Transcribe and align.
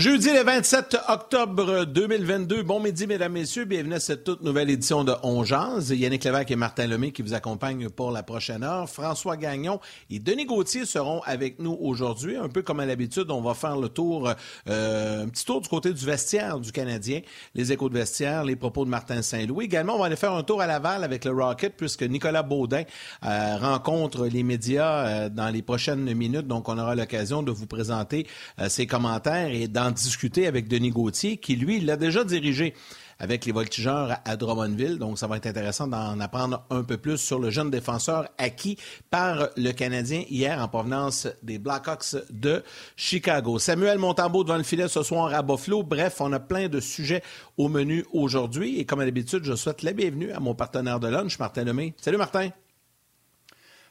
Jeudi 0.00 0.32
le 0.32 0.42
27 0.42 0.96
octobre 1.08 1.84
2022. 1.84 2.62
Bon 2.62 2.80
midi, 2.80 3.06
mesdames, 3.06 3.32
messieurs. 3.32 3.66
Bienvenue 3.66 3.96
à 3.96 4.00
cette 4.00 4.24
toute 4.24 4.42
nouvelle 4.42 4.70
édition 4.70 5.04
de 5.04 5.12
On 5.22 5.44
Jazz. 5.44 5.90
Yannick 5.90 6.24
Lévesque 6.24 6.50
et 6.50 6.56
Martin 6.56 6.86
Lemay 6.86 7.12
qui 7.12 7.20
vous 7.20 7.34
accompagnent 7.34 7.90
pour 7.90 8.10
la 8.10 8.22
prochaine 8.22 8.62
heure. 8.62 8.88
François 8.88 9.36
Gagnon 9.36 9.78
et 10.08 10.18
Denis 10.18 10.46
Gauthier 10.46 10.86
seront 10.86 11.20
avec 11.26 11.58
nous 11.58 11.76
aujourd'hui. 11.78 12.38
Un 12.38 12.48
peu 12.48 12.62
comme 12.62 12.80
à 12.80 12.86
l'habitude, 12.86 13.30
on 13.30 13.42
va 13.42 13.52
faire 13.52 13.76
le 13.76 13.90
tour, 13.90 14.32
euh, 14.70 15.24
un 15.24 15.28
petit 15.28 15.44
tour 15.44 15.60
du 15.60 15.68
côté 15.68 15.92
du 15.92 16.02
vestiaire 16.02 16.60
du 16.60 16.72
Canadien, 16.72 17.20
les 17.54 17.70
échos 17.70 17.90
de 17.90 17.98
vestiaire, 17.98 18.42
les 18.42 18.56
propos 18.56 18.86
de 18.86 18.90
Martin 18.90 19.20
Saint-Louis. 19.20 19.66
Également, 19.66 19.96
on 19.96 19.98
va 19.98 20.06
aller 20.06 20.16
faire 20.16 20.32
un 20.32 20.44
tour 20.44 20.62
à 20.62 20.66
Laval 20.66 21.04
avec 21.04 21.26
le 21.26 21.32
Rocket 21.32 21.74
puisque 21.76 22.04
Nicolas 22.04 22.42
Baudin 22.42 22.84
euh, 23.26 23.56
rencontre 23.58 24.28
les 24.28 24.44
médias 24.44 25.06
euh, 25.06 25.28
dans 25.28 25.50
les 25.50 25.60
prochaines 25.60 26.10
minutes. 26.14 26.46
Donc, 26.46 26.70
on 26.70 26.78
aura 26.78 26.94
l'occasion 26.94 27.42
de 27.42 27.50
vous 27.50 27.66
présenter 27.66 28.26
euh, 28.60 28.70
ses 28.70 28.86
commentaires 28.86 29.50
et 29.50 29.68
discuter 29.90 30.46
avec 30.46 30.68
Denis 30.68 30.90
Gauthier, 30.90 31.36
qui, 31.36 31.56
lui, 31.56 31.80
l'a 31.80 31.96
déjà 31.96 32.24
dirigé 32.24 32.74
avec 33.20 33.44
les 33.44 33.52
voltigeurs 33.52 34.16
à 34.24 34.36
Drummondville. 34.36 34.98
Donc, 34.98 35.18
ça 35.18 35.26
va 35.26 35.36
être 35.36 35.46
intéressant 35.46 35.86
d'en 35.86 36.18
apprendre 36.18 36.64
un 36.70 36.82
peu 36.82 36.96
plus 36.96 37.18
sur 37.18 37.38
le 37.38 37.50
jeune 37.50 37.70
défenseur 37.70 38.28
acquis 38.38 38.78
par 39.10 39.50
le 39.56 39.72
Canadien 39.72 40.24
hier 40.28 40.58
en 40.58 40.68
provenance 40.68 41.28
des 41.42 41.58
Blackhawks 41.58 42.16
de 42.30 42.64
Chicago. 42.96 43.58
Samuel 43.58 43.98
Montambeau 43.98 44.42
devant 44.42 44.56
le 44.56 44.62
filet 44.62 44.88
ce 44.88 45.02
soir 45.02 45.32
à 45.34 45.42
Buffalo. 45.42 45.82
Bref, 45.82 46.20
on 46.20 46.32
a 46.32 46.40
plein 46.40 46.68
de 46.68 46.80
sujets 46.80 47.22
au 47.58 47.68
menu 47.68 48.04
aujourd'hui. 48.12 48.80
Et 48.80 48.86
comme 48.86 49.00
à 49.00 49.04
l'habitude, 49.04 49.44
je 49.44 49.54
souhaite 49.54 49.82
la 49.82 49.92
bienvenue 49.92 50.32
à 50.32 50.40
mon 50.40 50.54
partenaire 50.54 50.98
de 50.98 51.08
lunch, 51.08 51.38
Martin 51.38 51.64
Lemay. 51.64 51.94
Salut, 52.00 52.16
Martin. 52.16 52.50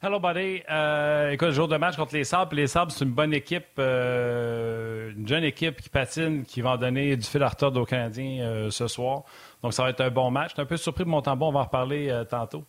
Hello, 0.02 0.18
buddy. 0.18 0.64
Euh, 0.72 1.32
écoute, 1.32 1.52
jour 1.52 1.68
de 1.68 1.76
match 1.76 1.98
contre 1.98 2.16
les 2.16 2.24
Sabres. 2.24 2.56
Les 2.56 2.68
Sabres, 2.68 2.90
c'est 2.90 3.04
une 3.04 3.12
bonne 3.12 3.34
équipe, 3.34 3.66
euh, 3.80 5.12
une 5.12 5.28
jeune 5.28 5.44
équipe 5.44 5.82
qui 5.82 5.90
patine, 5.90 6.46
qui 6.46 6.62
va 6.62 6.70
en 6.70 6.78
donner 6.78 7.18
du 7.18 7.28
fil 7.28 7.44
à 7.44 7.50
retordre 7.50 7.82
aux 7.82 7.86
Canadiens 7.86 8.46
euh, 8.46 8.70
ce 8.70 8.88
soir. 8.88 9.24
Donc, 9.62 9.74
ça 9.74 9.84
va 9.84 9.90
être 9.90 10.00
un 10.00 10.10
bon 10.10 10.32
match. 10.32 10.52
J'étais 10.52 10.62
un 10.62 10.68
peu 10.68 10.78
surpris 10.78 11.04
de 11.04 11.10
mon 11.10 11.22
tambour. 11.22 11.50
On 11.50 11.52
va 11.52 11.60
en 11.60 11.64
reparler 11.64 12.10
euh, 12.10 12.24
tantôt. 12.24 12.64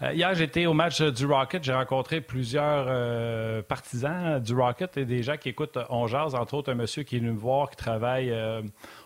Hier, 0.00 0.32
j'étais 0.36 0.66
au 0.66 0.74
match 0.74 1.02
du 1.02 1.26
Rocket. 1.26 1.64
J'ai 1.64 1.72
rencontré 1.72 2.20
plusieurs 2.20 3.64
partisans 3.64 4.38
du 4.38 4.54
Rocket 4.54 4.96
et 4.96 5.06
des 5.06 5.24
gens 5.24 5.38
qui 5.38 5.48
écoutent 5.48 5.78
On 5.88 6.06
Jazz, 6.06 6.36
entre 6.36 6.54
autres 6.54 6.70
un 6.70 6.76
monsieur 6.76 7.02
qui 7.02 7.16
est 7.16 7.18
venu 7.18 7.32
me 7.32 7.38
voir, 7.38 7.68
qui 7.70 7.76
travaille 7.76 8.32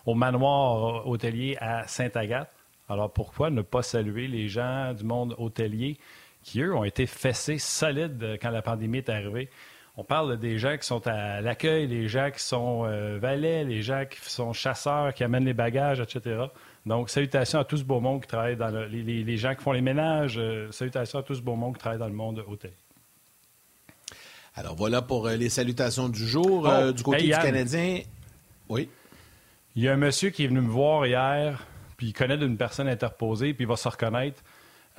au 0.05 0.15
manoir 0.15 1.07
hôtelier 1.07 1.57
à 1.61 1.87
Sainte-Agathe. 1.87 2.51
Alors, 2.91 3.11
pourquoi 3.11 3.51
ne 3.51 3.63
pas 3.63 3.83
saluer 3.83 4.27
les 4.27 4.49
gens 4.49 4.93
du 4.93 5.05
monde 5.05 5.35
hôtelier? 5.39 5.97
Qui, 6.43 6.61
eux, 6.61 6.75
ont 6.75 6.85
été 6.85 7.07
fessés 7.07 7.59
solides 7.59 8.23
euh, 8.23 8.37
quand 8.41 8.51
la 8.51 8.63
pandémie 8.63 8.99
est 8.99 9.09
arrivée. 9.09 9.51
On 9.97 10.05
parle 10.05 10.39
des 10.39 10.59
gens 10.59 10.79
qui 10.79 10.87
sont 10.87 11.07
à 11.07 11.41
l'accueil, 11.41 11.87
les 11.87 12.09
gens 12.09 12.31
qui 12.31 12.43
sont 12.43 12.85
euh, 12.87 13.19
valets, 13.21 13.65
les 13.65 13.83
gens 13.83 14.05
qui 14.09 14.19
sont 14.31 14.53
chasseurs, 14.53 15.13
qui 15.13 15.25
amènent 15.25 15.45
les 15.45 15.53
bagages, 15.53 16.01
etc. 16.01 16.45
Donc, 16.87 17.11
salutations 17.11 17.59
à 17.59 17.65
tout 17.65 17.77
ce 17.77 17.85
beau 17.85 18.01
monde 18.01 18.23
qui 18.23 18.29
travaille 18.29 18.57
dans 18.57 18.71
le, 18.71 18.87
les, 18.87 19.03
les, 19.03 19.37
gens 19.37 19.55
qui 19.55 19.63
font 19.63 19.73
les 19.73 19.83
ménages. 19.83 20.39
Euh, 20.39 20.71
salutations 20.71 21.19
à 21.19 21.23
tout 21.23 21.35
ce 21.35 21.43
beau 21.43 21.55
monde 21.55 21.75
qui 21.75 21.81
travaille 21.81 21.99
dans 21.99 22.07
le 22.07 22.15
monde 22.15 22.43
hôtel. 22.47 22.73
Alors, 24.55 24.75
voilà 24.75 25.03
pour 25.03 25.27
euh, 25.27 25.37
les 25.37 25.51
salutations 25.51 26.09
du 26.09 26.27
jour. 26.27 26.67
Oh, 26.67 26.93
du 26.93 27.03
côté 27.03 27.25
hey, 27.25 27.27
du 27.27 27.33
Canadien. 27.33 28.01
Oui. 28.69 28.89
Il 29.77 29.83
y 29.83 29.89
a 29.89 29.93
un 29.93 29.99
monsieur 29.99 30.31
qui 30.31 30.45
est 30.45 30.49
venu 30.49 30.63
me 30.63 30.71
voir 30.71 31.05
hier, 31.05 31.67
puis 31.97 32.09
il 32.09 32.13
connaît 32.13 32.39
d'une 32.39 32.57
personne 32.57 32.89
interposée, 32.89 33.53
puis 33.55 33.65
il 33.65 33.69
va 33.69 33.77
se 33.77 33.89
reconnaître. 33.89 34.43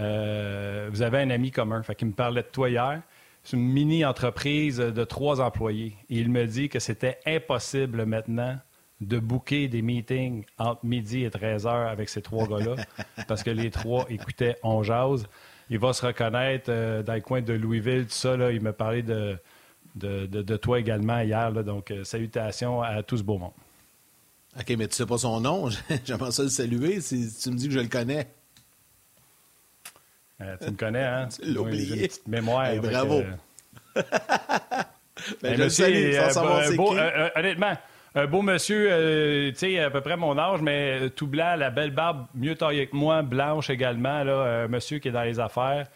Euh, 0.01 0.89
vous 0.91 1.01
avez 1.01 1.19
un 1.19 1.29
ami 1.29 1.51
commun. 1.51 1.81
Fait 1.83 1.95
qu'il 1.95 2.07
me 2.07 2.13
parlait 2.13 2.41
de 2.41 2.47
toi 2.47 2.69
hier. 2.69 3.01
C'est 3.43 3.57
une 3.57 3.63
mini-entreprise 3.63 4.77
de 4.77 5.03
trois 5.03 5.41
employés. 5.41 5.95
Et 6.09 6.19
il 6.19 6.29
me 6.29 6.45
dit 6.45 6.69
que 6.69 6.79
c'était 6.79 7.19
impossible 7.25 8.05
maintenant 8.05 8.57
de 8.99 9.17
booker 9.17 9.67
des 9.67 9.81
meetings 9.81 10.45
entre 10.59 10.85
midi 10.85 11.23
et 11.23 11.31
13 11.31 11.65
heures 11.65 11.89
avec 11.89 12.07
ces 12.07 12.21
trois 12.21 12.47
gars-là 12.47 12.75
parce 13.27 13.41
que 13.41 13.49
les 13.49 13.71
trois 13.71 14.05
écoutaient 14.09 14.57
On 14.61 14.83
Jase. 14.83 15.27
Il 15.71 15.79
va 15.79 15.93
se 15.93 16.05
reconnaître 16.05 16.65
euh, 16.69 17.01
dans 17.01 17.13
le 17.13 17.21
coin 17.21 17.41
de 17.41 17.53
Louisville, 17.53 18.03
tout 18.03 18.11
ça. 18.11 18.37
Là, 18.37 18.51
il 18.51 18.61
m'a 18.61 18.73
parlé 18.73 19.01
de, 19.01 19.37
de, 19.95 20.25
de, 20.25 20.41
de, 20.41 20.57
toi 20.57 20.79
également 20.79 21.19
hier. 21.21 21.49
Là, 21.49 21.63
donc, 21.63 21.91
euh, 21.91 22.03
salutations 22.03 22.81
à 22.81 23.01
tout 23.03 23.17
ce 23.17 23.23
beau 23.23 23.37
monde. 23.37 23.53
OK, 24.59 24.69
mais 24.77 24.87
tu 24.87 24.95
sais 24.95 25.05
pas 25.05 25.17
son 25.17 25.39
nom. 25.39 25.69
J'aimerais 26.05 26.31
ça 26.31 26.43
le 26.43 26.49
saluer 26.49 26.99
si 26.99 27.33
tu 27.41 27.51
me 27.51 27.55
dis 27.55 27.69
que 27.69 27.73
je 27.73 27.79
le 27.79 27.87
connais. 27.87 28.27
Euh, 30.41 30.57
tu 30.59 30.71
me 30.71 30.77
connais, 30.77 31.03
hein? 31.03 31.27
Petite 31.39 32.27
mémoire. 32.27 32.65
Hey, 32.65 32.79
bravo. 32.79 33.21
Euh... 33.21 34.01
ben, 35.41 35.69
salue, 35.69 36.13
sans 36.13 36.29
savoir 36.31 36.71
beau, 36.75 36.97
euh, 36.97 37.29
honnêtement, 37.35 37.77
un 38.15 38.25
beau 38.25 38.41
monsieur, 38.41 38.87
euh, 38.91 39.51
tu 39.51 39.57
sais, 39.57 39.79
à 39.79 39.89
peu 39.89 40.01
près 40.01 40.17
mon 40.17 40.37
âge, 40.37 40.61
mais 40.61 41.09
tout 41.11 41.27
blanc, 41.27 41.55
la 41.55 41.69
belle 41.69 41.91
barbe, 41.91 42.25
mieux 42.33 42.55
taillée 42.55 42.87
que 42.87 42.95
moi, 42.95 43.21
blanche 43.21 43.69
également, 43.69 44.23
là, 44.23 44.63
un 44.63 44.67
monsieur 44.67 44.99
qui 44.99 45.09
est 45.09 45.11
dans 45.11 45.23
les 45.23 45.39
affaires. 45.39 45.87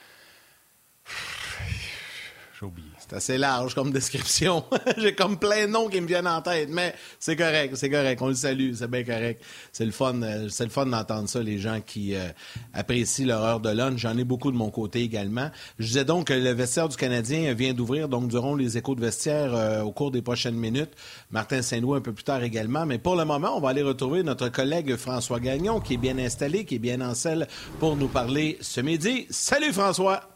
J'ai 2.59 2.66
oublié. 2.66 2.94
C'est 3.07 3.16
assez 3.16 3.38
large 3.38 3.75
comme 3.75 3.91
description. 3.91 4.63
J'ai 4.97 5.13
comme 5.13 5.38
plein 5.38 5.67
de 5.67 5.71
noms 5.71 5.88
qui 5.89 6.01
me 6.01 6.07
viennent 6.07 6.27
en 6.27 6.41
tête, 6.41 6.69
mais 6.71 6.95
c'est 7.19 7.35
correct, 7.35 7.75
c'est 7.75 7.89
correct. 7.89 8.19
On 8.21 8.29
le 8.29 8.33
salue, 8.33 8.73
c'est 8.73 8.89
bien 8.89 9.03
correct. 9.03 9.43
C'est 9.71 9.85
le 9.85 9.91
fun, 9.91 10.21
euh, 10.23 10.49
c'est 10.49 10.63
le 10.63 10.71
fun 10.71 10.88
d'entendre 10.88 11.29
ça, 11.29 11.43
les 11.43 11.59
gens 11.59 11.81
qui 11.85 12.16
euh, 12.16 12.27
apprécient 12.73 13.27
leur 13.27 13.43
heure 13.43 13.59
de 13.59 13.69
lunch. 13.69 13.99
J'en 13.99 14.17
ai 14.17 14.23
beaucoup 14.23 14.51
de 14.51 14.57
mon 14.57 14.71
côté 14.71 15.01
également. 15.01 15.51
Je 15.77 15.85
disais 15.85 16.05
donc 16.05 16.27
que 16.27 16.33
le 16.33 16.51
vestiaire 16.51 16.89
du 16.89 16.97
Canadien 16.97 17.53
vient 17.53 17.73
d'ouvrir, 17.73 18.09
donc 18.09 18.27
durant 18.27 18.55
les 18.55 18.77
échos 18.77 18.95
de 18.95 19.01
vestiaire 19.01 19.53
euh, 19.53 19.83
au 19.83 19.91
cours 19.91 20.09
des 20.09 20.23
prochaines 20.23 20.55
minutes. 20.55 20.91
Martin 21.29 21.61
Saint-Louis 21.61 21.97
un 21.97 22.01
peu 22.01 22.13
plus 22.13 22.23
tard 22.23 22.41
également. 22.41 22.87
Mais 22.87 22.97
pour 22.97 23.16
le 23.16 23.25
moment, 23.25 23.55
on 23.55 23.61
va 23.61 23.69
aller 23.69 23.83
retrouver 23.83 24.23
notre 24.23 24.49
collègue 24.49 24.95
François 24.95 25.39
Gagnon, 25.39 25.79
qui 25.79 25.93
est 25.93 25.97
bien 25.97 26.17
installé, 26.17 26.66
qui 26.66 26.75
est 26.75 26.79
bien 26.79 27.01
en 27.01 27.13
selle 27.13 27.47
pour 27.79 27.95
nous 27.97 28.07
parler 28.07 28.57
ce 28.61 28.81
midi. 28.81 29.27
Salut 29.29 29.73
François! 29.73 30.34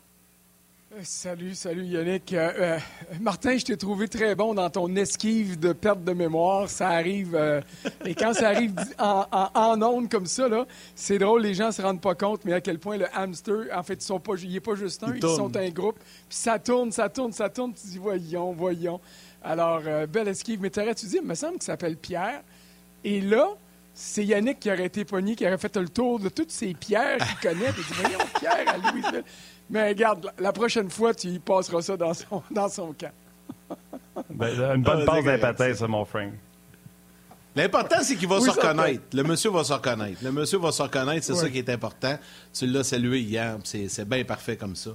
Salut, 1.04 1.54
salut 1.54 1.86
Yannick. 1.86 2.34
Euh, 2.34 2.52
euh, 2.58 2.80
Martin, 3.22 3.56
je 3.56 3.64
t'ai 3.64 3.78
trouvé 3.78 4.08
très 4.08 4.34
bon 4.34 4.56
dans 4.56 4.72
ton 4.72 4.94
esquive 4.96 5.60
de 5.60 5.72
perte 5.72 6.04
de 6.04 6.14
mémoire. 6.14 6.68
Ça 6.68 6.90
arrive, 6.90 7.36
euh, 7.36 7.62
et 8.06 8.16
quand 8.16 8.34
ça 8.34 8.50
arrive 8.50 8.74
en, 8.98 9.24
en, 9.32 9.50
en 9.54 9.82
ondes 9.84 10.10
comme 10.10 10.26
ça, 10.26 10.50
là, 10.50 10.66
c'est 10.96 11.20
drôle, 11.20 11.44
les 11.44 11.54
gens 11.54 11.68
ne 11.68 11.72
se 11.72 11.84
rendent 11.84 12.02
pas 12.02 12.16
compte, 12.16 12.44
mais 12.44 12.54
à 12.54 12.62
quel 12.62 12.80
point 12.80 12.98
le 12.98 13.06
hamster, 13.16 13.68
en 13.72 13.84
fait, 13.84 13.94
ils 13.94 14.02
sont 14.02 14.20
pas, 14.20 14.34
il 14.42 14.52
n'est 14.52 14.60
pas 14.60 14.74
juste 14.74 15.04
un, 15.04 15.14
Il 15.14 15.18
ils 15.18 15.22
sont 15.22 15.56
un 15.56 15.70
groupe. 15.70 16.00
Puis 16.00 16.38
ça 16.38 16.58
tourne, 16.58 16.92
ça 16.92 17.08
tourne, 17.08 17.34
ça 17.34 17.50
tourne, 17.50 17.72
tu 17.74 17.86
dis 17.86 18.00
voyons, 18.00 18.52
voyons. 18.54 19.00
Alors, 19.44 19.82
euh, 19.86 20.08
belle 20.08 20.28
esquive. 20.28 20.60
Mais 20.60 20.72
t'aurais-tu 20.72 21.06
dit, 21.06 21.20
il 21.22 21.28
me 21.28 21.36
semble 21.36 21.54
qu'il 21.54 21.64
s'appelle 21.64 21.98
Pierre. 21.98 22.42
Et 23.04 23.22
là, 23.22 23.48
c'est 23.94 24.26
Yannick 24.26 24.60
qui 24.60 24.72
aurait 24.72 24.86
été 24.86 25.06
pogné, 25.06 25.36
qui 25.36 25.46
aurait 25.46 25.58
fait 25.58 25.76
le 25.78 25.90
tour 25.90 26.20
de 26.20 26.30
toutes 26.30 26.52
ces 26.52 26.74
pierres 26.74 27.18
qu'il 27.18 27.50
connaît. 27.50 27.68
Il 27.78 27.84
dit, 27.84 27.94
voyons, 28.02 28.20
Pierre 28.40 28.64
à 28.68 28.78
Louisville. 28.92 29.24
Mais 29.70 29.90
regarde, 29.90 30.32
la- 30.40 30.52
prochaine 30.54 30.90
fois, 30.90 31.14
tu 31.14 31.28
y 31.28 31.40
passeras 31.40 31.82
ça 31.82 31.96
dans 31.98 32.14
son, 32.14 32.42
dans 32.52 32.70
son 32.70 32.94
camp. 32.94 33.12
Ben, 34.32 34.76
une 34.76 34.82
bonne 34.84 35.04
Ah, 35.04 35.06
passe 35.06 35.24
d'impatin, 35.24 35.74
ça, 35.76 35.88
mon 35.88 36.04
frère. 36.06 36.32
L'important, 37.56 37.98
c'est 38.02 38.16
qu'il 38.16 38.28
va 38.28 38.38
Oui, 38.38 38.44
se 38.44 38.52
reconnaître. 38.52 39.02
Le 39.14 39.24
monsieur 39.24 39.50
va 39.50 39.64
se 39.64 39.74
reconnaître. 39.74 40.24
Le 40.24 40.32
monsieur 40.32 40.58
va 40.60 40.72
se 40.72 40.82
reconnaître, 40.82 41.26
c'est 41.26 41.34
Ouais. 41.34 41.40
ça 41.40 41.50
qui 41.50 41.58
est 41.58 41.70
important. 41.70 42.18
Tu 42.54 42.68
l'as 42.68 42.84
salué 42.84 43.20
hier, 43.22 43.58
c'est 43.64 44.08
bien 44.08 44.24
parfait 44.24 44.56
comme 44.56 44.76
ça. 44.76 44.92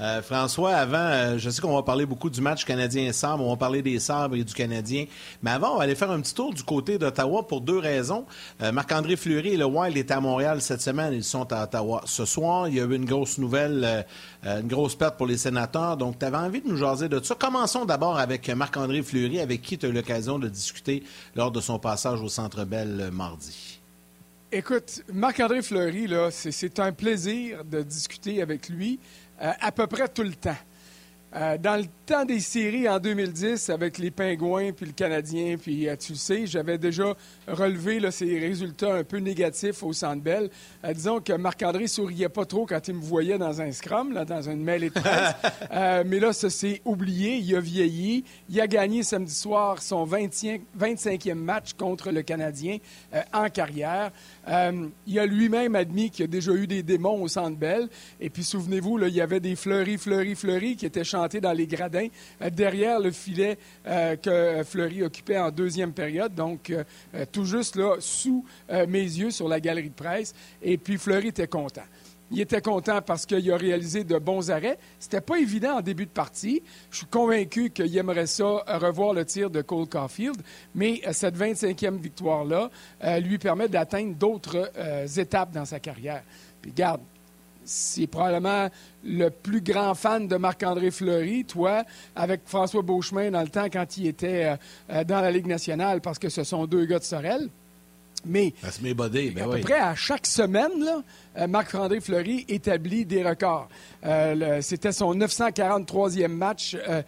Euh, 0.00 0.22
François, 0.22 0.72
avant, 0.76 0.96
euh, 0.96 1.36
je 1.38 1.50
sais 1.50 1.60
qu'on 1.60 1.74
va 1.74 1.82
parler 1.82 2.06
beaucoup 2.06 2.30
du 2.30 2.40
match 2.40 2.64
canadien-Sabres, 2.64 3.44
on 3.44 3.50
va 3.50 3.56
parler 3.56 3.82
des 3.82 3.98
Sabres 3.98 4.34
et 4.36 4.44
du 4.44 4.54
Canadien, 4.54 5.04
mais 5.42 5.50
avant, 5.50 5.74
on 5.74 5.76
va 5.76 5.84
aller 5.84 5.94
faire 5.94 6.10
un 6.10 6.20
petit 6.20 6.32
tour 6.32 6.54
du 6.54 6.62
côté 6.62 6.96
d'Ottawa 6.96 7.46
pour 7.46 7.60
deux 7.60 7.76
raisons. 7.78 8.24
Euh, 8.62 8.72
Marc-André 8.72 9.16
Fleury 9.16 9.50
et 9.50 9.56
le 9.58 9.66
Wild 9.66 9.96
étaient 9.98 10.14
à 10.14 10.20
Montréal 10.20 10.62
cette 10.62 10.80
semaine, 10.80 11.12
ils 11.12 11.22
sont 11.24 11.52
à 11.52 11.64
Ottawa 11.64 12.00
ce 12.06 12.24
soir. 12.24 12.66
Il 12.68 12.76
y 12.76 12.80
a 12.80 12.84
eu 12.84 12.94
une 12.94 13.04
grosse 13.04 13.36
nouvelle, 13.36 14.06
une 14.44 14.68
grosse 14.68 14.94
perte 14.94 15.18
pour 15.18 15.26
les 15.26 15.36
sénateurs, 15.36 15.98
donc 15.98 16.18
tu 16.18 16.24
avais 16.24 16.38
envie 16.38 16.62
de 16.62 16.68
nous 16.68 16.76
jaser 16.78 17.10
de 17.10 17.22
ça. 17.22 17.34
Commençons 17.34 17.84
d'abord 17.84 18.18
avec 18.18 18.48
Marc-André 18.48 19.02
Fleury, 19.02 19.38
avec 19.40 19.60
qui 19.60 19.76
tu 19.76 19.84
as 19.84 19.90
eu 19.90 19.92
l'occasion 19.92 20.38
de 20.38 20.48
discuter 20.48 21.02
lors 21.36 21.50
de 21.50 21.60
son 21.60 21.78
passage 21.78 22.22
au 22.22 22.28
Centre 22.28 22.64
Bell 22.64 23.10
mardi. 23.12 23.76
Écoute, 24.52 25.02
Marc-André 25.12 25.62
Fleury, 25.62 26.08
là, 26.08 26.30
c'est- 26.32 26.80
un 26.80 26.90
plaisir 26.90 27.64
de 27.64 27.82
discuter 27.82 28.42
avec 28.42 28.68
lui 28.68 28.98
à 29.40 29.72
peu 29.72 29.86
près 29.86 30.08
tout 30.08 30.22
le 30.22 30.34
temps. 30.34 30.56
Euh, 31.36 31.56
dans 31.58 31.86
temps 32.10 32.24
des 32.24 32.40
séries 32.40 32.88
en 32.88 32.98
2010 32.98 33.70
avec 33.70 33.96
les 33.96 34.10
Pingouins 34.10 34.72
puis 34.72 34.86
le 34.86 34.92
Canadien, 34.92 35.56
puis 35.56 35.88
euh, 35.88 35.94
tu 35.94 36.14
le 36.14 36.18
sais, 36.18 36.44
j'avais 36.44 36.76
déjà 36.76 37.14
relevé 37.46 38.00
là, 38.00 38.10
ces 38.10 38.36
résultats 38.36 38.94
un 38.94 39.04
peu 39.04 39.18
négatifs 39.18 39.84
au 39.84 39.92
Centre 39.92 40.20
Bell. 40.20 40.50
Euh, 40.84 40.92
disons 40.92 41.20
que 41.20 41.32
Marc-André 41.32 41.86
souriait 41.86 42.28
pas 42.28 42.44
trop 42.46 42.66
quand 42.66 42.88
il 42.88 42.94
me 42.94 43.00
voyait 43.00 43.38
dans 43.38 43.60
un 43.60 43.70
scrum, 43.70 44.12
là, 44.12 44.24
dans 44.24 44.50
une 44.50 44.60
mêlée 44.64 44.88
de 44.88 44.94
presse. 44.94 45.34
Euh, 45.72 46.02
mais 46.04 46.18
là, 46.18 46.32
ça 46.32 46.50
s'est 46.50 46.80
oublié. 46.84 47.36
Il 47.36 47.54
a 47.54 47.60
vieilli. 47.60 48.24
Il 48.48 48.60
a 48.60 48.66
gagné 48.66 49.04
samedi 49.04 49.32
soir 49.32 49.80
son 49.80 50.04
20e 50.04 50.60
25e 50.78 51.34
match 51.34 51.74
contre 51.74 52.10
le 52.10 52.22
Canadien 52.22 52.78
euh, 53.14 53.22
en 53.32 53.48
carrière. 53.50 54.10
Il 55.06 55.18
a 55.18 55.26
lui-même 55.26 55.76
admis 55.76 56.10
qu'il 56.10 56.24
a 56.24 56.28
déjà 56.28 56.52
eu 56.52 56.66
des 56.66 56.82
démons 56.82 57.22
au 57.22 57.28
Centre 57.28 57.56
Bell. 57.56 57.88
Et 58.20 58.30
puis, 58.30 58.42
souvenez-vous, 58.42 58.98
il 59.06 59.14
y 59.14 59.20
avait 59.20 59.38
des 59.38 59.54
fleuris, 59.54 59.96
fleuris, 59.96 60.34
fleuris 60.34 60.76
qui 60.76 60.86
étaient 60.86 61.04
chantés 61.04 61.40
dans 61.40 61.52
les 61.52 61.68
gradins 61.68 61.99
derrière 62.52 63.00
le 63.00 63.10
filet 63.10 63.58
que 63.84 64.62
Fleury 64.64 65.02
occupait 65.02 65.38
en 65.38 65.50
deuxième 65.50 65.92
période. 65.92 66.34
Donc, 66.34 66.72
tout 67.32 67.44
juste 67.44 67.76
là, 67.76 67.96
sous 67.98 68.44
mes 68.88 69.02
yeux 69.02 69.30
sur 69.30 69.48
la 69.48 69.60
galerie 69.60 69.90
de 69.90 69.94
presse. 69.94 70.34
Et 70.62 70.78
puis, 70.78 70.98
Fleury 70.98 71.28
était 71.28 71.48
content. 71.48 71.82
Il 72.32 72.40
était 72.40 72.60
content 72.60 73.02
parce 73.02 73.26
qu'il 73.26 73.50
a 73.50 73.56
réalisé 73.56 74.04
de 74.04 74.16
bons 74.18 74.50
arrêts. 74.50 74.78
C'était 75.00 75.20
pas 75.20 75.38
évident 75.38 75.78
en 75.78 75.80
début 75.80 76.06
de 76.06 76.10
partie. 76.10 76.62
Je 76.90 76.98
suis 76.98 77.06
convaincu 77.06 77.70
qu'il 77.70 77.96
aimerait 77.96 78.26
ça 78.26 78.44
euh, 78.44 78.78
revoir 78.78 79.14
le 79.14 79.24
tir 79.24 79.50
de 79.50 79.62
Cole 79.62 79.88
Caulfield, 79.88 80.40
mais 80.74 81.00
euh, 81.06 81.12
cette 81.12 81.36
25e 81.36 81.98
victoire-là 81.98 82.70
euh, 83.02 83.18
lui 83.18 83.38
permet 83.38 83.68
d'atteindre 83.68 84.14
d'autres 84.14 84.70
étapes 85.18 85.52
dans 85.52 85.64
sa 85.64 85.80
carrière. 85.80 86.22
Puis 86.62 86.72
garde, 86.72 87.00
c'est 87.70 88.08
probablement 88.08 88.68
le 89.04 89.28
plus 89.28 89.60
grand 89.60 89.94
fan 89.94 90.26
de 90.26 90.36
Marc-André 90.36 90.90
Fleury, 90.90 91.44
toi, 91.44 91.84
avec 92.16 92.40
François 92.44 92.82
Beauchemin 92.82 93.30
dans 93.30 93.42
le 93.42 93.48
temps 93.48 93.66
quand 93.72 93.96
il 93.96 94.08
était 94.08 94.56
dans 94.88 95.20
la 95.20 95.30
Ligue 95.30 95.46
nationale, 95.46 96.00
parce 96.00 96.18
que 96.18 96.28
ce 96.28 96.42
sont 96.42 96.66
deux 96.66 96.84
gars 96.84 96.98
de 96.98 97.04
Sorel. 97.04 97.48
Mais 98.26 98.52
ben 99.34 99.44
à 99.44 99.48
peu 99.48 99.60
près 99.60 99.80
à 99.80 99.94
chaque 99.94 100.26
semaine, 100.26 100.84
là, 100.84 100.96
euh, 100.96 101.29
Marc-André 101.48 102.00
Fleury 102.00 102.44
établit 102.48 103.04
des 103.04 103.22
records. 103.22 103.68
Euh, 104.04 104.60
c'était 104.62 104.92
son 104.92 105.14
943e 105.14 106.28
match 106.28 106.76
euh, 106.88 107.02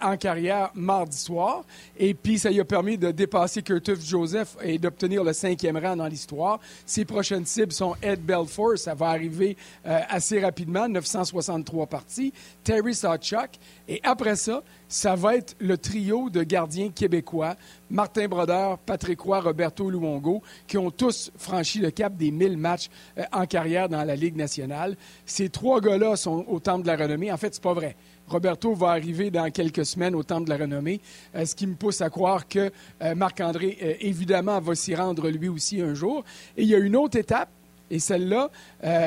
en 0.00 0.16
carrière 0.16 0.70
mardi 0.74 1.16
soir. 1.16 1.64
Et 1.96 2.14
puis, 2.14 2.38
ça 2.38 2.50
lui 2.50 2.60
a 2.60 2.64
permis 2.64 2.98
de 2.98 3.10
dépasser 3.10 3.62
Curtis 3.62 3.94
Joseph 4.04 4.56
et 4.62 4.78
d'obtenir 4.78 5.22
le 5.22 5.32
cinquième 5.32 5.76
rang 5.76 5.96
dans 5.96 6.06
l'histoire. 6.06 6.58
Ses 6.86 7.04
prochaines 7.04 7.46
cibles 7.46 7.72
sont 7.72 7.94
Ed 8.02 8.20
Belfour, 8.24 8.78
ça 8.78 8.94
va 8.94 9.08
arriver 9.08 9.56
assez 9.84 10.40
rapidement, 10.40 10.88
963 10.88 11.86
parties. 11.86 12.32
Terry 12.64 12.94
Sawchuk. 12.94 13.50
Et 13.86 14.00
après 14.02 14.36
ça, 14.36 14.62
ça 14.88 15.14
va 15.14 15.36
être 15.36 15.54
le 15.58 15.76
trio 15.76 16.30
de 16.30 16.42
gardiens 16.42 16.90
québécois, 16.90 17.56
Martin 17.90 18.26
Brodeur, 18.26 18.78
Patrick 18.78 19.20
Roy, 19.20 19.40
Roberto 19.40 19.90
Luongo, 19.90 20.42
qui 20.66 20.78
ont 20.78 20.90
tous 20.90 21.30
franchi 21.36 21.78
le 21.78 21.90
cap 21.90 22.16
des 22.16 22.30
1000 22.30 22.56
matchs 22.56 22.88
en 23.32 23.46
carrière 23.46 23.67
dans 23.68 24.04
la 24.04 24.16
Ligue 24.16 24.36
nationale. 24.36 24.96
Ces 25.26 25.48
trois 25.50 25.80
gars-là 25.80 26.16
sont 26.16 26.44
au 26.48 26.58
Temple 26.58 26.82
de 26.82 26.88
la 26.88 26.96
Renommée. 26.96 27.30
En 27.30 27.36
fait, 27.36 27.54
c'est 27.54 27.62
pas 27.62 27.74
vrai. 27.74 27.96
Roberto 28.28 28.74
va 28.74 28.88
arriver 28.90 29.30
dans 29.30 29.50
quelques 29.50 29.86
semaines 29.86 30.14
au 30.14 30.22
Temple 30.22 30.44
de 30.44 30.50
la 30.50 30.56
Renommée, 30.56 31.00
euh, 31.34 31.44
ce 31.44 31.54
qui 31.54 31.66
me 31.66 31.74
pousse 31.74 32.00
à 32.00 32.10
croire 32.10 32.46
que 32.46 32.70
euh, 33.02 33.14
Marc-André, 33.14 33.78
euh, 33.82 33.94
évidemment, 34.00 34.60
va 34.60 34.74
s'y 34.74 34.94
rendre 34.94 35.28
lui 35.28 35.48
aussi 35.48 35.80
un 35.80 35.94
jour. 35.94 36.24
Et 36.56 36.62
il 36.62 36.68
y 36.68 36.74
a 36.74 36.78
une 36.78 36.96
autre 36.96 37.18
étape, 37.18 37.50
et 37.90 38.00
celle-là, 38.00 38.50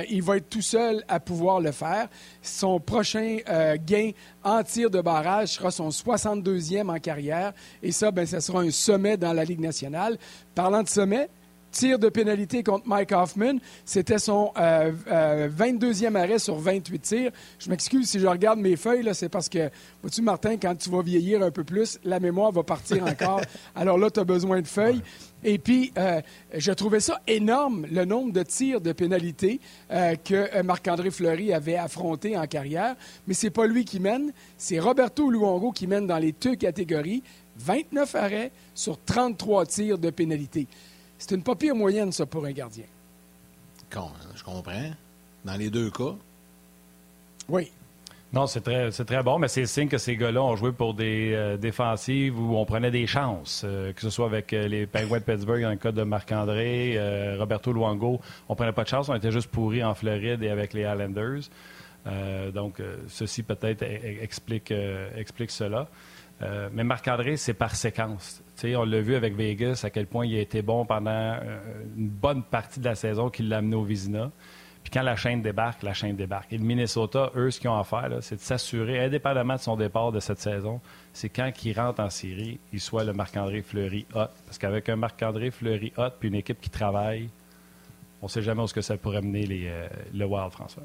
il 0.10 0.24
va 0.24 0.38
être 0.38 0.50
tout 0.50 0.64
seul 0.64 1.04
à 1.08 1.20
pouvoir 1.20 1.60
le 1.60 1.72
faire. 1.72 2.08
Son 2.42 2.80
prochain 2.80 3.38
gain 3.86 4.10
en 4.44 4.64
tir 4.64 4.90
de 4.90 5.00
barrage 5.02 5.50
sera 5.50 5.70
son 5.70 5.90
62e 5.90 6.90
en 6.90 6.98
carrière. 6.98 7.54
Et 7.84 7.92
ça, 7.92 8.10
ben, 8.10 8.26
ça 8.26 8.42
sera 8.42 8.62
un 8.62 8.72
sommet 8.72 9.18
dans 9.18 9.34
la 9.34 9.44
Ligue 9.44 9.60
nationale. 9.60 10.18
Parlant 10.56 10.82
de 10.82 10.88
sommet, 10.88 11.30
tir 11.72 12.00
de 12.00 12.10
pénalité 12.10 12.64
contre 12.64 12.88
Mike 12.88 13.12
Hoffman. 13.12 13.56
C'était 13.86 14.20
son 14.20 14.52
22e 14.56 14.60
euh, 14.62 15.50
euh, 15.52 16.16
arrêt 16.16 16.40
sur 16.40 16.56
28 16.56 17.00
tirs. 17.00 17.32
Je 17.60 17.70
m'excuse 17.70 18.10
si 18.10 18.20
je 18.20 18.28
regarde 18.28 18.60
mes 18.60 18.76
feuilles, 18.76 19.08
c'est 19.14 19.30
parce 19.30 19.50
que, 19.50 19.70
vois-tu, 20.02 20.22
Martin, 20.22 20.58
quand 20.58 20.76
tu 20.76 20.90
vas 20.90 21.02
vieillir 21.02 21.42
un 21.42 21.52
peu 21.52 21.64
plus, 21.64 22.00
la 22.04 22.20
mémoire 22.20 22.52
va 22.52 22.64
partir 22.64 23.04
encore. 23.06 23.42
Alors 23.76 23.98
là, 23.98 24.10
tu 24.10 24.20
as 24.20 24.24
besoin 24.24 24.62
de 24.62 24.68
feuilles. 24.68 25.02
Et 25.44 25.58
puis, 25.58 25.92
euh, 25.98 26.22
je 26.56 26.72
trouvais 26.72 27.00
ça 27.00 27.20
énorme, 27.26 27.88
le 27.92 28.06
nombre 28.06 28.32
de 28.32 28.44
tirs 28.44 28.80
de 28.80 28.92
pénalité 28.92 29.60
que 29.90 30.62
Marc-André 30.62 31.10
Fleury 31.10 31.52
avait 31.52 31.78
affronté 31.78 32.38
en 32.38 32.46
carrière. 32.46 32.96
Mais 33.28 33.34
c'est 33.34 33.50
pas 33.50 33.66
lui 33.66 33.86
qui 33.86 34.00
mène, 34.00 34.32
c'est 34.58 34.80
Roberto 34.80 35.32
Luongo 35.32 35.72
qui 35.72 35.88
mène 35.88 36.06
dans 36.06 36.20
les 36.20 36.32
deux 36.32 36.56
catégories. 36.56 37.24
29 37.58 38.16
arrêts 38.16 38.52
sur 38.74 38.98
33 39.04 39.66
tirs 39.66 39.98
de 39.98 40.10
pénalité. 40.10 40.68
C'est 41.22 41.36
une 41.36 41.44
pas 41.44 41.54
pire 41.54 41.76
moyenne, 41.76 42.12
ça, 42.12 42.26
pour 42.26 42.46
un 42.46 42.52
gardien. 42.52 42.86
Je 43.92 44.44
comprends. 44.44 44.92
Dans 45.46 45.56
les 45.56 45.70
deux 45.70 45.92
cas. 45.92 46.16
Oui. 47.48 47.72
Non, 48.34 48.48
c'est 48.48 48.62
très, 48.62 48.90
très 48.90 49.22
bon, 49.22 49.38
mais 49.38 49.48
c'est 49.48 49.62
le 49.62 49.68
signe 49.68 49.88
que 49.88 50.00
ces 50.00 50.16
gars-là 50.18 50.42
ont 50.42 50.56
joué 50.56 50.72
pour 50.72 50.96
des 50.96 51.34
euh, 51.36 51.58
défensives 51.58 52.40
où 52.40 52.58
on 52.58 52.66
prenait 52.66 52.90
des 52.90 53.06
chances, 53.06 53.62
euh, 53.64 53.94
que 53.94 54.02
ce 54.02 54.10
soit 54.10 54.26
avec 54.26 54.52
euh, 54.54 54.68
les 54.68 54.88
Penguins 54.88 55.20
de 55.20 55.24
Pittsburgh 55.24 55.62
dans 55.62 55.70
le 55.70 55.76
cas 55.76 55.92
de 55.92 56.02
Marc-André, 56.02 56.98
Roberto 57.38 57.72
Luango. 57.72 58.20
On 58.50 58.56
prenait 58.56 58.72
pas 58.72 58.84
de 58.84 58.90
chance, 58.90 59.08
on 59.08 59.14
était 59.14 59.32
juste 59.32 59.52
pourris 59.52 59.84
en 59.84 59.94
Floride 59.94 60.42
et 60.42 60.50
avec 60.50 60.74
les 60.74 60.82
Islanders. 60.82 61.44
donc, 62.52 62.82
ceci 63.10 63.44
peut-être 63.44 63.84
e, 63.84 63.86
e, 63.86 64.24
explique, 64.24 64.74
explique 65.16 65.52
cela. 65.52 65.88
mais 66.72 66.84
Marc-André, 66.84 67.38
c'est 67.38 67.54
par 67.54 67.76
séquence 67.76 68.41
on 68.64 68.84
l'a 68.84 69.02
vu 69.02 69.16
avec 69.16 69.36
Vegas, 69.36 69.82
à 69.84 69.90
quel 69.90 70.08
point 70.08 70.26
il 70.26 70.36
a 70.36 70.40
été 70.40 70.62
bon 70.62 70.86
pendant 70.86 71.12
euh, 71.12 71.60
une 71.98 72.10
bonne 72.10 72.44
partie 72.44 72.80
de 72.80 72.86
la 72.86 72.96
saison 72.96 73.30
qu'il 73.30 73.50
l'a 73.50 73.58
amené 73.58 73.76
au 73.76 73.84
Vizina. 73.84 74.32
Puis 74.84 74.92
quand 74.92 75.04
la 75.04 75.16
chaîne 75.16 75.42
débarque, 75.42 75.84
la 75.84 75.94
chaîne 75.94 76.16
débarque. 76.16 76.52
Et 76.54 76.58
le 76.58 76.64
Minnesota, 76.64 77.32
eux, 77.36 77.52
ce 77.52 77.60
qu'ils 77.60 77.70
ont 77.70 77.78
à 77.78 77.84
faire, 77.84 78.10
c'est 78.22 78.36
de 78.36 78.42
s'assurer, 78.42 79.04
indépendamment 79.04 79.56
de 79.56 79.60
son 79.60 79.76
départ 79.76 80.12
de 80.12 80.20
cette 80.20 80.40
saison, 80.40 80.82
c'est 81.14 81.30
quand 81.30 81.52
il 81.64 81.80
rentre 81.80 82.02
en 82.02 82.10
série, 82.10 82.60
il 82.74 82.80
soit 82.80 83.04
le 83.04 83.14
Marc-André 83.14 83.62
Fleury 83.62 84.06
hot. 84.16 84.28
Parce 84.46 84.58
qu'avec 84.58 84.90
un 84.90 84.96
Marc-André 84.96 85.52
Fleury 85.52 85.94
hot 85.98 86.10
puis 86.20 86.30
une 86.30 86.36
équipe 86.36 86.60
qui 86.60 86.70
travaille, 86.70 87.30
on 88.22 88.26
ne 88.26 88.30
sait 88.30 88.42
jamais 88.42 88.62
où 88.62 88.68
ce 88.68 88.74
que 88.74 88.82
ça 88.82 88.98
pourrait 88.98 89.22
mener 89.22 89.48
euh, 89.66 89.88
le 90.14 90.26
Wild, 90.26 90.52
François. 90.52 90.84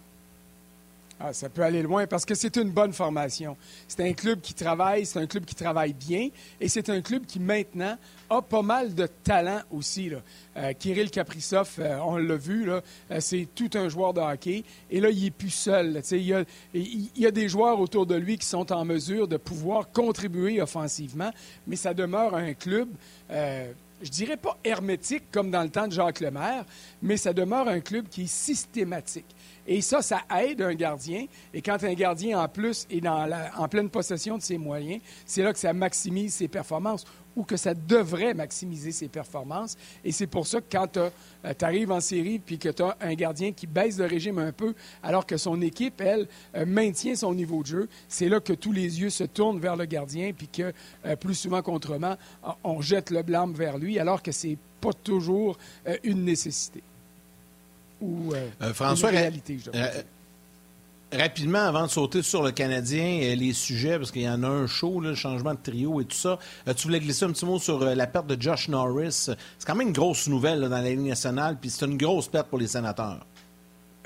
Ah, 1.18 1.32
ça 1.32 1.48
peut 1.48 1.62
aller 1.62 1.80
loin 1.80 2.06
parce 2.06 2.26
que 2.26 2.34
c'est 2.34 2.56
une 2.56 2.70
bonne 2.70 2.92
formation. 2.92 3.56
C'est 3.88 4.06
un 4.06 4.12
club 4.12 4.42
qui 4.42 4.52
travaille, 4.52 5.06
c'est 5.06 5.18
un 5.18 5.26
club 5.26 5.46
qui 5.46 5.54
travaille 5.54 5.94
bien 5.94 6.28
et 6.60 6.68
c'est 6.68 6.90
un 6.90 7.00
club 7.00 7.24
qui 7.24 7.40
maintenant 7.40 7.96
a 8.28 8.42
pas 8.42 8.60
mal 8.60 8.94
de 8.94 9.06
talent 9.06 9.60
aussi. 9.70 10.12
Euh, 10.56 10.72
Kirill 10.74 11.10
Kaprizov, 11.10 11.76
euh, 11.78 11.98
on 12.04 12.18
l'a 12.18 12.36
vu, 12.36 12.70
euh, 12.70 12.80
c'est 13.20 13.48
tout 13.54 13.70
un 13.74 13.88
joueur 13.88 14.12
de 14.12 14.20
hockey 14.20 14.62
et 14.90 15.00
là, 15.00 15.08
il 15.08 15.24
n'est 15.24 15.30
plus 15.30 15.48
seul. 15.48 16.02
Il 16.10 16.18
y, 16.18 16.34
a, 16.34 16.44
il 16.74 17.08
y, 17.16 17.26
a, 17.26 17.30
des 17.30 17.48
joueurs 17.48 17.80
autour 17.80 18.04
de 18.04 18.14
lui 18.14 18.36
qui 18.36 18.46
sont 18.46 18.70
en 18.70 18.84
mesure 18.84 19.26
de 19.26 19.38
pouvoir 19.38 19.90
contribuer 19.90 20.60
offensivement, 20.60 21.30
mais 21.66 21.76
ça 21.76 21.94
demeure 21.94 22.34
un 22.34 22.52
club 22.52 22.88
je 24.02 24.10
dirais 24.10 24.36
pas 24.36 24.58
hermétique 24.64 25.24
comme 25.30 25.50
dans 25.50 25.62
le 25.62 25.70
temps 25.70 25.88
de 25.88 25.92
Jacques 25.92 26.20
Lemaire, 26.20 26.64
mais 27.02 27.16
ça 27.16 27.32
demeure 27.32 27.68
un 27.68 27.80
club 27.80 28.08
qui 28.08 28.22
est 28.22 28.30
systématique. 28.30 29.26
Et 29.66 29.80
ça, 29.80 30.02
ça 30.02 30.22
aide 30.40 30.62
un 30.62 30.74
gardien. 30.74 31.26
Et 31.52 31.62
quand 31.62 31.82
un 31.82 31.94
gardien, 31.94 32.40
en 32.40 32.48
plus, 32.48 32.86
est 32.90 33.00
dans 33.00 33.28
en 33.56 33.68
pleine 33.68 33.90
possession 33.90 34.38
de 34.38 34.42
ses 34.42 34.58
moyens, 34.58 35.00
c'est 35.24 35.42
là 35.42 35.52
que 35.52 35.58
ça 35.58 35.72
maximise 35.72 36.34
ses 36.34 36.48
performances 36.48 37.04
ou 37.36 37.44
que 37.44 37.56
ça 37.56 37.74
devrait 37.74 38.34
maximiser 38.34 38.92
ses 38.92 39.08
performances. 39.08 39.76
Et 40.04 40.10
c'est 40.10 40.26
pour 40.26 40.46
ça 40.46 40.60
que 40.60 40.66
quand 40.72 40.86
tu 40.88 40.98
euh, 40.98 41.52
arrives 41.60 41.92
en 41.92 42.00
série 42.00 42.38
puis 42.38 42.58
que 42.58 42.70
tu 42.70 42.82
as 42.82 42.96
un 43.00 43.14
gardien 43.14 43.52
qui 43.52 43.66
baisse 43.66 43.98
le 43.98 44.06
régime 44.06 44.38
un 44.38 44.52
peu 44.52 44.74
alors 45.02 45.26
que 45.26 45.36
son 45.36 45.60
équipe, 45.60 46.00
elle, 46.00 46.26
euh, 46.56 46.64
maintient 46.64 47.14
son 47.14 47.34
niveau 47.34 47.62
de 47.62 47.66
jeu, 47.66 47.88
c'est 48.08 48.28
là 48.28 48.40
que 48.40 48.54
tous 48.54 48.72
les 48.72 49.00
yeux 49.00 49.10
se 49.10 49.24
tournent 49.24 49.60
vers 49.60 49.76
le 49.76 49.84
gardien 49.84 50.32
puis 50.32 50.48
que 50.48 50.72
euh, 51.04 51.16
plus 51.16 51.34
souvent 51.34 51.60
qu'autrement, 51.60 52.16
on 52.64 52.80
jette 52.80 53.10
le 53.10 53.22
blâme 53.22 53.52
vers 53.52 53.76
lui 53.76 53.98
alors 53.98 54.22
que 54.22 54.32
c'est 54.32 54.56
pas 54.80 54.92
toujours 54.92 55.58
une 56.04 56.24
nécessité 56.24 56.82
ou 58.00 58.32
euh, 58.34 58.48
euh, 58.62 58.74
François, 58.74 59.10
réalité, 59.10 59.58
euh, 59.74 60.02
Rapidement, 61.12 61.60
avant 61.60 61.86
de 61.86 61.90
sauter 61.90 62.22
sur 62.22 62.42
le 62.42 62.50
Canadien, 62.50 63.34
les 63.36 63.52
sujets, 63.52 63.96
parce 63.96 64.10
qu'il 64.10 64.22
y 64.22 64.28
en 64.28 64.42
a 64.42 64.48
un 64.48 64.66
chaud, 64.66 65.00
le 65.00 65.14
changement 65.14 65.54
de 65.54 65.60
trio 65.62 66.00
et 66.00 66.04
tout 66.04 66.16
ça. 66.16 66.38
tu 66.76 66.88
voulais 66.88 66.98
glisser 66.98 67.24
un 67.24 67.30
petit 67.30 67.46
mot 67.46 67.60
sur 67.60 67.78
la 67.78 68.06
perte 68.08 68.26
de 68.26 68.40
Josh 68.40 68.68
Norris. 68.68 69.12
C'est 69.12 69.36
quand 69.64 69.76
même 69.76 69.86
une 69.86 69.92
grosse 69.94 70.26
nouvelle 70.26 70.60
dans 70.60 70.68
la 70.68 70.82
Ligue 70.82 70.98
nationale, 70.98 71.58
puis 71.60 71.70
c'est 71.70 71.86
une 71.86 71.96
grosse 71.96 72.26
perte 72.26 72.48
pour 72.48 72.58
les 72.58 72.66
sénateurs. 72.66 73.24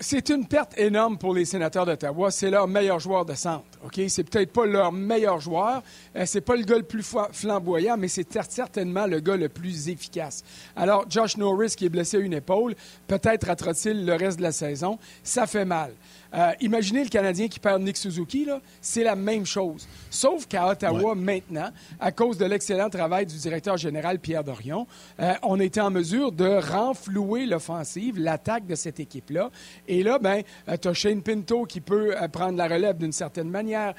C'est 0.02 0.30
une 0.30 0.46
perte 0.46 0.78
énorme 0.78 1.18
pour 1.18 1.34
les 1.34 1.44
sénateurs 1.44 1.84
d'Ottawa. 1.84 2.30
C'est 2.30 2.48
leur 2.48 2.66
meilleur 2.66 2.98
joueur 2.98 3.26
de 3.26 3.34
centre. 3.34 3.66
Ok, 3.84 4.00
C'est 4.08 4.24
peut-être 4.24 4.50
pas 4.50 4.64
leur 4.64 4.92
meilleur 4.92 5.40
joueur. 5.40 5.82
Ce 6.14 6.24
c'est 6.24 6.40
pas 6.40 6.56
le 6.56 6.62
gars 6.62 6.78
le 6.78 6.84
plus 6.84 7.04
flamboyant, 7.32 7.98
mais 7.98 8.08
c'est 8.08 8.32
certainement 8.50 9.06
le 9.06 9.20
gars 9.20 9.36
le 9.36 9.50
plus 9.50 9.90
efficace. 9.90 10.42
Alors, 10.74 11.04
Josh 11.10 11.36
Norris, 11.36 11.74
qui 11.76 11.84
est 11.84 11.90
blessé 11.90 12.16
à 12.16 12.20
une 12.20 12.32
épaule, 12.32 12.76
peut-être 13.08 13.46
ratera-t-il 13.46 14.06
le 14.06 14.14
reste 14.14 14.38
de 14.38 14.42
la 14.42 14.52
saison. 14.52 14.98
Ça 15.22 15.46
fait 15.46 15.66
mal. 15.66 15.92
Euh, 16.34 16.52
imaginez 16.60 17.02
le 17.02 17.08
Canadien 17.08 17.48
qui 17.48 17.58
perd 17.58 17.82
Nick 17.82 17.96
Suzuki, 17.96 18.46
c'est 18.80 19.04
la 19.04 19.16
même 19.16 19.46
chose. 19.46 19.88
Sauf 20.10 20.46
qu'à 20.46 20.68
Ottawa, 20.68 21.14
maintenant, 21.14 21.70
à 21.98 22.12
cause 22.12 22.38
de 22.38 22.44
l'excellent 22.44 22.88
travail 22.88 23.26
du 23.26 23.36
directeur 23.36 23.76
général 23.76 24.18
Pierre 24.18 24.44
Dorion, 24.44 24.86
euh, 25.20 25.34
on 25.42 25.58
été 25.60 25.80
en 25.80 25.90
mesure 25.90 26.32
de 26.32 26.46
renflouer 26.46 27.46
l'offensive, 27.46 28.18
l'attaque 28.18 28.66
de 28.66 28.74
cette 28.74 29.00
équipe-là. 29.00 29.50
Et 29.88 30.02
là, 30.02 30.18
ben, 30.18 30.42
euh, 30.68 30.76
tu 30.80 30.88
as 30.88 30.94
Shane 30.94 31.22
Pinto 31.22 31.64
qui 31.64 31.80
peut 31.80 32.14
prendre 32.32 32.56
la 32.56 32.68
relève 32.68 32.96
d'une 32.98 33.12
certaine 33.12 33.48
manière. 33.48 33.94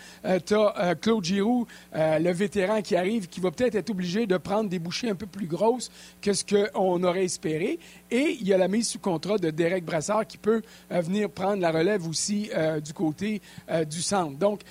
tu 0.45 0.55
as 0.55 0.95
Claude 0.95 1.23
Giroux, 1.23 1.67
le 1.93 2.31
vétéran 2.31 2.81
qui 2.81 2.95
arrive, 2.95 3.27
qui 3.27 3.39
va 3.39 3.51
peut-être 3.51 3.75
être 3.75 3.89
obligé 3.89 4.25
de 4.25 4.37
prendre 4.37 4.69
des 4.69 4.79
bouchées 4.79 5.09
un 5.09 5.15
peu 5.15 5.25
plus 5.25 5.47
grosses 5.47 5.91
que 6.21 6.33
ce 6.33 6.43
qu'on 6.43 7.03
aurait 7.03 7.25
espéré. 7.25 7.79
Et 8.11 8.37
il 8.39 8.47
y 8.47 8.53
a 8.53 8.57
la 8.57 8.67
mise 8.67 8.89
sous 8.89 8.99
contrat 8.99 9.37
de 9.37 9.49
Derek 9.49 9.85
Brassard 9.85 10.27
qui 10.27 10.37
peut 10.37 10.61
venir 10.89 11.29
prendre 11.29 11.61
la 11.61 11.71
relève 11.71 12.05
aussi 12.07 12.49
du 12.83 12.93
côté 12.93 13.41
du 13.89 14.01
centre. 14.01 14.37
Donc, 14.37 14.61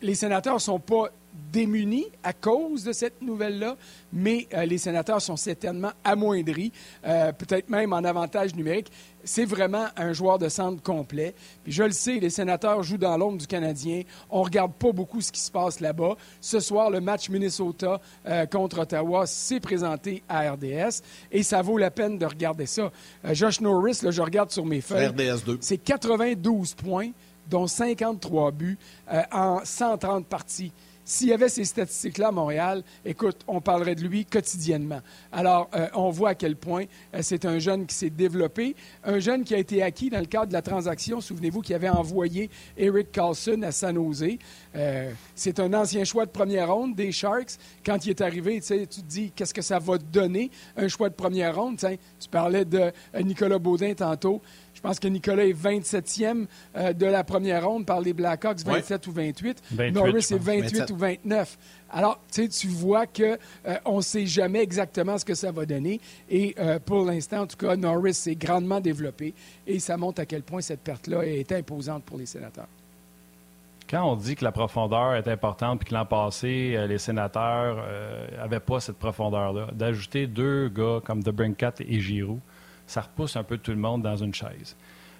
les 0.00 0.14
sénateurs 0.14 0.54
ne 0.54 0.60
sont 0.60 0.78
pas 0.78 1.10
démunis 1.52 2.06
à 2.22 2.32
cause 2.32 2.84
de 2.84 2.92
cette 2.92 3.20
nouvelle-là, 3.22 3.76
mais 4.12 4.46
euh, 4.54 4.64
les 4.64 4.78
sénateurs 4.78 5.20
sont 5.20 5.36
certainement 5.36 5.92
amoindris, 6.04 6.72
euh, 7.06 7.32
peut-être 7.32 7.68
même 7.68 7.92
en 7.92 8.04
avantage 8.04 8.54
numérique. 8.54 8.90
C'est 9.24 9.44
vraiment 9.44 9.86
un 9.96 10.12
joueur 10.12 10.38
de 10.38 10.48
centre 10.48 10.82
complet. 10.82 11.34
Puis 11.64 11.72
je 11.72 11.82
le 11.82 11.92
sais, 11.92 12.18
les 12.18 12.30
sénateurs 12.30 12.82
jouent 12.82 12.98
dans 12.98 13.16
l'ombre 13.16 13.38
du 13.38 13.46
Canadien. 13.46 14.02
On 14.30 14.40
ne 14.40 14.44
regarde 14.44 14.72
pas 14.72 14.92
beaucoup 14.92 15.20
ce 15.20 15.30
qui 15.30 15.40
se 15.40 15.50
passe 15.50 15.80
là-bas. 15.80 16.16
Ce 16.40 16.60
soir, 16.60 16.90
le 16.90 17.00
match 17.00 17.28
Minnesota 17.28 18.00
euh, 18.26 18.46
contre 18.46 18.80
Ottawa 18.80 19.26
s'est 19.26 19.60
présenté 19.60 20.22
à 20.28 20.52
RDS 20.52 21.02
et 21.30 21.42
ça 21.42 21.62
vaut 21.62 21.78
la 21.78 21.90
peine 21.90 22.18
de 22.18 22.26
regarder 22.26 22.66
ça. 22.66 22.90
Josh 23.32 23.60
Norris, 23.60 24.00
là, 24.02 24.10
je 24.10 24.22
regarde 24.22 24.50
sur 24.50 24.66
mes 24.66 24.80
feuilles. 24.80 25.06
RDS 25.06 25.44
2. 25.44 25.58
C'est 25.60 25.78
92 25.78 26.74
points, 26.74 27.10
dont 27.48 27.66
53 27.66 28.50
buts 28.52 28.78
en 29.32 29.60
130 29.64 30.26
parties. 30.26 30.72
S'il 31.04 31.28
y 31.28 31.32
avait 31.32 31.48
ces 31.48 31.64
statistiques-là 31.64 32.28
à 32.28 32.32
Montréal, 32.32 32.84
écoute, 33.04 33.38
on 33.48 33.60
parlerait 33.60 33.96
de 33.96 34.02
lui 34.02 34.24
quotidiennement. 34.24 35.00
Alors, 35.32 35.68
euh, 35.74 35.88
on 35.94 36.10
voit 36.10 36.30
à 36.30 36.34
quel 36.36 36.54
point 36.54 36.84
euh, 37.14 37.18
c'est 37.22 37.44
un 37.44 37.58
jeune 37.58 37.86
qui 37.86 37.94
s'est 37.94 38.10
développé, 38.10 38.76
un 39.02 39.18
jeune 39.18 39.42
qui 39.42 39.54
a 39.54 39.58
été 39.58 39.82
acquis 39.82 40.10
dans 40.10 40.20
le 40.20 40.26
cadre 40.26 40.46
de 40.46 40.52
la 40.52 40.62
transaction. 40.62 41.20
Souvenez-vous 41.20 41.60
qu'il 41.60 41.74
avait 41.74 41.88
envoyé 41.88 42.50
Eric 42.76 43.10
Carlson 43.10 43.62
à 43.62 43.72
San 43.72 43.96
Jose. 43.96 44.24
Euh, 44.76 45.12
c'est 45.34 45.58
un 45.58 45.74
ancien 45.74 46.04
choix 46.04 46.24
de 46.24 46.30
première 46.30 46.72
ronde 46.72 46.94
des 46.94 47.10
Sharks. 47.10 47.58
Quand 47.84 48.06
il 48.06 48.10
est 48.10 48.20
arrivé, 48.20 48.60
tu 48.60 48.86
te 48.86 49.00
dis 49.00 49.32
qu'est-ce 49.34 49.54
que 49.54 49.62
ça 49.62 49.80
va 49.80 49.98
donner, 49.98 50.50
un 50.76 50.86
choix 50.86 51.08
de 51.08 51.14
première 51.14 51.56
ronde? 51.56 51.78
Tu 51.78 52.28
parlais 52.30 52.64
de 52.64 52.92
Nicolas 53.20 53.58
Baudin 53.58 53.94
tantôt. 53.94 54.40
Je 54.82 54.88
pense 54.88 54.98
que 54.98 55.06
Nicolas 55.06 55.44
est 55.44 55.52
27e 55.52 56.46
euh, 56.76 56.92
de 56.92 57.06
la 57.06 57.22
première 57.22 57.68
ronde 57.68 57.86
par 57.86 58.00
les 58.00 58.12
Blackhawks, 58.12 58.64
27 58.66 59.06
ou 59.06 59.12
28. 59.12 59.62
Norris 59.92 60.26
est 60.32 60.42
28 60.42 60.90
ou 60.90 60.96
29. 60.96 61.58
Alors, 61.92 62.18
tu 62.32 62.66
vois 62.66 63.06
qu'on 63.06 63.36
euh, 63.66 63.96
ne 63.96 64.00
sait 64.00 64.26
jamais 64.26 64.60
exactement 64.60 65.18
ce 65.18 65.24
que 65.24 65.34
ça 65.34 65.52
va 65.52 65.66
donner. 65.66 66.00
Et 66.28 66.56
euh, 66.58 66.80
pour 66.84 67.04
l'instant, 67.04 67.42
en 67.42 67.46
tout 67.46 67.56
cas, 67.58 67.76
Norris 67.76 68.14
s'est 68.14 68.34
grandement 68.34 68.80
développé 68.80 69.34
et 69.68 69.78
ça 69.78 69.96
montre 69.96 70.20
à 70.20 70.26
quel 70.26 70.42
point 70.42 70.60
cette 70.60 70.80
perte-là 70.80 71.22
est 71.22 71.52
imposante 71.52 72.02
pour 72.02 72.18
les 72.18 72.26
sénateurs. 72.26 72.66
Quand 73.88 74.10
on 74.10 74.16
dit 74.16 74.34
que 74.34 74.42
la 74.42 74.52
profondeur 74.52 75.14
est 75.14 75.28
importante 75.28 75.78
puis 75.78 75.90
que 75.90 75.94
l'an 75.94 76.06
passé, 76.06 76.76
les 76.88 76.98
sénateurs 76.98 77.84
n'avaient 78.36 78.58
pas 78.58 78.80
cette 78.80 78.96
profondeur-là, 78.96 79.68
d'ajouter 79.74 80.26
deux 80.26 80.70
gars 80.70 81.00
comme 81.04 81.22
DeBrincat 81.22 81.74
et 81.86 82.00
Giroux, 82.00 82.40
ça 82.92 83.00
repousse 83.02 83.36
un 83.36 83.42
peu 83.42 83.58
tout 83.58 83.70
le 83.70 83.78
monde 83.78 84.02
dans 84.02 84.16
une 84.16 84.34
chaise. 84.34 84.76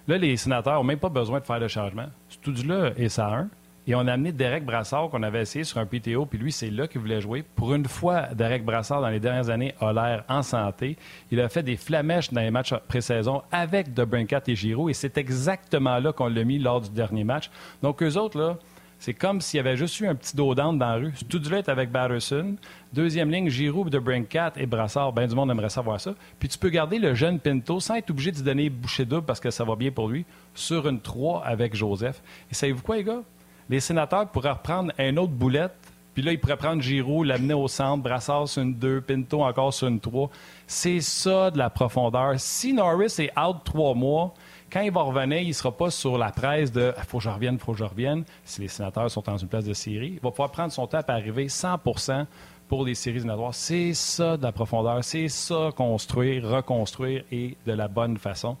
Là, 0.07 0.17
les 0.17 0.37
sénateurs 0.37 0.75
n'ont 0.75 0.83
même 0.83 0.99
pas 0.99 1.09
besoin 1.09 1.39
de 1.39 1.45
faire 1.45 1.59
le 1.59 1.67
changement. 1.67 2.07
Studio-là 2.29 2.91
est 2.97 3.09
ça 3.09 3.27
un. 3.27 3.49
Et 3.85 3.95
on 3.95 4.07
a 4.07 4.13
amené 4.13 4.31
Derek 4.31 4.63
Brassard, 4.63 5.09
qu'on 5.09 5.23
avait 5.23 5.41
essayé 5.41 5.65
sur 5.65 5.77
un 5.77 5.85
PTO, 5.85 6.25
puis 6.25 6.37
lui, 6.37 6.53
c'est 6.53 6.69
là 6.69 6.87
qu'il 6.87 7.01
voulait 7.01 7.19
jouer. 7.19 7.43
Pour 7.43 7.73
une 7.73 7.85
fois, 7.85 8.27
Derek 8.33 8.63
Brassard, 8.63 9.01
dans 9.01 9.09
les 9.09 9.19
dernières 9.19 9.49
années, 9.49 9.75
a 9.81 9.91
l'air 9.91 10.23
en 10.29 10.41
santé. 10.41 10.97
Il 11.31 11.41
a 11.41 11.49
fait 11.49 11.63
des 11.63 11.75
flamèches 11.75 12.31
dans 12.31 12.39
les 12.39 12.51
matchs 12.51 12.73
pré-saison 12.87 13.41
avec 13.51 13.93
DeBrincat 13.93 14.43
et 14.47 14.55
Giroud, 14.55 14.89
et 14.89 14.93
c'est 14.93 15.17
exactement 15.17 15.97
là 15.99 16.13
qu'on 16.13 16.27
l'a 16.27 16.45
mis 16.45 16.59
lors 16.59 16.79
du 16.79 16.91
dernier 16.91 17.25
match. 17.25 17.49
Donc, 17.81 18.01
eux 18.03 18.17
autres, 18.17 18.39
là, 18.39 18.57
c'est 19.03 19.13
comme 19.13 19.41
s'il 19.41 19.57
y 19.57 19.59
avait 19.59 19.75
juste 19.75 19.99
eu 19.99 20.07
un 20.07 20.15
petit 20.15 20.33
dos 20.33 20.55
dans 20.55 20.71
la 20.71 20.95
rue. 20.95 21.11
Studio 21.13 21.57
est 21.57 21.67
avec 21.67 21.91
Batterson. 21.91 22.55
Deuxième 22.93 23.29
ligne, 23.29 23.49
Giroud 23.49 23.89
de 23.89 23.99
Brinkat 23.99 24.53
et 24.55 24.65
Brassard. 24.65 25.11
Bien 25.11 25.27
du 25.27 25.35
monde 25.35 25.51
aimerait 25.51 25.67
savoir 25.67 25.99
ça. 25.99 26.13
Puis 26.39 26.47
tu 26.47 26.57
peux 26.57 26.69
garder 26.69 26.99
le 26.99 27.13
jeune 27.13 27.37
Pinto 27.37 27.81
sans 27.81 27.95
être 27.95 28.11
obligé 28.11 28.31
de 28.31 28.37
se 28.37 28.43
donner 28.43 28.69
boucher 28.69 29.03
double 29.03 29.25
parce 29.25 29.41
que 29.41 29.51
ça 29.51 29.65
va 29.65 29.75
bien 29.75 29.91
pour 29.91 30.07
lui 30.07 30.23
sur 30.55 30.87
une 30.87 31.01
3 31.01 31.43
avec 31.43 31.75
Joseph. 31.75 32.21
Et 32.49 32.53
savez-vous 32.53 32.81
quoi, 32.81 32.95
les 32.95 33.03
gars? 33.03 33.23
Les 33.69 33.81
sénateurs 33.81 34.29
pourraient 34.29 34.51
reprendre 34.51 34.93
un 34.97 35.17
autre 35.17 35.33
boulette 35.33 35.75
puis 36.13 36.21
là, 36.21 36.31
ils 36.31 36.39
pourraient 36.39 36.57
prendre 36.57 36.81
Giroud, 36.81 37.25
l'amener 37.25 37.55
au 37.55 37.67
centre, 37.67 38.03
Brassard 38.03 38.47
sur 38.47 38.61
une 38.61 38.75
2, 38.75 39.01
Pinto 39.01 39.41
encore 39.41 39.73
sur 39.73 39.87
une 39.87 39.99
3. 39.99 40.29
C'est 40.67 41.01
ça 41.01 41.49
de 41.49 41.57
la 41.57 41.69
profondeur. 41.69 42.35
Si 42.37 42.73
Norris 42.73 43.15
est 43.17 43.37
out 43.37 43.57
trois 43.63 43.95
mois, 43.95 44.33
quand 44.73 44.81
il 44.81 44.91
va 44.91 45.03
revenir, 45.03 45.39
il 45.39 45.49
ne 45.49 45.53
sera 45.53 45.71
pas 45.71 45.91
sur 45.91 46.17
la 46.17 46.31
presse 46.31 46.71
de 46.71 46.93
«faut 47.07 47.19
que 47.19 47.23
je 47.23 47.29
revienne, 47.29 47.59
faut 47.59 47.73
que 47.73 47.77
je 47.77 47.83
revienne». 47.83 48.23
Si 48.43 48.59
les 48.59 48.67
sénateurs 48.67 49.11
sont 49.11 49.21
dans 49.21 49.37
une 49.37 49.47
place 49.47 49.65
de 49.65 49.73
série, 49.73 50.13
il 50.15 50.19
va 50.19 50.31
pouvoir 50.31 50.49
prendre 50.49 50.71
son 50.71 50.87
temps 50.87 51.01
à 51.07 51.13
arriver 51.13 51.45
100% 51.45 52.25
pour 52.67 52.83
les 52.83 52.95
séries 52.95 53.17
éliminatoires. 53.17 53.53
C'est 53.53 53.93
ça 53.93 54.35
de 54.35 54.41
la 54.41 54.51
profondeur. 54.51 55.03
C'est 55.03 55.27
ça 55.27 55.69
construire, 55.75 56.49
reconstruire 56.49 57.23
et 57.31 57.55
de 57.67 57.71
la 57.71 57.87
bonne 57.87 58.17
façon. 58.17 58.57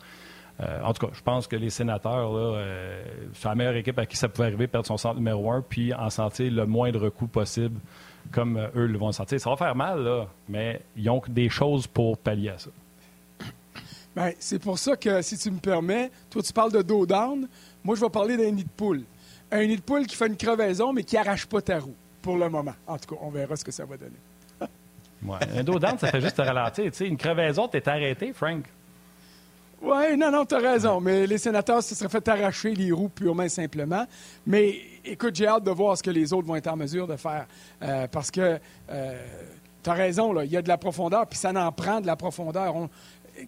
Euh, 0.59 0.83
en 0.83 0.93
tout 0.93 1.07
cas, 1.07 1.13
je 1.13 1.21
pense 1.23 1.47
que 1.47 1.55
les 1.55 1.71
sénateurs, 1.71 2.31
là, 2.31 2.57
euh, 2.57 3.03
c'est 3.33 3.47
la 3.47 3.55
meilleure 3.55 3.75
équipe 3.75 3.97
à 3.97 4.05
qui 4.05 4.15
ça 4.15 4.29
pouvait 4.29 4.49
arriver, 4.49 4.67
perdre 4.67 4.85
son 4.85 4.97
centre 4.97 5.15
numéro 5.15 5.51
un, 5.51 5.63
puis 5.67 5.95
en 5.95 6.11
sentir 6.11 6.51
le 6.51 6.67
moindre 6.67 7.09
coup 7.09 7.25
possible, 7.25 7.79
comme 8.31 8.57
euh, 8.57 8.67
eux 8.75 8.85
le 8.85 8.99
vont 8.99 9.11
sentir. 9.11 9.39
Ça 9.39 9.49
va 9.49 9.55
faire 9.55 9.75
mal, 9.75 10.03
là, 10.03 10.27
mais 10.47 10.79
ils 10.95 11.09
ont 11.09 11.23
des 11.27 11.49
choses 11.49 11.87
pour 11.87 12.19
pallier 12.19 12.49
à 12.49 12.59
ça. 12.59 12.69
Bien, 14.15 14.31
c'est 14.39 14.59
pour 14.59 14.77
ça 14.77 14.95
que, 14.95 15.21
si 15.21 15.37
tu 15.37 15.49
me 15.49 15.59
permets, 15.59 16.11
toi, 16.29 16.41
tu 16.41 16.53
parles 16.53 16.71
de 16.71 16.81
dos 16.81 17.05
down. 17.05 17.47
Moi, 17.83 17.95
je 17.95 18.01
vais 18.01 18.09
parler 18.09 18.37
d'un 18.37 18.51
nid 18.51 18.63
de 18.63 18.69
poule. 18.69 19.03
Un 19.51 19.65
nid 19.65 19.77
de 19.77 19.81
poule 19.81 20.05
qui 20.05 20.15
fait 20.15 20.27
une 20.27 20.37
crevaison, 20.37 20.93
mais 20.93 21.03
qui 21.03 21.15
n'arrache 21.15 21.45
pas 21.45 21.61
ta 21.61 21.79
roue, 21.79 21.95
pour 22.21 22.37
le 22.37 22.49
moment. 22.49 22.73
En 22.87 22.97
tout 22.97 23.15
cas, 23.15 23.21
on 23.21 23.29
verra 23.29 23.55
ce 23.55 23.65
que 23.65 23.71
ça 23.71 23.85
va 23.85 23.97
donner. 23.97 24.11
ouais. 25.25 25.59
Un 25.59 25.63
dos 25.63 25.79
down, 25.79 25.97
ça 25.97 26.09
fait 26.09 26.21
juste 26.21 26.37
te 26.37 26.41
ralentir. 26.41 26.85
Tu 26.85 26.97
sais, 26.97 27.07
une 27.07 27.17
crevaison, 27.17 27.67
tu 27.67 27.77
es 27.77 27.89
arrêté, 27.89 28.33
Frank. 28.33 28.65
Oui, 29.81 30.15
non, 30.15 30.31
non, 30.31 30.45
tu 30.45 30.55
as 30.55 30.59
raison. 30.59 31.01
Mais 31.01 31.27
les 31.27 31.37
sénateurs 31.37 31.83
se 31.83 31.93
seraient 31.93 32.09
fait 32.09 32.25
arracher 32.29 32.73
les 32.73 32.91
roues 32.91 33.09
purement 33.09 33.43
et 33.43 33.49
simplement. 33.49 34.05
Mais 34.45 34.79
écoute, 35.03 35.35
j'ai 35.35 35.47
hâte 35.47 35.65
de 35.65 35.71
voir 35.71 35.97
ce 35.97 36.03
que 36.03 36.11
les 36.11 36.31
autres 36.31 36.47
vont 36.47 36.55
être 36.55 36.67
en 36.67 36.77
mesure 36.77 37.05
de 37.05 37.17
faire. 37.17 37.47
Euh, 37.81 38.07
parce 38.07 38.31
que 38.31 38.59
euh, 38.89 39.27
tu 39.83 39.89
as 39.89 39.93
raison, 39.93 40.39
il 40.39 40.51
y 40.51 40.55
a 40.55 40.61
de 40.61 40.69
la 40.69 40.77
profondeur, 40.77 41.27
puis 41.27 41.37
ça 41.37 41.49
en 41.49 41.71
prend 41.73 41.99
de 41.99 42.07
la 42.07 42.15
profondeur. 42.15 42.75
On, 42.77 42.89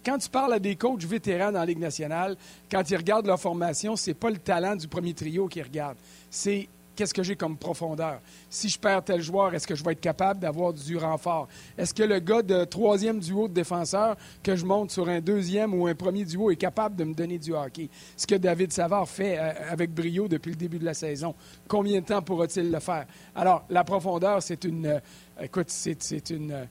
quand 0.04 0.18
tu 0.18 0.28
parles 0.28 0.54
à 0.54 0.58
des 0.58 0.76
coachs 0.76 1.04
vétérans 1.04 1.52
dans 1.52 1.60
la 1.60 1.66
Ligue 1.66 1.78
nationale, 1.78 2.36
quand 2.70 2.88
ils 2.90 2.96
regardent 2.96 3.26
leur 3.26 3.40
formation, 3.40 3.96
c'est 3.96 4.14
pas 4.14 4.30
le 4.30 4.38
talent 4.38 4.76
du 4.76 4.88
premier 4.88 5.14
trio 5.14 5.48
qu'ils 5.48 5.62
regardent. 5.62 5.98
C'est 6.30 6.68
qu'est-ce 6.96 7.14
que 7.14 7.22
j'ai 7.22 7.36
comme 7.36 7.56
profondeur. 7.56 8.20
Si 8.48 8.68
je 8.68 8.78
perds 8.78 9.04
tel 9.04 9.20
joueur, 9.20 9.54
est-ce 9.54 9.66
que 9.66 9.74
je 9.74 9.84
vais 9.84 9.92
être 9.92 10.00
capable 10.00 10.40
d'avoir 10.40 10.72
du 10.72 10.96
renfort? 10.96 11.46
Est-ce 11.76 11.92
que 11.92 12.02
le 12.02 12.18
gars 12.18 12.42
de 12.42 12.64
troisième 12.64 13.20
duo 13.20 13.48
de 13.48 13.52
défenseur 13.52 14.16
que 14.42 14.56
je 14.56 14.64
monte 14.64 14.90
sur 14.90 15.08
un 15.08 15.20
deuxième 15.20 15.74
ou 15.74 15.86
un 15.86 15.94
premier 15.94 16.24
duo 16.24 16.50
est 16.50 16.56
capable 16.56 16.96
de 16.96 17.04
me 17.04 17.14
donner 17.14 17.38
du 17.38 17.52
hockey? 17.52 17.90
Ce 18.16 18.26
que 18.26 18.34
David 18.34 18.72
Savard 18.72 19.08
fait 19.08 19.38
euh, 19.38 19.52
avec 19.70 19.92
brio 19.92 20.26
depuis 20.26 20.50
le 20.50 20.56
début 20.56 20.78
de 20.78 20.84
la 20.86 20.94
saison. 20.94 21.34
Combien 21.68 22.00
de 22.00 22.06
temps 22.06 22.22
pourra-t-il 22.22 22.70
le 22.70 22.80
faire? 22.80 23.06
Alors, 23.34 23.64
la 23.68 23.84
profondeur, 23.84 24.42
c'est 24.42 24.64
une... 24.64 24.86
Euh, 24.86 25.00
écoute, 25.40 25.68
c'est 25.68 26.30
une... 26.30 26.66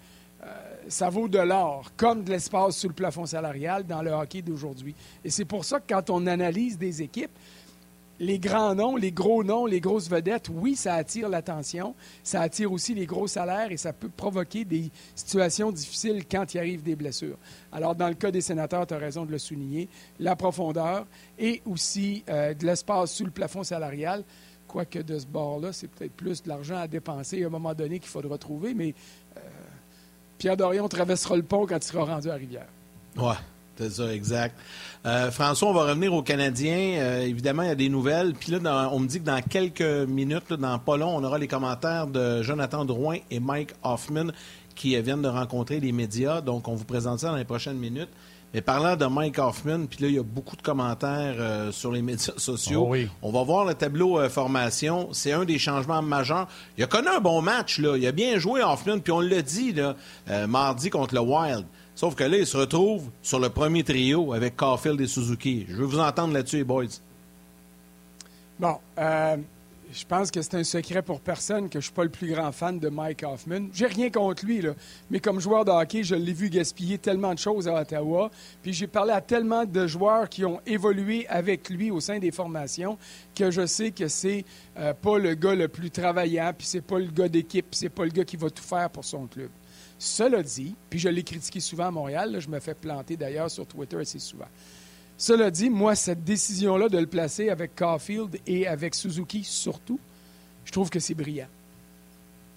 Ça 0.87 1.09
vaut 1.09 1.27
de 1.27 1.39
l'or, 1.39 1.91
comme 1.97 2.23
de 2.23 2.31
l'espace 2.31 2.77
sous 2.77 2.87
le 2.87 2.93
plafond 2.93 3.25
salarial 3.25 3.85
dans 3.85 4.01
le 4.01 4.11
hockey 4.11 4.41
d'aujourd'hui. 4.41 4.93
Et 5.23 5.29
c'est 5.29 5.45
pour 5.45 5.65
ça 5.65 5.79
que 5.79 5.93
quand 5.93 6.09
on 6.09 6.27
analyse 6.27 6.77
des 6.77 7.01
équipes, 7.01 7.31
les 8.19 8.39
grands 8.39 8.75
noms, 8.75 8.95
les 8.95 9.11
gros 9.11 9.43
noms, 9.43 9.65
les 9.65 9.81
grosses 9.81 10.09
vedettes, 10.09 10.49
oui, 10.49 10.75
ça 10.75 10.95
attire 10.95 11.27
l'attention, 11.27 11.95
ça 12.23 12.41
attire 12.41 12.71
aussi 12.71 12.93
les 12.93 13.05
gros 13.05 13.27
salaires 13.27 13.71
et 13.71 13.77
ça 13.77 13.93
peut 13.93 14.09
provoquer 14.09 14.63
des 14.63 14.89
situations 15.15 15.71
difficiles 15.71 16.25
quand 16.25 16.53
il 16.53 16.59
arrive 16.59 16.81
des 16.81 16.95
blessures. 16.95 17.37
Alors, 17.71 17.95
dans 17.95 18.07
le 18.07 18.13
cas 18.13 18.31
des 18.31 18.41
sénateurs, 18.41 18.87
tu 18.87 18.93
as 18.93 18.97
raison 18.97 19.25
de 19.25 19.31
le 19.31 19.37
souligner, 19.37 19.89
la 20.19 20.35
profondeur 20.35 21.05
et 21.37 21.61
aussi 21.65 22.23
euh, 22.29 22.53
de 22.53 22.65
l'espace 22.65 23.11
sous 23.13 23.25
le 23.25 23.31
plafond 23.31 23.63
salarial. 23.63 24.23
Quoique 24.67 24.99
de 24.99 25.19
ce 25.19 25.27
bord-là, 25.27 25.73
c'est 25.73 25.87
peut-être 25.87 26.13
plus 26.13 26.41
de 26.41 26.49
l'argent 26.49 26.77
à 26.77 26.87
dépenser 26.87 27.43
à 27.43 27.47
un 27.47 27.49
moment 27.49 27.73
donné 27.73 27.99
qu'il 27.99 28.09
faudra 28.09 28.37
trouver, 28.37 28.73
mais 28.73 28.93
euh, 29.37 29.41
Pierre 30.37 30.57
Dorion 30.57 30.87
traversera 30.87 31.35
le 31.35 31.43
pont 31.43 31.65
quand 31.65 31.77
il 31.77 31.83
sera 31.83 32.03
rendu 32.03 32.29
à 32.29 32.35
Rivière. 32.35 32.67
Ouais. 33.17 33.35
C'est 33.77 33.89
ça, 33.89 34.13
exact. 34.13 34.55
Euh, 35.05 35.31
François, 35.31 35.69
on 35.69 35.73
va 35.73 35.83
revenir 35.83 36.13
aux 36.13 36.23
Canadiens. 36.23 36.97
Euh, 36.97 37.21
évidemment, 37.21 37.63
il 37.63 37.67
y 37.67 37.71
a 37.71 37.75
des 37.75 37.89
nouvelles. 37.89 38.33
Puis 38.33 38.53
là, 38.53 38.89
on 38.93 38.99
me 38.99 39.07
dit 39.07 39.19
que 39.19 39.25
dans 39.25 39.41
quelques 39.41 39.81
minutes, 39.81 40.53
dans 40.53 40.79
pas 40.79 40.95
long, 40.97 41.15
on 41.15 41.23
aura 41.23 41.37
les 41.37 41.47
commentaires 41.47 42.07
de 42.07 42.41
Jonathan 42.41 42.85
Drouin 42.85 43.17
et 43.29 43.39
Mike 43.39 43.71
Hoffman 43.83 44.27
qui 44.75 44.99
viennent 45.01 45.21
de 45.21 45.27
rencontrer 45.27 45.79
les 45.79 45.91
médias. 45.91 46.41
Donc, 46.41 46.67
on 46.67 46.75
vous 46.75 46.85
présente 46.85 47.19
ça 47.19 47.31
dans 47.31 47.35
les 47.35 47.45
prochaines 47.45 47.77
minutes. 47.77 48.09
Mais 48.55 48.61
parlant 48.61 48.95
de 48.95 49.05
Mike 49.05 49.37
Hoffman, 49.37 49.85
puis 49.85 50.01
là, 50.01 50.07
il 50.07 50.15
y 50.15 50.17
a 50.17 50.23
beaucoup 50.23 50.55
de 50.55 50.63
commentaires 50.63 51.35
euh, 51.37 51.71
sur 51.71 51.91
les 51.91 52.01
médias 52.01 52.33
sociaux. 52.37 52.89
Oh 52.89 52.95
on 53.21 53.31
va 53.31 53.43
voir 53.43 53.65
le 53.65 53.75
tableau 53.75 54.27
formation. 54.29 55.09
C'est 55.11 55.33
un 55.33 55.45
des 55.45 55.59
changements 55.59 56.01
majeurs. 56.01 56.47
Il 56.77 56.83
a 56.83 56.87
connu 56.87 57.09
un 57.09 57.19
bon 57.19 57.41
match, 57.41 57.79
là. 57.79 57.97
Il 57.97 58.07
a 58.07 58.11
bien 58.11 58.39
joué 58.39 58.63
Hoffman, 58.63 58.99
puis 58.99 59.11
on 59.11 59.19
l'a 59.19 59.41
dit, 59.41 59.73
là, 59.73 59.95
mardi 60.47 60.89
contre 60.89 61.13
le 61.13 61.19
Wild. 61.19 61.65
Sauf 61.95 62.15
que 62.15 62.23
là, 62.23 62.37
il 62.37 62.47
se 62.47 62.57
retrouve 62.57 63.09
sur 63.21 63.39
le 63.39 63.49
premier 63.49 63.83
trio 63.83 64.33
avec 64.33 64.55
Caulfield 64.55 64.99
et 64.99 65.07
Suzuki. 65.07 65.65
Je 65.69 65.75
veux 65.75 65.85
vous 65.85 65.99
entendre 65.99 66.33
là-dessus, 66.33 66.57
les 66.57 66.63
boys. 66.63 66.85
Bon, 68.59 68.77
euh, 68.97 69.37
je 69.91 70.05
pense 70.05 70.31
que 70.31 70.41
c'est 70.41 70.55
un 70.55 70.63
secret 70.63 71.01
pour 71.01 71.21
personne 71.21 71.69
que 71.69 71.73
je 71.73 71.77
ne 71.77 71.83
suis 71.83 71.93
pas 71.93 72.03
le 72.03 72.09
plus 72.09 72.31
grand 72.31 72.51
fan 72.51 72.79
de 72.79 72.89
Mike 72.89 73.23
Hoffman. 73.23 73.67
J'ai 73.73 73.87
rien 73.87 74.09
contre 74.09 74.45
lui, 74.45 74.61
là, 74.61 74.73
mais 75.09 75.19
comme 75.19 75.39
joueur 75.39 75.65
de 75.65 75.71
hockey, 75.71 76.03
je 76.03 76.15
l'ai 76.15 76.33
vu 76.33 76.49
gaspiller 76.49 76.97
tellement 76.97 77.33
de 77.33 77.39
choses 77.39 77.67
à 77.67 77.81
Ottawa. 77.81 78.29
Puis 78.61 78.73
j'ai 78.73 78.87
parlé 78.87 79.11
à 79.11 79.21
tellement 79.21 79.65
de 79.65 79.87
joueurs 79.87 80.29
qui 80.29 80.45
ont 80.45 80.59
évolué 80.65 81.27
avec 81.27 81.69
lui 81.69 81.91
au 81.91 81.99
sein 81.99 82.19
des 82.19 82.31
formations 82.31 82.97
que 83.35 83.51
je 83.51 83.65
sais 83.65 83.91
que 83.91 84.07
c'est 84.07 84.45
euh, 84.77 84.93
pas 84.93 85.17
le 85.17 85.35
gars 85.35 85.55
le 85.55 85.67
plus 85.67 85.91
travaillant, 85.91 86.51
puis 86.57 86.67
c'est 86.67 86.81
pas 86.81 86.99
le 86.99 87.07
gars 87.07 87.29
d'équipe, 87.29 87.65
puis 87.69 87.79
c'est 87.79 87.89
pas 87.89 88.05
le 88.05 88.11
gars 88.11 88.25
qui 88.25 88.37
va 88.37 88.49
tout 88.49 88.63
faire 88.63 88.89
pour 88.89 89.05
son 89.05 89.27
club. 89.27 89.49
Cela 89.97 90.43
dit, 90.43 90.75
puis 90.89 90.99
je 90.99 91.09
l'ai 91.09 91.23
critiqué 91.23 91.59
souvent 91.59 91.87
à 91.87 91.91
Montréal, 91.91 92.37
je 92.39 92.49
me 92.49 92.59
fais 92.59 92.73
planter 92.73 93.15
d'ailleurs 93.15 93.49
sur 93.49 93.65
Twitter 93.65 93.97
assez 93.97 94.19
souvent. 94.19 94.47
Cela 95.17 95.49
dit, 95.49 95.69
moi, 95.69 95.95
cette 95.95 96.23
décision-là 96.23 96.89
de 96.89 96.97
le 96.97 97.07
placer 97.07 97.49
avec 97.49 97.75
Caulfield 97.75 98.39
et 98.45 98.67
avec 98.67 98.95
Suzuki 98.95 99.43
surtout, 99.43 99.99
je 100.65 100.71
trouve 100.71 100.89
que 100.89 100.99
c'est 100.99 101.13
brillant. 101.13 101.47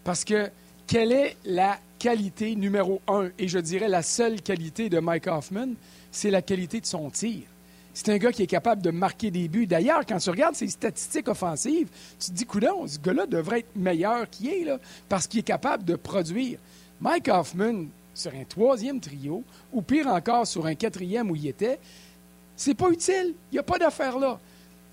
Parce 0.03 0.25
que 0.25 0.51
quelle 0.87 1.13
est 1.13 1.37
la 1.45 1.79
qualité 1.99 2.57
numéro 2.57 3.01
un, 3.07 3.31
et 3.39 3.47
je 3.47 3.59
dirais 3.59 3.89
la 3.89 4.03
seule 4.03 4.41
qualité 4.41 4.89
de 4.89 4.99
Mike 4.99 5.27
Hoffman, 5.27 5.69
c'est 6.11 6.31
la 6.31 6.43
qualité 6.43 6.81
de 6.81 6.87
son 6.87 7.11
tir. 7.11 7.43
C'est 7.95 8.11
un 8.11 8.19
gars 8.19 8.33
qui 8.33 8.43
est 8.43 8.49
capable 8.49 8.81
de 8.81 8.91
marquer 8.91 9.31
des 9.31 9.49
buts. 9.49 9.67
D'ailleurs, 9.67 10.07
quand 10.07 10.19
tu 10.19 10.31
regardes 10.31 10.55
ses 10.55 10.69
statistiques 10.69 11.29
offensives, 11.29 11.89
tu 12.19 12.31
te 12.31 12.33
dis, 12.33 12.47
coudon, 12.47 12.87
ce 12.87 12.99
gars-là 12.99 13.27
devrait 13.27 13.61
être 13.61 13.77
meilleur 13.77 14.31
qu'il 14.31 14.49
est, 14.49 14.69
parce 15.09 15.27
qu'il 15.27 15.41
est 15.41 15.45
capable 15.45 15.85
de 15.85 15.97
produire. 15.97 16.59
Mike 17.01 17.29
Hoffman, 17.29 17.87
sur 18.15 18.33
un 18.33 18.45
troisième 18.45 19.01
trio, 19.01 19.43
ou 19.73 19.83
pire 19.83 20.07
encore, 20.09 20.47
sur 20.47 20.67
un 20.67 20.75
quatrième 20.75 21.31
où 21.31 21.37
il 21.37 21.49
était, 21.49 21.79
c'est 22.59 22.75
pas 22.75 22.91
utile. 22.91 23.35
Il 23.51 23.55
n'y 23.55 23.59
a 23.59 23.63
pas 23.63 23.79
d'affaire 23.79 24.19
là. 24.19 24.39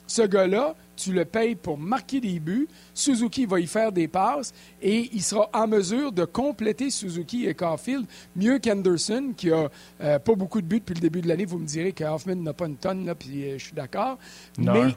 Ce 0.07 0.21
gars-là, 0.21 0.75
tu 0.95 1.11
le 1.11 1.25
payes 1.25 1.55
pour 1.55 1.79
marquer 1.79 2.21
des 2.21 2.39
buts. 2.39 2.67
Suzuki 2.93 3.47
va 3.47 3.59
y 3.59 3.65
faire 3.65 3.91
des 3.91 4.07
passes 4.07 4.53
et 4.79 5.09
il 5.11 5.23
sera 5.23 5.49
en 5.51 5.67
mesure 5.67 6.11
de 6.11 6.25
compléter 6.25 6.91
Suzuki 6.91 7.47
et 7.47 7.55
Caulfield 7.55 8.05
mieux 8.35 8.59
qu'Anderson, 8.59 9.33
qui 9.35 9.51
a 9.51 9.69
euh, 10.01 10.19
pas 10.19 10.35
beaucoup 10.35 10.61
de 10.61 10.67
buts 10.67 10.79
depuis 10.79 10.93
le 10.93 11.01
début 11.01 11.21
de 11.21 11.27
l'année. 11.27 11.45
Vous 11.45 11.57
me 11.57 11.65
direz 11.65 11.91
que 11.91 12.03
Hoffman 12.03 12.35
n'a 12.35 12.53
pas 12.53 12.67
une 12.67 12.77
tonne, 12.77 13.03
là, 13.03 13.15
puis 13.15 13.45
euh, 13.45 13.57
je 13.57 13.65
suis 13.65 13.73
d'accord. 13.73 14.19
Mais 14.59 14.95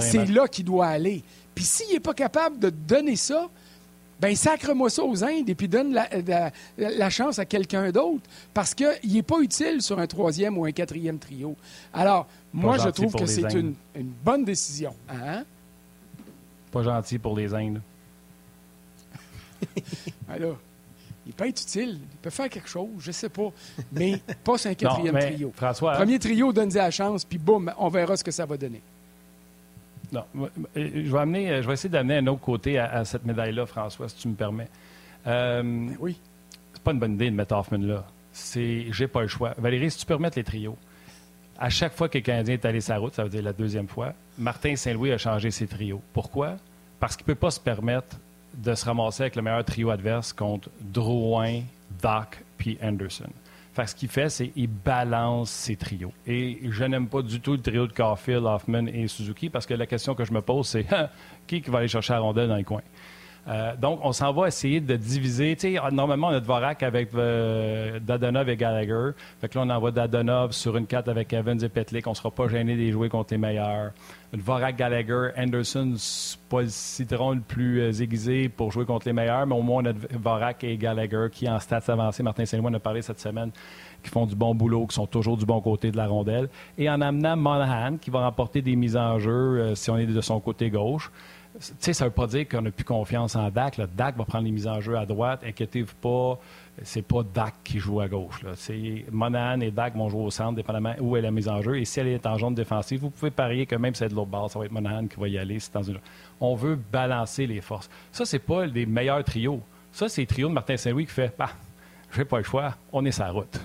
c'est 0.00 0.26
là 0.26 0.46
qu'il 0.46 0.66
doit 0.66 0.88
aller. 0.88 1.22
Puis 1.54 1.64
s'il 1.64 1.94
n'est 1.94 2.00
pas 2.00 2.14
capable 2.14 2.58
de 2.58 2.68
donner 2.68 3.16
ça, 3.16 3.48
ben 4.24 4.34
sacre-moi 4.34 4.88
ça 4.88 5.04
aux 5.04 5.22
Indes 5.22 5.50
et 5.50 5.54
puis 5.54 5.68
donne 5.68 5.92
la, 6.78 7.10
chance 7.10 7.38
à 7.38 7.44
quelqu'un 7.44 7.90
d'autre 7.90 8.22
parce 8.54 8.72
qu'il 8.72 9.12
n'est 9.12 9.22
pas 9.22 9.40
utile 9.40 9.82
sur 9.82 9.98
un 9.98 10.06
troisième 10.06 10.56
ou 10.56 10.64
un 10.64 10.72
quatrième 10.72 11.18
trio. 11.18 11.54
Alors, 11.92 12.26
moi, 12.50 12.78
je 12.78 12.88
trouve 12.88 13.12
que 13.12 13.26
c'est 13.26 13.52
une, 13.52 13.74
bonne 14.24 14.46
décision. 14.46 14.94
Hein? 15.10 15.44
Pas 16.72 16.82
gentil 16.82 17.18
pour 17.18 17.36
les 17.36 17.52
Indes. 17.52 17.82
Alors, 20.30 20.56
il 21.26 21.34
peut 21.34 21.46
être 21.46 21.60
utile, 21.60 21.98
il 22.00 22.18
peut 22.22 22.30
faire 22.30 22.48
quelque 22.48 22.68
chose, 22.68 22.88
je 23.00 23.08
ne 23.08 23.12
sais 23.12 23.28
pas, 23.28 23.52
mais 23.92 24.22
pas 24.42 24.56
sur 24.56 24.70
un 24.70 24.74
quatrième 24.74 25.18
trio. 25.18 25.52
François, 25.54 25.96
Premier 25.96 26.18
trio, 26.18 26.50
donne-y 26.50 26.76
la 26.76 26.90
chance, 26.90 27.26
puis 27.26 27.36
boum, 27.36 27.70
on 27.78 27.88
verra 27.90 28.16
ce 28.16 28.24
que 28.24 28.30
ça 28.30 28.46
va 28.46 28.56
donner. 28.56 28.80
Non. 30.14 30.24
Euh, 30.76 30.90
je 30.94 31.10
vais, 31.10 31.18
amener, 31.18 31.50
euh, 31.50 31.62
je 31.62 31.66
vais 31.66 31.74
essayer 31.74 31.90
d'amener 31.90 32.18
un 32.18 32.26
autre 32.28 32.40
côté 32.40 32.78
à, 32.78 33.04
cette 33.04 33.24
médaille-là, 33.24 33.66
François, 33.66 34.08
si 34.08 34.16
tu 34.16 34.28
me 34.28 34.34
permets. 34.34 34.68
Euh, 35.26 35.88
oui. 35.98 36.20
C'est 36.72 36.82
pas 36.82 36.92
une 36.92 37.00
bonne 37.00 37.14
idée 37.14 37.30
de 37.30 37.34
mettre 37.34 37.54
Hoffman 37.54 37.78
là. 37.78 38.04
C'est, 38.32 38.86
j'ai 38.92 39.08
pas 39.08 39.22
le 39.22 39.28
choix. 39.28 39.54
Valérie, 39.58 39.90
si 39.90 39.98
tu 39.98 40.06
peux 40.06 40.14
remettre 40.14 40.38
les 40.38 40.44
trios. 40.44 40.76
À 41.58 41.70
chaque 41.70 41.94
fois 41.94 42.08
que 42.08 42.18
le 42.18 42.22
Canadien 42.22 42.54
est 42.54 42.64
allé 42.64 42.80
sa 42.80 42.96
route, 42.98 43.14
ça 43.14 43.22
veut 43.24 43.28
dire 43.28 43.42
la 43.42 43.52
deuxième 43.52 43.86
fois, 43.88 44.12
Martin 44.38 44.74
Saint-Louis 44.74 45.12
a 45.12 45.18
changé 45.18 45.50
ses 45.50 45.66
trios. 45.66 46.02
Pourquoi? 46.12 46.56
Parce 46.98 47.16
qu'il 47.16 47.24
ne 47.24 47.34
peut 47.34 47.38
pas 47.38 47.50
se 47.50 47.60
permettre 47.60 48.16
de 48.54 48.74
se 48.74 48.84
ramasser 48.84 49.22
avec 49.22 49.36
le 49.36 49.42
meilleur 49.42 49.64
trio 49.64 49.90
adverse 49.90 50.32
contre 50.32 50.68
Drouin, 50.80 51.62
Doc 52.02 52.42
puis 52.58 52.78
Anderson. 52.82 53.30
Fait 53.74 53.88
ce 53.88 53.94
qu'il 53.96 54.08
fait, 54.08 54.28
c'est 54.28 54.48
qu'il 54.48 54.68
balance 54.68 55.50
ses 55.50 55.74
trios. 55.74 56.12
Et 56.28 56.60
je 56.70 56.84
n'aime 56.84 57.08
pas 57.08 57.22
du 57.22 57.40
tout 57.40 57.52
le 57.52 57.60
trio 57.60 57.88
de 57.88 57.92
Caulfield, 57.92 58.44
Hoffman 58.44 58.86
et 58.86 59.08
Suzuki 59.08 59.50
parce 59.50 59.66
que 59.66 59.74
la 59.74 59.86
question 59.86 60.14
que 60.14 60.24
je 60.24 60.32
me 60.32 60.40
pose, 60.40 60.68
c'est 60.68 60.86
qui 61.48 61.60
va 61.60 61.78
aller 61.78 61.88
chercher 61.88 62.12
la 62.12 62.20
rondelle 62.20 62.48
dans 62.48 62.56
les 62.56 62.62
coins? 62.64 62.82
Euh, 63.46 63.76
donc, 63.76 64.00
on 64.02 64.12
s'en 64.12 64.32
va 64.32 64.48
essayer 64.48 64.80
de 64.80 64.96
diviser. 64.96 65.54
Tu 65.56 65.78
normalement, 65.92 66.28
on 66.28 66.32
a 66.32 66.40
Dvorak 66.40 66.82
avec 66.82 67.10
euh, 67.14 67.98
Dadonov 68.00 68.48
et 68.48 68.56
Gallagher. 68.56 69.10
Fait 69.40 69.48
que 69.48 69.58
là, 69.58 69.64
on 69.66 69.70
envoie 69.70 69.90
Dadonov 69.90 70.52
sur 70.52 70.76
une 70.76 70.86
4 70.86 71.08
avec 71.08 71.32
Evans 71.32 71.62
et 71.62 71.68
Petlik. 71.68 72.06
On 72.06 72.14
sera 72.14 72.30
pas 72.30 72.48
gêné 72.48 72.74
de 72.76 72.90
jouer 72.90 73.08
contre 73.08 73.34
les 73.34 73.38
meilleurs. 73.38 73.92
Dvorak, 74.32 74.76
Gallagher, 74.76 75.28
Anderson, 75.36 75.94
pas 76.48 76.62
le 76.62 76.68
citron 76.68 77.32
le 77.32 77.40
plus 77.40 77.80
euh, 77.80 78.02
aiguisé 78.02 78.48
pour 78.48 78.72
jouer 78.72 78.84
contre 78.84 79.06
les 79.06 79.12
meilleurs, 79.12 79.46
mais 79.46 79.54
au 79.54 79.62
moins, 79.62 79.82
on 79.82 79.86
a 79.86 79.92
Dvorak 79.92 80.64
et 80.64 80.76
Gallagher 80.76 81.26
qui, 81.30 81.48
en 81.48 81.60
stats 81.60 81.82
avancés, 81.88 82.22
Martin 82.22 82.46
Saint-Louis 82.46 82.70
en 82.70 82.74
a 82.74 82.80
parlé 82.80 83.02
cette 83.02 83.20
semaine, 83.20 83.50
qui 84.02 84.10
font 84.10 84.26
du 84.26 84.34
bon 84.34 84.54
boulot, 84.54 84.86
qui 84.86 84.94
sont 84.94 85.06
toujours 85.06 85.36
du 85.36 85.44
bon 85.44 85.60
côté 85.60 85.90
de 85.90 85.96
la 85.96 86.08
rondelle. 86.08 86.48
Et 86.78 86.88
en 86.90 87.00
amenant 87.00 87.36
Monahan, 87.36 87.98
qui 87.98 88.10
va 88.10 88.24
remporter 88.24 88.62
des 88.62 88.74
mises 88.74 88.96
en 88.96 89.18
jeu 89.18 89.74
si 89.76 89.90
on 89.90 89.98
est 89.98 90.06
de 90.06 90.20
son 90.20 90.40
côté 90.40 90.70
gauche 90.70 91.12
sais, 91.60 91.92
ça 91.92 92.04
ne 92.04 92.08
veut 92.08 92.14
pas 92.14 92.26
dire 92.26 92.48
qu'on 92.48 92.62
n'a 92.62 92.70
plus 92.70 92.84
confiance 92.84 93.36
en 93.36 93.48
Dak. 93.50 93.80
Dak 93.96 94.16
va 94.16 94.24
prendre 94.24 94.44
les 94.44 94.50
mises 94.50 94.66
en 94.66 94.80
jeu 94.80 94.96
à 94.96 95.06
droite. 95.06 95.42
Inquiétez-vous 95.44 95.94
pas, 96.00 96.40
c'est 96.82 97.02
pas 97.02 97.22
Dak 97.22 97.54
qui 97.62 97.78
joue 97.78 98.00
à 98.00 98.08
gauche. 98.08 98.44
Monahan 99.10 99.60
et 99.60 99.70
Dak 99.70 99.94
vont 99.94 100.08
jouer 100.08 100.22
au 100.22 100.30
centre, 100.30 100.56
dépendamment 100.56 100.94
où 101.00 101.16
est 101.16 101.20
la 101.20 101.30
mise 101.30 101.48
en 101.48 101.62
jeu. 101.62 101.78
Et 101.78 101.84
si 101.84 102.00
elle 102.00 102.08
est 102.08 102.26
en 102.26 102.38
zone 102.38 102.54
défensive, 102.54 103.00
vous 103.00 103.10
pouvez 103.10 103.30
parier 103.30 103.66
que 103.66 103.76
même 103.76 103.94
si 103.94 104.00
c'est 104.00 104.08
de 104.08 104.14
l'autre 104.14 104.30
ça 104.50 104.58
va 104.58 104.64
être 104.64 104.72
Monahan 104.72 105.06
qui 105.06 105.18
va 105.18 105.28
y 105.28 105.38
aller. 105.38 105.58
On 106.40 106.54
veut 106.54 106.76
balancer 106.76 107.46
les 107.46 107.60
forces. 107.60 107.88
Ça, 108.10 108.24
c'est 108.24 108.40
pas 108.40 108.66
les 108.66 108.86
meilleurs 108.86 109.22
trios. 109.22 109.60
Ça, 109.92 110.08
c'est 110.08 110.22
le 110.22 110.26
trio 110.26 110.48
de 110.48 110.54
Martin 110.54 110.76
Saint-Louis 110.76 111.06
qui 111.06 111.12
fait 111.12 111.32
bah, 111.38 111.50
j'ai 112.12 112.24
pas 112.24 112.38
le 112.38 112.44
choix, 112.44 112.74
on 112.92 113.04
est 113.04 113.12
sa 113.12 113.30
route. 113.30 113.60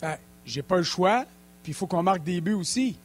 Ben, 0.00 0.16
j'ai 0.44 0.62
pas 0.62 0.76
le 0.76 0.82
choix, 0.84 1.24
puis 1.62 1.72
il 1.72 1.74
faut 1.74 1.86
qu'on 1.86 2.02
marque 2.02 2.22
des 2.22 2.40
buts 2.40 2.54
aussi. 2.54 2.96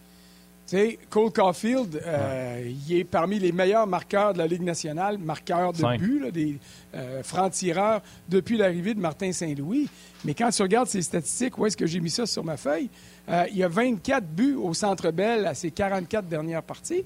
Sais, 0.73 0.97
Cole 1.07 1.31
Caulfield, 1.31 2.01
euh, 2.03 2.67
il 2.87 2.97
est 2.97 3.03
parmi 3.03 3.37
les 3.37 3.51
meilleurs 3.51 3.85
marqueurs 3.85 4.33
de 4.33 4.39
la 4.39 4.47
Ligue 4.47 4.63
nationale, 4.63 5.19
marqueurs 5.19 5.71
de 5.71 5.97
but, 5.99 6.31
des 6.31 6.57
euh, 6.95 7.21
francs-tireurs 7.21 8.01
depuis 8.27 8.57
l'arrivée 8.57 8.95
de 8.95 8.99
Martin 8.99 9.31
Saint-Louis. 9.31 9.87
Mais 10.25 10.33
quand 10.33 10.49
tu 10.49 10.63
regardes 10.63 10.87
ses 10.87 11.03
statistiques, 11.03 11.59
où 11.59 11.67
est-ce 11.67 11.77
que 11.77 11.85
j'ai 11.85 11.99
mis 11.99 12.09
ça 12.09 12.25
sur 12.25 12.43
ma 12.43 12.57
feuille? 12.57 12.89
Euh, 13.29 13.45
il 13.51 13.57
y 13.57 13.63
a 13.63 13.67
24 13.67 14.25
buts 14.25 14.55
au 14.55 14.73
Centre 14.73 15.11
Bell 15.11 15.45
à 15.45 15.53
ses 15.53 15.69
44 15.69 16.27
dernières 16.27 16.63
parties, 16.63 17.05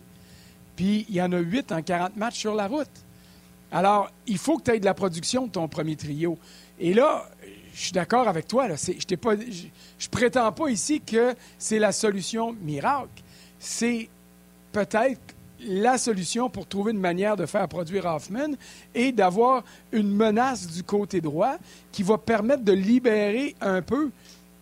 puis 0.78 1.06
il 1.10 1.16
y 1.16 1.22
en 1.22 1.34
a 1.34 1.40
8 1.40 1.74
en 1.74 1.82
40 1.82 2.16
matchs 2.16 2.40
sur 2.40 2.56
la 2.56 2.68
route. 2.68 2.88
Alors, 3.74 4.10
il 4.28 4.38
faut 4.38 4.60
que 4.60 4.64
tu 4.64 4.72
aies 4.72 4.80
de 4.80 4.86
la 4.86 4.94
production 4.94 5.46
de 5.46 5.52
ton 5.52 5.68
premier 5.68 5.98
trio. 5.98 6.38
Et 6.80 6.94
là, 6.94 7.30
je 7.74 7.82
suis 7.82 7.92
d'accord 7.92 8.30
avec 8.30 8.48
toi. 8.48 8.70
Là, 8.70 8.76
je 8.78 8.94
ne 8.94 10.10
prétends 10.10 10.54
pas 10.54 10.70
ici 10.70 11.02
que 11.02 11.36
c'est 11.60 11.80
la 11.80 11.92
solution 11.92 12.56
miracle 12.62 13.24
c'est 13.60 14.10
peut-être 14.72 15.20
la 15.60 15.98
solution 15.98 16.50
pour 16.50 16.68
trouver 16.68 16.92
une 16.92 17.00
manière 17.00 17.36
de 17.36 17.46
faire 17.46 17.68
produire 17.68 18.06
Hoffman 18.06 18.56
et 18.94 19.12
d'avoir 19.12 19.64
une 19.92 20.10
menace 20.10 20.68
du 20.68 20.84
côté 20.84 21.22
droit 21.22 21.56
qui 21.92 22.04
va 22.04 22.18
permettre 22.18 22.64
de 22.64 22.74
libérer 22.74 23.56
un 23.62 23.82
peu, 23.82 24.12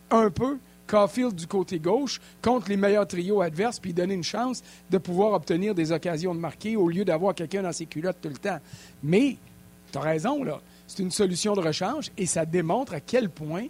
un 0.09 0.29
peu 0.29 0.57
Caulfield 0.87 1.35
du 1.35 1.47
côté 1.47 1.79
gauche 1.79 2.21
contre 2.41 2.69
les 2.69 2.77
meilleurs 2.77 3.07
trios 3.07 3.41
adverses 3.41 3.79
puis 3.79 3.93
donner 3.93 4.13
une 4.13 4.23
chance 4.23 4.63
de 4.89 4.97
pouvoir 4.97 5.33
obtenir 5.33 5.75
des 5.75 5.91
occasions 5.91 6.33
de 6.33 6.39
marquer 6.39 6.75
au 6.75 6.87
lieu 6.87 7.03
d'avoir 7.03 7.35
quelqu'un 7.35 7.63
dans 7.63 7.73
ses 7.73 7.87
culottes 7.87 8.21
tout 8.21 8.29
le 8.29 8.37
temps. 8.37 8.59
Mais, 9.03 9.37
tu 9.91 9.97
as 9.97 10.01
raison, 10.01 10.43
là. 10.43 10.61
C'est 10.87 11.01
une 11.01 11.11
solution 11.11 11.55
de 11.55 11.61
rechange 11.61 12.11
et 12.15 12.27
ça 12.27 12.45
démontre 12.45 12.93
à 12.93 12.99
quel 12.99 13.29
point 13.29 13.65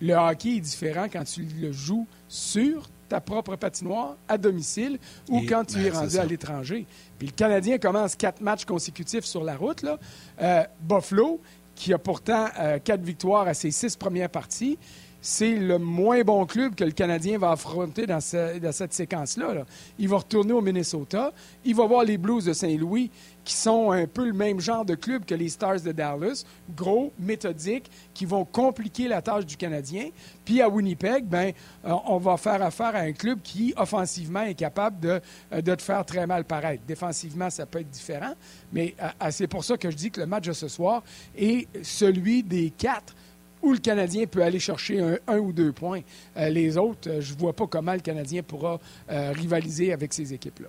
le 0.00 0.14
hockey 0.14 0.56
est 0.56 0.60
différent 0.60 1.06
quand 1.10 1.22
tu 1.22 1.42
le 1.42 1.70
joues 1.70 2.06
sur 2.28 2.88
ta 3.10 3.20
propre 3.20 3.56
patinoire 3.56 4.16
à 4.28 4.38
domicile 4.38 4.98
ou 5.28 5.42
quand 5.48 5.64
tu 5.64 5.74
ben, 5.74 5.86
es 5.86 5.90
rendu 5.90 6.16
à 6.16 6.24
l'étranger. 6.24 6.86
Puis 7.18 7.26
le 7.28 7.32
Canadien 7.32 7.78
commence 7.78 8.14
quatre 8.14 8.40
matchs 8.40 8.64
consécutifs 8.64 9.24
sur 9.24 9.42
la 9.42 9.56
route. 9.56 9.82
Là. 9.82 9.98
Euh, 10.40 10.62
Buffalo, 10.80 11.40
qui 11.74 11.92
a 11.92 11.98
pourtant 11.98 12.46
euh, 12.58 12.78
quatre 12.78 13.02
victoires 13.02 13.48
à 13.48 13.54
ses 13.54 13.72
six 13.72 13.96
premières 13.96 14.30
parties, 14.30 14.78
c'est 15.22 15.54
le 15.54 15.78
moins 15.78 16.22
bon 16.22 16.46
club 16.46 16.74
que 16.74 16.84
le 16.84 16.92
Canadien 16.92 17.38
va 17.38 17.52
affronter 17.52 18.06
dans, 18.06 18.20
cette 18.20 18.92
séquence-là. 18.92 19.64
Il 19.98 20.08
va 20.08 20.18
retourner 20.18 20.52
au 20.52 20.60
Minnesota. 20.60 21.32
Il 21.64 21.74
va 21.74 21.86
voir 21.86 22.04
les 22.04 22.16
Blues 22.16 22.44
de 22.44 22.52
Saint-Louis, 22.52 23.10
qui 23.44 23.54
sont 23.54 23.90
un 23.90 24.06
peu 24.06 24.26
le 24.26 24.32
même 24.32 24.60
genre 24.60 24.84
de 24.84 24.94
club 24.94 25.24
que 25.24 25.34
les 25.34 25.48
Stars 25.48 25.80
de 25.80 25.92
Dallas, 25.92 26.44
gros, 26.74 27.12
méthodiques, 27.18 27.90
qui 28.14 28.24
vont 28.24 28.44
compliquer 28.44 29.08
la 29.08 29.22
tâche 29.22 29.46
du 29.46 29.56
Canadien. 29.56 30.10
Puis 30.44 30.62
à 30.62 30.68
Winnipeg, 30.68 31.24
ben, 31.24 31.52
euh, 31.84 31.94
on 32.06 32.18
va 32.18 32.36
faire 32.36 32.62
affaire 32.62 32.94
à 32.94 33.00
un 33.00 33.12
club 33.12 33.40
qui, 33.42 33.74
offensivement, 33.76 34.42
est 34.42 34.54
capable 34.54 35.00
de, 35.00 35.20
euh, 35.52 35.60
de 35.60 35.74
te 35.74 35.82
faire 35.82 36.04
très 36.04 36.26
mal 36.26 36.44
paraître. 36.44 36.82
Défensivement, 36.86 37.50
ça 37.50 37.66
peut 37.66 37.80
être 37.80 37.90
différent, 37.90 38.34
mais 38.72 38.94
euh, 39.02 39.30
c'est 39.30 39.48
pour 39.48 39.64
ça 39.64 39.76
que 39.76 39.90
je 39.90 39.96
dis 39.96 40.10
que 40.10 40.20
le 40.20 40.26
match 40.26 40.46
de 40.46 40.52
ce 40.52 40.68
soir 40.68 41.02
est 41.36 41.66
celui 41.82 42.42
des 42.42 42.70
quatre 42.70 43.14
où 43.62 43.72
le 43.72 43.78
Canadien 43.78 44.26
peut 44.26 44.42
aller 44.42 44.58
chercher 44.58 45.18
un, 45.26 45.38
ou 45.38 45.52
deux 45.52 45.72
points. 45.72 46.00
les 46.36 46.76
autres, 46.76 47.20
je 47.20 47.34
ne 47.34 47.38
vois 47.38 47.52
pas 47.52 47.66
comment 47.66 47.92
le 47.92 48.00
Canadien 48.00 48.42
pourra 48.42 48.78
rivaliser 49.08 49.92
avec 49.92 50.12
ces 50.12 50.32
équipes-là. 50.32 50.68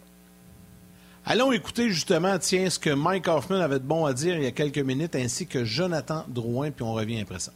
Allons 1.26 1.52
écouter 1.52 1.90
justement, 1.90 2.40
tiens, 2.40 2.70
ce 2.70 2.80
que 2.80 2.90
Mike 2.90 3.28
Hoffman 3.28 3.60
avait 3.62 3.80
de 3.80 3.86
bon 3.86 4.06
à 4.06 4.14
dire 4.14 4.36
il 4.36 4.44
y 4.44 4.48
a 4.48 4.52
quelques 4.52 4.80
minutes, 4.80 5.16
ainsi 5.16 5.46
que 5.46 5.64
Jonathan 5.64 6.26
Drouin, 6.28 6.72
puis 6.72 6.84
on 6.84 6.94
revient 6.94 7.22
après 7.22 7.40
ça. 7.40 7.52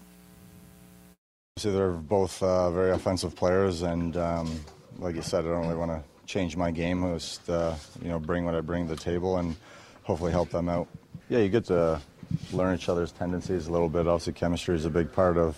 They're 1.58 1.93
both 1.93 2.43
uh, 2.43 2.69
very 2.69 2.91
offensive 2.91 3.34
players, 3.34 3.82
and 3.82 4.17
um, 4.17 4.60
like 5.00 5.15
you 5.15 5.21
said, 5.21 5.45
I 5.45 5.48
don't 5.48 5.62
really 5.62 5.80
want 5.80 5.89
to 5.89 6.04
change 6.26 6.58
my 6.58 6.69
game. 6.69 7.02
Just 7.13 7.50
uh, 7.50 7.76
you 8.04 8.10
know, 8.10 8.19
bring 8.19 8.43
what 8.43 8.56
I 8.56 8.62
bring 8.62 8.88
to 8.88 8.93
the 8.93 9.02
table, 9.02 9.38
and 9.38 9.56
hopefully 10.04 10.34
help 10.34 10.50
them 10.50 10.67
out. 10.67 10.88
Yeah, 11.30 11.39
you 11.39 11.48
get 11.48 11.65
to 11.67 12.02
learn 12.51 12.75
each 12.75 12.89
other's 12.89 13.11
tendencies 13.11 13.67
a 13.67 13.71
little 13.71 13.89
bit. 13.89 14.07
Obviously, 14.07 14.33
chemistry 14.33 14.75
is 14.75 14.85
a 14.85 14.89
big 14.89 15.11
part 15.11 15.38
of 15.38 15.57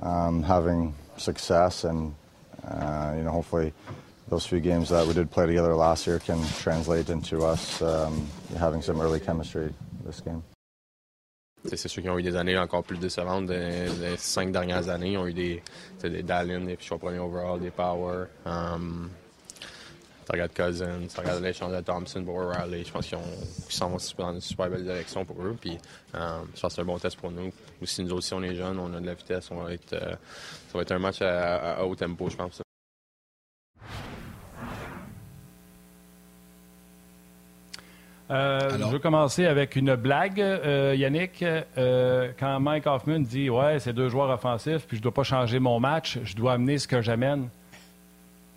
um, 0.00 0.42
having 0.42 0.94
success, 1.16 1.84
and 1.84 2.14
uh, 2.64 3.14
you 3.16 3.22
know, 3.22 3.30
hopefully 3.30 3.72
those 4.28 4.46
few 4.46 4.60
games 4.60 4.88
that 4.88 5.06
we 5.06 5.14
did 5.14 5.30
play 5.30 5.46
together 5.46 5.74
last 5.74 6.06
year 6.06 6.18
can 6.18 6.42
translate 6.58 7.10
into 7.10 7.44
us 7.44 7.80
um, 7.82 8.26
having 8.58 8.82
some 8.82 9.00
early 9.00 9.20
chemistry 9.20 9.72
this 10.04 10.20
game. 10.20 10.42
C'est 11.64 11.88
ceux 11.88 12.00
qui 12.00 12.08
ont 12.08 12.16
eu 12.16 12.22
des 12.22 12.36
années 12.36 12.56
encore 12.56 12.84
plus 12.84 12.98
décevantes. 12.98 13.48
Les, 13.48 14.16
cinq 14.18 14.52
dernières 14.52 14.88
années, 14.88 15.16
ont 15.16 15.26
eu 15.26 15.32
des, 15.32 15.62
des 16.00 16.22
Dallin, 16.22 16.60
des 16.60 16.76
choix 16.80 16.98
premiers 16.98 17.18
overall, 17.18 17.58
des 17.58 17.70
Power. 17.70 18.28
Um, 18.44 19.10
tu 20.26 20.32
regardes 20.32 20.54
Cousins, 20.54 21.06
tu 21.08 21.20
regardes 21.20 21.42
l'échange 21.42 21.72
de 21.72 21.80
Thompson 21.80 22.22
pour 22.24 22.40
Riley. 22.50 22.84
Je 22.84 22.90
pense 22.90 23.06
qu'ils 23.06 23.18
s'en 23.68 23.88
vont 23.90 23.98
dans 24.18 24.32
une 24.34 24.40
super 24.40 24.68
belle 24.68 24.82
direction 24.82 25.24
pour 25.24 25.40
eux. 25.42 25.56
Puis, 25.60 25.78
um, 26.14 26.48
je 26.54 26.60
pense 26.60 26.72
que 26.72 26.74
c'est 26.74 26.80
un 26.80 26.84
bon 26.84 26.98
test 26.98 27.16
pour 27.16 27.30
nous. 27.30 27.52
Aussi, 27.80 28.02
nous 28.02 28.14
aussi, 28.14 28.34
on 28.34 28.42
est 28.42 28.54
jeunes, 28.54 28.78
on 28.78 28.92
a 28.92 29.00
de 29.00 29.06
la 29.06 29.14
vitesse. 29.14 29.48
On 29.52 29.62
va 29.62 29.72
être, 29.72 29.92
euh, 29.92 30.16
ça 30.68 30.78
va 30.78 30.82
être 30.82 30.92
un 30.92 30.98
match 30.98 31.22
à, 31.22 31.76
à 31.76 31.84
haut 31.84 31.94
tempo, 31.94 32.28
je 32.28 32.36
pense. 32.36 32.60
Euh, 38.30 38.70
je 38.78 38.84
veux 38.84 38.98
commencer 38.98 39.46
avec 39.46 39.76
une 39.76 39.94
blague, 39.94 40.40
euh, 40.40 40.94
Yannick. 40.96 41.44
Euh, 41.44 42.32
quand 42.38 42.58
Mike 42.58 42.86
Hoffman 42.86 43.20
dit 43.20 43.48
Ouais, 43.48 43.78
c'est 43.78 43.92
deux 43.92 44.08
joueurs 44.08 44.30
offensifs, 44.30 44.86
puis 44.86 44.96
je 44.96 45.00
ne 45.00 45.04
dois 45.04 45.14
pas 45.14 45.22
changer 45.22 45.60
mon 45.60 45.78
match, 45.78 46.18
je 46.24 46.34
dois 46.34 46.54
amener 46.54 46.78
ce 46.78 46.88
que 46.88 47.00
j'amène. 47.02 47.48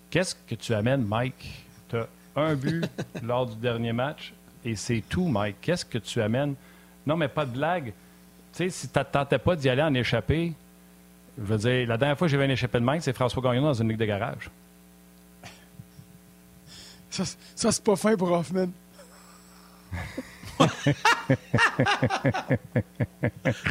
Qu'est-ce 0.09 0.35
que 0.35 0.55
tu 0.55 0.73
amènes, 0.73 1.03
Mike? 1.03 1.65
Tu 1.89 1.97
as 1.97 2.07
un 2.35 2.55
but 2.55 2.85
lors 3.23 3.45
du 3.45 3.55
dernier 3.55 3.93
match 3.93 4.33
et 4.65 4.75
c'est 4.75 5.03
tout, 5.07 5.27
Mike. 5.27 5.57
Qu'est-ce 5.61 5.85
que 5.85 5.97
tu 5.97 6.21
amènes? 6.21 6.55
Non, 7.05 7.15
mais 7.15 7.27
pas 7.27 7.45
de 7.45 7.51
blague. 7.51 7.93
Tu 8.53 8.63
sais, 8.63 8.69
si 8.69 8.87
tu 8.87 8.99
tentais 9.11 9.37
pas 9.37 9.55
d'y 9.55 9.69
aller 9.69 9.83
en 9.83 9.93
échappée, 9.93 10.53
je 11.37 11.43
veux 11.43 11.57
dire, 11.57 11.87
la 11.87 11.97
dernière 11.97 12.17
fois 12.17 12.27
que 12.27 12.31
j'ai 12.31 12.37
vu 12.37 12.43
un 12.43 12.49
échappé 12.49 12.79
de 12.79 12.83
Mike, 12.83 13.03
c'est 13.03 13.13
François 13.13 13.41
Gagnon 13.41 13.61
dans 13.61 13.73
une 13.73 13.89
ligue 13.89 13.99
de 13.99 14.05
garage. 14.05 14.49
Ça, 17.09 17.23
ça 17.55 17.71
c'est 17.71 17.83
pas 17.83 17.95
fin 17.95 18.15
pour 18.15 18.31
Hoffman 18.31 18.67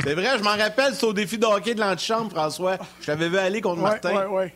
c'est 0.03 0.15
vrai, 0.15 0.39
je 0.39 0.43
m'en 0.43 0.57
rappelle, 0.57 0.95
c'est 0.95 1.05
au 1.05 1.13
défi 1.13 1.37
de 1.37 1.45
hockey 1.45 1.75
de 1.75 1.81
l'antichambre, 1.81 2.31
François. 2.31 2.79
Je 3.01 3.07
t'avais 3.07 3.29
vu 3.29 3.37
aller 3.37 3.61
contre 3.61 3.83
Martin. 3.83 4.27
Oui, 4.27 4.45
oui, 4.45 4.53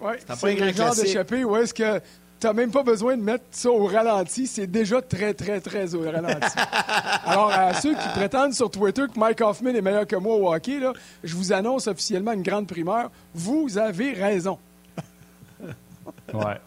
oui. 0.00 0.12
C'est 0.34 0.62
un 0.62 0.72
genre 0.72 0.94
d'échappée 0.94 1.44
où 1.44 1.56
est-ce 1.56 1.74
que 1.74 2.00
tu 2.38 2.46
n'as 2.46 2.52
même 2.52 2.70
pas 2.70 2.82
besoin 2.82 3.16
de 3.16 3.22
mettre 3.22 3.44
ça 3.50 3.70
au 3.70 3.86
ralenti. 3.86 4.46
C'est 4.46 4.66
déjà 4.66 5.00
très, 5.00 5.32
très, 5.32 5.60
très 5.60 5.94
au 5.94 6.02
ralenti. 6.02 6.58
Alors, 7.24 7.50
à 7.50 7.74
ceux 7.74 7.94
qui 7.94 8.08
prétendent 8.14 8.52
sur 8.52 8.70
Twitter 8.70 9.04
que 9.12 9.18
Mike 9.18 9.40
Hoffman 9.40 9.74
est 9.74 9.80
meilleur 9.80 10.06
que 10.06 10.16
moi 10.16 10.36
au 10.36 10.52
hockey, 10.52 10.78
là, 10.78 10.92
je 11.24 11.34
vous 11.34 11.52
annonce 11.52 11.86
officiellement 11.86 12.32
une 12.32 12.42
grande 12.42 12.66
primeur. 12.66 13.10
Vous 13.34 13.78
avez 13.78 14.12
raison. 14.12 14.58
ouais. 16.34 16.60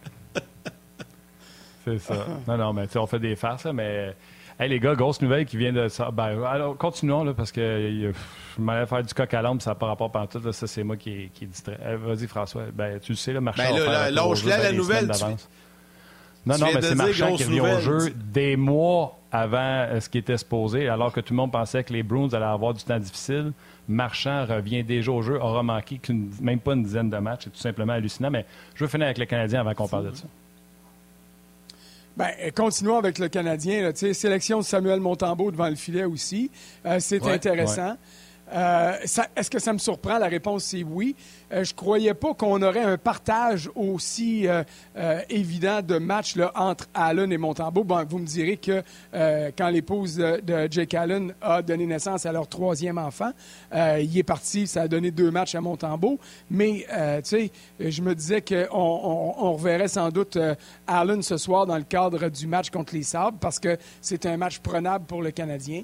C'est 1.86 2.00
ça. 2.00 2.26
Non, 2.48 2.58
non, 2.58 2.74
mais 2.74 2.88
on 2.96 3.08
fait 3.08 3.20
des 3.20 3.36
farces, 3.36 3.66
mais. 3.66 4.16
Hey, 4.62 4.68
les 4.68 4.82
gars, 4.82 4.94
grosse 4.94 5.22
nouvelle 5.22 5.46
qui 5.46 5.56
vient 5.56 5.72
de 5.72 5.88
ça. 5.88 6.12
Ben, 6.12 6.44
alors, 6.44 6.76
continuons, 6.76 7.24
là, 7.24 7.34
parce 7.34 7.50
que 7.50 7.62
je 7.62 8.62
m'allais 8.62 8.86
faire 8.86 9.02
du 9.02 9.14
coq 9.14 9.34
à 9.34 9.42
l'ombre, 9.42 9.62
ça 9.62 9.72
n'a 9.72 9.76
pas 9.76 9.86
rapport 9.86 10.12
à 10.14 10.28
tout. 10.28 10.52
ça, 10.52 10.68
c'est 10.68 10.84
moi 10.84 10.98
qui, 10.98 11.30
qui 11.34 11.46
distrait. 11.46 11.80
Vas-y, 11.96 12.28
François. 12.28 12.64
Ben, 12.74 13.00
tu 13.00 13.14
le 13.14 13.16
sais, 13.16 13.32
le 13.32 13.40
marché. 13.40 13.64
Ben, 13.64 13.86
là, 13.86 14.12
lâche-la 14.12 14.58
la 14.58 14.72
nouvelle. 14.74 15.10
non, 16.46 16.58
non, 16.58 16.68
mais 16.74 16.82
c'est 16.82 16.96
Marchand 16.96 17.36
qui 17.36 17.46
vient 17.46 17.78
au 17.78 17.80
jeu 17.80 18.14
des 18.14 18.58
mois 18.58 19.18
avant 19.32 19.58
euh, 19.60 20.00
ce 20.02 20.10
qui 20.10 20.18
était 20.18 20.38
supposé, 20.38 20.90
alors 20.90 21.14
que 21.14 21.22
tout 21.22 21.34
le 21.34 21.38
monde 21.38 21.52
pensait 21.52 21.84
que 21.86 21.94
les 21.94 22.04
Bruins 22.04 22.30
allaient 22.34 22.46
avoir 22.46 22.74
du 22.74 22.84
temps 22.84 23.00
difficile. 23.00 23.54
Marchand 23.88 24.46
revient 24.46 24.84
déjà 24.84 25.12
au 25.12 25.22
jeu, 25.22 25.40
aura 25.40 25.64
manqué 25.64 26.02
même 26.42 26.60
pas 26.60 26.74
une 26.74 26.84
dizaine 26.84 27.10
de 27.10 27.18
matchs. 27.18 27.44
C'est 27.46 27.52
tout 27.52 27.60
simplement 27.60 27.94
hallucinant. 27.94 28.30
Mais 28.30 28.46
je 28.76 28.84
veux 28.84 28.90
finir 28.90 29.06
avec 29.06 29.20
le 29.20 29.26
Canadien 29.26 29.62
avant 29.62 29.74
qu'on 29.74 29.88
parle 29.88 30.12
de 30.12 30.16
ça. 30.16 30.26
Bien, 32.20 32.52
continuons 32.54 32.98
avec 32.98 33.18
le 33.18 33.30
Canadien. 33.30 33.92
sélection 33.96 34.60
de 34.60 34.66
Samuel 34.66 35.00
Montembeau 35.00 35.52
devant 35.52 35.70
le 35.70 35.76
filet 35.76 36.04
aussi. 36.04 36.52
Euh, 36.86 36.98
c'est 37.00 37.26
intéressant. 37.26 37.96
Euh, 38.54 38.94
est-ce 39.36 39.50
que 39.50 39.60
ça 39.60 39.74
me 39.74 39.78
surprend? 39.78 40.18
La 40.18 40.28
réponse, 40.28 40.64
c'est 40.64 40.84
oui. 40.84 41.16
Euh, 41.52 41.64
je 41.64 41.72
ne 41.72 41.76
croyais 41.76 42.14
pas 42.14 42.34
qu'on 42.34 42.62
aurait 42.62 42.84
un 42.84 42.98
partage 42.98 43.70
aussi 43.76 44.48
euh, 44.48 44.64
évident 45.30 45.82
de 45.82 45.98
match 45.98 46.36
là, 46.36 46.52
entre 46.56 46.88
Allen 46.94 47.32
et 47.32 47.38
Montembeau. 47.38 47.84
Bon, 47.84 48.04
vous 48.08 48.20
me 48.20 48.26
direz 48.26 48.58
que 48.58 48.84
quand 49.58 49.70
l'épouse 49.70 50.18
de, 50.18 50.68
Jake 50.70 50.94
Allen 50.94 51.34
a 51.42 51.62
donné 51.62 51.86
naissance 51.86 52.26
à 52.26 52.32
leur 52.32 52.48
troisième 52.48 52.98
enfant, 52.98 53.32
il 53.74 54.18
est 54.18 54.24
parti, 54.24 54.68
ça 54.68 54.84
a 54.84 54.88
donné 54.88 55.12
deux 55.12 55.32
matchs 55.32 55.56
à 55.56 55.62
Montembeau. 55.62 56.20
Mais, 56.50 56.86
tu 56.88 57.30
sais, 57.30 57.52
je 57.80 58.02
me 58.02 58.16
disais 58.16 58.42
qu'on 58.42 58.68
on, 58.72 59.54
reverrait 59.54 59.88
sans 59.88 60.10
doute 60.10 60.38
Allen 60.88 61.22
ce 61.22 61.38
soir 61.38 61.66
dans 61.66 61.78
le 61.78 61.84
cadre 61.84 62.30
du 62.30 62.48
match 62.48 62.70
contre 62.70 62.96
les 62.96 63.04
Sabres 63.04 63.38
parce 63.40 63.60
que 63.60 63.78
c'est 64.02 64.26
un 64.26 64.38
match 64.38 64.60
prenable 64.60 65.06
pour 65.06 65.22
le 65.22 65.32
Canadien. 65.32 65.84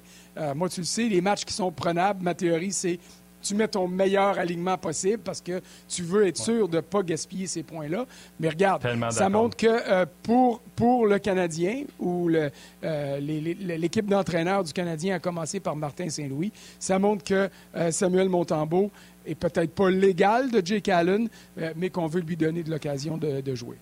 Moi, 0.56 0.69
tu 0.69 0.82
le 0.82 0.86
sais, 0.86 1.04
les 1.04 1.21
matchs 1.21 1.45
qui 1.45 1.54
sont 1.54 1.71
prenables, 1.71 2.23
ma 2.23 2.34
théorie, 2.56 2.72
c'est 2.72 3.00
tu 3.46 3.54
mets 3.54 3.68
ton 3.68 3.88
meilleur 3.88 4.39
alignement 4.39 4.76
possible 4.78 5.20
parce 5.24 5.39
que 5.39 5.62
tu 5.88 6.02
veux 6.02 6.26
être 6.26 6.38
sûr 6.38 6.68
de 6.68 6.78
ne 6.78 6.82
pas 6.82 7.04
gaspiller 7.04 7.46
ces 7.46 7.62
points-là. 7.62 8.06
Mais 8.39 8.50
regarde, 8.50 8.84
ça 9.12 9.30
montre 9.30 9.56
que 9.56 9.68
euh, 9.68 10.06
pour, 10.24 10.62
pour 10.76 11.06
le 11.06 11.20
Canadien, 11.20 11.84
ou 12.00 12.28
euh, 12.30 13.20
l'équipe 13.20 14.08
d'entraîneurs 14.08 14.63
du 14.63 14.74
Canadien 14.74 15.15
a 15.15 15.20
commencé 15.20 15.60
par 15.60 15.76
Martin 15.76 16.10
Saint-Louis, 16.10 16.52
ça 16.80 16.98
montre 16.98 17.24
que 17.24 17.50
Samuel 17.91 18.30
Montembeau 18.30 18.89
est 19.28 19.36
peut-être 19.36 19.76
pas 19.76 19.91
légal 19.91 20.50
de 20.50 20.65
Jake 20.65 20.89
Allen, 20.89 21.30
mais 21.76 21.89
qu'on 21.89 22.08
veut 22.08 22.22
lui 22.22 22.36
donner 22.36 22.63
de 22.63 22.72
l'occasion 22.72 23.18
de, 23.18 23.56
jouer. 23.56 23.78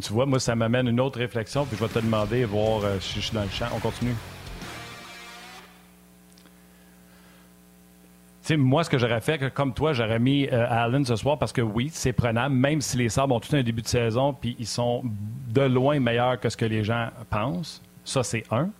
Tu 0.00 0.12
vois, 0.12 0.24
moi, 0.26 0.38
ça 0.38 0.54
m'amène 0.54 0.86
une 0.86 1.00
autre 1.00 1.18
réflexion, 1.18 1.66
puis 1.66 1.76
je 1.76 1.84
vais 1.84 1.92
te 1.92 1.98
demander, 1.98 2.44
voir 2.44 2.82
si 3.00 3.16
je 3.16 3.26
suis 3.26 3.34
dans 3.34 3.42
le 3.42 3.50
champ. 3.50 3.66
On 3.74 3.80
continue. 3.80 4.14
Moi, 8.56 8.84
ce 8.84 8.90
que 8.90 8.98
j'aurais 8.98 9.20
fait, 9.20 9.52
comme 9.52 9.74
toi, 9.74 9.92
j'aurais 9.92 10.18
mis 10.18 10.46
euh, 10.46 10.66
Allen 10.68 11.04
ce 11.04 11.16
soir 11.16 11.38
parce 11.38 11.52
que 11.52 11.60
oui, 11.60 11.90
c'est 11.92 12.12
prenable, 12.12 12.54
même 12.54 12.80
si 12.80 12.96
les 12.96 13.08
Sabres 13.08 13.34
ont 13.34 13.40
tout 13.40 13.54
un 13.54 13.62
début 13.62 13.82
de 13.82 13.88
saison, 13.88 14.32
puis 14.32 14.56
ils 14.58 14.66
sont 14.66 15.02
de 15.48 15.62
loin 15.62 16.00
meilleurs 16.00 16.38
que 16.40 16.48
ce 16.48 16.56
que 16.56 16.64
les 16.64 16.84
gens 16.84 17.08
pensent. 17.28 17.82
Ça, 18.04 18.22
c'est 18.22 18.44
un. 18.50 18.70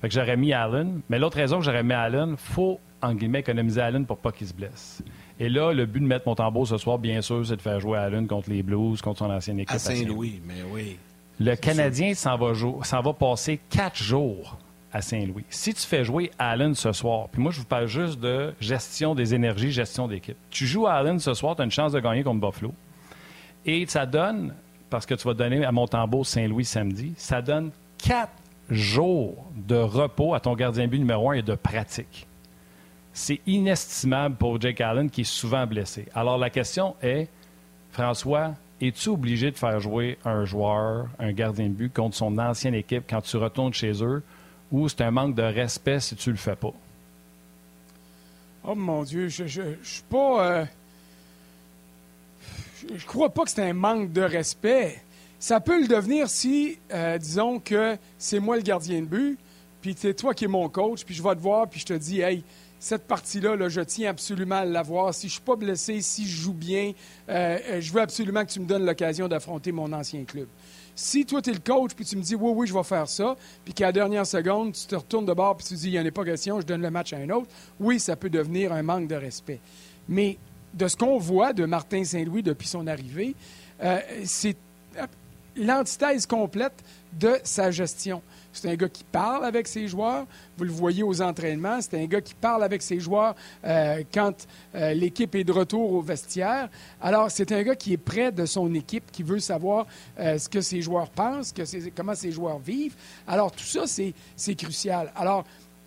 Fait 0.00 0.08
que 0.08 0.14
j'aurais 0.14 0.36
mis 0.36 0.52
Allen. 0.52 1.00
Mais 1.08 1.18
l'autre 1.18 1.36
raison 1.36 1.58
que 1.58 1.64
j'aurais 1.64 1.82
mis 1.82 1.92
Allen, 1.92 2.36
faut, 2.36 2.80
en 3.02 3.14
guillemets, 3.14 3.40
économiser 3.40 3.80
Allen 3.80 4.06
pour 4.06 4.18
pas 4.18 4.32
qu'il 4.32 4.46
se 4.46 4.54
blesse. 4.54 5.02
Et 5.38 5.48
là, 5.48 5.72
le 5.72 5.86
but 5.86 6.00
de 6.00 6.06
mettre 6.06 6.26
mon 6.26 6.34
tambour 6.34 6.66
ce 6.66 6.78
soir, 6.78 6.98
bien 6.98 7.20
sûr, 7.20 7.44
c'est 7.46 7.56
de 7.56 7.62
faire 7.62 7.80
jouer 7.80 7.98
Allen 7.98 8.26
contre 8.26 8.50
les 8.50 8.62
Blues, 8.62 9.00
contre 9.00 9.18
son 9.20 9.30
ancienne 9.30 9.60
équipe. 9.60 9.74
À 9.74 9.78
Saint-Louis, 9.78 10.40
mais 10.46 10.62
oui. 10.70 10.98
Le 11.38 11.56
Canadien 11.56 12.14
s'en 12.14 12.36
va, 12.36 12.52
va 12.52 13.12
passer 13.14 13.58
quatre 13.70 13.96
jours 13.96 14.58
à 14.92 15.02
Saint-Louis. 15.02 15.44
Si 15.50 15.72
tu 15.74 15.86
fais 15.86 16.04
jouer 16.04 16.30
Allen 16.38 16.74
ce 16.74 16.92
soir, 16.92 17.28
puis 17.30 17.40
moi, 17.40 17.52
je 17.52 17.60
vous 17.60 17.66
parle 17.66 17.86
juste 17.86 18.18
de 18.20 18.52
gestion 18.60 19.14
des 19.14 19.34
énergies, 19.34 19.70
gestion 19.70 20.08
d'équipe. 20.08 20.36
Tu 20.50 20.66
joues 20.66 20.86
Allen 20.86 21.18
ce 21.18 21.34
soir, 21.34 21.56
tu 21.56 21.62
as 21.62 21.64
une 21.64 21.70
chance 21.70 21.92
de 21.92 22.00
gagner 22.00 22.22
contre 22.22 22.40
Buffalo. 22.40 22.72
Et 23.66 23.86
ça 23.86 24.06
donne, 24.06 24.54
parce 24.88 25.06
que 25.06 25.14
tu 25.14 25.26
vas 25.26 25.34
donner 25.34 25.64
à 25.64 25.72
Montembeau 25.72 26.24
Saint-Louis 26.24 26.64
samedi, 26.64 27.12
ça 27.16 27.42
donne 27.42 27.70
quatre 27.98 28.32
jours 28.70 29.44
de 29.54 29.76
repos 29.76 30.34
à 30.34 30.40
ton 30.40 30.54
gardien 30.54 30.86
but 30.86 30.98
numéro 30.98 31.30
un 31.30 31.34
et 31.34 31.42
de 31.42 31.54
pratique. 31.54 32.26
C'est 33.12 33.40
inestimable 33.46 34.36
pour 34.36 34.60
Jake 34.60 34.80
Allen 34.80 35.10
qui 35.10 35.22
est 35.22 35.24
souvent 35.24 35.66
blessé. 35.66 36.06
Alors 36.14 36.38
la 36.38 36.50
question 36.50 36.94
est, 37.02 37.28
François, 37.90 38.54
es-tu 38.80 39.08
obligé 39.10 39.50
de 39.50 39.58
faire 39.58 39.80
jouer 39.80 40.18
un 40.24 40.44
joueur, 40.44 41.08
un 41.18 41.32
gardien 41.32 41.66
de 41.66 41.74
but 41.74 41.92
contre 41.92 42.16
son 42.16 42.38
ancienne 42.38 42.74
équipe 42.74 43.04
quand 43.08 43.20
tu 43.20 43.36
retournes 43.36 43.74
chez 43.74 44.02
eux 44.02 44.22
ou 44.70 44.88
c'est 44.88 45.02
un 45.02 45.10
manque 45.10 45.34
de 45.34 45.42
respect 45.42 46.00
si 46.00 46.16
tu 46.16 46.30
le 46.30 46.36
fais 46.36 46.56
pas? 46.56 46.72
Oh 48.64 48.74
mon 48.74 49.02
Dieu, 49.04 49.28
je, 49.28 49.46
je, 49.46 49.62
suis 49.82 50.02
pas. 50.08 50.46
Euh, 50.46 50.64
je, 52.94 53.06
crois 53.06 53.30
pas 53.30 53.44
que 53.44 53.50
c'est 53.50 53.62
un 53.62 53.72
manque 53.72 54.12
de 54.12 54.20
respect. 54.20 55.00
Ça 55.38 55.60
peut 55.60 55.80
le 55.80 55.88
devenir 55.88 56.28
si, 56.28 56.78
euh, 56.92 57.16
disons 57.16 57.58
que 57.58 57.96
c'est 58.18 58.40
moi 58.40 58.56
le 58.56 58.62
gardien 58.62 59.00
de 59.00 59.06
but, 59.06 59.38
puis 59.80 59.94
c'est 59.98 60.12
toi 60.12 60.34
qui 60.34 60.44
es 60.44 60.48
mon 60.48 60.68
coach, 60.68 61.04
puis 61.04 61.14
je 61.14 61.22
vais 61.22 61.34
te 61.34 61.40
voir, 61.40 61.66
puis 61.68 61.80
je 61.80 61.86
te 61.86 61.94
dis, 61.94 62.20
hey, 62.20 62.44
cette 62.78 63.06
partie-là, 63.06 63.56
là, 63.56 63.68
je 63.68 63.80
tiens 63.80 64.10
absolument 64.10 64.56
à 64.56 64.64
l'avoir. 64.64 65.14
Si 65.14 65.22
je 65.22 65.26
ne 65.26 65.30
suis 65.32 65.40
pas 65.40 65.56
blessé, 65.56 66.02
si 66.02 66.26
je 66.26 66.42
joue 66.42 66.52
bien, 66.52 66.92
euh, 67.28 67.80
je 67.80 67.92
veux 67.92 68.00
absolument 68.00 68.44
que 68.44 68.50
tu 68.50 68.60
me 68.60 68.66
donnes 68.66 68.84
l'occasion 68.84 69.28
d'affronter 69.28 69.72
mon 69.72 69.92
ancien 69.92 70.24
club. 70.24 70.48
Si 70.94 71.24
toi, 71.24 71.40
tu 71.40 71.50
es 71.50 71.52
le 71.52 71.60
coach, 71.60 71.92
puis 71.94 72.04
tu 72.04 72.16
me 72.16 72.22
dis, 72.22 72.34
oui, 72.34 72.52
oui, 72.54 72.66
je 72.66 72.74
vais 72.74 72.82
faire 72.82 73.08
ça, 73.08 73.36
puis 73.64 73.72
qu'à 73.72 73.86
la 73.86 73.92
dernière 73.92 74.26
seconde, 74.26 74.72
tu 74.72 74.86
te 74.86 74.94
retournes 74.94 75.26
de 75.26 75.32
bord, 75.32 75.56
puis 75.56 75.66
tu 75.66 75.74
dis, 75.74 75.88
il 75.88 75.92
n'y 75.92 76.00
en 76.00 76.06
a 76.06 76.10
pas 76.10 76.24
question, 76.24 76.60
je 76.60 76.66
donne 76.66 76.82
le 76.82 76.90
match 76.90 77.12
à 77.12 77.16
un 77.16 77.30
autre, 77.30 77.48
oui, 77.78 78.00
ça 78.00 78.16
peut 78.16 78.30
devenir 78.30 78.72
un 78.72 78.82
manque 78.82 79.08
de 79.08 79.14
respect. 79.14 79.60
Mais 80.08 80.38
de 80.74 80.88
ce 80.88 80.96
qu'on 80.96 81.18
voit 81.18 81.52
de 81.52 81.64
Martin 81.64 82.04
Saint-Louis 82.04 82.42
depuis 82.42 82.68
son 82.68 82.86
arrivée, 82.86 83.34
euh, 83.82 83.98
c'est 84.24 84.56
l'antithèse 85.56 86.26
complète 86.26 86.84
de 87.12 87.38
sa 87.44 87.70
gestion. 87.70 88.22
C'est 88.52 88.68
un 88.68 88.74
gars 88.74 88.88
qui 88.88 89.04
parle 89.04 89.44
avec 89.44 89.68
ses 89.68 89.86
joueurs. 89.88 90.26
Vous 90.56 90.64
le 90.64 90.70
voyez 90.70 91.02
aux 91.02 91.22
entraînements. 91.22 91.80
C'est 91.80 92.00
un 92.00 92.06
gars 92.06 92.20
qui 92.20 92.34
parle 92.34 92.64
avec 92.64 92.82
ses 92.82 93.00
joueurs 93.00 93.34
euh, 93.64 94.02
quand 94.12 94.46
euh, 94.74 94.92
l'équipe 94.92 95.34
est 95.34 95.44
de 95.44 95.52
retour 95.52 95.92
au 95.92 96.00
vestiaire. 96.00 96.68
Alors, 97.00 97.30
c'est 97.30 97.52
un 97.52 97.62
gars 97.62 97.76
qui 97.76 97.92
est 97.92 97.98
près 97.98 98.32
de 98.32 98.44
son 98.46 98.72
équipe, 98.74 99.10
qui 99.12 99.22
veut 99.22 99.38
savoir 99.38 99.86
euh, 100.18 100.38
ce 100.38 100.48
que 100.48 100.60
ses 100.60 100.82
joueurs 100.82 101.10
pensent, 101.10 101.52
que 101.52 101.62
comment 101.90 102.14
ses 102.14 102.32
joueurs 102.32 102.58
vivent. 102.58 102.96
Alors, 103.26 103.52
tout 103.52 103.64
ça, 103.64 103.84
c'est 103.86 104.54
crucial. 104.54 105.12
Alors, 105.14 105.44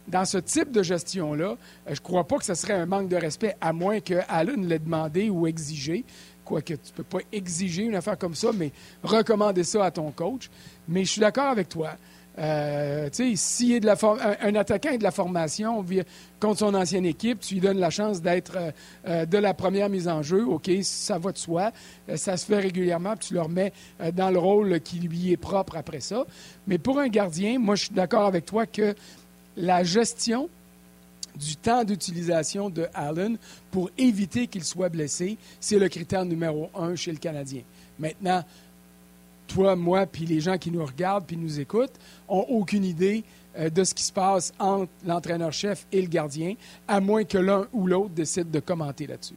dans 0.07 0.25
ce 0.25 0.37
type 0.37 0.71
de 0.71 0.83
gestion-là, 0.83 1.55
je 1.87 1.91
ne 1.91 1.97
crois 1.97 2.25
pas 2.25 2.37
que 2.37 2.45
ce 2.45 2.53
serait 2.55 2.73
un 2.73 2.85
manque 2.85 3.07
de 3.07 3.15
respect, 3.15 3.55
à 3.61 3.71
moins 3.71 3.99
que 3.99 4.15
Allen 4.27 4.67
l'ait 4.67 4.79
demandé 4.79 5.29
ou 5.29 5.47
exigé. 5.47 6.03
Quoique 6.43 6.73
tu 6.73 6.91
ne 6.91 6.95
peux 6.97 7.03
pas 7.03 7.19
exiger 7.31 7.83
une 7.83 7.95
affaire 7.95 8.17
comme 8.17 8.35
ça, 8.35 8.51
mais 8.53 8.71
recommander 9.01 9.63
ça 9.63 9.85
à 9.85 9.91
ton 9.91 10.11
coach. 10.11 10.49
Mais 10.89 11.05
je 11.05 11.11
suis 11.11 11.21
d'accord 11.21 11.47
avec 11.47 11.69
toi. 11.69 11.91
Euh, 12.39 13.09
si 13.35 13.79
un, 14.41 14.55
attaquant 14.55 14.89
est 14.89 14.97
de 14.97 15.03
la 15.03 15.11
formation 15.11 15.85
contre 16.39 16.59
son 16.59 16.73
ancienne 16.73 17.05
équipe, 17.05 17.39
tu 17.39 17.55
lui 17.55 17.61
donnes 17.61 17.77
la 17.77 17.91
chance 17.91 18.21
d'être 18.21 18.57
euh, 18.57 18.71
euh, 19.07 19.25
de 19.25 19.37
la 19.37 19.53
première 19.53 19.89
mise 19.89 20.07
en 20.07 20.23
jeu, 20.23 20.43
OK, 20.43 20.69
ça 20.81 21.19
va 21.19 21.31
de 21.31 21.37
soi. 21.37 21.71
ça 22.15 22.37
se 22.37 22.45
fait 22.45 22.59
régulièrement, 22.59 23.15
puis 23.15 23.27
tu 23.29 23.33
le 23.35 23.41
remets 23.41 23.71
dans 24.13 24.31
le 24.31 24.39
rôle 24.39 24.79
qui 24.81 24.99
lui 24.99 25.31
est 25.31 25.37
propre 25.37 25.77
après 25.77 25.99
ça. 25.99 26.25
Mais 26.67 26.77
pour 26.77 26.99
un 26.99 27.07
gardien, 27.07 27.59
moi, 27.59 27.75
je 27.75 27.85
suis 27.85 27.93
d'accord 27.93 28.25
avec 28.25 28.45
toi 28.45 28.65
que 28.65 28.95
la 29.55 29.83
gestion 29.83 30.49
du 31.35 31.55
temps 31.55 31.83
d'utilisation 31.83 32.69
de 32.69 32.87
Allen 32.93 33.37
pour 33.71 33.89
éviter 33.97 34.47
qu'il 34.47 34.63
soit 34.63 34.89
blessé, 34.89 35.37
c'est 35.59 35.79
le 35.79 35.89
critère 35.89 36.25
numéro 36.25 36.69
un 36.75 36.95
chez 36.95 37.11
le 37.11 37.17
Canadien. 37.17 37.61
Maintenant, 37.99 38.43
toi, 39.47 39.75
moi, 39.75 40.05
puis 40.05 40.25
les 40.25 40.39
gens 40.39 40.57
qui 40.57 40.71
nous 40.71 40.85
regardent 40.85 41.25
puis 41.25 41.37
nous 41.37 41.59
écoutent, 41.59 41.99
ont 42.27 42.45
aucune 42.49 42.83
idée 42.85 43.23
euh, 43.57 43.69
de 43.69 43.83
ce 43.83 43.93
qui 43.93 44.03
se 44.03 44.11
passe 44.11 44.51
entre 44.59 44.91
l'entraîneur-chef 45.05 45.85
et 45.91 46.01
le 46.01 46.07
gardien, 46.07 46.55
à 46.87 46.99
moins 46.99 47.23
que 47.23 47.37
l'un 47.37 47.67
ou 47.73 47.87
l'autre 47.87 48.09
décide 48.09 48.49
de 48.49 48.59
commenter 48.59 49.07
là-dessus. 49.07 49.35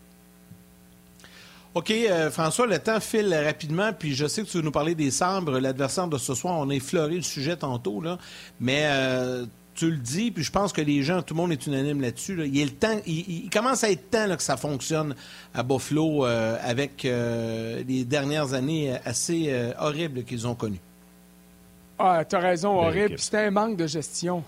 OK, 1.75 1.91
euh, 1.91 2.31
François, 2.31 2.67
le 2.67 2.79
temps 2.79 3.01
file 3.01 3.35
rapidement, 3.35 3.93
puis 3.93 4.15
je 4.15 4.27
sais 4.27 4.43
que 4.43 4.49
tu 4.49 4.57
veux 4.57 4.63
nous 4.63 4.71
parler 4.71 4.95
des 4.95 5.11
Sabres, 5.11 5.61
l'adversaire 5.61 6.09
de 6.09 6.17
ce 6.17 6.35
soir. 6.35 6.55
On 6.59 6.71
a 6.71 6.75
effleuré 6.75 7.17
le 7.17 7.23
sujet 7.23 7.55
tantôt, 7.57 8.01
là, 8.01 8.17
mais 8.59 8.85
euh, 8.87 9.45
tu 9.77 9.91
le 9.91 9.99
dis, 9.99 10.31
puis 10.31 10.43
je 10.43 10.51
pense 10.51 10.73
que 10.73 10.81
les 10.81 11.03
gens, 11.03 11.23
tout 11.23 11.35
le 11.35 11.41
monde 11.41 11.53
est 11.53 11.67
unanime 11.67 12.01
là-dessus. 12.01 12.37
Il, 12.53 12.65
le 12.65 12.71
temps, 12.71 12.99
il, 13.07 13.49
commence 13.51 13.85
à 13.85 13.91
être 13.91 14.11
temps 14.11 14.35
que 14.35 14.43
ça 14.43 14.57
fonctionne 14.57 15.15
à 15.55 15.63
Buffalo 15.63 16.25
euh, 16.25 16.57
avec 16.63 17.05
euh, 17.05 17.85
les 17.87 18.05
dernières 18.05 18.55
années 18.55 18.97
assez 19.05 19.47
euh, 19.49 19.73
horribles 19.79 20.25
qu'ils 20.25 20.47
ont 20.47 20.55
connues. 20.55 20.81
Ah, 21.99 22.25
tu 22.25 22.37
as 22.37 22.41
raison, 22.41 22.79
horrible. 22.79 23.19
C'était 23.19 23.45
un 23.45 23.51
manque 23.51 23.77
de 23.77 23.87
gestion. 23.87 24.43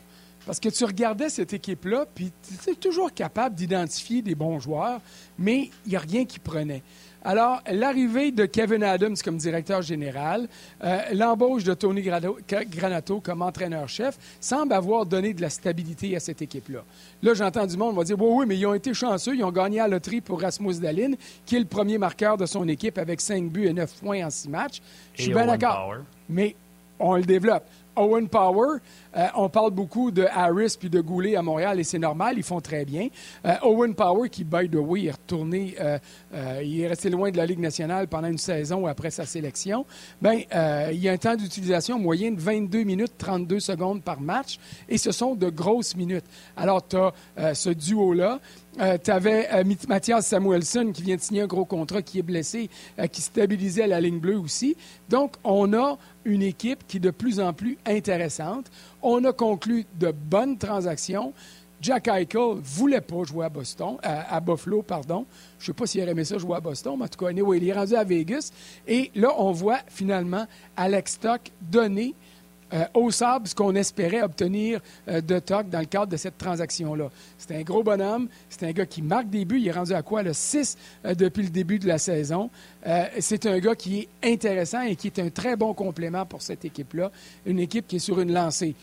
Parce 0.47 0.61
que 0.61 0.71
tu 0.71 0.85
regardais 0.85 1.29
cette 1.29 1.53
équipe-là, 1.53 2.07
puis 2.15 2.33
tu 2.65 2.71
es 2.71 2.75
toujours 2.75 3.13
capable 3.13 3.55
d'identifier 3.55 4.23
des 4.23 4.35
bons 4.35 4.59
joueurs, 4.59 5.01
mais 5.39 5.71
il 5.85 5.91
n'y 5.91 5.97
a 5.97 6.01
rien 6.01 6.25
qui 6.25 6.39
prenait. 6.39 6.83
Alors, 7.25 7.61
l'arrivée 7.71 8.31
de 8.31 8.47
Kevin 8.47 8.83
Adams 8.83 9.17
comme 9.25 9.39
directeur 9.39 9.83
général, 9.83 10.49
euh, 10.85 11.01
l'embauche 11.13 11.65
de 11.65 11.75
Tony 11.75 12.03
Granato 12.03 13.21
comme 13.21 13.43
entraîneur-chef 13.43 14.17
semble 14.41 14.73
avoir 14.73 15.05
donné 15.05 15.35
de 15.35 15.41
la 15.41 15.51
stabilité 15.51 16.15
à 16.15 16.21
cette 16.21 16.43
équipe-là. 16.43 16.85
Là, 17.23 17.35
j'entends 17.35 17.67
du 17.67 17.77
monde 17.77 17.97
va 17.97 18.05
dire 18.05 18.21
oui, 18.21 18.29
oui, 18.31 18.45
mais 18.47 18.57
ils 18.57 18.67
ont 18.67 18.75
été 18.75 18.95
chanceux, 18.95 19.35
ils 19.35 19.45
ont 19.45 19.51
gagné 19.51 19.81
à 19.81 19.89
la 19.89 19.97
loterie 19.97 20.21
pour 20.21 20.41
Rasmus 20.41 20.75
Dalin, 20.75 21.13
qui 21.45 21.57
est 21.57 21.61
le 21.61 21.65
premier 21.65 21.99
marqueur 21.99 22.37
de 22.37 22.47
son 22.47 22.67
équipe 22.69 22.99
avec 22.99 23.21
5 23.21 23.51
buts 23.51 23.67
et 23.67 23.73
9 23.73 23.93
points 24.01 24.25
en 24.25 24.31
6 24.31 24.49
matchs. 24.49 24.81
Je 25.15 25.23
suis 25.23 25.33
bien 25.33 25.47
d'accord. 25.47 25.97
Mais 26.29 26.55
on 27.01 27.17
le 27.17 27.23
développe. 27.23 27.65
Owen 27.99 28.29
Power, 28.29 28.79
euh, 29.17 29.27
on 29.35 29.49
parle 29.49 29.73
beaucoup 29.73 30.11
de 30.11 30.25
Harris 30.25 30.77
puis 30.79 30.89
de 30.89 31.01
Goulet 31.01 31.37
à 31.37 31.43
Montréal 31.43 31.81
et 31.81 31.85
c'est 31.85 31.99
normal, 31.99 32.35
ils 32.37 32.43
font 32.43 32.61
très 32.61 32.85
bien. 32.85 33.09
Euh, 33.45 33.55
Owen 33.63 33.95
Power, 33.95 34.29
qui, 34.29 34.45
by 34.45 34.69
the 34.69 34.77
way, 34.77 35.05
est 35.05 35.13
retourné, 35.13 35.77
euh, 35.81 35.99
il 36.63 36.81
est 36.81 36.89
resté 36.89 37.11
loin 37.11 37.31
de 37.31 37.37
la 37.37 37.47
Ligue 37.47 37.59
nationale 37.59 38.09
pendant 38.09 38.29
une 38.29 38.39
saison 38.39 38.87
après 38.87 39.11
sa 39.11 39.27
sélection, 39.27 39.85
ben, 40.23 40.41
il 40.93 40.99
y 40.99 41.09
a 41.09 41.13
un 41.13 41.17
temps 41.17 41.37
d'utilisation 41.37 41.99
moyen 41.99 42.31
de 42.31 42.41
22 42.41 42.85
minutes 42.85 43.13
32 43.19 43.61
secondes 43.61 44.03
par 44.03 44.21
match 44.21 44.59
et 44.89 44.99
ce 44.99 45.13
sont 45.13 45.35
de 45.35 45.49
grosses 45.49 45.97
minutes. 45.97 46.25
Alors, 46.57 46.87
tu 46.87 46.97
as 46.97 47.55
ce 47.55 47.71
duo-là. 47.71 48.41
Tu 49.03 49.11
avais 49.11 49.49
Mathias 49.89 50.27
Samuelson 50.27 50.93
qui 50.93 51.03
vient 51.03 51.17
de 51.17 51.21
signer 51.21 51.43
un 51.43 51.47
gros 51.47 51.65
contrat, 51.65 52.03
qui 52.03 52.19
est 52.19 52.23
blessé, 52.23 52.71
qui 53.11 53.21
stabilisait 53.21 53.87
la 53.87 54.01
ligne 54.01 54.19
bleue 54.19 54.39
aussi. 54.39 54.77
Donc, 55.09 55.37
on 55.45 55.73
a 55.73 55.99
une 56.25 56.43
équipe 56.43 56.87
qui 56.87 56.99
est 56.99 57.01
de 57.01 57.11
plus 57.11 57.41
en 57.41 57.53
plus 57.53 57.79
intéressante. 57.87 58.71
On 59.03 59.25
a 59.25 59.33
conclu 59.33 59.85
de 59.99 60.13
bonnes 60.13 60.59
transactions. 60.59 61.33
Jack 61.81 62.09
Eichel 62.09 62.61
voulait 62.63 63.01
pas 63.01 63.23
jouer 63.25 63.47
à 63.47 63.49
Boston, 63.49 63.97
à, 64.03 64.41
Buffalo, 64.41 64.83
pardon. 64.83 65.27
Je 65.59 65.67
sais 65.67 65.73
pas 65.73 65.87
s'il 65.87 66.03
aurait 66.03 66.11
aimé 66.11 66.25
ça 66.25 66.39
jouer 66.39 66.57
à 66.57 66.61
Boston, 66.61 66.95
mais 66.99 67.05
en 67.05 67.09
tout 67.09 67.25
cas, 67.25 67.31
il 67.31 67.69
est 67.69 67.73
rendu 67.73 67.95
à 67.95 68.05
Vegas. 68.05 68.51
Et 68.87 69.11
là, 69.15 69.33
on 69.39 69.53
voit 69.53 69.79
finalement 69.87 70.47
Alex 70.77 71.13
Stock 71.13 71.41
donner 71.61 72.15
euh, 72.73 72.85
au 72.95 73.11
sable 73.11 73.49
ce 73.49 73.55
qu'on 73.55 73.75
espérait 73.75 74.23
obtenir 74.23 74.81
euh, 75.09 75.21
de 75.21 75.39
Toc 75.39 75.71
dans 75.71 75.81
le 75.81 75.87
cadre 75.87 76.09
de 76.13 76.17
cette 76.17 76.37
transaction-là. 76.37 77.11
C'est 77.39 77.57
un 77.57 77.63
gros 77.63 77.83
bonhomme, 77.83 78.29
c'est 78.51 78.65
un 78.65 78.73
gars 78.73 78.85
qui 78.85 79.01
marque 79.01 79.31
des 79.31 79.45
buts, 79.45 79.59
il 79.61 79.69
est 79.69 79.73
rendu 79.73 79.95
à 79.95 80.03
quoi? 80.03 80.23
Le 80.23 80.35
6 80.35 80.77
euh, 81.05 81.15
depuis 81.15 81.45
le 81.45 81.49
début 81.49 81.79
de 81.79 81.89
la 81.89 81.99
saison. 81.99 82.51
c'est 83.19 83.47
un 83.47 83.59
gars 83.59 83.75
qui 83.75 84.01
est 84.01 84.09
intéressant 84.33 84.83
et 84.83 84.97
qui 84.97 85.07
est 85.07 85.19
un 85.19 85.31
très 85.31 85.57
bon 85.57 85.73
complément 85.75 86.27
pour 86.27 86.43
cette 86.43 86.65
équipe-là, 86.65 87.11
une 87.47 87.59
équipe 87.59 87.87
qui 87.87 87.97
est 87.97 88.01
sur 88.01 88.21
une 88.21 88.33
lancée. 88.33 88.75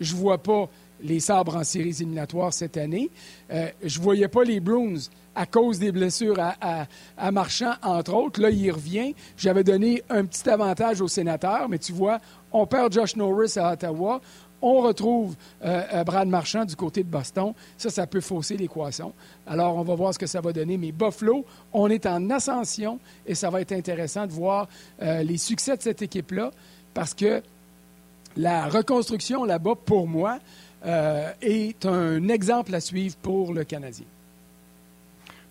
Je 0.00 0.14
ne 0.14 0.20
vois 0.20 0.38
pas 0.38 0.68
les 1.02 1.20
sabres 1.20 1.56
en 1.56 1.64
séries 1.64 1.90
éliminatoires 1.90 2.52
cette 2.52 2.76
année. 2.76 3.10
je 3.50 3.98
ne 3.98 4.02
voyais 4.02 4.28
pas 4.28 4.44
les 4.44 4.60
Bruins 4.60 5.08
à 5.34 5.46
cause 5.46 5.78
des 5.78 5.92
blessures 5.92 6.38
à, 6.38 7.30
Marchand, 7.32 7.74
entre 7.82 8.14
autres. 8.14 8.40
Là, 8.40 8.50
il 8.50 8.70
revient. 8.70 9.14
J'avais 9.36 9.64
donné 9.64 10.02
un 10.10 10.24
petit 10.24 10.48
avantage 10.48 11.00
aux 11.00 11.08
sénateurs, 11.08 11.68
mais 11.68 11.78
tu 11.78 11.92
vois, 11.92 12.20
on 12.52 12.66
perd 12.66 12.92
Josh 12.92 13.16
Norris 13.16 13.54
à 13.56 13.72
Ottawa. 13.72 14.20
On 14.64 14.80
retrouve 14.80 15.34
euh, 15.64 15.82
euh, 15.92 16.04
Brad 16.04 16.28
Marchand 16.28 16.64
du 16.64 16.76
côté 16.76 17.02
de 17.02 17.08
Boston. 17.08 17.52
Ça, 17.76 17.90
ça 17.90 18.06
peut 18.06 18.20
fausser 18.20 18.56
l'équation. 18.56 19.12
Alors, 19.44 19.76
on 19.76 19.82
va 19.82 19.94
voir 19.96 20.14
ce 20.14 20.18
que 20.20 20.26
ça 20.26 20.40
va 20.40 20.52
donner. 20.52 20.76
Mais 20.76 20.92
Buffalo, 20.92 21.44
on 21.72 21.88
est 21.88 22.06
en 22.06 22.30
ascension 22.30 23.00
et 23.26 23.34
ça 23.34 23.50
va 23.50 23.60
être 23.60 23.72
intéressant 23.72 24.26
de 24.26 24.32
voir 24.32 24.68
euh, 25.02 25.24
les 25.24 25.36
succès 25.36 25.76
de 25.76 25.82
cette 25.82 26.02
équipe-là 26.02 26.52
parce 26.94 27.12
que 27.12 27.42
la 28.36 28.68
reconstruction 28.68 29.44
là-bas, 29.44 29.74
pour 29.84 30.06
moi, 30.06 30.38
est 31.42 31.86
un 31.86 32.28
exemple 32.28 32.74
à 32.74 32.80
suivre 32.80 33.14
pour 33.22 33.52
le 33.52 33.62
Canadien. 33.62 34.06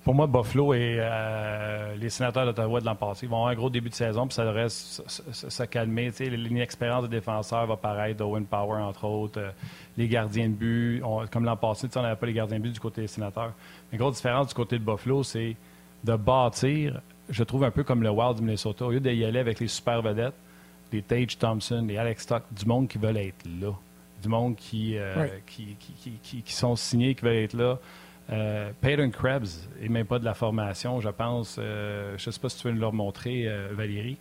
Pour 0.04 0.16
moi, 0.16 0.26
Buffalo 0.26 0.74
et 0.74 0.98
euh, 1.00 1.96
les 1.96 2.10
sénateurs 2.10 2.46
d'Ottawa 2.46 2.80
de 2.80 2.86
l'an 2.86 2.96
passé 2.96 3.28
vont 3.28 3.38
avoir 3.38 3.52
un 3.52 3.56
gros 3.56 3.70
début 3.70 3.90
de 3.90 3.94
saison, 3.94 4.26
puis 4.26 4.34
ça 4.34 4.46
devrait 4.46 4.70
se, 4.70 5.64
calmer. 5.64 6.12
L'inexpérience 6.20 7.04
des 7.04 7.18
défenseurs 7.18 7.68
va 7.68 7.78
paraître, 7.78 8.24
Owen 8.24 8.46
Power, 8.46 8.82
entre 8.82 9.06
autres, 9.06 9.40
euh, 9.40 9.52
les 9.98 10.08
gardiens 10.08 10.50
de 10.50 10.54
but. 10.54 11.04
comme 11.32 11.46
l'an 11.46 11.56
passé, 11.56 11.88
on 11.96 12.02
n'avait 12.02 12.16
pas 12.16 12.26
les 12.26 12.34
gardiens 12.34 12.58
de 12.58 12.64
but 12.64 12.74
du 12.74 12.80
côté 12.80 13.02
des 13.02 13.08
sénateurs. 13.08 13.54
Mais 13.92 14.00
grosse 14.00 14.16
différence 14.16 14.48
du 14.48 14.54
côté 14.56 14.80
de 14.80 14.84
Buffalo, 14.84 15.22
c'est 15.22 15.56
de 16.04 16.16
bâtir, 16.16 17.00
je 17.30 17.44
trouve 17.44 17.64
un 17.64 17.72
peu 17.72 17.84
comme 17.84 18.02
le 18.02 18.10
Wild 18.10 18.38
du 18.38 18.42
Minnesota. 18.42 18.86
Au 18.86 18.92
lieu 18.92 19.00
d'y 19.00 19.24
aller 19.24 19.40
avec 19.40 19.60
les 19.60 19.68
super 19.68 20.02
vedettes, 20.02 20.34
les 20.92 21.04
Tage 21.04 21.38
Thompson, 21.38 21.86
les 21.88 21.98
Alex 21.98 22.24
Stock, 22.24 22.44
du 22.52 22.66
monde 22.66 22.88
qui 22.88 22.98
veulent 22.98 23.18
être 23.18 23.46
là. 23.62 23.72
Du 24.22 24.30
monde 24.30 24.56
qui, 24.56 24.98
euh, 24.98 25.28
qui, 25.46 25.78
qui, 26.22 26.42
qui 26.42 26.54
sont 26.54 26.76
signés, 26.76 27.14
qui 27.14 27.24
veulent 27.24 27.36
être 27.36 27.54
là. 27.54 27.78
Euh, 28.32 28.72
Peyton 28.80 29.10
Krebs 29.10 29.68
et 29.82 29.90
même 29.90 30.06
pas 30.06 30.20
de 30.20 30.26
la 30.26 30.34
formation, 30.34 31.02
je 31.02 31.10
pense. 31.10 31.58
Euh, 31.60 32.16
je 32.18 32.30
ne 32.30 32.32
sais 32.32 32.40
pas 32.40 32.50
si 32.50 32.60
tu 32.60 32.68
veux 32.68 32.74
nous 32.74 32.80
le 32.80 32.88
remontrer, 32.88 33.48
euh, 33.48 33.70
Valérie. 33.74 34.18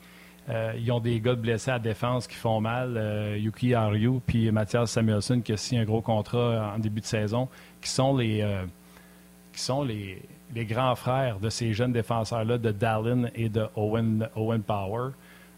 ils 0.79 0.91
ont 0.91 0.99
des 0.99 1.21
gars 1.21 1.37
blessés 1.37 1.71
à 1.71 1.79
défense 1.79 2.27
qui 2.27 2.35
font 2.35 2.61
mal. 2.61 3.01
Yuki 3.39 3.75
Aryu 3.75 4.21
puis 4.27 4.51
Mathias 4.51 4.91
Samuelson 4.91 5.43
qui 5.43 5.53
a 5.53 5.57
signé 5.57 5.83
un 5.83 5.85
gros 5.85 6.01
contrat 6.01 6.73
en 6.75 6.79
début 6.79 7.01
de 7.01 7.07
saison, 7.07 7.49
qui 7.81 7.89
sont 7.89 8.17
les, 8.17 8.45
qui 9.53 9.61
sont 9.61 9.85
les, 9.85 10.21
les, 10.53 10.65
grands 10.65 10.97
frères 10.97 11.39
de 11.39 11.51
ces 11.51 11.73
jeunes 11.73 11.93
défenseurs-là, 11.93 12.59
de 12.59 12.73
Dallin 12.73 13.29
et 13.37 13.49
de 13.49 13.65
Owen, 13.77 14.29
Owen 14.35 14.63
Power. 14.63 15.11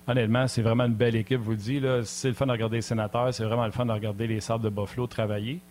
honnêtement, 0.06 0.46
c'est 0.46 0.60
vraiment 0.60 0.84
une 0.84 0.94
belle 0.94 1.16
équipe, 1.16 1.38
je 1.38 1.44
vous 1.44 1.52
le 1.52 1.56
dis. 1.56 1.80
C'est 2.04 2.28
le 2.28 2.34
fun 2.34 2.44
de 2.44 2.52
regarder 2.52 2.76
les 2.76 2.82
sénateurs, 2.82 3.32
c'est 3.32 3.44
vraiment 3.44 3.64
le 3.64 3.72
fun 3.72 3.86
de 3.86 3.92
regarder 3.92 4.26
les 4.26 4.40
Sables 4.40 4.64
de 4.64 4.68
Buffalo 4.68 5.06
travailler. 5.06 5.62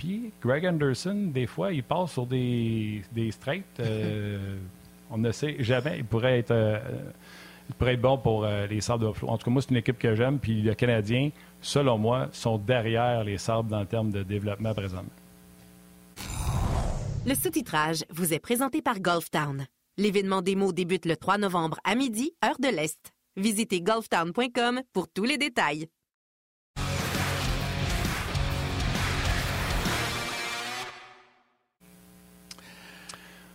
Puis 0.00 0.32
Greg 0.40 0.64
Anderson, 0.64 1.28
des 1.30 1.46
fois, 1.46 1.74
il 1.74 1.82
passe 1.82 2.12
sur 2.12 2.24
des, 2.24 3.02
des 3.12 3.30
straights. 3.30 3.80
Euh, 3.80 4.56
on 5.10 5.18
ne 5.18 5.30
sait 5.30 5.56
jamais. 5.58 5.98
Il 5.98 6.06
pourrait 6.06 6.38
être, 6.38 6.52
euh, 6.52 6.78
il 7.68 7.74
pourrait 7.74 7.92
être 7.92 8.00
bon 8.00 8.16
pour 8.16 8.46
euh, 8.46 8.66
les 8.66 8.80
Sables 8.80 9.04
de 9.04 9.08
Buffalo. 9.10 9.30
En 9.30 9.36
tout 9.36 9.44
cas, 9.44 9.50
moi, 9.50 9.60
c'est 9.60 9.72
une 9.72 9.76
équipe 9.76 9.98
que 9.98 10.14
j'aime. 10.14 10.38
Puis 10.38 10.62
les 10.62 10.74
Canadiens, 10.74 11.28
selon 11.60 11.98
moi, 11.98 12.30
sont 12.32 12.56
derrière 12.56 13.24
les 13.24 13.36
Sables 13.36 13.68
dans 13.68 13.80
le 13.80 13.86
terme 13.86 14.10
de 14.10 14.22
développement 14.22 14.72
présent. 14.72 15.04
Le 17.26 17.34
sous-titrage 17.34 18.02
vous 18.08 18.32
est 18.32 18.38
présenté 18.38 18.80
par 18.80 19.00
Golftown. 19.00 19.66
L'événement 19.98 20.40
démo 20.40 20.72
débute 20.72 21.04
le 21.04 21.18
3 21.18 21.36
novembre 21.36 21.78
à 21.84 21.94
midi, 21.94 22.32
heure 22.42 22.58
de 22.58 22.74
l'Est. 22.74 23.12
Visitez 23.36 23.82
golftown.com 23.82 24.80
pour 24.94 25.08
tous 25.08 25.24
les 25.24 25.36
détails. 25.36 25.88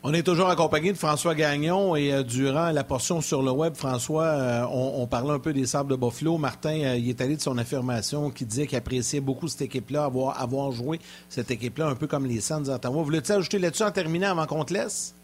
On 0.08 0.14
est 0.14 0.22
toujours 0.22 0.50
accompagné 0.50 0.92
de 0.92 0.98
François 1.00 1.34
Gagnon 1.34 1.96
et 1.96 2.14
euh, 2.14 2.22
durant 2.22 2.70
la 2.70 2.84
portion 2.84 3.22
sur 3.22 3.42
le 3.42 3.50
web, 3.50 3.74
François, 3.74 4.26
euh, 4.26 4.64
on, 4.70 5.08
parlait 5.08 5.32
un 5.32 5.40
peu 5.40 5.52
des 5.52 5.66
sables 5.66 5.90
de 5.90 5.96
Buffalo. 5.96 6.38
Martin, 6.38 6.80
euh, 6.80 6.96
il 6.96 7.10
est 7.10 7.22
allé 7.22 7.36
de 7.38 7.42
son 7.42 7.58
affirmation 7.58 8.30
qui 8.30 8.46
disait 8.46 8.68
qu'il 8.68 8.78
appréciait 8.78 9.20
beaucoup 9.20 9.48
cette 9.48 9.64
équipe-là, 9.64 10.12
avoir, 10.38 10.72
joué 10.72 11.00
cette 11.28 11.50
équipe-là 11.50 11.88
un 11.88 11.96
peu 11.96 12.06
comme 12.06 12.28
les 12.28 12.40
Sands 12.40 12.62
d'Ottawa. 12.62 13.02
Voulez-vous 13.02 13.32
ajouter 13.32 13.58
là-dessus 13.58 13.82
en 13.82 13.90
terminant 13.90 14.30
avant 14.30 14.46
qu'on 14.46 14.64
te 14.64 14.76
laisse? 14.76 15.16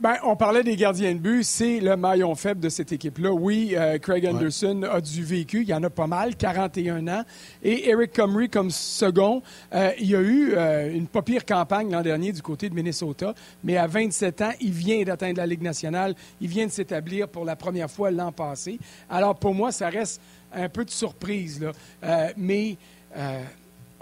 Ben, 0.00 0.16
on 0.24 0.34
parlait 0.34 0.64
des 0.64 0.74
gardiens 0.74 1.14
de 1.14 1.20
but, 1.20 1.44
c'est 1.44 1.78
le 1.78 1.96
maillon 1.96 2.34
faible 2.34 2.60
de 2.60 2.68
cette 2.68 2.90
équipe-là. 2.90 3.32
Oui, 3.32 3.74
euh, 3.76 3.96
Craig 3.98 4.26
Anderson 4.26 4.82
a 4.82 5.00
du 5.00 5.22
vécu, 5.22 5.62
il 5.62 5.68
y 5.68 5.72
en 5.72 5.84
a 5.84 5.88
pas 5.88 6.08
mal, 6.08 6.34
41 6.34 7.06
ans. 7.06 7.22
Et 7.62 7.88
Eric 7.88 8.12
Comrie 8.12 8.50
comme 8.50 8.72
second, 8.72 9.40
euh, 9.72 9.92
il 10.00 10.16
a 10.16 10.20
eu 10.20 10.54
euh, 10.56 10.92
une 10.92 11.06
pas 11.06 11.22
pire 11.22 11.46
campagne 11.46 11.92
l'an 11.92 12.02
dernier 12.02 12.32
du 12.32 12.42
côté 12.42 12.68
de 12.68 12.74
Minnesota, 12.74 13.34
mais 13.62 13.76
à 13.76 13.86
27 13.86 14.42
ans, 14.42 14.52
il 14.60 14.72
vient 14.72 15.00
d'atteindre 15.04 15.38
la 15.38 15.46
Ligue 15.46 15.62
nationale, 15.62 16.16
il 16.40 16.48
vient 16.48 16.66
de 16.66 16.72
s'établir 16.72 17.28
pour 17.28 17.44
la 17.44 17.54
première 17.54 17.90
fois 17.90 18.10
l'an 18.10 18.32
passé. 18.32 18.80
Alors 19.08 19.36
pour 19.36 19.54
moi, 19.54 19.70
ça 19.70 19.90
reste 19.90 20.20
un 20.52 20.68
peu 20.68 20.84
de 20.84 20.90
surprise, 20.90 21.62
là. 21.62 22.32
mais 22.36 22.76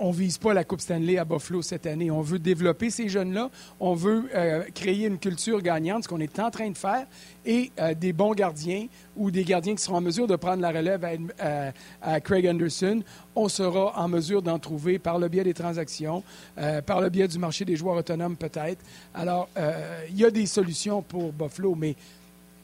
on 0.03 0.11
vise 0.11 0.37
pas 0.37 0.53
la 0.53 0.65
Coupe 0.65 0.81
Stanley 0.81 1.17
à 1.17 1.25
Buffalo 1.25 1.63
cette 1.63 1.87
année. 1.87 2.11
On 2.11 2.23
veut 2.23 2.41
développer 2.41 2.91
ces 2.91 3.09
jeunes-là. 3.09 3.51
On 3.79 3.95
veut 3.95 4.29
euh, 4.35 4.65
créer 4.75 5.07
une 5.07 5.19
culture 5.19 5.63
gagnante, 5.63 6.05
ce 6.05 6.09
qu'on 6.09 6.19
est 6.19 6.41
en 6.41 6.51
train 6.51 6.69
de 6.71 6.77
faire, 6.77 7.07
et 7.47 7.71
euh, 7.79 7.95
des 7.95 8.13
bons 8.13 8.33
gardiens 8.33 8.87
ou 9.17 9.31
des 9.31 9.45
gardiens 9.45 9.77
qui 9.77 9.83
seront 9.83 9.99
en 9.99 10.01
mesure 10.01 10.27
de 10.27 10.35
prendre 10.35 10.61
la 10.61 10.71
relève 10.71 11.07
à, 12.03 12.21
Craig 12.21 12.49
Anderson. 12.49 13.03
On 13.37 13.49
sera 13.49 13.97
en 13.97 14.09
mesure 14.09 14.43
d'en 14.43 14.59
trouver 14.59 14.99
par 14.99 15.21
le 15.21 15.29
biais 15.29 15.45
des 15.45 15.55
transactions, 15.55 16.25
euh, 16.59 16.83
par 16.83 17.01
le 17.01 17.09
biais 17.09 17.29
du 17.29 17.39
marché 17.39 17.65
des 17.65 17.77
joueurs 17.77 17.97
autonomes 17.97 18.37
peut-être. 18.37 18.85
Alors, 19.15 19.49
il 20.09 20.19
y 20.19 20.25
a 20.25 20.31
des 20.31 20.47
solutions 20.47 21.03
pour 21.03 21.33
Buffalo, 21.33 21.77
mais 21.77 21.95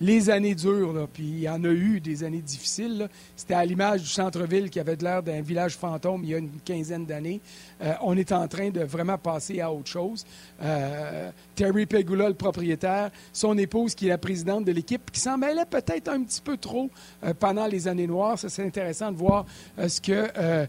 les 0.01 0.31
années 0.31 0.55
dures, 0.55 1.09
puis 1.13 1.25
il 1.25 1.41
y 1.41 1.49
en 1.49 1.63
a 1.65 1.69
eu 1.69 2.01
des 2.01 2.25
années 2.25 2.41
difficiles. 2.41 3.09
C'était 3.37 3.55
à 3.55 3.65
l'image 3.65 4.03
du 4.03 4.09
centre-ville 4.09 4.71
qui 4.71 4.81
avait 4.81 4.97
l'air 4.97 5.23
d'un 5.23 5.41
village 5.41 5.77
fantôme 5.77 6.23
il 6.25 6.31
y 6.31 6.35
a 6.35 6.39
une 6.39 6.61
quinzaine 6.65 7.05
d'années. 7.05 7.41
Euh, 7.83 7.95
on 8.03 8.17
est 8.17 8.33
en 8.33 8.47
train 8.49 8.71
de 8.71 8.81
vraiment 8.81 9.19
passer 9.19 9.61
à 9.61 9.73
autre 9.73 9.89
chose. 9.89 10.25
Euh, 10.63 11.31
Terry 11.55 11.87
Pegula, 11.87 12.29
le 12.29 12.35
propriétaire, 12.35 13.11
son 13.33 13.57
épouse 13.59 13.95
qui 13.95 14.07
est 14.07 14.11
la 14.11 14.19
présidente 14.19 14.65
de 14.65 14.73
l'équipe, 14.73 15.11
qui 15.11 15.21
s'en 15.21 15.39
mêlait 15.39 15.67
peut-être 15.69 16.09
un 16.09 16.23
petit 16.23 16.41
peu 16.41 16.57
trop 16.57 16.91
euh, 17.25 17.35
pendant 17.35 17.67
les 17.67 17.89
années 17.89 18.07
noires. 18.07 18.39
Ça, 18.39 18.49
c'est 18.49 18.65
intéressant 18.65 19.11
de 19.13 19.17
voir 19.17 19.47
ce 19.77 20.01
que 20.01 20.67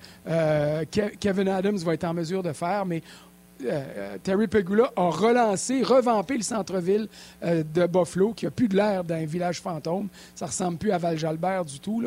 Kevin 1.20 1.48
Adams 1.48 1.78
va 1.78 1.94
être 1.94 2.04
en 2.04 2.14
mesure 2.14 2.44
de 2.44 2.54
faire, 2.54 2.86
mais 2.86 3.02
euh, 3.66 3.84
euh, 3.98 4.18
Terry 4.24 4.48
Pegula 4.48 4.92
a 4.96 5.10
relancé, 5.10 5.84
revampé 5.84 6.38
le 6.38 6.44
centre-ville 6.44 7.08
euh, 7.44 7.64
de 7.64 7.88
Buffalo, 7.88 8.34
qui 8.34 8.46
a 8.46 8.52
plus 8.52 8.68
de 8.68 8.76
l'air 8.76 9.04
d'un 9.04 9.26
village 9.26 9.60
fantôme. 9.62 10.08
Ça 10.36 10.46
ressemble 10.46 10.78
plus 10.78 10.92
à 10.92 10.98
Val-Jalbert 10.98 11.66
du 11.66 11.80
tout. 11.80 12.04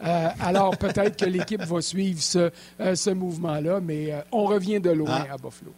alors 0.00 0.76
peut-être 0.76 1.16
que 1.16 1.26
l'équipe 1.26 1.62
va 1.62 1.80
suivre 1.80 2.20
ce, 2.20 3.10
mouvement-là, 3.10 3.80
mais 3.80 4.12
on 4.32 4.44
revient 4.44 4.80
de 4.80 4.90
loin 4.90 5.26
ah. 5.28 5.34
à 5.34 5.36
Buffalo. 5.36 5.72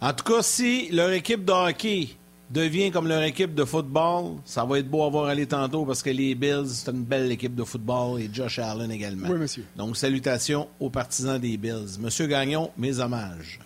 En 0.00 0.12
tout 0.12 0.24
cas, 0.24 0.42
si 0.42 0.88
leur 0.90 1.12
équipe 1.12 1.44
de 1.44 1.52
hockey 1.52 2.08
devient 2.50 2.90
comme 2.90 3.08
leur 3.08 3.22
équipe 3.22 3.54
de 3.54 3.64
football, 3.64 4.36
ça 4.44 4.64
va 4.64 4.78
être 4.78 4.88
beau 4.88 5.04
à 5.04 5.10
voir 5.10 5.26
aller 5.26 5.46
tantôt 5.46 5.84
parce 5.84 6.02
que 6.02 6.10
les 6.10 6.34
Bills, 6.34 6.68
c'est 6.68 6.90
une 6.90 7.04
belle 7.04 7.30
équipe 7.32 7.54
de 7.54 7.64
football 7.64 8.20
et 8.20 8.28
Josh 8.32 8.58
Allen 8.58 8.90
également. 8.90 9.28
Oui, 9.28 9.38
monsieur. 9.38 9.64
Donc, 9.76 9.96
salutations 9.96 10.68
aux 10.80 10.90
partisans 10.90 11.38
des 11.38 11.56
Bills. 11.56 11.98
Monsieur 12.00 12.26
Gagnon, 12.26 12.70
mes 12.76 12.98
hommages 12.98 13.60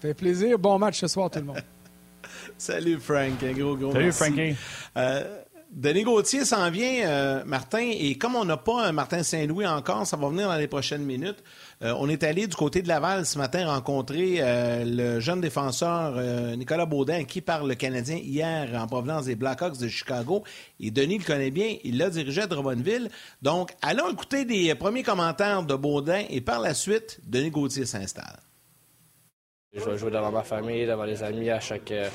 fait 0.00 0.14
plaisir. 0.14 0.58
Bon 0.58 0.78
match 0.78 1.00
ce 1.00 1.08
soir, 1.08 1.30
tout 1.30 1.38
le 1.38 1.46
monde. 1.46 1.62
Salut, 2.58 2.98
Frank. 2.98 3.42
Un 3.42 3.52
gros, 3.52 3.76
gros 3.76 3.92
Salut, 3.92 4.12
Frankie. 4.12 4.56
Euh, 4.96 5.38
Denis 5.72 6.02
Gauthier 6.02 6.44
s'en 6.44 6.68
vient, 6.68 7.06
euh, 7.06 7.44
Martin, 7.44 7.92
et 7.92 8.16
comme 8.16 8.34
on 8.34 8.44
n'a 8.44 8.56
pas 8.56 8.86
un 8.86 8.92
Martin 8.92 9.22
Saint-Louis 9.22 9.66
encore, 9.68 10.04
ça 10.04 10.16
va 10.16 10.28
venir 10.28 10.48
dans 10.48 10.56
les 10.56 10.66
prochaines 10.66 11.04
minutes. 11.04 11.44
Euh, 11.82 11.94
on 11.96 12.08
est 12.08 12.24
allé 12.24 12.48
du 12.48 12.56
côté 12.56 12.82
de 12.82 12.88
Laval 12.88 13.24
ce 13.24 13.38
matin 13.38 13.66
rencontrer 13.72 14.40
le 14.84 15.20
jeune 15.20 15.40
défenseur 15.40 16.20
Nicolas 16.56 16.86
Baudin 16.86 17.22
qui 17.22 17.40
parle 17.40 17.68
le 17.68 17.76
Canadien 17.76 18.16
hier 18.16 18.68
en 18.74 18.86
provenance 18.88 19.26
des 19.26 19.36
Blackhawks 19.36 19.78
de 19.78 19.86
Chicago. 19.86 20.42
Et 20.80 20.90
Denis 20.90 21.18
le 21.18 21.24
connaît 21.24 21.52
bien, 21.52 21.76
il 21.84 21.98
l'a 21.98 22.10
dirigé 22.10 22.42
à 22.42 22.46
Drummondville. 22.48 23.08
Donc, 23.40 23.70
allons 23.80 24.10
écouter 24.10 24.44
des 24.44 24.74
premiers 24.74 25.04
commentaires 25.04 25.62
de 25.62 25.76
Baudin 25.76 26.24
et 26.28 26.40
par 26.40 26.58
la 26.58 26.74
suite, 26.74 27.20
Denis 27.24 27.50
Gauthier 27.50 27.86
s'installe. 27.86 28.40
Je 29.72 29.84
vais 29.84 29.96
jouer 29.96 30.10
devant 30.10 30.32
ma 30.32 30.42
famille, 30.42 30.84
devant 30.84 31.04
les 31.04 31.22
amis 31.22 31.48
à 31.48 31.60
chaque, 31.60 31.92
euh, 31.92 32.08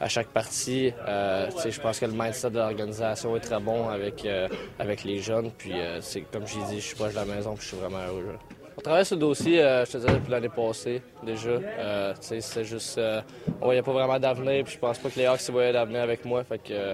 à 0.00 0.08
chaque 0.08 0.26
partie. 0.26 0.92
Euh, 1.06 1.48
je 1.64 1.80
pense 1.80 2.00
que 2.00 2.06
le 2.06 2.10
mindset 2.10 2.50
de 2.50 2.58
l'organisation 2.58 3.36
est 3.36 3.40
très 3.40 3.60
bon 3.60 3.88
avec, 3.88 4.24
euh, 4.24 4.48
avec 4.80 5.04
les 5.04 5.18
jeunes. 5.18 5.52
Puis, 5.56 5.74
c'est 6.00 6.22
comme 6.22 6.48
j'ai 6.48 6.60
dit, 6.64 6.80
je 6.80 6.86
suis 6.86 6.96
proche 6.96 7.12
de 7.12 7.18
la 7.18 7.24
maison 7.24 7.54
puis 7.54 7.62
je 7.62 7.68
suis 7.68 7.76
vraiment 7.76 8.04
heureux. 8.08 8.34
On 8.76 8.80
travaille 8.80 9.06
sur 9.06 9.14
le 9.14 9.20
dossier, 9.20 9.58
je 9.58 9.92
te 9.92 9.98
dirais, 9.98 10.14
depuis 10.14 10.32
l'année 10.32 10.48
passée 10.48 11.00
déjà. 11.22 11.60
c'est 12.20 12.64
juste, 12.64 13.00
on 13.60 13.66
voyait 13.66 13.82
pas 13.82 13.92
vraiment 13.92 14.18
d'avenir. 14.18 14.64
Puis 14.64 14.74
je 14.74 14.78
pense 14.80 14.98
pas 14.98 15.08
que 15.08 15.18
les 15.18 15.26
Hawks 15.26 15.48
voyaient 15.48 15.72
d'avenir 15.72 16.02
avec 16.02 16.24
moi. 16.24 16.42
Fait 16.42 16.58
que, 16.58 16.92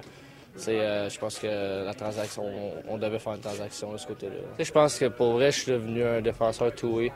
je 0.59 1.19
pense 1.19 1.39
que 1.39 1.87
la 1.87 1.95
transaction, 1.95 2.45
on, 2.87 2.99
devait 2.99 3.19
faire 3.19 3.33
une 3.33 3.41
transaction 3.41 3.93
de 3.95 3.97
ce 3.97 4.07
côté-là. 4.07 4.35
Je 4.59 4.73
pense 4.73 4.99
que 4.99 5.07
pour 5.07 5.33
vrai, 5.33 5.51
je 5.51 5.61
suis 5.61 5.73
devenu 5.73 6.05
un 6.05 6.21
défenseur 6.21 6.75
two-way. 6.75 7.11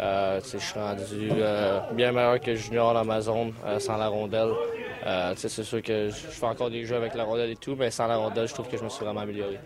Euh, 0.00 0.40
je 0.40 0.58
suis 0.58 0.78
rendu 0.78 1.30
euh, 1.30 1.80
bien 1.92 2.12
meilleur 2.12 2.40
que 2.40 2.54
Junior 2.54 2.94
dans 2.94 3.04
ma 3.04 3.20
zone 3.20 3.52
euh, 3.64 3.78
sans 3.78 3.96
la 3.96 4.08
rondelle. 4.08 4.52
c'est 5.36 5.48
sûr 5.48 5.82
que 5.82 6.08
je 6.08 6.12
fais 6.12 6.46
encore 6.46 6.70
des 6.70 6.84
jeux 6.84 6.96
avec 6.96 7.14
la 7.14 7.24
rondelle 7.24 7.50
et 7.50 7.56
tout, 7.56 7.76
mais 7.76 7.90
sans 7.90 8.06
la 8.06 8.16
rondelle, 8.16 8.48
je 8.48 8.54
trouve 8.54 8.68
que 8.68 8.76
je 8.76 8.84
me 8.84 8.88
suis 8.88 9.04
vraiment 9.04 9.20
amélioré. 9.20 9.58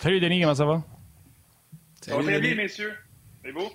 Salut 0.00 0.20
Denis, 0.20 0.40
comment 0.40 0.54
ça 0.54 0.64
va? 0.64 0.82
Ça 2.00 2.16
va 2.16 2.22
très 2.22 2.40
bien, 2.40 2.54
messieurs. 2.54 2.94
C'est 3.44 3.52
beau? 3.52 3.68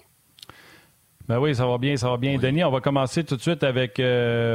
Ben 1.27 1.39
oui, 1.39 1.55
ça 1.55 1.65
va 1.65 1.77
bien, 1.77 1.95
ça 1.95 2.09
va 2.09 2.17
bien. 2.17 2.37
Denis, 2.37 2.63
on 2.65 2.71
va 2.71 2.81
commencer 2.81 3.23
tout 3.23 3.37
de 3.37 3.41
suite 3.41 3.63
avec 3.63 4.01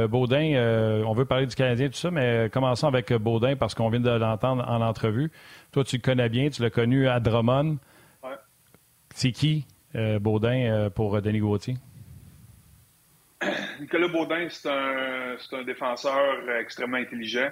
Baudin. 0.09 1.03
on 1.05 1.13
veut 1.13 1.25
parler 1.25 1.47
du 1.47 1.55
Canadien, 1.55 1.87
tout 1.87 1.95
ça, 1.95 2.11
mais 2.11 2.49
commençons 2.53 2.87
avec 2.87 3.11
Baudin 3.13 3.55
parce 3.55 3.73
qu'on 3.73 3.89
vient 3.89 3.99
de 3.99 4.09
l'entendre 4.09 4.63
en 4.67 4.81
entrevue. 4.81 5.31
Toi, 5.71 5.83
tu 5.83 5.97
le 5.97 6.01
connais 6.01 6.29
bien, 6.29 6.49
tu 6.49 6.61
l'as 6.61 6.69
connu 6.69 7.07
à 7.07 7.19
Drummond. 7.19 7.77
Ouais. 8.23 8.35
C'est 9.13 9.31
qui, 9.31 9.65
euh, 9.95 10.19
Baudin, 10.19 10.71
euh, 10.71 10.89
pour 10.89 11.15
euh, 11.15 11.21
Denis 11.21 11.39
Gauthier? 11.39 11.75
Nicolas 13.79 14.07
Baudin, 14.07 14.47
c'est 14.49 14.69
un, 14.69 15.35
un, 15.51 15.63
défenseur 15.63 16.49
extrêmement 16.59 16.97
intelligent. 16.97 17.49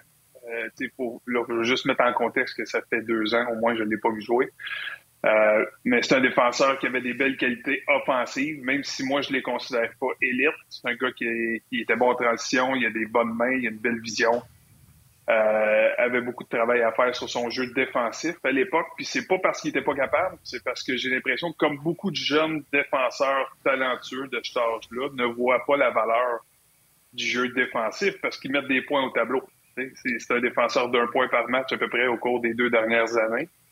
Faut 0.95 1.21
juste 1.63 1.85
mettre 1.85 2.03
en 2.03 2.13
contexte 2.13 2.55
que 2.55 2.65
ça 2.65 2.79
fait 2.89 3.01
deux 3.01 3.35
ans, 3.35 3.45
au 3.51 3.55
moins, 3.55 3.75
je 3.75 3.83
ne 3.83 3.89
l'ai 3.89 3.97
pas 3.97 4.11
vu 4.11 4.21
jouer. 4.21 4.49
Mais 5.23 6.01
c'est 6.01 6.15
un 6.15 6.21
défenseur 6.21 6.77
qui 6.79 6.87
avait 6.87 7.01
des 7.01 7.13
belles 7.13 7.37
qualités 7.37 7.83
offensives, 7.87 8.63
même 8.63 8.83
si 8.83 9.03
moi, 9.03 9.21
je 9.21 9.29
ne 9.29 9.35
les 9.35 9.41
considère 9.41 9.89
pas 9.99 10.07
élites. 10.21 10.49
C'est 10.69 10.87
un 10.87 10.95
gars 10.95 11.11
qui, 11.11 11.61
était 11.71 11.95
bon 11.95 12.11
en 12.11 12.15
transition, 12.15 12.75
il 12.75 12.85
a 12.85 12.89
des 12.89 13.05
bonnes 13.05 13.33
mains, 13.33 13.51
il 13.51 13.67
a 13.67 13.71
une 13.71 13.79
belle 13.79 13.99
vision. 13.99 14.41
Euh, 15.29 15.89
avait 15.97 16.21
beaucoup 16.21 16.45
de 16.45 16.49
travail 16.49 16.81
à 16.83 16.93
faire 16.93 17.13
sur 17.13 17.27
son 17.27 17.49
jeu 17.49 17.67
défensif 17.73 18.35
à 18.45 18.51
l'époque. 18.51 18.87
Puis 18.95 19.03
c'est 19.03 19.27
pas 19.27 19.37
parce 19.39 19.59
qu'il 19.59 19.71
était 19.71 19.81
pas 19.81 19.93
capable, 19.93 20.37
c'est 20.43 20.63
parce 20.63 20.83
que 20.83 20.95
j'ai 20.95 21.09
l'impression 21.09 21.51
que 21.51 21.57
comme 21.57 21.77
beaucoup 21.79 22.11
de 22.11 22.15
jeunes 22.15 22.63
défenseurs 22.71 23.57
talentueux 23.61 24.29
de 24.29 24.39
cet 24.41 24.55
âge-là 24.55 25.09
ne 25.15 25.25
voient 25.25 25.65
pas 25.65 25.75
la 25.75 25.89
valeur 25.89 26.45
du 27.11 27.25
jeu 27.25 27.49
défensif 27.49 28.13
parce 28.21 28.39
qu'ils 28.39 28.51
mettent 28.51 28.69
des 28.69 28.81
points 28.83 29.03
au 29.03 29.09
tableau. 29.09 29.43
C'est 29.75 30.31
un 30.31 30.39
défenseur 30.39 30.89
d'un 30.89 31.07
point 31.07 31.27
par 31.27 31.49
match 31.49 31.73
à 31.73 31.77
peu 31.77 31.89
près 31.89 32.07
au 32.07 32.17
cours 32.17 32.39
des 32.39 32.53
deux 32.53 32.69
dernières 32.69 33.17
années 33.17 33.49
euh, 33.49 33.66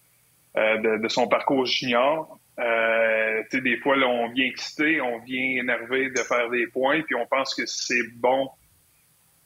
de, 0.56 1.02
de, 1.02 1.08
son 1.08 1.28
parcours 1.28 1.66
junior. 1.66 2.40
Euh, 2.60 3.44
des 3.52 3.78
fois, 3.78 3.98
là, 3.98 4.08
on 4.08 4.30
vient 4.30 4.46
excité, 4.46 5.02
on 5.02 5.20
vient 5.20 5.62
énervé 5.62 6.10
de 6.10 6.20
faire 6.20 6.50
des 6.50 6.68
points, 6.68 7.02
puis 7.02 7.16
on 7.16 7.26
pense 7.28 7.54
que 7.54 7.66
c'est 7.66 8.04
bon 8.16 8.50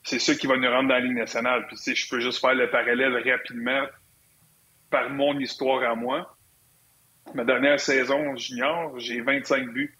c'est 0.02 0.18
ça 0.18 0.34
qui 0.34 0.46
va 0.46 0.56
nous 0.56 0.68
rendre 0.68 0.88
dans 0.88 0.94
la 0.94 1.00
Ligue 1.00 1.16
nationale. 1.16 1.66
Puis, 1.66 1.94
je 1.94 2.08
peux 2.08 2.20
juste 2.20 2.40
faire 2.40 2.54
le 2.54 2.70
parallèle 2.70 3.16
rapidement 3.28 3.86
par 4.90 5.10
mon 5.10 5.38
histoire 5.38 5.82
à 5.88 5.94
moi. 5.94 6.36
Ma 7.34 7.44
dernière 7.44 7.78
saison 7.78 8.34
junior, 8.36 8.98
j'ai 8.98 9.20
25 9.20 9.68
buts. 9.68 9.96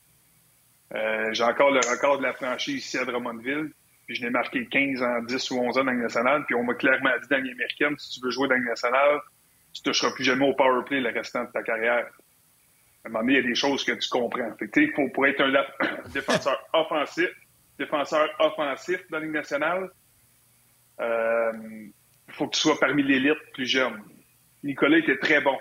Euh, 0.94 1.32
j'ai 1.32 1.44
encore 1.44 1.70
le 1.70 1.78
record 1.78 2.18
de 2.18 2.24
la 2.24 2.32
franchise 2.32 2.84
ici 2.84 2.98
à 2.98 3.04
Drummondville. 3.04 3.70
Puis 4.06 4.16
je 4.16 4.24
n'ai 4.24 4.30
marqué 4.30 4.66
15 4.66 5.02
en 5.02 5.22
10 5.22 5.50
ou 5.52 5.58
11 5.60 5.78
ans 5.78 5.84
dans 5.84 5.92
la 5.92 5.98
nationale. 5.98 6.44
Puis 6.46 6.56
on 6.56 6.64
m'a 6.64 6.74
clairement 6.74 7.10
dit 7.22 7.28
dans 7.28 7.36
l'américaine, 7.36 7.94
si 7.98 8.18
tu 8.18 8.24
veux 8.24 8.30
jouer 8.30 8.48
dans 8.48 8.54
la 8.54 8.70
nationale, 8.70 9.20
tu 9.72 9.82
ne 9.84 9.92
toucheras 9.92 10.12
plus 10.12 10.24
jamais 10.24 10.48
au 10.48 10.54
power 10.54 10.84
play 10.84 11.00
le 11.00 11.10
restant 11.10 11.44
de 11.44 11.50
ta 11.52 11.62
carrière. 11.62 12.06
À 13.04 13.08
un 13.08 13.10
moment 13.10 13.20
donné, 13.20 13.34
il 13.34 13.36
y 13.36 13.44
a 13.44 13.48
des 13.48 13.54
choses 13.54 13.84
que 13.84 13.92
tu 13.92 14.08
comprends. 14.08 14.54
Fait 14.58 14.68
que, 14.68 14.92
faut, 14.94 15.08
pour 15.10 15.26
être 15.26 15.40
un 15.40 15.52
défenseur 16.12 16.58
offensif, 16.72 17.28
défenseur 17.78 18.28
offensif 18.38 19.00
dans 19.10 19.18
la 19.18 19.24
Ligue 19.24 19.34
nationale, 19.34 19.90
il 20.98 21.04
euh, 21.04 21.52
faut 22.28 22.46
que 22.46 22.54
tu 22.54 22.60
sois 22.60 22.78
parmi 22.78 23.02
l'élite 23.02 23.38
plus 23.54 23.66
jeune. 23.66 24.02
Nicolas 24.62 24.98
était 24.98 25.18
très 25.18 25.40
bon. 25.40 25.56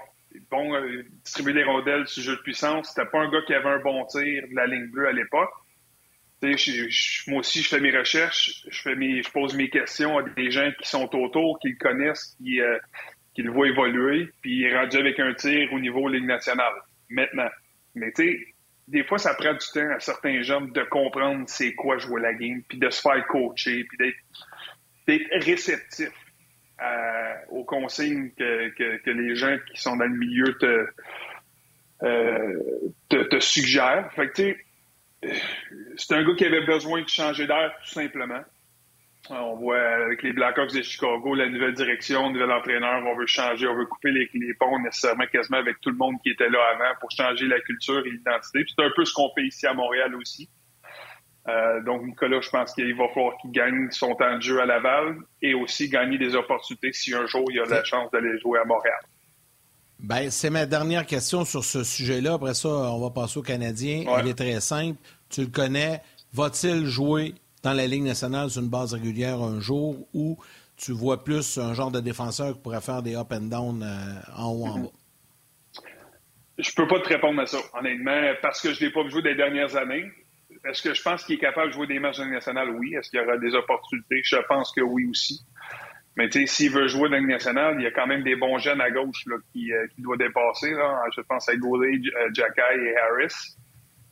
Bon, 0.51 0.75
euh, 0.75 1.03
distribuer 1.23 1.53
des 1.53 1.63
rondelles 1.63 2.07
sur 2.07 2.21
jeu 2.21 2.35
de 2.35 2.41
puissance. 2.41 2.89
C'était 2.89 3.09
pas 3.09 3.19
un 3.19 3.31
gars 3.31 3.41
qui 3.47 3.53
avait 3.53 3.69
un 3.69 3.79
bon 3.79 4.05
tir 4.05 4.43
de 4.47 4.55
la 4.55 4.67
ligne 4.67 4.87
bleue 4.87 5.07
à 5.07 5.11
l'époque. 5.13 5.49
moi 7.27 7.39
aussi, 7.39 7.61
je 7.61 7.69
fais 7.69 7.79
mes 7.79 7.97
recherches, 7.97 8.65
je 8.69 8.81
fais 8.81 8.95
mes, 8.95 9.23
je 9.23 9.31
pose 9.31 9.55
mes 9.55 9.69
questions 9.69 10.17
à 10.17 10.23
des 10.23 10.51
gens 10.51 10.69
qui 10.79 10.87
sont 10.87 11.09
autour, 11.15 11.57
qui 11.59 11.69
le 11.69 11.77
connaissent, 11.77 12.35
qui, 12.37 12.61
euh, 12.61 12.77
qui 13.39 13.43
le 13.43 13.53
voient 13.53 13.69
évoluer, 13.69 14.29
puis 14.41 14.57
il 14.57 14.65
est 14.65 14.77
rendu 14.77 14.97
avec 14.97 15.17
un 15.17 15.33
tir 15.33 15.71
au 15.71 15.79
niveau 15.79 16.09
Ligue 16.09 16.25
nationale, 16.25 16.73
maintenant. 17.07 17.47
Mais 17.95 18.11
tu 18.11 18.23
sais, 18.23 18.47
des 18.89 19.05
fois, 19.05 19.17
ça 19.17 19.33
prend 19.33 19.53
du 19.53 19.65
temps 19.73 19.89
à 19.95 19.99
certains 20.01 20.41
jeunes 20.41 20.73
de 20.73 20.83
comprendre 20.83 21.45
c'est 21.47 21.73
quoi 21.73 21.97
jouer 21.99 22.19
la 22.19 22.33
game, 22.33 22.61
puis 22.67 22.77
de 22.77 22.89
se 22.89 22.99
faire 22.99 23.25
coacher, 23.27 23.85
puis 23.85 24.13
d'être 25.07 25.45
réceptif 25.45 26.11
aux 27.49 27.63
consignes 27.63 28.31
que, 28.37 29.09
les 29.09 29.35
gens 29.35 29.55
qui 29.71 29.81
sont 29.81 29.95
dans 29.95 30.05
le 30.05 30.17
milieu 30.17 30.57
te, 30.57 30.87
euh, 32.03 32.59
te, 33.07 33.39
suggèrent. 33.39 34.11
Fait 34.15 34.29
que, 34.31 34.57
c'est 35.95 36.13
un 36.13 36.25
gars 36.25 36.35
qui 36.35 36.43
avait 36.43 36.65
besoin 36.65 37.03
de 37.03 37.07
changer 37.07 37.47
d'air, 37.47 37.73
tout 37.85 37.91
simplement. 37.91 38.43
On 39.29 39.55
voit 39.55 39.79
avec 39.79 40.23
les 40.23 40.33
Blackhawks 40.33 40.73
de 40.73 40.81
Chicago, 40.81 41.35
la 41.35 41.49
nouvelle 41.49 41.73
direction, 41.73 42.27
le 42.27 42.33
nouvel 42.33 42.51
entraîneur, 42.51 43.03
on 43.05 43.15
veut 43.15 43.27
changer, 43.27 43.67
on 43.67 43.75
veut 43.75 43.85
couper 43.85 44.11
les, 44.11 44.29
les, 44.33 44.53
ponts 44.53 44.79
nécessairement 44.79 45.25
quasiment 45.31 45.57
avec 45.57 45.79
tout 45.81 45.89
le 45.91 45.97
monde 45.97 46.15
qui 46.23 46.31
était 46.31 46.49
là 46.49 46.59
avant 46.73 46.97
pour 46.99 47.11
changer 47.11 47.45
la 47.45 47.59
culture 47.59 47.99
et 48.05 48.09
l'identité. 48.09 48.63
C'est 48.67 48.83
un 48.83 48.89
peu 48.95 49.05
ce 49.05 49.13
qu'on 49.13 49.29
fait 49.35 49.43
ici 49.43 49.67
à 49.67 49.73
Montréal 49.73 50.15
aussi. 50.15 50.49
Euh, 51.47 51.81
donc, 51.83 52.03
Nicolas, 52.03 52.41
je 52.41 52.49
pense 52.49 52.73
qu'il 52.73 52.95
va 52.95 53.07
falloir 53.09 53.37
qu'il 53.37 53.51
gagne 53.51 53.89
son 53.91 54.15
temps 54.15 54.35
de 54.35 54.41
jeu 54.41 54.61
à 54.61 54.65
Laval 54.65 55.17
et 55.41 55.53
aussi 55.53 55.89
gagner 55.89 56.17
des 56.17 56.35
opportunités 56.35 56.91
si 56.93 57.13
un 57.13 57.25
jour 57.27 57.43
il 57.51 57.59
a 57.59 57.65
la 57.65 57.83
chance 57.83 58.11
d'aller 58.11 58.37
jouer 58.39 58.59
à 58.59 58.65
Montréal. 58.65 58.99
Ben, 59.99 60.29
c'est 60.29 60.49
ma 60.49 60.65
dernière 60.65 61.05
question 61.05 61.45
sur 61.45 61.63
ce 61.63 61.83
sujet-là. 61.83 62.33
Après 62.33 62.53
ça, 62.53 62.69
on 62.69 62.99
va 62.99 63.09
passer 63.09 63.39
au 63.39 63.41
Canadien. 63.41 64.05
Elle 64.17 64.27
est 64.27 64.37
très 64.37 64.59
simple. 64.59 64.97
Tu 65.29 65.41
le 65.41 65.47
connais. 65.47 66.01
Va-t-il 66.33 66.85
jouer 66.85 67.35
dans 67.63 67.73
la 67.73 67.87
Ligue 67.87 68.03
nationale 68.03 68.49
sur 68.49 68.61
une 68.61 68.69
base 68.69 68.93
régulière 68.93 69.41
un 69.41 69.59
jour 69.59 70.07
ou 70.13 70.37
tu 70.77 70.91
vois 70.93 71.23
plus 71.23 71.57
un 71.57 71.73
genre 71.73 71.91
de 71.91 71.99
défenseur 71.99 72.53
qui 72.53 72.59
pourrait 72.61 72.81
faire 72.81 73.01
des 73.01 73.15
up 73.15 73.27
and 73.31 73.41
down 73.41 73.83
euh, 73.83 74.21
en 74.35 74.51
haut, 74.51 74.65
en 74.65 74.79
bas? 74.79 74.89
Je 76.57 76.71
peux 76.75 76.87
pas 76.87 76.99
te 76.99 77.07
répondre 77.09 77.41
à 77.41 77.45
ça, 77.45 77.57
honnêtement, 77.73 78.21
parce 78.41 78.61
que 78.61 78.73
je 78.73 78.81
ne 78.81 78.87
l'ai 78.87 78.93
pas 78.93 79.03
vu 79.03 79.11
jouer 79.11 79.21
des 79.21 79.35
dernières 79.35 79.75
années. 79.77 80.05
Est-ce 80.65 80.81
que 80.81 80.93
je 80.93 81.01
pense 81.01 81.23
qu'il 81.23 81.35
est 81.35 81.39
capable 81.39 81.67
de 81.67 81.73
jouer 81.73 81.87
des 81.87 81.99
matchs 81.99 82.19
de 82.19 82.25
nationale? 82.25 82.69
Oui. 82.71 82.93
Est-ce 82.95 83.09
qu'il 83.09 83.19
y 83.19 83.23
aura 83.23 83.37
des 83.37 83.55
opportunités? 83.55 84.21
Je 84.23 84.35
pense 84.47 84.71
que 84.73 84.81
oui 84.81 85.05
aussi. 85.05 85.45
Mais 86.17 86.27
tu 86.27 86.41
sais, 86.41 86.47
s'il 86.47 86.71
veut 86.71 86.87
jouer 86.87 87.07
dans 87.09 87.15
la 87.15 87.21
nationale, 87.21 87.75
il 87.79 87.83
y 87.83 87.87
a 87.87 87.91
quand 87.91 88.07
même 88.07 88.23
des 88.23 88.35
bons 88.35 88.57
jeunes 88.57 88.81
à 88.81 88.91
gauche 88.91 89.25
là, 89.27 89.37
qui, 89.53 89.71
euh, 89.71 89.87
qui 89.95 90.01
doivent 90.01 90.17
dépasser. 90.17 90.71
Là. 90.71 91.01
Je 91.15 91.21
pense 91.21 91.47
à 91.47 91.55
Goulet, 91.55 91.93
euh, 91.93 92.29
Jacky 92.33 92.59
et 92.59 92.97
Harris. 92.97 93.55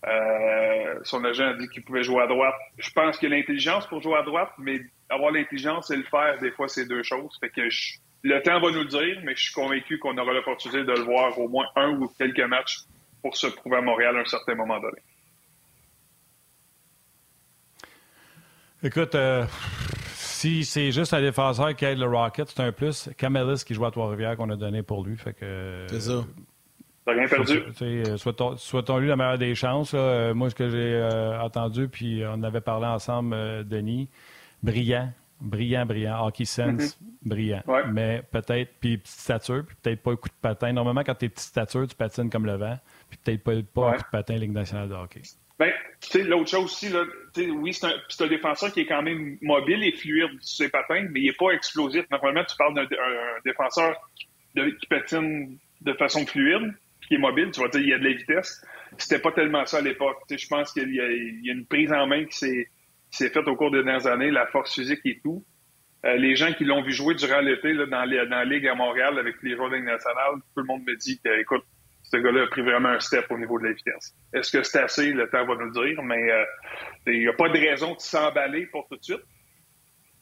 Euh, 0.06 1.00
son 1.04 1.24
agent 1.24 1.48
a 1.48 1.54
dit 1.56 1.68
qu'il 1.70 1.84
pouvait 1.84 2.04
jouer 2.04 2.22
à 2.22 2.28
droite. 2.28 2.56
Je 2.78 2.90
pense 2.92 3.18
qu'il 3.18 3.34
a 3.34 3.38
l'intelligence 3.38 3.88
pour 3.88 4.02
jouer 4.02 4.18
à 4.18 4.24
droite, 4.24 4.52
mais 4.58 4.80
avoir 5.10 5.32
l'intelligence 5.32 5.90
et 5.92 5.98
le 5.98 6.04
faire, 6.04 6.38
des 6.40 6.52
fois, 6.52 6.68
c'est 6.68 6.86
deux 6.86 7.04
choses. 7.04 7.38
Fait 7.40 7.50
que 7.50 7.68
le 8.24 8.42
temps 8.42 8.60
va 8.60 8.72
nous 8.72 8.82
le 8.82 8.86
dire, 8.86 9.22
mais 9.24 9.36
je 9.36 9.44
suis 9.44 9.54
convaincu 9.54 9.98
qu'on 10.00 10.18
aura 10.18 10.34
l'opportunité 10.34 10.84
de 10.84 10.92
le 10.92 11.02
voir 11.02 11.38
au 11.40 11.48
moins 11.48 11.66
un 11.76 11.90
ou 11.92 12.08
quelques 12.18 12.40
matchs 12.42 12.80
pour 13.22 13.36
se 13.36 13.48
prouver 13.48 13.78
à 13.78 13.82
Montréal 13.82 14.18
à 14.18 14.22
un 14.22 14.26
certain 14.26 14.56
moment 14.56 14.80
donné. 14.80 15.00
Écoute, 18.84 19.16
euh, 19.16 19.44
si 20.14 20.64
c'est 20.64 20.92
juste 20.92 21.14
un 21.14 21.22
défenseur 21.22 21.76
qui 21.76 21.86
aide 21.86 21.98
le 21.98 22.06
Rocket, 22.06 22.48
c'est 22.48 22.62
un 22.62 22.72
plus. 22.72 23.10
Camelis 23.18 23.64
qui 23.66 23.74
joue 23.74 23.86
à 23.86 23.92
Trois-Rivières 23.92 24.38
qu'on 24.38 24.52
a 24.52 24.56
donné 24.56 24.84
pour 24.84 25.04
lui. 25.04 25.18
Fait 25.18 25.34
que, 25.34 25.88
c'est 25.90 26.02
ça. 26.02 26.24
T'as 27.08 27.14
rien 27.14 27.28
perdu? 27.28 27.64
Soit-on 28.58 28.98
lui 28.98 29.08
la 29.08 29.16
meilleure 29.16 29.38
des 29.38 29.56
chances. 29.56 29.94
Euh, 29.94 30.34
moi, 30.34 30.50
ce 30.50 30.56
que 30.56 30.68
j'ai 30.68 30.94
euh, 30.94 31.40
entendu, 31.40 31.88
puis 31.88 32.22
on 32.28 32.44
avait 32.44 32.60
parlé 32.60 32.86
ensemble, 32.86 33.66
Denis, 33.66 34.10
brillant, 34.62 35.10
brillant, 35.40 35.86
brillant. 35.86 36.28
Hockey 36.28 36.44
sense, 36.44 37.00
mm-hmm. 37.00 37.30
brillant. 37.30 37.64
Mais 37.94 38.24
peut-être, 38.30 38.74
puis 38.82 38.98
petite 38.98 39.20
stature, 39.22 39.64
puis 39.66 39.78
peut-être 39.82 40.04
pas 40.04 40.12
un 40.12 40.16
coup 40.18 40.28
de 40.28 40.34
patin. 40.42 40.74
Normalement, 40.74 41.04
quand 41.06 41.16
t'es 41.16 41.30
petite 41.30 41.48
stature, 41.48 41.88
tu 41.88 41.96
patines 41.96 42.30
comme 42.30 42.46
le 42.46 42.58
vent, 42.58 42.78
puis 43.10 43.18
peut-être 43.24 43.42
pas, 43.42 43.54
pas 43.74 43.90
un 43.90 43.94
coup 43.94 44.04
de 44.04 44.12
patin 44.12 44.36
Ligue 44.36 44.52
nationale 44.52 44.90
de 44.90 44.96
hockey. 44.96 45.22
Ben, 45.58 45.72
tu 46.02 46.10
sais, 46.10 46.24
l'autre 46.24 46.50
chose 46.50 46.66
aussi, 46.66 46.90
là, 46.90 47.06
oui, 47.38 47.74
c'est 47.74 47.88
un, 47.88 47.94
un, 48.20 48.28
défenseur 48.28 48.74
qui 48.74 48.82
est 48.82 48.86
quand 48.86 49.02
même 49.02 49.38
mobile 49.42 49.82
et 49.86 49.94
fluide 49.94 50.42
sur 50.42 50.66
ses 50.66 50.70
patins, 50.70 51.08
mais 51.10 51.22
il 51.22 51.28
n'est 51.28 51.34
pas 51.34 51.52
explosif. 51.52 52.04
Normalement, 52.12 52.44
tu 52.44 52.58
parles 52.58 52.76
d'un 52.76 52.86
défenseur 53.46 53.96
qui 54.54 54.88
patine 54.88 55.58
de 55.82 55.94
façon 55.94 56.26
fluide, 56.26 56.74
qui 57.08 57.16
est 57.16 57.20
mobile, 57.20 57.52
tu 57.52 57.62
vas 57.62 57.68
il 57.74 57.88
y 57.88 57.94
a 57.94 58.00
de 58.00 58.04
la 58.04 58.14
vitesse. 58.14 58.66
C'était 58.98 59.20
pas 59.20 59.32
tellement 59.32 59.66
ça 59.66 59.78
à 59.78 59.82
l'époque. 59.82 60.18
Je 60.30 60.48
pense 60.48 60.72
qu'il 60.74 60.94
y, 60.94 61.00
a 61.02 61.54
une 61.54 61.66
prise 61.66 61.92
en 61.92 62.08
main 62.08 62.26
qui 62.26 62.38
s'est 62.38 63.30
faite 63.30 63.48
au 63.48 63.56
cours 63.56 63.72
des 63.72 63.84
dernières 63.84 64.08
années, 64.08 64.32
la 64.32 64.48
force 64.48 64.74
physique 64.74 65.02
et 65.06 65.20
tout. 65.24 65.44
Euh, 66.06 66.16
les 66.16 66.36
gens 66.36 66.54
qui 66.54 66.64
l'ont 66.64 66.84
vu 66.84 66.92
jouer 66.92 67.16
durant 67.16 67.40
l'été 67.40 67.74
dans, 67.74 68.06
la 68.06 68.46
Ligue 68.46 68.68
à 68.68 68.76
Montréal 68.76 69.18
avec 69.18 69.36
les 69.42 69.56
joueurs 69.56 69.72
de 69.72 69.78
tout 69.78 70.62
le 70.62 70.64
monde 70.64 70.84
me 70.86 70.96
dit 70.96 71.20
que, 71.24 71.42
écoute, 71.42 71.64
ce 72.04 72.18
gars-là 72.18 72.44
a 72.44 72.48
pris 72.48 72.62
vraiment 72.62 72.90
un 72.90 73.00
step 73.00 73.26
au 73.30 73.38
niveau 73.38 73.60
de 73.60 73.66
la 73.66 73.74
vitesse. 73.74 74.16
Est-ce 74.34 74.56
que 74.56 74.64
c'est 74.64 74.80
assez? 74.80 75.12
Le 75.12 75.30
temps 75.30 75.46
va 75.46 75.56
nous 75.56 75.72
le 75.72 75.88
dire, 75.88 76.02
mais 76.04 76.32
euh, 76.32 76.46
il 77.08 77.20
n'y 77.20 77.28
a 77.28 77.34
pas 77.34 77.50
de 77.50 77.58
raison 77.58 77.96
de 77.96 78.00
s'emballer 78.00 78.68
pour 78.68 78.88
tout 78.88 78.96
de 78.96 79.04
suite. 79.04 79.24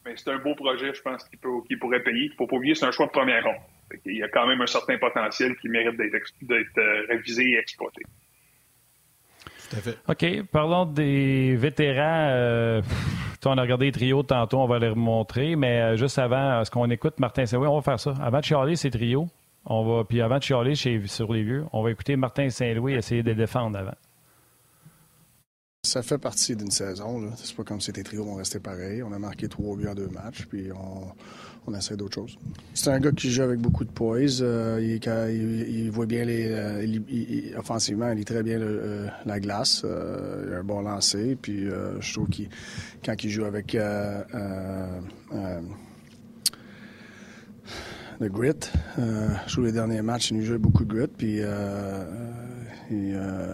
Mais 0.06 0.16
c'est 0.16 0.32
un 0.32 0.40
beau 0.40 0.56
projet, 0.56 0.94
je 0.94 1.02
pense, 1.02 1.28
qui, 1.30 1.38
pourrait 1.38 2.04
payer. 2.04 2.26
Il 2.26 2.32
ne 2.32 2.36
faut 2.36 2.48
pas 2.48 2.56
oublier, 2.56 2.76
c'est 2.76 2.86
un 2.86 2.92
choix 2.92 3.08
de 3.08 3.12
première 3.12 3.44
ronde. 3.44 3.62
Il 4.06 4.18
y 4.18 4.24
a 4.24 4.28
quand 4.30 4.48
même 4.48 4.62
un 4.62 4.68
certain 4.68 4.98
potentiel 4.98 5.56
qui 5.58 5.70
mérite 5.70 5.98
d'être 5.98 6.78
euh, 6.78 7.06
révisé 7.10 7.44
et 7.52 7.58
exploité. 7.58 8.02
Tout 9.70 9.78
à 9.78 9.80
fait. 9.80 9.98
OK. 10.08 10.48
Parlons 10.52 10.86
des 10.86 11.56
vétérans. 11.56 12.30
Euh, 12.30 12.82
on 13.46 13.58
a 13.58 13.62
regardé 13.62 13.86
les 13.86 13.92
trios 13.92 14.24
tantôt, 14.24 14.60
on 14.60 14.68
va 14.68 14.80
les 14.80 14.90
remontrer. 14.90 15.56
Mais 15.56 15.98
juste 15.98 16.18
avant, 16.18 16.62
est-ce 16.62 16.72
qu'on 16.72 16.90
écoute 16.90 17.20
Martin 17.20 17.44
Oui, 17.54 17.68
on 17.68 17.76
va 17.76 17.82
faire 17.82 18.00
ça. 18.00 18.14
Avant 18.22 18.40
de 18.40 18.44
chialer 18.44 18.76
ces 18.76 18.90
trios, 18.90 19.28
on 19.66 19.84
va, 19.84 20.04
puis 20.04 20.22
avant 20.22 20.38
de 20.38 20.44
chialer 20.44 20.76
chez, 20.76 21.06
sur 21.08 21.32
les 21.34 21.44
vieux, 21.44 21.66
on 21.74 21.84
va 21.84 21.92
écouter 21.92 22.16
Martin 22.16 22.50
Saint-Louis 22.50 22.94
essayer 22.94 23.24
de 23.24 23.34
défendre 23.34 23.78
avant. 23.78 23.96
Ça 25.84 26.02
fait 26.02 26.18
partie 26.18 26.56
d'une 26.56 26.72
saison. 26.72 27.32
C'est 27.36 27.56
pas 27.56 27.64
comme 27.64 27.80
si 27.80 27.92
les 27.92 28.04
trios 28.04 28.26
vont 28.26 28.36
rester 28.36 28.60
pareils. 28.60 29.04
On 29.04 29.12
a 29.12 29.20
marqué 29.20 29.48
trois 29.48 29.76
buts 29.76 29.88
en 29.88 29.94
deux 29.94 30.08
matchs, 30.08 30.46
puis 30.48 30.72
on, 30.72 31.12
on 31.68 31.74
essaie 31.74 31.97
d'autres 31.97 32.16
choses. 32.16 32.38
C'est 32.74 32.89
un 32.91 32.99
gars 32.99 33.11
qui 33.11 33.32
joue 33.32 33.43
avec 33.43 33.59
beaucoup 33.59 33.84
de 33.84 33.89
poise. 33.89 34.39
Euh, 34.41 34.80
il, 34.82 35.89
voit 35.91 36.05
bien 36.05 36.26
les. 36.26 36.47
Euh, 36.49 37.57
offensivement, 37.57 38.11
il 38.11 38.18
lit 38.18 38.26
très 38.26 38.43
bien 38.43 38.59
euh, 38.59 39.07
la 39.26 39.39
glace. 39.39 39.84
il 39.84 40.53
a 40.53 40.57
un 40.57 40.63
bon 40.63 40.82
lancer. 40.82 41.38
Puis 41.41 41.66
je 41.99 42.13
trouve 42.13 42.30
qu'il 42.30 42.49
quand 43.03 43.24
il 43.24 43.30
joue 43.30 43.45
avec 43.45 43.76
de 48.20 48.28
grit. 48.30 48.51
Je 48.97 49.51
trouve 49.51 49.66
les 49.66 49.72
derniers 49.72 50.01
matchs, 50.01 50.32
il 50.32 50.38
nous 50.38 50.45
joue 50.45 50.59
beaucoup 50.59 50.86
de 50.86 50.93
grit. 50.93 51.07
Puis 51.07 51.41
euh, 52.92 53.54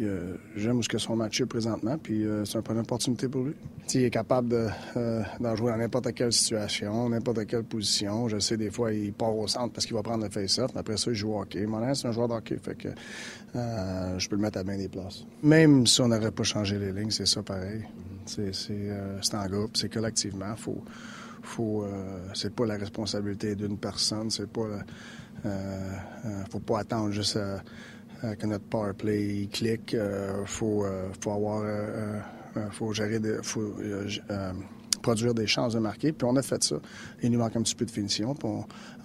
euh, 0.00 0.36
j'aime 0.56 0.78
où 0.78 0.82
que 0.82 0.98
son 0.98 1.16
match 1.16 1.40
est 1.40 1.46
présentement. 1.46 1.98
Puis 1.98 2.24
c'est 2.44 2.58
une 2.70 2.78
opportunité 2.78 3.28
pour 3.28 3.44
lui. 3.44 3.54
il 3.94 4.04
est 4.04 4.10
capable 4.10 4.70
d'en 5.40 5.56
jouer 5.56 5.72
dans 5.72 5.78
n'importe 5.78 6.12
quelle 6.14 6.32
situation, 6.32 7.08
n'importe 7.08 7.46
quelle 7.46 7.64
position. 7.64 8.28
Je 8.28 8.38
sais, 8.38 8.56
des 8.56 8.70
fois, 8.70 8.92
il 8.92 9.12
part 9.12 9.36
au 9.36 9.46
centre 9.46 9.72
parce 9.72 9.86
qu'il 9.86 9.94
va 9.94 10.02
prendre 10.02 10.24
le 10.24 10.30
face-off. 10.30 10.70
Mais 10.74 10.80
après 10.80 10.96
ça, 10.96 11.10
il 11.10 11.16
joue 11.16 11.34
au 11.34 11.40
hockey. 11.40 11.66
Monin, 11.66 11.94
c'est 11.94 12.08
un 12.08 12.12
joueur 12.12 12.28
de 12.28 12.34
hockey. 12.34 12.56
Fait 12.62 12.74
que 12.74 12.88
je 13.54 14.28
peux 14.28 14.36
le 14.36 14.42
mettre 14.42 14.58
à 14.58 14.64
bien 14.64 14.76
des 14.76 14.88
places. 14.88 15.24
Même 15.42 15.86
si 15.86 16.00
on 16.00 16.08
n'aurait 16.08 16.30
pas 16.30 16.42
changé 16.42 16.78
les 16.78 16.92
lignes, 16.92 17.10
c'est 17.10 17.26
ça 17.26 17.42
pareil. 17.42 17.82
C'est 18.26 19.34
en 19.34 19.46
groupe, 19.46 19.76
c'est 19.76 19.92
collectivement. 19.92 20.54
Faut, 20.56 20.82
faut, 21.42 21.82
euh, 21.82 22.28
c'est 22.34 22.54
pas 22.54 22.66
la 22.66 22.76
responsabilité 22.76 23.54
d'une 23.54 23.76
personne, 23.76 24.30
c'est 24.30 24.50
pas, 24.50 24.60
euh, 24.60 24.80
euh, 25.44 26.44
faut 26.50 26.60
pas 26.60 26.80
attendre 26.80 27.10
juste 27.10 27.38
que 28.38 28.46
notre 28.46 28.64
power 28.64 28.92
play 28.92 29.48
clique. 29.52 29.96
faut, 30.46 30.86
faut 31.20 31.32
avoir, 31.32 31.64
faut 32.70 32.92
gérer, 32.92 33.20
faut, 33.42 33.74
produire 35.02 35.34
des 35.34 35.46
chances 35.46 35.74
de 35.74 35.78
marquer. 35.80 36.12
Puis 36.12 36.26
on 36.26 36.36
a 36.36 36.42
fait 36.42 36.62
ça. 36.62 36.76
Il 37.22 37.30
nous 37.30 37.38
manque 37.38 37.56
un 37.56 37.62
petit 37.62 37.74
peu 37.74 37.84
de 37.84 37.90
finition 37.90 38.34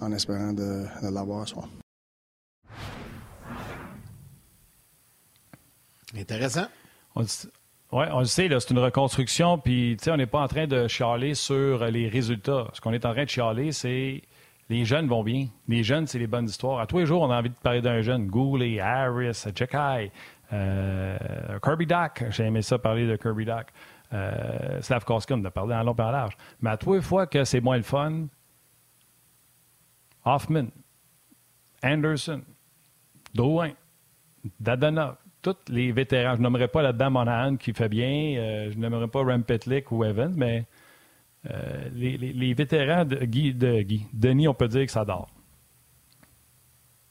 en 0.00 0.12
espérant 0.12 0.52
de, 0.52 0.84
l'avoir 1.02 1.46
ce 1.46 1.54
soir. 1.54 1.68
Intéressant. 6.16 6.66
On, 7.14 7.22
oui, 7.90 8.04
on 8.12 8.20
le 8.20 8.24
sait, 8.26 8.48
c'est 8.48 8.70
une 8.70 8.78
reconstruction, 8.78 9.58
puis 9.58 9.96
on 10.06 10.16
n'est 10.16 10.26
pas 10.26 10.40
en 10.40 10.48
train 10.48 10.66
de 10.66 10.88
chialer 10.88 11.34
sur 11.34 11.84
les 11.86 12.08
résultats. 12.08 12.68
Ce 12.72 12.80
qu'on 12.80 12.92
est 12.92 13.04
en 13.04 13.12
train 13.12 13.24
de 13.24 13.30
chialer, 13.30 13.72
c'est 13.72 14.22
les 14.68 14.84
jeunes 14.84 15.08
vont 15.08 15.22
bien. 15.22 15.48
Les 15.66 15.82
jeunes, 15.82 16.06
c'est 16.06 16.18
les 16.18 16.26
bonnes 16.26 16.46
histoires. 16.46 16.80
À 16.80 16.86
tous 16.86 16.98
les 16.98 17.06
jours, 17.06 17.22
on 17.22 17.30
a 17.30 17.38
envie 17.38 17.50
de 17.50 17.54
parler 17.54 17.80
d'un 17.80 18.02
jeune. 18.02 18.26
Goulet, 18.26 18.80
Harris, 18.80 19.44
Jekai, 19.54 20.12
euh, 20.52 21.16
Kirby 21.62 21.86
Duck. 21.86 22.24
J'ai 22.30 22.44
aimé 22.44 22.62
ça 22.62 22.78
parler 22.78 23.06
de 23.06 23.16
Kirby 23.16 23.44
Duck. 23.44 23.68
Euh, 24.12 24.80
Slavkowski, 24.80 25.34
on 25.34 25.44
a 25.44 25.50
parlé 25.50 25.74
en 25.74 25.82
long 25.82 25.94
et 25.94 26.02
en 26.02 26.10
large. 26.10 26.36
Mais 26.60 26.70
à 26.70 26.76
tous 26.76 26.94
les 26.94 27.00
fois 27.00 27.26
que 27.26 27.44
c'est 27.44 27.60
moins 27.60 27.76
le 27.76 27.82
fun, 27.82 28.26
Hoffman, 30.24 30.66
Anderson, 31.82 32.42
Drouin, 33.34 33.72
Dadana, 34.60 35.18
tous 35.42 35.56
les 35.68 35.92
vétérans. 35.92 36.36
Je 36.36 36.42
n'aimerais 36.42 36.68
pas 36.68 36.82
là-dedans 36.82 37.10
Monahan 37.10 37.56
qui 37.56 37.72
fait 37.72 37.88
bien. 37.88 38.36
Euh, 38.38 38.70
je 38.70 38.78
n'aimerais 38.78 39.08
pas 39.08 39.22
Rampetlick 39.22 39.90
ou 39.92 40.04
Evans, 40.04 40.32
mais 40.36 40.66
euh, 41.50 41.88
les, 41.94 42.54
vétérans 42.54 43.04
de 43.04 43.16
Guy, 43.24 43.54
de 43.54 43.82
Guy, 43.82 44.06
Denis, 44.12 44.48
on 44.48 44.54
peut 44.54 44.68
dire 44.68 44.84
que 44.84 44.92
ça 44.92 45.04
dort. 45.04 45.30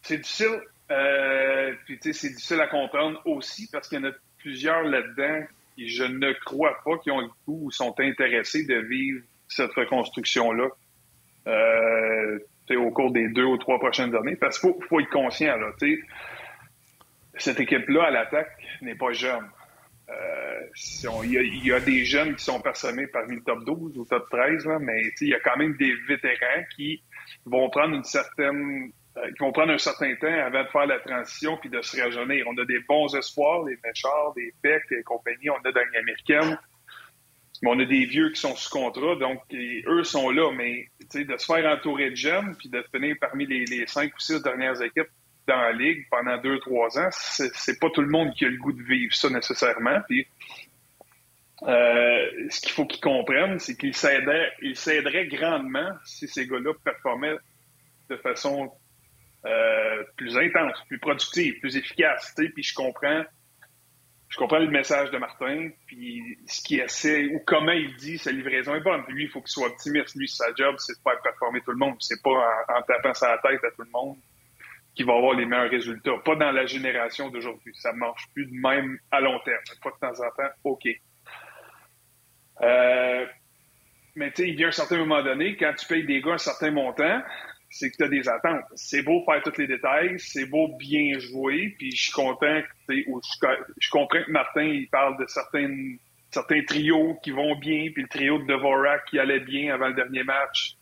C'est 0.02 0.18
difficile. 0.18 0.62
Euh, 0.92 1.74
c'est 1.88 2.30
difficile 2.30 2.62
à 2.62 2.68
comprendre 2.68 3.22
aussi 3.26 3.68
parce 3.72 3.90
qu'il 3.90 4.00
y 4.00 4.02
en 4.02 4.10
a 4.10 4.14
plusieurs 4.38 4.84
là-dedans 4.84 5.46
qui, 5.76 5.90
je 5.90 6.04
ne 6.04 6.32
crois 6.46 6.78
pas, 6.86 6.98
qui 7.00 7.12
ont 7.12 7.20
le 7.20 7.28
goût 7.46 7.66
ou 7.66 7.72
sont 7.72 7.94
intéressés 8.00 8.66
de 8.66 8.76
vivre 8.76 9.22
cette 9.48 9.74
reconstruction-là 9.74 10.68
au 12.76 12.92
cours 12.92 13.12
des 13.12 13.30
deux 13.30 13.46
ou 13.46 13.58
trois 13.58 13.80
prochaines 13.80 14.16
années. 14.16 14.36
Parce 14.36 14.60
qu'il 14.60 14.74
faut, 14.88 15.00
être 15.00 15.10
conscient. 15.10 15.58
Là, 15.58 15.72
cette 17.38 17.60
équipe-là 17.60 18.06
à 18.06 18.12
l'attaque 18.12 18.52
n'est 18.82 18.96
pas 18.96 19.12
jeune. 19.12 19.46
Euh, 20.10 21.24
il, 21.24 21.66
y 21.66 21.72
a, 21.72 21.80
des 21.82 22.06
jeunes 22.06 22.36
qui 22.36 22.44
sont 22.44 22.62
personnés 22.62 23.08
parmi 23.08 23.36
le 23.36 23.44
top 23.44 23.66
12 23.66 23.98
ou 23.98 24.06
top 24.06 24.30
13, 24.30 24.68
mais 24.80 25.02
il 25.20 25.28
y 25.28 25.34
a 25.34 25.40
quand 25.40 25.58
même 25.58 25.76
des 25.76 25.94
vétérans 26.08 26.64
qui 26.76 27.04
vont 27.46 27.70
prendre 27.70 27.96
une 27.96 28.06
certaine 28.06 28.92
euh, 29.18 29.28
qui 29.32 29.40
vont 29.40 29.52
prendre 29.52 29.74
un 29.74 29.78
certain 29.78 30.16
temps 30.16 30.28
avant 30.28 30.64
de 30.64 30.70
faire 30.70 30.86
la 30.86 31.00
transition 31.00 31.58
puis 31.58 31.70
de 31.70 31.82
se 31.82 32.00
rajeunir. 32.00 32.46
On 32.48 32.58
a 32.58 32.66
des 32.66 32.80
bons 32.88 33.14
espoirs, 33.16 33.66
des 33.66 33.78
Méchards, 33.84 34.34
des 34.36 34.54
Peck 34.62 34.84
et 34.92 35.04
compagnie, 35.04 35.50
on 35.50 35.58
a 35.68 35.72
dans 35.72 35.82
l'américaine. 35.94 36.58
Mais 37.62 37.72
on 37.72 37.80
a 37.80 37.86
des 37.86 38.06
vieux 38.06 38.30
qui 38.30 38.40
sont 38.40 38.56
sous 38.56 38.70
contrat, 38.70 39.16
donc 39.16 39.42
eux 39.52 40.04
sont 40.04 40.30
là, 40.30 40.52
mais 40.56 40.90
de 41.14 41.38
se 41.38 41.46
faire 41.46 41.66
entourer 41.66 42.12
de 42.12 42.16
jeunes 42.16 42.56
puis 42.56 42.70
de 42.70 42.86
finir 42.94 43.16
parmi 43.20 43.48
les 43.48 43.88
cinq 43.88 44.14
ou 44.14 44.20
six 44.20 44.42
dernières 44.44 44.80
équipes 44.84 45.10
dans 45.48 45.62
la 45.62 45.72
ligue 45.72 46.06
pendant 46.12 46.38
deux, 46.38 46.60
trois 46.60 47.00
ans, 47.00 47.10
c'est 47.12 47.80
pas 47.80 47.90
tout 47.90 48.02
le 48.02 48.10
monde 48.10 48.34
qui 48.34 48.46
a 48.46 48.50
le 48.50 48.58
goût 48.58 48.74
de 48.74 48.84
vivre 48.84 49.14
ça 49.14 49.30
nécessairement. 49.30 50.02
Puis, 50.08 50.28
euh, 51.64 52.48
ce 52.50 52.62
qu'il 52.62 52.72
faut 52.72 52.86
qu'ils 52.86 53.02
comprennent, 53.02 53.58
c'est 53.60 53.76
qu'ils 53.76 53.96
s'aideraient 53.96 55.28
grandement 55.28 55.90
si 56.06 56.28
ces 56.28 56.46
gars-là 56.46 56.74
performaient 56.84 57.38
de 58.10 58.18
façon 58.18 58.72
euh, 59.46 60.04
plus 60.18 60.38
intense, 60.38 60.78
plus 60.88 61.00
productive, 61.00 61.60
plus 61.62 61.78
efficace. 61.78 62.36
Puis 62.36 62.64
je 62.64 62.76
comprends, 62.76 63.24
je 64.28 64.38
comprends 64.38 64.60
le 64.60 64.70
message 64.70 65.12
de 65.12 65.18
Martin, 65.18 65.70
puis 65.88 66.38
ce 66.46 66.62
qu'il 66.62 66.82
essaie 66.82 67.26
ou 67.28 67.40
comment 67.46 67.72
il 67.72 67.96
dit 67.96 68.18
sa 68.18 68.32
livraison 68.32 68.76
est 68.76 68.82
bonne. 68.82 69.04
Lui, 69.08 69.24
il 69.24 69.30
faut 69.30 69.40
qu'il 69.40 69.50
soit 69.50 69.68
optimiste. 69.68 70.16
Lui, 70.16 70.28
sa 70.28 70.54
job, 70.56 70.76
c'est 70.78 70.94
de 70.94 71.02
faire 71.02 71.22
performer 71.22 71.62
tout 71.62 71.72
le 71.72 71.78
monde. 71.78 71.96
C'est 72.00 72.22
pas 72.22 72.32
en, 72.32 72.78
en 72.78 72.82
tapant 72.82 73.14
sa 73.14 73.38
tête 73.38 73.64
à 73.64 73.72
tout 73.72 73.84
le 73.84 73.92
monde 73.92 74.18
qui 74.98 75.04
va 75.04 75.14
avoir 75.14 75.36
les 75.36 75.46
meilleurs 75.46 75.70
résultats. 75.70 76.18
Pas 76.26 76.36
dans 76.36 76.52
la 76.52 76.66
génération 76.66 77.30
d'aujourd'hui. 77.30 77.72
Ça 77.76 77.94
ne 77.94 78.00
marche 78.00 78.24
plus 78.34 78.48
de 78.48 78.54
même 78.54 78.98
à 79.12 79.22
long 79.22 79.40
terme. 79.46 79.62
Pas 79.84 79.92
de 79.92 80.00
temps 80.02 80.24
en 80.24 80.30
temps, 80.32 80.50
OK. 80.64 80.88
Euh, 82.64 83.26
mais 84.16 84.32
tu 84.32 84.42
sais, 84.42 84.50
il 84.50 84.56
vient 84.56 84.70
un 84.70 84.72
certain 84.72 84.98
moment 84.98 85.22
donné, 85.22 85.56
quand 85.56 85.72
tu 85.78 85.86
payes 85.86 86.04
des 86.04 86.20
gars 86.20 86.34
un 86.34 86.38
certain 86.40 86.72
montant, 86.72 87.22
c'est 87.70 87.92
que 87.92 87.98
tu 87.98 88.04
as 88.06 88.08
des 88.08 88.28
attentes. 88.28 88.66
C'est 88.74 89.04
beau 89.04 89.24
faire 89.24 89.44
tous 89.44 89.60
les 89.60 89.68
détails, 89.68 90.16
c'est 90.18 90.48
beau 90.48 90.76
bien 90.80 91.20
jouer, 91.20 91.76
puis 91.78 91.92
je 91.92 92.04
suis 92.06 92.12
content, 92.12 92.62
que, 92.88 92.96
je, 92.96 93.90
comprends 93.92 94.08
que 94.08 94.32
Martin, 94.32 94.64
il 94.64 94.90
parle 94.90 95.20
de 95.20 95.28
certains, 95.28 95.96
certains 96.32 96.64
trios 96.64 97.20
qui 97.22 97.30
vont 97.30 97.56
bien, 97.60 97.92
puis 97.94 98.02
le 98.02 98.08
trio 98.08 98.40
de 98.40 98.46
Devorak 98.46 99.06
qui 99.06 99.20
allait 99.20 99.42
bien 99.42 99.76
avant 99.76 99.90
le 99.90 99.94
dernier 99.94 100.24
match 100.24 100.76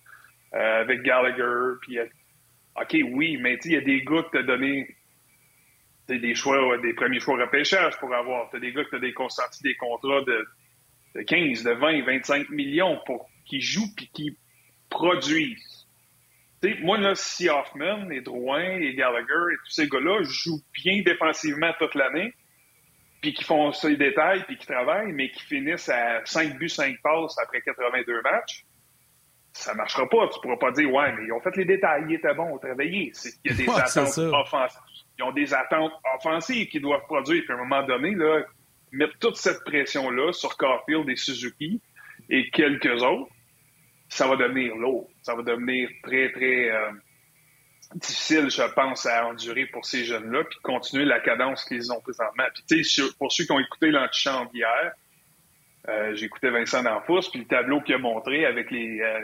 euh, 0.54 0.82
avec 0.82 1.02
Gallagher, 1.02 1.78
puis 1.82 2.00
OK, 2.76 2.98
oui, 3.12 3.38
mais 3.38 3.58
il 3.66 3.72
y 3.72 3.78
a 3.78 3.82
des 3.82 4.02
gars 4.02 4.24
que 4.24 4.32
tu 4.32 4.38
as 4.38 4.44
donné 4.44 4.96
des 6.08 6.36
choix, 6.36 6.78
des 6.78 6.94
premiers 6.94 7.20
choix 7.20 7.38
repêchage 7.38 7.98
pour 7.98 8.14
avoir. 8.14 8.50
Tu 8.50 8.58
as 8.58 8.60
des 8.60 8.72
gars 8.72 8.84
que 8.84 8.90
tu 8.90 8.96
as 8.96 9.00
des 9.00 9.14
des 9.64 9.76
contrats 9.76 10.22
de, 10.22 11.22
15, 11.24 11.64
de 11.64 11.72
20, 11.72 12.06
25 12.06 12.50
millions 12.50 13.00
pour 13.06 13.30
qui 13.46 13.62
jouent 13.62 13.94
puis 13.96 14.10
qui 14.14 14.38
produisent. 14.90 15.88
moi, 16.82 16.98
là, 16.98 17.16
si 17.16 17.48
Hoffman 17.48 18.10
et 18.10 18.22
Drouin 18.22 18.78
et 18.78 18.94
Gallagher 18.96 19.54
et 19.54 19.58
tous 19.66 19.72
ces 19.72 19.88
gars-là 19.88 20.24
jouent 20.24 20.64
bien 20.84 21.02
défensivement 21.02 21.72
toute 21.80 21.96
l'année, 21.96 22.34
puis 23.22 23.34
qui 23.34 23.44
font 23.44 23.72
ces 23.72 23.96
détails, 23.96 24.44
puis 24.46 24.58
qui 24.58 24.68
travaillent, 24.68 25.14
mais 25.14 25.32
qui 25.32 25.44
finissent 25.44 25.90
à 25.90 26.26
5 26.26 26.58
buts, 26.58 26.70
5 26.70 27.02
passes 27.02 27.38
après 27.40 27.62
82 27.62 28.22
matchs, 28.22 28.65
ça 29.56 29.74
marchera 29.74 30.08
pas. 30.08 30.28
Tu 30.28 30.40
pourras 30.42 30.58
pas 30.58 30.72
dire, 30.72 30.94
ouais, 30.94 31.14
mais 31.14 31.26
ils 31.26 31.32
ont 31.32 31.40
fait 31.40 31.56
les 31.56 31.66
détails, 31.66 32.04
ils 32.10 32.16
étaient 32.16 32.34
bons, 32.34 32.58
travaillé. 32.58 33.14
Il 33.46 33.52
y 33.52 33.54
a 33.54 33.58
des 33.58 33.70
attentes 33.76 34.18
offensives. 34.18 34.82
Ils 35.18 35.24
ont 35.24 35.32
des 35.32 35.54
attentes 35.54 35.94
offensives 36.14 36.68
qu'ils 36.68 36.82
doivent 36.82 37.06
produire. 37.06 37.42
Puis 37.44 37.54
à 37.54 37.56
un 37.56 37.60
moment 37.60 37.84
donné, 37.84 38.12
là, 38.16 38.42
mettre 38.92 39.18
toute 39.20 39.38
cette 39.38 39.64
pression-là 39.64 40.34
sur 40.34 40.58
Carfield 40.58 41.10
et 41.10 41.16
Suzuki 41.16 41.82
et 42.30 42.50
quelques 42.50 43.02
autres, 43.02 43.32
ça 44.10 44.28
va 44.28 44.36
devenir 44.36 44.76
lourd. 44.76 45.10
Ça 45.22 45.36
va 45.36 45.42
devenir 45.42 45.90
très, 46.04 46.32
très 46.34 46.70
euh, 46.72 46.92
difficile, 47.96 48.50
je 48.50 48.74
pense, 48.74 49.06
à 49.06 49.26
endurer 49.28 49.68
pour 49.68 49.86
ces 49.86 50.04
jeunes-là, 50.04 50.44
puis 50.44 50.60
continuer 50.64 51.06
la 51.06 51.22
cadence 51.22 51.64
qu'ils 51.64 51.94
ont 51.94 52.02
présentement. 52.02 52.44
Puis, 52.54 52.64
tu 52.68 52.84
sais, 52.84 53.04
pour 53.18 53.32
ceux 53.32 53.46
qui 53.46 53.52
ont 53.54 53.60
écouté 53.60 53.90
l'antichambre 53.90 54.52
hier, 54.54 54.94
j'écoutais 56.14 56.50
Vincent 56.50 56.84
D'Anfous, 56.84 57.30
puis 57.32 57.42
le 57.42 57.46
tableau 57.46 57.82
qu'il 57.82 57.96
a 57.96 57.98
montré 58.00 58.46
avec 58.46 58.72
euh, 58.72 59.20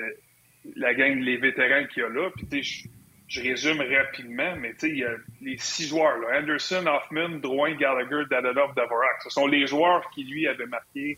la 0.76 0.94
gang, 0.94 1.20
les 1.20 1.38
vétérans 1.38 1.88
qu'il 1.88 2.04
y 2.04 2.06
a 2.06 2.10
là. 2.10 2.30
Puis, 2.36 2.64
je, 2.64 2.88
je 3.28 3.42
résume 3.42 3.82
rapidement, 3.82 4.56
mais 4.58 4.74
il 4.84 4.98
y 4.98 5.06
a 5.06 5.16
les 5.42 5.58
six 5.58 5.88
joueurs, 5.88 6.18
Anderson, 6.34 6.86
Hoffman, 6.86 7.40
Drouin, 7.40 7.76
Gallagher, 7.76 8.24
Dadadov, 8.30 8.76
Davorak. 8.76 9.22
Ce 9.24 9.30
sont 9.30 9.48
les 9.48 9.68
joueurs 9.68 10.10
qui, 10.14 10.26
lui, 10.26 10.48
avaient 10.48 10.66
marqué, 10.66 11.18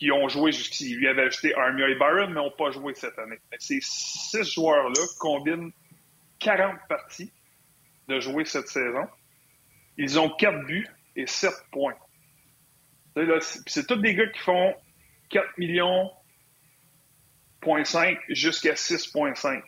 qui 0.00 0.10
ont 0.10 0.28
joué 0.28 0.50
jusqu'ici. 0.50 0.90
Il 0.90 0.98
lui 0.98 1.08
avait 1.08 1.22
ajouté 1.22 1.54
Armia 1.54 1.88
et 1.88 1.94
Byron, 1.94 2.28
mais 2.28 2.40
n'ont 2.40 2.50
pas 2.50 2.72
joué 2.72 2.92
cette 2.94 3.18
année. 3.20 3.38
Ces 3.58 3.78
six 3.80 4.52
joueurs-là 4.52 5.02
combinent 5.20 5.70
40 6.40 6.76
parties 6.88 7.32
de 8.08 8.18
jouer 8.18 8.44
cette 8.44 8.68
saison. 8.68 9.06
Ils 9.96 10.18
ont 10.18 10.30
quatre 10.30 10.66
buts 10.66 10.88
et 11.14 11.26
sept 11.26 11.54
points. 11.70 11.94
C'est 13.66 13.86
tous 13.86 13.96
des 13.96 14.14
gars 14.14 14.26
qui 14.28 14.40
font 14.40 14.74
4 15.30 15.58
millions, 15.58 16.10
jusqu'à 18.28 18.74
6,5. 18.74 19.46
À 19.46 19.62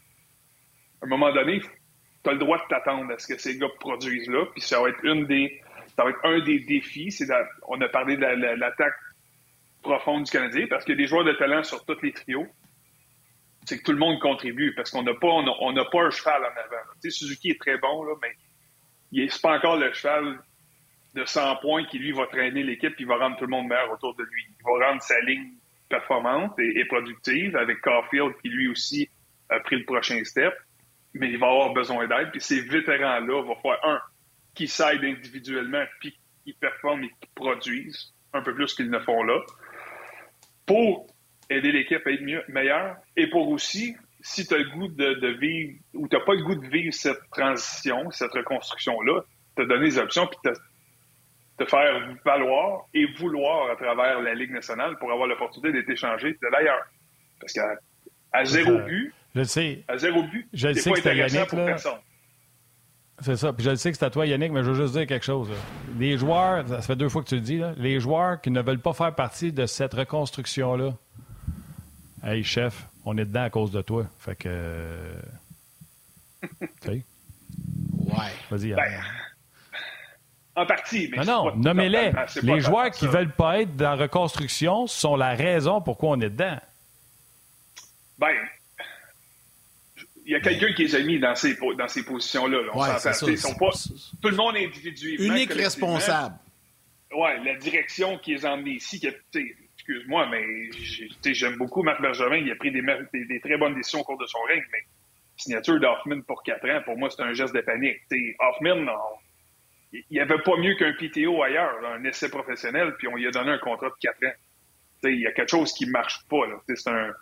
un 1.03 1.07
moment 1.07 1.33
donné, 1.33 1.61
tu 1.61 2.31
as 2.31 2.33
le 2.33 2.39
droit 2.39 2.59
de 2.59 2.69
t'attendre 2.69 3.13
à 3.13 3.19
ce 3.19 3.27
que 3.27 3.39
ces 3.39 3.59
gars 3.59 3.69
produisent 3.81 4.29
là, 4.29 4.47
puis 4.53 4.61
ça 4.61 4.81
va 4.81 4.89
être 4.89 5.05
une 5.05 5.27
des 5.27 5.61
ça 5.97 6.05
va 6.05 6.11
être 6.11 6.25
un 6.25 6.41
des 6.41 6.61
défis. 6.61 7.11
C'est 7.11 7.27
on 7.69 7.81
a 7.81 7.89
parlé 7.89 8.17
de 8.17 8.23
l'attaque 8.59 8.95
profonde 9.83 10.25
du 10.25 10.31
Canadien 10.31 10.67
parce 10.69 10.85
qu'il 10.85 10.95
y 10.95 10.99
a 10.99 11.03
des 11.03 11.07
joueurs 11.07 11.25
de 11.25 11.33
talent 11.33 11.63
sur 11.63 11.85
tous 11.87 12.01
les 12.03 12.13
trios. 12.13 12.47
C'est 13.65 13.79
que 13.79 13.83
tout 13.83 13.93
le 13.93 13.99
monde 13.99 14.21
contribue 14.21 14.75
parce 14.75 14.91
qu'on 14.91 15.03
n'a 15.03 15.15
pas 15.15 15.29
on 15.29 15.73
n'a 15.73 15.85
pas 15.87 16.03
un 16.03 16.11
cheval 16.11 16.43
en 16.43 16.49
avant. 16.49 16.83
Tu 17.03 17.11
sais, 17.11 17.19
Suzuki 17.19 17.51
est 17.51 17.61
très 17.61 17.79
bon 17.79 18.05
là, 18.05 18.15
mais 18.21 18.33
il 19.13 19.25
n'est 19.25 19.31
pas 19.43 19.57
encore 19.57 19.77
le 19.77 19.93
cheval 19.93 20.39
de 21.17 21.25
100 21.25 21.57
points 21.57 21.85
qui, 21.87 21.99
lui, 21.99 22.12
va 22.12 22.27
traîner 22.27 22.62
l'équipe 22.62 22.95
et 22.99 23.05
va 23.05 23.17
rendre 23.17 23.37
tout 23.37 23.45
le 23.45 23.51
monde 23.51 23.67
meilleur 23.67 23.91
autour 23.91 24.14
de 24.14 24.23
lui. 24.23 24.45
Il 24.49 24.64
va 24.64 24.89
rendre 24.89 25.03
sa 25.03 25.19
ligne 25.21 25.55
performante 25.89 26.59
et, 26.59 26.85
productive 26.85 27.57
avec 27.57 27.81
Caulfield 27.81 28.35
qui, 28.43 28.51
lui 28.51 28.69
aussi, 28.69 29.09
a 29.49 29.59
pris 29.61 29.77
le 29.77 29.85
prochain 29.85 30.23
step. 30.25 30.55
Mais 31.14 31.31
il 31.31 31.39
va 31.39 31.47
avoir 31.47 31.73
besoin 31.73 32.07
d'aide. 32.07 32.31
Puis 32.31 32.43
ces 32.43 32.61
vétérans-là 32.61 33.43
vont 33.43 33.57
faire, 33.57 33.79
un, 33.85 34.01
qui 34.55 34.69
s'aident 34.69 35.05
individuellement 35.05 35.85
puis 36.01 36.19
qui 36.45 36.53
performent 36.53 37.05
et 37.05 37.09
qui 37.09 37.29
produisent 37.35 38.12
un 38.35 38.43
peu 38.43 38.55
plus 38.55 38.75
qu'ils 38.75 38.91
ne 38.91 38.99
font 38.99 39.23
là 39.23 39.41
pour 40.67 41.07
aider 41.49 41.73
l'équipe 41.73 42.07
à 42.07 42.11
être 42.11 42.23
mieux, 42.23 42.43
meilleure 42.49 42.97
et 43.17 43.29
pour 43.31 43.49
aussi, 43.49 43.97
si 44.21 44.47
tu 44.47 44.55
as 44.55 44.59
le 44.59 44.71
goût 44.71 44.89
de, 44.89 45.29
vivre 45.39 45.79
ou 45.95 46.09
tu 46.09 46.17
n'as 46.17 46.25
pas 46.25 46.35
le 46.35 46.43
goût 46.43 46.57
de 46.57 46.67
vivre 46.67 46.93
cette 46.93 47.21
transition, 47.31 48.11
cette 48.11 48.33
reconstruction-là, 48.33 49.23
te 49.57 49.62
donner 49.62 49.89
des 49.91 49.99
options 49.99 50.27
puis 50.27 50.53
te 51.59 51.65
faire 51.65 52.15
valoir 52.25 52.87
et 52.95 53.07
vouloir 53.19 53.71
à 53.71 53.77
travers 53.77 54.21
la 54.21 54.35
Ligue 54.35 54.53
nationale 54.53 54.97
pour 54.99 55.11
avoir 55.11 55.27
l'opportunité 55.27 55.73
d'être 55.73 55.89
échangé 55.91 56.33
de 56.33 56.49
l'ailleurs. 56.53 56.87
Parce 57.41 57.53
qu'à 57.53 57.67
à 58.33 58.45
zéro 58.45 58.79
but, 58.81 59.13
je 59.35 59.43
sais. 59.45 59.85
à 59.89 59.97
zéro 59.99 60.23
but, 60.25 60.47
je 60.53 60.69
c'est 60.75 60.81
sais 60.81 60.91
pas 60.91 60.97
que 60.97 61.01
intéressant 61.01 61.35
Yannick, 61.37 61.51
pour 61.51 61.59
là. 61.61 61.65
personne. 61.67 61.99
C'est 63.21 63.37
ça. 63.37 63.53
Puis 63.55 63.65
je 63.65 63.71
le 63.71 63.77
sais 63.77 63.91
que 63.93 63.97
c'est 63.97 64.05
à 64.05 64.11
toi, 64.11 64.27
Yannick, 64.27 64.53
mais 64.53 64.63
je 64.63 64.71
veux 64.71 64.83
juste 64.83 64.95
dire 64.95 65.07
quelque 65.07 65.25
chose. 65.25 65.49
là. 65.49 65.57
Les 65.99 66.19
joueurs, 66.19 66.69
ça 66.69 66.83
fait 66.83 66.97
deux 66.97 67.09
fois 67.09 67.23
que 67.23 67.29
tu 67.29 67.37
le 67.37 67.41
dis, 67.41 67.57
là, 67.57 67.73
les 67.79 67.99
joueurs 67.99 68.41
qui 68.43 68.51
ne 68.51 68.61
veulent 68.61 68.79
pas 68.81 68.93
faire 68.93 69.15
partie 69.15 69.53
de 69.53 69.65
cette 69.65 69.95
reconstruction-là, 69.95 70.93
hey, 72.23 72.45
chef, 72.45 72.89
on 73.07 73.17
est 73.17 73.25
dedans 73.25 73.45
à 73.45 73.51
cause 73.51 73.71
de 73.71 73.81
toi. 73.81 74.07
Fait 74.19 74.37
que. 74.37 74.49
euh, 74.51 75.15
tu 76.61 76.67
sais, 76.83 77.03
Ouais. 77.99 78.33
vas-y. 78.51 78.73
Ben, 78.75 78.85
Yann. 78.91 79.03
En 80.57 80.65
partie, 80.65 81.09
mais 81.11 81.19
non, 81.19 81.25
c'est 81.25 81.57
non, 81.57 81.57
nommez-les. 81.57 82.13
Les 82.43 82.61
joueurs 82.61 82.91
qui 82.91 83.05
ça. 83.05 83.11
veulent 83.11 83.31
pas 83.33 83.61
être 83.61 83.77
dans 83.77 83.91
la 83.91 83.97
reconstruction 83.97 84.87
sont 84.87 85.15
la 85.15 85.35
raison 85.35 85.83
pourquoi 85.83 86.11
on 86.11 86.21
est 86.21 86.31
dedans. 86.31 86.59
Ben, 88.19 88.35
il 90.25 90.33
y 90.33 90.35
a 90.35 90.41
quelqu'un 90.41 90.73
qui 90.73 90.85
les 90.85 90.95
a 90.97 91.01
mis 91.01 91.19
dans 91.21 91.35
ces, 91.35 91.55
dans 91.79 91.89
ces 91.89 92.05
positions-là. 92.05 92.63
là. 92.63 92.71
On 92.73 92.81
Ouais, 92.81 92.87
s'entend. 92.87 92.99
c'est 93.01 93.13
ça. 93.13 93.31
Ils 93.31 93.39
sont 93.39 93.55
pas, 93.55 93.71
C'est- 93.73 93.93
tout 94.21 94.29
le 94.29 94.37
monde 94.37 94.57
individuellement. 94.57 95.35
Unique 95.35 95.53
responsable. 95.53 96.35
Ouais, 97.15 97.39
la 97.45 97.55
direction 97.57 98.19
qui 98.19 98.33
les 98.35 98.45
a 98.47 98.53
emmenés 98.55 98.73
ici, 98.73 98.99
qui 98.99 99.09
a- 99.09 99.13
excuse-moi, 99.77 100.27
mais 100.31 100.43
j'aime 101.35 101.57
beaucoup 101.57 101.83
Marc 101.83 102.01
Bergevin. 102.01 102.37
Il 102.37 102.51
a 102.51 102.57
pris 102.57 102.73
des, 102.73 102.83
mer- 102.83 103.05
des- 103.13 103.25
des 103.27 103.41
très 103.41 103.57
bonnes 103.59 103.75
décisions 103.75 104.01
au 104.01 104.05
cours 104.05 104.19
de 104.19 104.27
son 104.27 104.41
règne, 104.49 104.65
mais 104.73 104.79
signature 105.37 105.79
d'Hoffman 105.79 106.23
pour 106.27 106.43
4 106.43 106.69
ans, 106.71 106.81
pour 106.85 106.97
moi, 106.99 107.09
c'est 107.15 107.23
un 107.23 107.35
geste 107.35 107.55
de 107.55 107.61
panique. 107.61 107.99
Hoffman, 108.41 108.77
non, 108.77 108.93
il 110.11 110.15
n'y 110.15 110.21
avait 110.21 110.39
pas 110.39 110.57
mieux 110.59 110.75
qu'un 110.75 110.93
PTO 110.93 111.43
ailleurs, 111.43 111.81
là, 111.81 111.91
un 111.95 112.05
essai 112.05 112.29
professionnel, 112.31 112.95
puis 112.99 113.09
on 113.09 113.17
lui 113.17 113.27
a 113.27 113.31
donné 113.31 113.51
un 113.51 113.59
contrat 113.59 113.89
de 113.89 113.95
4 114.01 114.15
ans. 114.25 114.31
Tu 115.03 115.09
sais, 115.09 115.13
Il 115.15 115.21
y 115.21 115.27
a 115.27 115.33
quelque 115.33 115.51
chose 115.51 115.73
qui 115.73 115.87
ne 115.87 115.91
marche 115.93 116.21
pas. 116.29 116.43
C'est 116.75 116.89
un, 116.91 117.13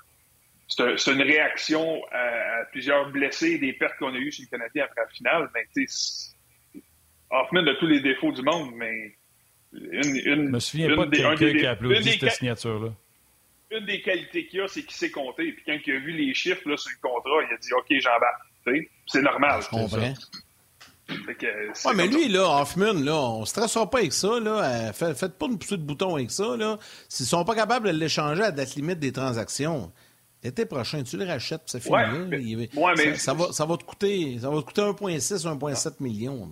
c'est 0.69 0.83
un- 0.83 0.97
c'est 0.97 1.13
une 1.13 1.23
réaction 1.23 2.03
à, 2.13 2.19
à 2.61 2.65
plusieurs 2.73 3.11
blessés 3.11 3.53
et 3.53 3.59
des 3.59 3.73
pertes 3.73 3.97
qu'on 3.99 4.15
a 4.15 4.19
eues 4.19 4.33
sur 4.33 4.45
le 4.51 4.57
Canadien 4.57 4.85
après 4.85 5.03
la 5.03 5.09
finale. 5.09 5.51
Mais 5.55 5.67
Hoffman 7.31 7.67
a 7.67 7.75
tous 7.77 7.87
les 7.87 8.01
défauts 8.01 8.33
du 8.33 8.43
monde, 8.43 8.73
mais 8.77 9.17
une, 9.73 10.17
une, 10.25 10.47
Je 10.47 10.51
me 10.53 10.59
souviens 10.61 10.89
une 10.91 10.97
pas 10.97 11.07
de 11.07 11.17
quelqu'un 11.17 11.35
des- 11.53 11.59
qui 11.59 11.67
a 11.67 11.71
applaudi 11.73 12.11
cette 12.19 12.31
signature-là. 12.33 12.93
une 13.73 13.87
des 13.87 14.01
qualités 14.03 14.47
qu'il 14.47 14.61
a, 14.61 14.69
c'est 14.69 14.83
qu'il 14.83 14.93
sait 14.95 15.11
compter. 15.11 15.51
Puis 15.53 15.65
quand 15.67 15.77
il 15.85 15.95
a 15.95 15.99
vu 15.99 16.13
les 16.13 16.33
chiffres 16.33 16.69
là, 16.69 16.77
sur 16.77 16.91
le 16.93 17.01
contrat, 17.09 17.43
il 17.51 17.55
a 17.55 17.57
dit 17.59 17.73
OK, 17.73 17.87
j'embarque. 17.91 18.43
Tu 18.67 18.73
sais, 18.77 18.91
C'est 19.07 19.23
normal. 19.23 19.61
Je 19.63 19.69
comprends. 19.69 20.15
Que, 21.07 21.47
c'est 21.75 21.89
Ouais, 21.89 21.95
mais 21.95 22.07
lui, 22.07 22.29
là, 22.29 22.61
Hoffman, 22.63 22.95
là, 22.95 23.15
on 23.15 23.41
ne 23.41 23.45
stressera 23.45 23.89
pas 23.91 23.99
avec 23.99 24.13
ça. 24.13 24.41
Là. 24.41 24.65
Euh, 24.89 24.93
fait- 24.93 25.15
faites 25.15 25.35
pas 25.39 25.47
une 25.47 25.59
poussée 25.59 25.77
de 25.77 25.83
bouton 25.83 26.15
avec 26.17 26.31
ça. 26.31 26.57
Là. 26.57 26.79
S'ils 27.09 27.27
sont 27.27 27.45
pas 27.45 27.55
capables 27.55 27.87
de 27.93 27.93
l'échanger 27.99 28.43
à 28.43 28.51
date 28.51 28.75
limite 28.77 28.99
des 29.01 29.13
transactions, 29.13 29.93
l'été 30.43 30.65
prochain, 30.65 31.03
tu 31.03 31.17
le 31.19 31.25
rachètes, 31.27 31.63
c'est 31.67 31.81
fini. 31.81 31.95
Ouais, 31.95 32.03
là. 32.07 32.13
mais- 32.29 32.43
Il- 32.43 32.57
ouais, 32.57 32.93
mais- 32.97 33.15
ça, 33.17 33.19
ça 33.19 33.35
va, 33.35 33.53
ça 33.53 33.67
va 33.67 33.77
te 33.77 33.85
coûter, 33.85 34.39
ça 34.41 34.49
va 34.49 34.57
te 34.61 34.67
coûter 34.67 34.81
1,6, 34.83 35.45
1,7 35.47 36.01
millions. 36.01 36.51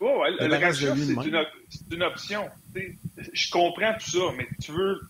ça. 0.00 0.04
Ouais, 0.04 0.12
ouais, 0.18 0.30
Le 0.48 0.54
rachat, 0.66 0.94
c'est 0.96 1.28
une, 1.28 1.36
op- 1.36 1.46
une 1.92 2.02
option. 2.02 2.42
Je 3.32 3.50
comprends 3.50 3.94
tout 3.98 4.10
ça, 4.10 4.24
mais 4.36 4.46
tu 4.62 4.72
veux. 4.72 5.00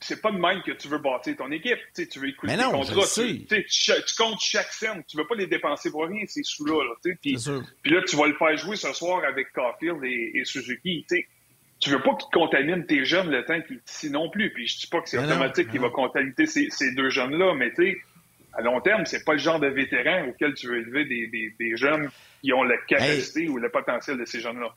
C'est 0.00 0.20
pas 0.22 0.30
de 0.32 0.38
même 0.38 0.62
que 0.62 0.72
tu 0.72 0.88
veux 0.88 0.98
bâtir 0.98 1.36
ton 1.36 1.50
équipe. 1.50 1.78
Tu 1.94 2.18
veux 2.18 2.28
écouter 2.28 2.52
non, 2.56 2.70
tes 2.70 2.72
contrats. 2.94 3.06
Tu, 3.48 3.64
comptes 4.18 4.40
chaque 4.40 4.72
scène. 4.72 5.02
Tu 5.08 5.16
veux 5.16 5.26
pas 5.26 5.34
les 5.34 5.46
dépenser 5.46 5.90
pour 5.90 6.04
rien, 6.06 6.24
ces 6.26 6.42
sous-là. 6.42 6.82
là, 6.84 6.94
Puis 7.82 7.92
là, 7.92 8.02
tu 8.06 8.16
vas 8.16 8.26
le 8.26 8.34
faire 8.34 8.56
jouer 8.56 8.76
ce 8.76 8.92
soir 8.92 9.22
avec 9.24 9.52
Caulfield 9.52 10.02
et, 10.04 10.32
et 10.34 10.44
Suzuki. 10.44 11.04
Tu 11.08 11.16
sais, 11.16 11.26
tu 11.78 11.90
veux 11.90 12.00
pas 12.02 12.14
qu'il 12.14 12.28
contamine 12.32 12.86
tes 12.86 13.04
jeunes 13.04 13.30
le 13.30 13.44
temps 13.44 13.60
qu'il 13.60 13.76
est 13.76 13.90
ici 13.90 14.10
non 14.10 14.30
plus. 14.30 14.52
Puis 14.52 14.66
je 14.66 14.78
dis 14.80 14.86
pas 14.86 15.00
que 15.00 15.08
c'est 15.08 15.18
automatique 15.26 15.68
qu'il 15.70 15.80
va 15.80 15.90
contaminer 15.90 16.46
ces, 16.46 16.68
ces 16.70 16.92
deux 16.94 17.10
jeunes-là, 17.10 17.54
mais 17.54 17.72
tu 17.74 18.02
à 18.54 18.62
long 18.62 18.80
terme, 18.80 19.04
c'est 19.04 19.22
pas 19.24 19.32
le 19.34 19.38
genre 19.38 19.60
de 19.60 19.66
vétéran 19.66 20.28
auquel 20.28 20.54
tu 20.54 20.66
veux 20.68 20.78
élever 20.78 21.04
des, 21.04 21.26
des- 21.26 21.54
des 21.58 21.76
jeunes 21.76 22.08
qui 22.40 22.54
ont 22.54 22.62
la 22.62 22.78
capacité 22.88 23.48
ou 23.50 23.58
le 23.58 23.68
potentiel 23.70 24.16
de 24.16 24.24
ces 24.24 24.40
jeunes-là. 24.40 24.74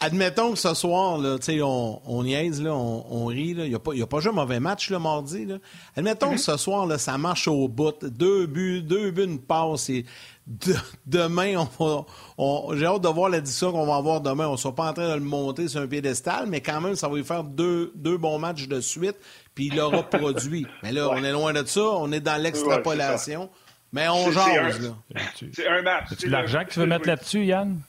Admettons 0.00 0.52
que 0.52 0.58
ce 0.58 0.74
soir, 0.74 1.18
là, 1.18 1.38
tu 1.38 1.46
sais, 1.46 1.60
on, 1.60 2.00
on 2.08 2.22
niaise, 2.22 2.62
là, 2.62 2.72
on, 2.72 3.04
on 3.10 3.26
rit, 3.26 3.54
là. 3.54 3.64
il 3.64 3.70
n'y 3.70 3.74
a, 3.74 3.80
pas- 3.80 3.94
il 3.94 3.98
y 3.98 4.02
a 4.02 4.06
pas 4.06 4.20
joué 4.20 4.30
un 4.30 4.34
mauvais 4.36 4.60
match 4.60 4.90
le 4.90 5.00
mardi. 5.00 5.44
Là. 5.44 5.56
Admettons 5.96 6.30
que 6.30 6.36
ce 6.36 6.56
soir, 6.56 6.86
là, 6.86 6.98
ça 6.98 7.18
marche 7.18 7.48
au 7.48 7.66
bout. 7.66 8.04
Deux 8.04 8.46
buts, 8.46 8.80
deux 8.82 9.10
buts, 9.10 9.24
une 9.24 9.40
passe. 9.40 9.90
Et 9.90 10.04
de- 10.46 10.76
demain, 11.04 11.56
on 11.78 11.84
va, 11.84 12.04
on- 12.38 12.76
j'ai 12.76 12.86
hâte 12.86 13.02
de 13.02 13.08
voir 13.08 13.28
l'édition 13.28 13.72
qu'on 13.72 13.86
va 13.86 13.96
avoir 13.96 14.20
demain. 14.20 14.46
On 14.46 14.52
ne 14.52 14.56
sera 14.56 14.72
pas 14.72 14.88
en 14.88 14.92
train 14.92 15.08
de 15.08 15.14
le 15.14 15.20
monter 15.20 15.66
sur 15.66 15.80
un 15.80 15.88
piédestal, 15.88 16.46
mais 16.48 16.60
quand 16.60 16.80
même, 16.80 16.94
ça 16.94 17.08
va 17.08 17.16
lui 17.16 17.24
faire 17.24 17.42
deux, 17.42 17.90
deux 17.96 18.18
bons 18.18 18.38
matchs 18.38 18.68
de 18.68 18.80
suite, 18.80 19.16
puis 19.56 19.66
il 19.66 19.76
l'aura 19.76 20.02
produit. 20.08 20.64
Mais 20.84 20.92
là, 20.92 21.08
on 21.10 21.24
est 21.24 21.32
loin 21.32 21.52
de 21.52 21.64
ça. 21.66 21.80
On 21.82 22.12
est 22.12 22.20
dans 22.20 22.40
l'extrapolation. 22.40 23.50
mais 23.92 24.08
on 24.08 24.26
C'est- 24.26 24.32
c'est 24.32 24.54
jase, 24.54 24.94
un- 25.16 25.18
C'est 25.54 25.66
un 25.66 25.82
match. 25.82 26.10
De 26.22 26.28
l'argent 26.28 26.62
que 26.64 26.72
tu 26.72 26.78
veux 26.78 26.86
mettre 26.86 27.08
là-dessus, 27.08 27.44
Yann? 27.46 27.80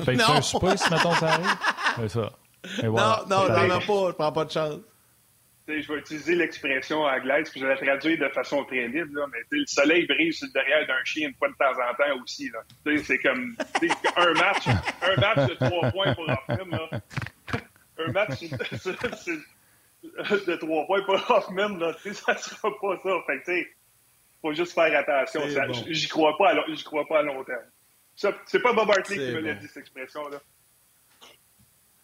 Tu 0.00 0.06
payes 0.06 0.16
Non. 0.16 0.30
un 0.34 0.42
souper 0.42 0.76
si, 0.76 0.90
mettons, 0.92 1.14
ça 1.14 1.28
arrive? 1.28 1.46
C'est 1.96 2.08
ça. 2.08 2.30
Et 2.82 2.88
voilà. 2.88 3.22
Non, 3.28 3.36
non, 3.38 3.46
j'en 3.48 3.64
ai 3.64 3.68
pas. 3.68 3.78
Je 4.08 4.12
prends 4.12 4.32
pas 4.32 4.44
de 4.44 4.50
chance. 4.50 4.74
Tu 5.66 5.74
sais, 5.76 5.82
je 5.82 5.88
vais 5.92 5.98
utiliser 6.00 6.34
l'expression 6.34 7.02
anglaise, 7.04 7.48
puis 7.50 7.60
je 7.60 7.66
vais 7.66 7.74
la 7.74 7.80
traduire 7.80 8.18
de 8.18 8.28
façon 8.34 8.64
très 8.64 8.88
libre, 8.88 9.10
là, 9.14 9.26
mais 9.32 9.38
tu 9.42 9.48
sais, 9.50 9.56
le 9.58 9.66
soleil 9.66 10.06
brille 10.06 10.32
sur 10.32 10.46
le 10.48 10.52
derrière 10.52 10.84
d'un 10.86 11.04
chien 11.04 11.28
une 11.28 11.34
fois 11.34 11.48
de 11.48 11.54
temps 11.54 11.70
en 11.70 11.94
temps 11.94 12.14
aussi. 12.22 12.50
Là. 12.50 12.58
Tu 12.84 12.98
sais, 12.98 13.04
C'est 13.04 13.18
comme 13.18 13.54
tu 13.80 13.88
sais, 13.88 13.94
un 14.16 14.32
match, 14.34 14.66
un 14.66 15.16
match 15.20 15.48
de 15.50 15.54
trois 15.54 15.90
points 15.92 16.14
pour 16.14 16.28
Hoffman. 16.28 16.76
Là. 16.76 16.90
Un 17.98 18.12
match 18.12 18.40
de 18.40 18.46
trois 20.56 20.86
points 20.86 21.02
pour 21.02 21.14
Hoffman, 21.30 21.68
là, 21.78 21.94
tu 22.02 22.08
sais, 22.08 22.14
ça 22.14 22.36
sera 22.36 22.70
pas 22.80 22.96
ça. 23.02 23.10
Fait 23.26 23.38
que, 23.40 23.44
tu 23.44 23.52
sais, 23.52 23.68
faut 24.42 24.52
juste 24.54 24.72
faire 24.72 24.98
attention. 24.98 25.42
Bon. 25.66 25.72
J'y 25.88 26.08
crois 26.08 26.36
pas, 26.38 26.50
à 26.50 26.54
long- 26.54 26.64
j'y 26.68 26.84
crois 26.84 27.06
pas 27.06 27.18
à 27.18 27.22
long 27.22 27.44
terme. 27.44 27.58
C'est 28.46 28.60
pas 28.60 28.72
Bob 28.72 28.90
Hartley 28.90 29.16
qui 29.16 29.32
me 29.34 29.40
l'a 29.40 29.54
bon. 29.54 29.60
dit, 29.60 29.66
cette 29.68 29.78
expression-là. 29.78 30.38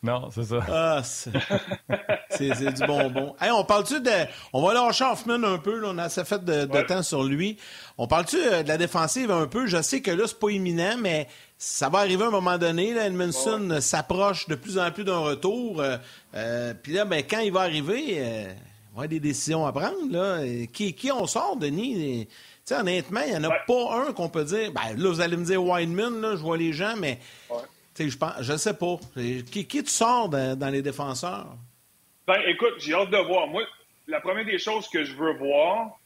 Non, 0.03 0.29
c'est 0.31 0.45
ça. 0.45 0.61
Ah, 0.69 1.03
c'est 1.03 1.31
du 2.75 2.87
bonbon. 2.87 3.35
Hey, 3.41 3.51
on 3.51 3.65
parle-tu 3.65 4.01
de. 4.01 4.11
On 4.53 4.65
va 4.65 4.73
lâcher 4.75 5.05
Hoffman 5.05 5.43
un 5.43 5.59
peu, 5.59 5.81
là, 5.81 5.89
on 5.91 5.99
a 5.99 6.05
assez 6.05 6.25
fait 6.25 6.45
de, 6.45 6.65
de 6.67 6.71
Ouais. 6.73 6.87
temps 6.87 7.03
sur 7.03 7.25
lui. 7.25 7.57
On 7.99 8.07
parle-tu 8.07 8.37
euh, 8.41 8.63
de 8.63 8.69
la 8.69 8.77
défensive 8.77 9.31
un 9.33 9.47
peu? 9.49 9.67
Je 9.67 9.83
sais 9.83 10.03
que 10.03 10.11
là, 10.13 10.25
c'est 10.29 10.39
pas 10.39 10.51
imminent, 10.51 10.97
mais 10.99 11.27
ça 11.59 11.89
va 11.89 12.01
arriver 12.01 12.25
à 12.25 12.29
un 12.29 12.31
moment 12.31 12.57
donné. 12.59 12.95
Là, 12.95 13.07
Edmondson 13.07 13.79
s'approche 13.81 14.47
de 14.47 14.55
plus 14.55 14.79
en 14.79 14.93
plus 14.93 15.03
d'un 15.05 15.19
retour. 15.19 15.81
euh, 15.81 15.97
euh, 16.35 16.73
Puis 16.81 16.93
là, 16.93 17.05
ben, 17.05 17.25
quand 17.29 17.41
il 17.41 17.51
va 17.53 17.63
arriver, 17.63 18.19
euh, 18.21 18.43
il 18.43 18.47
va 18.49 18.53
y 18.53 18.91
avoir 18.93 19.09
des 19.09 19.21
décisions 19.21 19.67
à 19.67 19.73
prendre. 19.73 19.97
Là. 20.11 20.41
Qui, 20.73 20.93
qui 20.95 21.11
on 21.11 21.27
sort, 21.27 21.57
Denis? 21.57 22.29
Sais, 22.67 22.75
honnêtement, 22.75 23.21
il 23.25 23.31
n'y 23.31 23.37
en 23.37 23.45
a 23.45 23.49
Ouais. 23.49 23.61
pas 23.65 23.95
un 24.09 24.13
qu'on 24.13 24.29
peut 24.29 24.43
dire. 24.45 24.73
Ben, 24.73 24.97
là, 24.97 25.09
vous 25.09 25.21
allez 25.21 25.37
me 25.37 25.45
dire 25.45 25.63
Wineman, 25.63 26.21
là, 26.21 26.31
je 26.33 26.43
vois 26.43 26.57
les 26.57 26.73
gens, 26.73 26.97
mais 26.97 27.19
Ouais. 27.49 27.59
tu 27.95 28.03
sais, 28.05 28.11
je 28.11 28.19
pense, 28.19 28.33
je 28.41 28.57
sais 28.57 28.75
pas. 28.75 28.97
Qui, 29.15 29.67
qui 29.69 29.85
tu 29.85 29.91
sors 29.91 30.29
dans, 30.29 30.59
dans 30.59 30.69
les 30.69 30.83
défenseurs? 30.83 31.47
Ben, 32.27 32.41
écoute, 32.49 32.75
j'ai 32.79 32.93
hâte 32.93 33.11
de 33.11 33.19
voir. 33.19 33.47
Moi, 33.47 33.63
la 34.09 34.21
première 34.21 34.45
des 34.45 34.59
choses 34.59 34.89
que 34.89 35.05
je 35.05 35.15
veux 35.15 35.35
voir, 35.35 35.97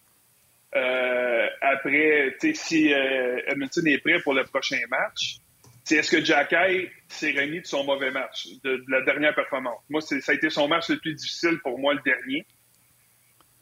euh, 0.76 1.46
après, 1.62 2.36
si 2.52 2.92
euh, 2.92 3.40
Edmonton 3.46 3.86
est 3.86 3.98
prêt 3.98 4.20
pour 4.20 4.34
le 4.34 4.44
prochain 4.44 4.80
match, 4.90 5.38
c'est 5.84 5.96
est-ce 5.96 6.10
que 6.10 6.22
Jacky 6.22 6.88
s'est 7.08 7.30
remis 7.32 7.62
de 7.62 7.66
son 7.66 7.84
mauvais 7.84 8.10
match, 8.10 8.48
de, 8.62 8.76
de 8.76 8.84
la 8.88 9.00
dernière 9.00 9.34
performance? 9.34 9.80
Moi, 9.88 10.02
ça 10.02 10.16
a 10.28 10.34
été 10.34 10.50
son 10.50 10.68
match 10.68 10.90
le 10.90 10.98
plus 10.98 11.14
difficile 11.14 11.58
pour 11.62 11.78
moi, 11.78 11.94
le 11.94 12.00
dernier. 12.04 12.44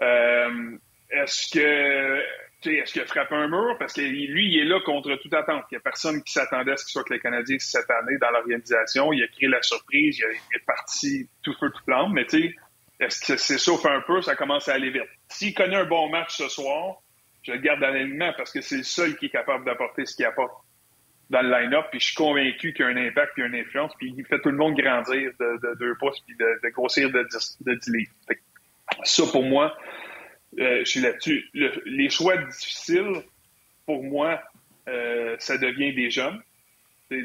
Euh, 0.03 0.77
est-ce 1.11 1.49
que 1.57 2.23
est-ce 2.67 2.93
qu'il 2.93 3.03
a 3.03 3.07
frappé 3.07 3.35
un 3.35 3.49
mur? 3.49 3.77
Parce 3.79 3.93
que 3.93 4.01
lui, 4.01 4.53
il 4.53 4.59
est 4.61 4.65
là 4.65 4.81
contre 4.85 5.15
toute 5.17 5.33
attente. 5.33 5.65
Il 5.71 5.75
n'y 5.75 5.79
a 5.79 5.81
personne 5.81 6.23
qui 6.23 6.33
s'attendait 6.33 6.73
à 6.73 6.77
ce 6.77 6.85
qu'il 6.85 6.93
soit 6.93 7.05
que 7.05 7.15
les 7.15 7.21
Canadiens 7.21 7.57
cette 7.59 7.91
année 7.91 8.19
dans 8.21 8.31
l'organisation. 8.31 9.13
Il 9.13 9.23
a 9.23 9.29
créé 9.29 9.49
la 9.49 9.63
surprise, 9.63 10.19
il, 10.19 10.57
est 10.57 10.65
parti 10.67 11.29
tout 11.43 11.55
feu, 11.59 11.71
tout 11.71 11.85
flamme. 11.85 12.13
Mais 12.13 12.27
tu 12.27 12.41
sais, 12.41 12.57
est-ce 13.01 13.33
que 13.33 13.39
c'est 13.39 13.59
sauf 13.59 13.87
un 13.87 14.01
peu, 14.01 14.23
ça 14.23 14.35
commence 14.35 14.69
à 14.69 14.75
aller 14.75 14.91
vite. 14.91 15.09
S'il 15.29 15.55
connaît 15.55 15.77
un 15.77 15.85
bon 15.85 16.09
match 16.09 16.37
ce 16.37 16.49
soir, 16.49 16.97
je 17.43 17.53
le 17.53 17.59
garde 17.59 17.81
dans 17.81 17.91
l'alignement 17.91 18.33
parce 18.37 18.53
que 18.53 18.61
c'est 18.61 18.79
le 18.79 18.83
seul 18.83 19.17
qui 19.17 19.27
est 19.27 19.31
capable 19.31 19.65
d'apporter 19.65 20.05
ce 20.05 20.17
qu'il 20.17 20.25
apporte 20.25 20.53
dans 21.31 21.43
le 21.43 21.51
line-up. 21.51 21.87
Puis 21.91 22.01
je 22.01 22.07
suis 22.07 22.17
convaincu 22.17 22.73
qu'il 22.73 22.85
y 22.85 22.89
a 22.89 22.91
un 22.91 22.97
impact 22.97 23.35
puis 23.35 23.45
une 23.45 23.55
influence. 23.55 23.93
Puis 23.99 24.13
il 24.17 24.25
fait 24.27 24.41
tout 24.41 24.51
le 24.51 24.57
monde 24.57 24.75
grandir 24.75 25.31
de, 25.39 25.61
de 25.63 25.79
deux 25.79 25.95
pouces 25.95 26.21
puis 26.27 26.37
de, 26.37 26.61
de 26.65 26.69
grossir 26.71 27.09
de 27.11 27.23
10, 27.23 27.59
de 27.61 27.75
10 27.75 27.91
livres. 27.93 28.13
Ça, 29.05 29.23
pour 29.31 29.45
moi, 29.45 29.77
euh, 30.59 30.81
je 30.81 30.85
suis 30.85 31.01
là-dessus. 31.01 31.49
Le- 31.55 31.83
les 31.87 32.11
choix 32.11 32.37
difficiles, 32.37 33.23
pour 33.87 34.03
moi, 34.03 34.41
euh, 34.89 35.37
ça 35.39 35.59
devient 35.59 35.95
des 35.95 36.11
jeunes. 36.11 36.41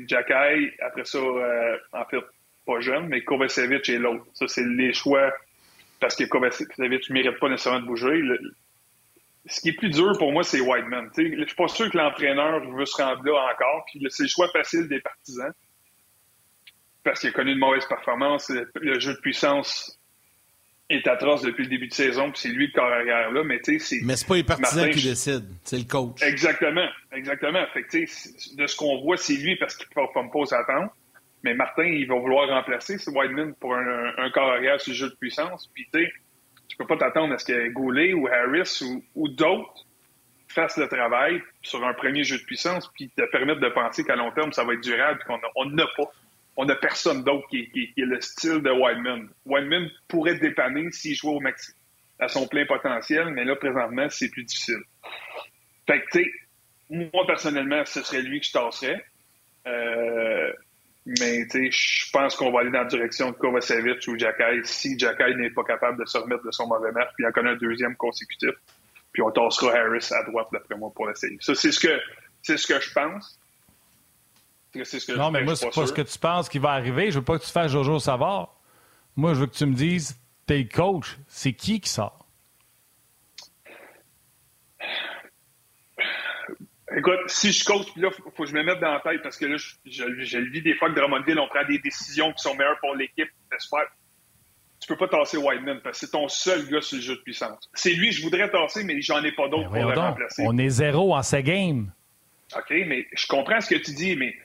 Jacky, 0.08 0.72
après 0.80 1.06
ça, 1.06 1.18
euh, 1.18 1.78
en 1.92 2.06
fait, 2.06 2.22
pas 2.66 2.80
jeune, 2.80 3.08
mais 3.08 3.22
Kovacevic 3.24 3.90
et 3.90 3.98
l'autre. 3.98 4.26
Ça, 4.34 4.48
c'est 4.48 4.66
les 4.66 4.94
choix 4.94 5.34
parce 6.00 6.16
que 6.16 6.24
Kovacevic 6.24 6.78
ne 6.80 7.14
mérite 7.14 7.40
pas 7.40 7.50
nécessairement 7.50 7.82
de 7.82 7.86
bouger. 7.86 8.22
Ce 9.46 9.60
qui 9.60 9.70
est 9.70 9.74
plus 9.74 9.90
dur 9.90 10.18
pour 10.18 10.32
moi, 10.32 10.44
c'est 10.44 10.62
Whiteman. 10.62 11.10
Je 11.18 11.46
suis 11.46 11.56
pas 11.56 11.68
sûr 11.68 11.92
que 11.92 11.98
l'entraîneur 11.98 12.62
veut 12.72 12.86
se 12.86 13.02
rendre 13.02 13.24
là 13.26 13.54
encore. 13.54 13.86
C'est 14.10 14.24
le 14.24 14.30
choix 14.30 14.48
facile 14.50 14.88
des 14.88 15.02
partisans. 15.02 15.52
Parce 17.04 17.20
qu'il 17.20 17.30
a 17.30 17.34
connu 17.34 17.52
une 17.52 17.60
mauvaise 17.60 17.86
performance. 17.86 18.50
Le 18.76 19.00
jeu 19.00 19.14
de 19.14 19.20
puissance 19.20 20.00
est 20.90 21.08
atroce 21.08 21.42
depuis 21.42 21.64
le 21.64 21.70
début 21.70 21.88
de 21.88 21.94
saison, 21.94 22.32
puis 22.32 22.42
c'est 22.42 22.50
lui 22.50 22.68
le 22.68 22.74
corps 22.74 22.92
arrière 22.92 23.32
là, 23.32 23.44
mais 23.44 23.60
tu 23.62 23.80
sais, 23.80 23.98
c'est. 23.98 24.06
Mais 24.06 24.16
c'est 24.16 24.28
pas 24.28 24.36
les 24.36 24.44
partisans 24.44 24.90
qui 24.90 25.04
décident, 25.04 25.46
c'est 25.64 25.78
le 25.78 25.86
coach. 25.86 26.22
Exactement, 26.22 26.88
exactement. 27.12 27.66
Fait 27.74 27.84
que, 27.84 28.56
de 28.56 28.68
ce 28.68 28.76
qu'on 28.76 29.02
voit, 29.02 29.18
c'est 29.18 29.36
lui 29.36 29.56
parce 29.56 29.76
qu'il 29.76 29.88
ne 29.96 30.06
peut 30.06 30.30
pas 30.32 30.46
s'attendre. 30.46 30.94
Mais 31.44 31.54
Martin, 31.54 31.84
il 31.84 32.08
va 32.08 32.16
vouloir 32.16 32.48
remplacer 32.48 32.98
ce 32.98 33.10
Whiteman 33.10 33.54
pour 33.56 33.76
un, 33.76 34.14
un, 34.18 34.30
corps 34.32 34.50
arrière 34.50 34.80
sur 34.80 34.92
le 34.92 34.98
jeu 34.98 35.10
de 35.10 35.16
puissance. 35.16 35.70
Puis 35.74 35.88
tu 35.94 36.00
sais, 36.00 36.14
tu 36.70 36.78
peux 36.78 36.88
pas 36.88 36.98
t'attendre 36.98 37.34
à 37.34 37.38
ce 37.38 37.46
que 37.46 37.70
Goulet 37.70 38.14
ou 38.14 38.28
Harris 38.28 38.82
ou, 38.82 39.04
ou 39.16 39.28
d'autres 39.28 39.86
fassent 40.48 40.78
le 40.78 40.88
travail 40.88 41.42
sur 41.62 41.84
un 41.84 41.94
premier 41.94 42.24
jeu 42.24 42.38
de 42.38 42.44
puissance, 42.44 42.90
puis 42.94 43.10
te 43.10 43.24
permettre 43.32 43.60
de 43.60 43.70
penser 43.70 44.04
qu'à 44.04 44.16
long 44.16 44.32
terme, 44.32 44.54
ça 44.54 44.64
va 44.64 44.74
être 44.74 44.84
durable, 44.84 45.20
puis 45.20 45.28
qu'on 45.28 45.70
n'a 45.70 45.86
pas 45.96 46.12
on 46.56 46.66
n'a 46.66 46.76
personne 46.76 47.24
d'autre 47.24 47.47
qui, 47.49 47.70
qui, 47.70 47.93
est 47.97 48.06
le 48.06 48.22
style 48.22 48.62
de 48.62 48.70
Wildman. 48.70 49.30
Wildman 49.45 49.89
pourrait 50.08 50.36
dépanner 50.36 50.91
s'il 50.91 51.16
jouait 51.16 51.34
au 51.34 51.39
maxi, 51.39 51.74
à 52.20 52.28
son 52.28 52.47
plein 52.47 52.66
potentiel, 52.66 53.30
mais 53.30 53.43
là, 53.43 53.56
présentement, 53.56 54.08
c'est 54.10 54.30
plus 54.30 54.43
difficile. 54.43 54.82
Fait 55.88 56.01
que, 56.01 56.06
tu 56.12 56.24
sais, 56.24 56.32
moi, 56.89 57.26
personnellement, 57.26 57.84
ce 57.86 58.01
serait 58.04 58.22
lui 58.22 58.39
que 58.39 58.45
je 58.45 58.51
tasserais. 58.51 59.04
Euh, 59.66 60.54
mais, 61.06 61.45
tu 61.47 61.72
sais, 61.72 61.72
je 61.72 62.12
pense 62.12 62.36
qu'on 62.36 62.51
va 62.51 62.62
aller 62.62 62.72
dans 62.72 62.84
la 62.84 62.86
direction 62.86 63.32
de 63.32 63.36
Kovacevic 63.36 64.08
ou 64.08 64.18
Jacky 64.18 64.62
si 64.64 64.97
Jacky 64.97 65.36
n'est 65.36 65.49
pas 65.49 65.64
capable 65.64 65.99
de 65.99 66.06
se 66.06 66.18
remettre 66.18 66.43
de 66.43 66.51
son 66.51 66.68
mauvais 66.68 66.91
match, 66.91 67.10
puis 67.16 67.26
il 67.26 67.28
en 67.28 67.32
connaît 67.32 67.51
un 67.51 67.58
deuxième 67.58 67.95
consécutif. 67.95 68.51
Puis 69.12 69.22
on 69.22 69.32
tassera 69.32 69.76
Harris 69.76 70.10
à 70.12 70.24
droite, 70.24 70.47
d'après 70.51 70.76
moi, 70.76 70.91
pour 70.95 71.08
l'essayer. 71.08 71.38
Ça, 71.41 71.56
c'est 71.56 71.72
ce 71.72 71.80
que, 71.80 71.99
c'est 72.41 72.58
ce 72.58 72.68
que 72.68 72.80
je 72.80 72.91
pense 72.93 73.39
non, 75.15 75.32
mais 75.32 75.43
moi, 75.43 75.55
c'est 75.55 75.69
pas, 75.69 75.88
ce 75.88 75.93
que 75.93 76.01
tu 76.01 76.17
penses 76.17 76.49
qui 76.49 76.59
va 76.59 76.71
arriver. 76.71 77.11
Je 77.11 77.19
veux 77.19 77.26
pas 77.26 77.38
que 77.38 77.43
tu 77.43 77.51
fasses 77.51 77.71
Jojo 77.71 77.99
savoir. 77.99 78.55
Moi, 79.15 79.34
je 79.34 79.41
veux 79.41 79.47
que 79.47 79.55
tu 79.55 79.65
me 79.65 79.76
dises, 79.76 80.17
t'es 80.45 80.67
coach, 80.67 81.17
c'est 81.28 81.53
qui 81.53 81.80
qui 81.80 81.89
sort? 81.89 82.26
Écoute, 86.95 87.21
si 87.28 87.51
je 87.51 87.65
coach, 87.65 87.91
puis 87.91 88.01
là, 88.01 88.09
il 88.15 88.32
faut 88.36 88.43
que 88.43 88.49
je 88.49 88.53
me 88.53 88.63
mette 88.63 88.80
dans 88.80 88.91
la 88.91 88.99
tête 88.99 89.24
parce 89.24 89.38
que 89.38 89.45
là, 89.45 89.57
je, 89.57 90.03
le 90.05 90.51
vis 90.51 90.61
des 90.61 90.76
fois 90.76 90.89
que 90.89 90.95
Drummondville, 90.95 91.39
on 91.39 91.47
prend 91.47 91.65
des 91.67 91.80
décisions 91.80 92.32
qui 92.34 92.43
sont 92.43 92.55
meilleures 92.55 92.80
pour 92.80 92.95
l'équipe. 92.95 93.30
J'espère. 93.51 93.88
Tu 94.80 94.88
peux 94.88 94.97
pas 94.97 95.07
tasser 95.07 95.38
Whiteman 95.38 95.80
parce 95.82 95.99
que 95.99 96.05
c'est 96.05 96.11
ton 96.11 96.28
seul 96.28 96.67
gars 96.69 96.82
sur 96.82 96.97
le 96.97 97.01
jeu 97.01 97.15
de 97.15 97.21
puissance. 97.21 97.69
C'est 97.74 97.93
lui, 97.93 98.11
je 98.11 98.21
voudrais 98.21 98.49
tasser, 98.51 98.84
mais 98.84 99.01
j'en 99.01 99.24
ai 99.24 99.32
pas 99.32 99.47
d'autres 99.47 99.69
pour 99.69 99.76
le 99.76 99.97
remplacer. 99.97 100.43
On 100.45 100.57
est 100.57 100.69
zéro 100.69 101.15
en 101.15 101.24
ce 101.24 101.38
game. 101.38 101.91
OK, 102.55 102.69
mais 102.69 103.07
je 103.13 103.26
comprends 103.28 103.61
ce 103.61 103.74
que 103.74 103.80
tu 103.80 103.93
dis, 103.93 104.15
mais 104.15 104.36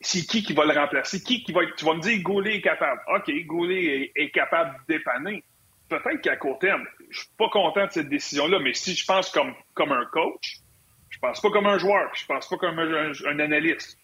c'est 0.00 0.26
qui 0.26 0.42
qui 0.42 0.52
va 0.52 0.64
le 0.64 0.78
remplacer? 0.78 1.22
Qui 1.22 1.42
qui 1.42 1.52
va 1.52 1.60
Tu 1.76 1.84
vas 1.84 1.94
me 1.94 2.00
dire 2.00 2.22
Goulet 2.22 2.56
est 2.56 2.60
capable. 2.60 3.00
OK, 3.08 3.30
Goulet 3.46 4.12
est, 4.14 4.30
capable 4.30 4.76
de 4.80 4.94
dépanner. 4.94 5.42
Peut-être 5.88 6.20
qu'à 6.20 6.36
court 6.36 6.58
terme, 6.58 6.84
je 7.10 7.20
suis 7.20 7.28
pas 7.36 7.48
content 7.48 7.86
de 7.86 7.90
cette 7.90 8.08
décision-là, 8.08 8.58
mais 8.60 8.74
si 8.74 8.94
je 8.94 9.04
pense 9.04 9.30
comme, 9.30 9.92
un 9.92 10.04
coach, 10.12 10.58
je 11.08 11.18
pense 11.18 11.40
pas 11.40 11.50
comme 11.50 11.66
un 11.66 11.78
joueur, 11.78 12.10
je 12.14 12.26
pense 12.26 12.48
pas 12.48 12.56
comme 12.58 12.78
un, 12.78 13.38
analyste. 13.40 13.98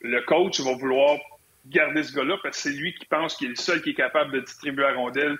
Le 0.00 0.22
coach 0.22 0.60
va 0.60 0.74
vouloir 0.74 1.18
garder 1.66 2.02
ce 2.02 2.14
gars-là 2.14 2.38
parce 2.42 2.56
que 2.56 2.70
c'est 2.70 2.76
lui 2.76 2.94
qui 2.94 3.04
pense 3.04 3.36
qu'il 3.36 3.48
est 3.48 3.50
le 3.50 3.56
seul 3.56 3.82
qui 3.82 3.90
est 3.90 3.94
capable 3.94 4.32
de 4.32 4.40
distribuer 4.40 4.82
la 4.82 4.94
rondelle 4.94 5.36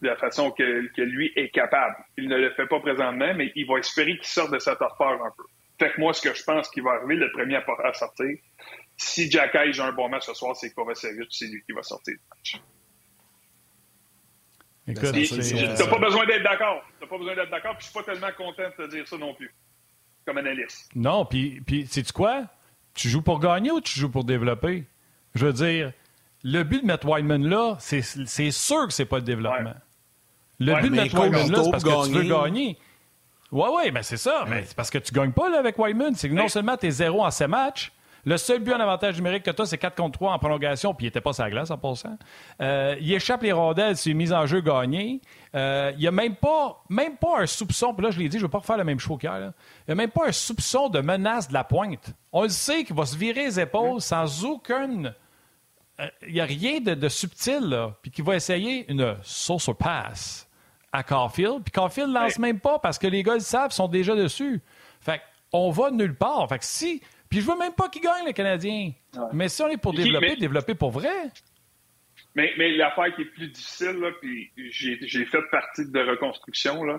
de 0.00 0.08
la 0.08 0.16
façon 0.16 0.50
que, 0.50 0.86
que 0.94 1.02
lui 1.02 1.30
est 1.36 1.50
capable. 1.50 1.94
Il 2.16 2.28
ne 2.28 2.36
le 2.36 2.50
fait 2.54 2.66
pas 2.66 2.80
présentement, 2.80 3.34
mais 3.34 3.52
il 3.54 3.66
va 3.66 3.78
espérer 3.78 4.16
qu'il 4.16 4.26
sorte 4.26 4.52
de 4.52 4.58
sa 4.58 4.76
torpeur 4.76 5.22
un 5.22 5.30
peu. 5.36 5.44
Fait 5.78 5.92
que 5.92 6.00
moi, 6.00 6.12
ce 6.14 6.26
que 6.26 6.34
je 6.34 6.42
pense 6.42 6.68
qui 6.70 6.80
va 6.80 6.92
arriver, 6.92 7.16
le 7.16 7.30
premier 7.30 7.56
à 7.56 7.92
sortir, 7.92 8.36
si 8.98 9.30
Jack 9.30 9.56
joue 9.72 9.82
un 9.82 9.92
bon 9.92 10.08
match 10.08 10.26
ce 10.26 10.34
soir, 10.34 10.54
c'est 10.56 10.74
Kovacevic, 10.74 11.28
c'est 11.30 11.46
lui 11.46 11.62
qui 11.64 11.72
va 11.72 11.82
sortir 11.82 12.14
du 12.14 12.20
match. 12.28 12.60
Écoute, 14.88 15.04
euh, 15.04 15.76
t'as 15.76 15.86
pas 15.86 15.98
besoin 15.98 16.26
d'être 16.26 16.42
d'accord. 16.42 16.82
T'as 16.98 17.06
pas 17.06 17.18
besoin 17.18 17.34
d'être 17.34 17.50
d'accord, 17.50 17.76
puis 17.76 17.86
je 17.86 17.90
suis 17.90 17.94
pas 17.94 18.02
tellement 18.02 18.32
content 18.36 18.62
de 18.76 18.84
te 18.84 18.90
dire 18.90 19.06
ça 19.06 19.18
non 19.18 19.34
plus, 19.34 19.54
comme 20.26 20.38
analyste. 20.38 20.90
Non, 20.94 21.24
puis, 21.26 21.60
puis 21.60 21.86
sais-tu 21.86 22.12
quoi? 22.12 22.44
Tu 22.94 23.08
joues 23.08 23.22
pour 23.22 23.38
gagner 23.38 23.70
ou 23.70 23.80
tu 23.80 23.98
joues 23.98 24.10
pour 24.10 24.24
développer? 24.24 24.84
Je 25.34 25.46
veux 25.46 25.52
dire, 25.52 25.92
le 26.42 26.62
but 26.64 26.80
de 26.80 26.86
mettre 26.86 27.06
Wyman 27.06 27.46
là, 27.46 27.76
c'est 27.78 28.02
sûr 28.02 28.86
que 28.86 28.92
c'est 28.92 29.04
pas 29.04 29.18
le 29.18 29.24
développement. 29.24 29.74
Le 30.58 30.74
but 30.80 30.90
de 30.90 30.96
mettre 30.96 31.14
Wyman 31.14 31.50
là, 31.52 31.62
c'est 31.64 31.70
parce 31.70 31.84
que 31.84 32.06
tu 32.06 32.12
veux 32.14 32.24
gagner. 32.24 32.78
Oui, 33.52 33.68
oui, 33.74 33.90
mais 33.92 34.02
c'est 34.02 34.16
ça. 34.16 34.44
Mais 34.48 34.64
c'est 34.64 34.76
parce 34.76 34.90
que 34.90 34.98
tu 34.98 35.12
gagnes 35.12 35.32
pas 35.32 35.48
là, 35.50 35.58
avec 35.58 35.78
Wyman. 35.78 36.14
C'est 36.14 36.28
que 36.28 36.34
non 36.34 36.48
seulement 36.48 36.76
tu 36.76 36.86
es 36.86 36.90
zéro 36.90 37.24
en 37.24 37.30
ces 37.30 37.46
matchs, 37.46 37.92
le 38.24 38.36
seul 38.36 38.60
but 38.60 38.72
en 38.72 38.80
avantage 38.80 39.16
numérique 39.16 39.44
que 39.44 39.50
tu 39.50 39.62
as, 39.62 39.66
c'est 39.66 39.78
4 39.78 39.96
contre 39.96 40.18
3 40.18 40.32
en 40.32 40.38
prolongation, 40.38 40.94
puis 40.94 41.06
il 41.06 41.08
n'était 41.08 41.20
pas 41.20 41.32
sa 41.32 41.48
glace 41.50 41.70
en 41.70 41.78
passant. 41.78 42.18
Euh, 42.60 42.96
il 43.00 43.12
échappe 43.12 43.42
les 43.42 43.52
rondelles, 43.52 43.96
c'est 43.96 44.10
une 44.10 44.16
mise 44.16 44.32
en 44.32 44.46
jeu 44.46 44.60
gagnée. 44.60 45.20
Euh, 45.54 45.92
il 45.94 46.00
n'y 46.00 46.06
a 46.06 46.10
même 46.10 46.34
pas, 46.34 46.82
même 46.88 47.16
pas 47.16 47.40
un 47.40 47.46
soupçon, 47.46 47.94
puis 47.94 48.04
là 48.04 48.10
je 48.10 48.18
l'ai 48.18 48.28
dit, 48.28 48.38
je 48.38 48.42
ne 48.42 48.46
veux 48.46 48.50
pas 48.50 48.58
refaire 48.58 48.76
le 48.76 48.84
même 48.84 48.98
show 48.98 49.16
qu'hier. 49.16 49.52
Il 49.86 49.88
n'y 49.88 49.92
a 49.92 49.94
même 49.94 50.10
pas 50.10 50.28
un 50.28 50.32
soupçon 50.32 50.88
de 50.88 51.00
menace 51.00 51.48
de 51.48 51.54
la 51.54 51.64
pointe. 51.64 52.12
On 52.32 52.42
le 52.42 52.48
sait 52.48 52.84
qu'il 52.84 52.96
va 52.96 53.06
se 53.06 53.16
virer 53.16 53.44
les 53.44 53.60
épaules 53.60 54.00
sans 54.00 54.44
aucune. 54.44 55.14
Euh, 56.00 56.06
il 56.26 56.34
n'y 56.34 56.40
a 56.40 56.44
rien 56.44 56.80
de, 56.80 57.08
subtil, 57.08 57.60
là, 57.60 57.94
puis 58.02 58.10
qu'il 58.10 58.24
va 58.24 58.36
essayer 58.36 58.90
une 58.90 59.16
sauce 59.22 59.70
pass 59.78 60.48
à 60.92 61.02
Caulfield. 61.02 61.62
Puis 61.64 61.72
Caulfield 61.72 62.10
ne 62.10 62.14
lance 62.14 62.38
même 62.38 62.60
pas 62.60 62.78
parce 62.78 62.98
que 62.98 63.06
les 63.06 63.22
gars 63.22 63.34
le 63.34 63.40
savent, 63.40 63.72
sont 63.72 63.88
déjà 63.88 64.14
dessus. 64.14 64.62
Fait 65.00 65.20
on 65.52 65.70
va 65.70 65.90
nulle 65.90 66.14
part. 66.14 66.48
Fait 66.48 66.58
que 66.58 66.64
si 66.64 67.02
puis 67.28 67.40
je 67.40 67.46
veux 67.46 67.58
même 67.58 67.74
pas 67.74 67.88
qu'il 67.88 68.02
gagne, 68.02 68.26
le 68.26 68.32
Canadien. 68.32 68.92
Mais 69.32 69.48
si 69.48 69.62
on 69.62 69.68
est 69.68 69.76
pour 69.76 69.92
développer, 69.92 70.36
développer 70.36 70.74
pour 70.74 70.90
vrai. 70.90 71.30
Mais, 72.34 72.52
mais 72.56 72.70
l'affaire 72.72 73.14
qui 73.14 73.22
est 73.22 73.32
plus 73.32 73.48
difficile, 73.48 73.98
là, 74.00 74.10
puis 74.20 74.50
j'ai 74.56 75.24
fait 75.24 75.42
partie 75.50 75.90
de 75.90 76.00
reconstruction, 76.00 76.84
là, 76.84 76.98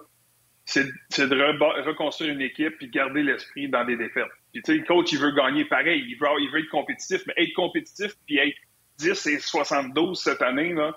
c'est 0.65 0.85
de 0.85 1.87
reconstruire 1.87 2.33
une 2.33 2.41
équipe 2.41 2.77
puis 2.77 2.89
garder 2.89 3.23
l'esprit 3.23 3.69
dans 3.69 3.85
des 3.85 3.97
défaites. 3.97 4.27
Puis 4.53 4.61
tu 4.61 4.71
sais, 4.71 4.77
le 4.77 4.85
coach, 4.85 5.11
il 5.11 5.19
veut 5.19 5.31
gagner 5.31 5.65
pareil. 5.65 6.03
Il 6.07 6.15
veut, 6.15 6.27
il 6.39 6.49
veut 6.51 6.59
être 6.59 6.69
compétitif, 6.69 7.21
mais 7.27 7.33
être 7.37 7.53
compétitif 7.53 8.11
puis 8.25 8.37
être 8.37 8.57
10 8.99 9.25
et 9.27 9.39
72 9.39 10.21
cette 10.21 10.41
année, 10.41 10.73
là, 10.73 10.95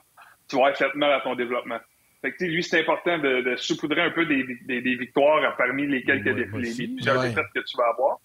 tu 0.48 0.56
vas 0.56 0.70
être 0.70 0.78
fait 0.78 0.94
mal 0.94 1.12
à 1.12 1.20
ton 1.20 1.34
développement. 1.34 1.78
Fait 2.20 2.32
que, 2.32 2.44
lui, 2.44 2.62
c'est 2.62 2.80
important 2.80 3.18
de, 3.18 3.40
de 3.42 3.56
saupoudrer 3.56 4.02
un 4.02 4.10
peu 4.10 4.26
des, 4.26 4.44
des, 4.64 4.96
victoires 4.96 5.56
parmi 5.56 5.86
les 5.86 6.02
quelques 6.04 6.24
ouais, 6.26 7.28
défaites 7.28 7.46
que 7.54 7.60
tu 7.60 7.76
vas 7.76 7.88
avoir. 7.92 8.20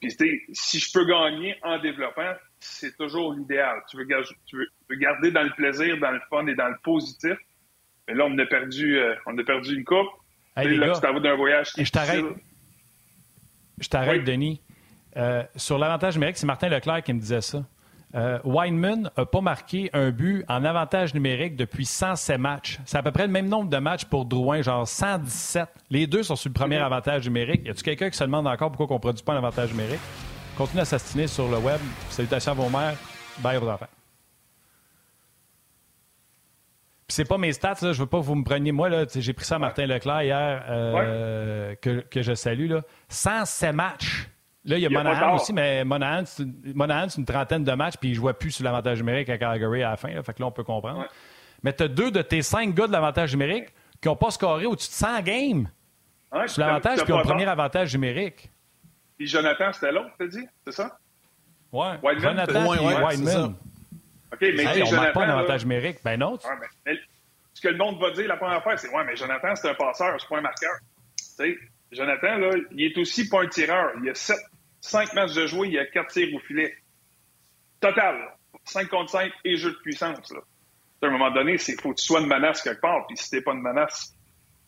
Puis, 0.00 0.16
si 0.52 0.78
je 0.78 0.92
peux 0.92 1.04
gagner 1.04 1.56
en 1.62 1.78
développant, 1.78 2.32
c'est 2.58 2.96
toujours 2.96 3.34
l'idéal. 3.34 3.82
Tu 3.90 3.98
veux, 3.98 4.06
tu 4.46 4.56
veux, 4.56 4.96
garder 4.96 5.30
dans 5.30 5.42
le 5.42 5.50
plaisir, 5.50 5.98
dans 5.98 6.10
le 6.10 6.20
fun 6.30 6.46
et 6.46 6.54
dans 6.54 6.68
le 6.68 6.76
positif. 6.82 7.36
Mais 8.08 8.14
là, 8.14 8.26
on 8.26 8.38
a 8.38 8.46
perdu, 8.46 8.98
euh, 8.98 9.14
on 9.26 9.36
a 9.36 9.44
perdu 9.44 9.74
une 9.74 9.84
coupe. 9.84 10.08
Hey, 10.56 10.76
là, 10.76 10.92
tu 10.98 11.20
d'un 11.20 11.36
voyage 11.36 11.72
qui 11.72 11.84
Je 11.84 11.92
t'arrête. 11.92 12.24
Je 13.78 13.88
t'arrête, 13.88 14.24
Denis. 14.24 14.60
Euh, 15.16 15.42
sur 15.56 15.78
l'avantage 15.78 16.14
numérique, 16.14 16.36
c'est 16.36 16.46
Martin 16.46 16.68
Leclerc 16.68 17.02
qui 17.02 17.12
me 17.12 17.20
disait 17.20 17.40
ça. 17.40 17.64
Euh, 18.14 18.40
Weinman 18.44 19.10
n'a 19.16 19.26
pas 19.26 19.40
marqué 19.40 19.88
un 19.92 20.10
but 20.10 20.44
en 20.48 20.64
avantage 20.64 21.14
numérique 21.14 21.56
depuis 21.56 21.84
107 21.84 22.38
matchs. 22.38 22.80
C'est 22.84 22.98
à 22.98 23.02
peu 23.02 23.12
près 23.12 23.26
le 23.26 23.32
même 23.32 23.48
nombre 23.48 23.70
de 23.70 23.76
matchs 23.78 24.04
pour 24.04 24.24
Drouin, 24.24 24.62
genre 24.62 24.86
117. 24.86 25.68
Les 25.90 26.06
deux 26.06 26.24
sont 26.24 26.36
sur 26.36 26.48
le 26.48 26.54
premier 26.54 26.78
avantage 26.78 27.24
numérique. 27.26 27.62
Y 27.64 27.70
a-tu 27.70 27.82
quelqu'un 27.82 28.10
qui 28.10 28.16
se 28.16 28.24
demande 28.24 28.48
encore 28.48 28.72
pourquoi 28.72 28.94
on 28.96 28.98
ne 28.98 29.02
produit 29.02 29.22
pas 29.22 29.34
un 29.34 29.38
avantage 29.38 29.70
numérique? 29.70 30.00
Continue 30.56 30.82
à 30.82 30.84
s'astiner 30.84 31.28
sur 31.28 31.48
le 31.48 31.58
web. 31.58 31.80
Salutations 32.10 32.52
à 32.52 32.54
vos 32.54 32.68
mères. 32.68 32.96
Bye 33.38 33.58
aux 33.58 33.68
enfants. 33.68 33.86
Puis 37.06 37.14
c'est 37.14 37.24
pas 37.24 37.38
mes 37.38 37.52
stats, 37.52 37.76
là, 37.82 37.92
je 37.92 38.00
veux 38.00 38.06
pas 38.06 38.18
que 38.18 38.24
vous 38.24 38.34
me 38.34 38.44
preniez. 38.44 38.70
Moi, 38.70 38.88
là, 38.88 39.04
j'ai 39.12 39.32
pris 39.32 39.44
ça 39.44 39.56
à 39.56 39.58
Martin 39.58 39.86
Leclerc 39.86 40.22
hier, 40.22 40.64
euh, 40.68 41.74
que, 41.80 42.00
que, 42.08 42.22
je 42.22 42.34
salue. 42.34 42.70
Là. 42.70 42.82
107 43.08 43.74
matchs. 43.74 44.28
Là, 44.64 44.76
il 44.76 44.82
y 44.82 44.86
a, 44.86 44.90
Monahan 44.90 45.36
aussi, 45.36 45.52
mais 45.52 45.84
Monahan, 45.84 46.24
c'est 46.26 46.42
une, 46.42 47.24
trentaine 47.24 47.64
de 47.64 47.72
matchs, 47.72 47.94
puis 47.98 48.10
il 48.10 48.12
ne 48.12 48.16
jouait 48.16 48.34
plus 48.34 48.50
sur 48.50 48.64
l'avantage 48.64 48.98
numérique 48.98 49.30
à 49.30 49.38
Calgary 49.38 49.82
à 49.82 49.90
la 49.90 49.96
fin. 49.96 50.10
fait 50.22 50.34
que 50.34 50.40
là, 50.40 50.46
on 50.46 50.52
peut 50.52 50.64
comprendre. 50.64 51.06
Mais 51.62 51.72
tu 51.72 51.84
as 51.84 51.88
deux 51.88 52.10
de 52.10 52.20
tes 52.22 52.42
cinq 52.42 52.74
gars 52.74 52.86
de 52.86 52.92
l'avantage 52.92 53.32
numérique 53.32 53.68
qui 54.00 54.08
n'ont 54.08 54.16
pas 54.16 54.30
scoré 54.30 54.66
au-dessus 54.66 54.88
de 54.88 54.94
100 54.94 55.20
games 55.22 55.68
sur 56.46 56.60
l'avantage, 56.60 57.04
puis 57.04 57.12
ont 57.12 57.18
le 57.18 57.24
premier 57.24 57.46
avantage 57.46 57.92
numérique. 57.94 58.50
Puis 59.16 59.26
Jonathan, 59.26 59.72
c'était 59.72 59.92
l'autre, 59.92 60.10
t'as 60.18 60.26
dit? 60.26 60.46
C'est 60.64 60.72
ça? 60.72 60.98
Oui. 61.72 61.86
Jonathan 62.18 62.74
et 62.74 62.78
Whiteman. 62.78 63.54
OK, 64.32 64.40
mais 64.40 64.64
hey, 64.64 64.82
on 64.82 64.92
n'a 64.92 65.12
pas 65.12 65.26
d'avantage 65.26 65.64
numérique. 65.64 65.98
Ben 66.04 66.18
non. 66.18 66.38
ce 66.38 67.60
que 67.60 67.68
le 67.68 67.76
monde 67.76 68.00
va 68.00 68.10
dire, 68.12 68.28
la 68.28 68.36
première 68.36 68.62
fois, 68.62 68.76
c'est 68.76 68.88
Ouais, 68.88 69.04
mais 69.04 69.16
Jonathan, 69.16 69.54
c'est 69.54 69.70
un 69.70 69.74
passeur, 69.74 70.20
c'est 70.20 70.28
pas 70.28 70.38
un 70.38 70.42
marqueur. 70.42 70.72
Tu 71.16 71.24
sais, 71.24 71.58
Jonathan, 71.92 72.36
là, 72.36 72.50
il 72.72 72.86
est 72.86 72.98
aussi 72.98 73.28
pas 73.28 73.42
un 73.42 73.48
tireur. 73.48 73.92
Il 74.02 74.10
a 74.10 74.14
cinq 74.80 75.12
matchs 75.14 75.34
de 75.34 75.46
jouer, 75.46 75.68
il 75.68 75.78
a 75.78 75.86
quatre 75.86 76.12
tirs 76.12 76.34
au 76.34 76.38
filet. 76.40 76.74
Total, 77.80 78.16
5 78.64 78.88
contre 78.88 79.10
5 79.10 79.32
et 79.44 79.56
jeu 79.56 79.70
de 79.70 79.76
puissance. 79.78 80.32
Là. 80.32 80.40
À 81.02 81.06
un 81.06 81.10
moment 81.10 81.30
donné, 81.30 81.54
il 81.54 81.80
faut 81.80 81.90
que 81.90 81.98
tu 81.98 82.04
sois 82.04 82.20
une 82.20 82.26
menace 82.26 82.62
quelque 82.62 82.80
part. 82.80 83.06
Puis 83.06 83.16
si 83.16 83.30
t'es 83.30 83.40
pas 83.40 83.52
une 83.52 83.62
menace, 83.62 84.14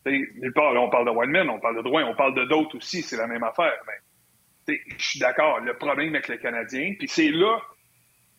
nulle 0.05 0.53
part, 0.53 0.73
là, 0.73 0.81
on 0.81 0.89
parle 0.89 1.05
de 1.05 1.11
Wildman, 1.11 1.49
on 1.49 1.59
parle 1.59 1.77
de 1.77 1.81
Drouin, 1.83 2.03
on 2.05 2.15
parle 2.15 2.35
de 2.35 2.45
d'autres 2.45 2.77
aussi, 2.77 3.01
c'est 3.01 3.17
la 3.17 3.27
même 3.27 3.43
affaire. 3.43 3.73
Mais 3.87 4.79
je 4.97 5.05
suis 5.05 5.19
d'accord, 5.19 5.59
le 5.59 5.77
problème 5.77 6.15
avec 6.15 6.27
les 6.27 6.39
Canadiens, 6.39 6.93
puis 6.97 7.07
c'est 7.07 7.29
là, 7.29 7.59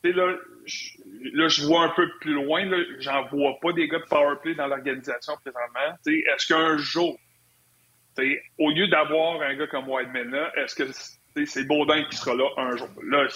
là 0.03 0.37
là, 1.33 1.49
je 1.49 1.67
vois 1.67 1.85
un 1.85 1.89
peu 1.91 2.09
plus 2.21 2.35
loin. 2.35 2.69
J'en 2.99 3.27
vois 3.27 3.59
pas 3.61 3.73
des 3.73 3.89
gars 3.89 3.99
de 3.99 4.05
powerplay 4.05 4.55
dans 4.55 4.67
l'organisation 4.67 5.35
présentement. 5.37 5.99
Est-ce 6.07 6.47
qu'un 6.47 6.77
jour, 6.79 7.19
au 8.59 8.71
lieu 8.71 8.89
d'avoir 8.89 9.43
un 9.43 9.55
gars 9.55 9.67
comme 9.67 9.89
Whiteman 9.89 10.31
là, 10.31 10.53
est-ce 10.57 10.75
que 10.75 10.85
c'est 11.47 11.65
Baudin 11.65 12.05
qui 12.05 12.17
sera 12.17 12.35
là 12.35 12.49
un 12.57 12.77
jour? 12.77 12.89
Là, 13.03 13.27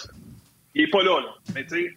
il 0.75 0.83
n'est 0.83 0.89
pas 0.89 1.03
là, 1.03 1.19
là. 1.19 1.33
Mais 1.53 1.65
tu 1.65 1.69
sais, 1.69 1.93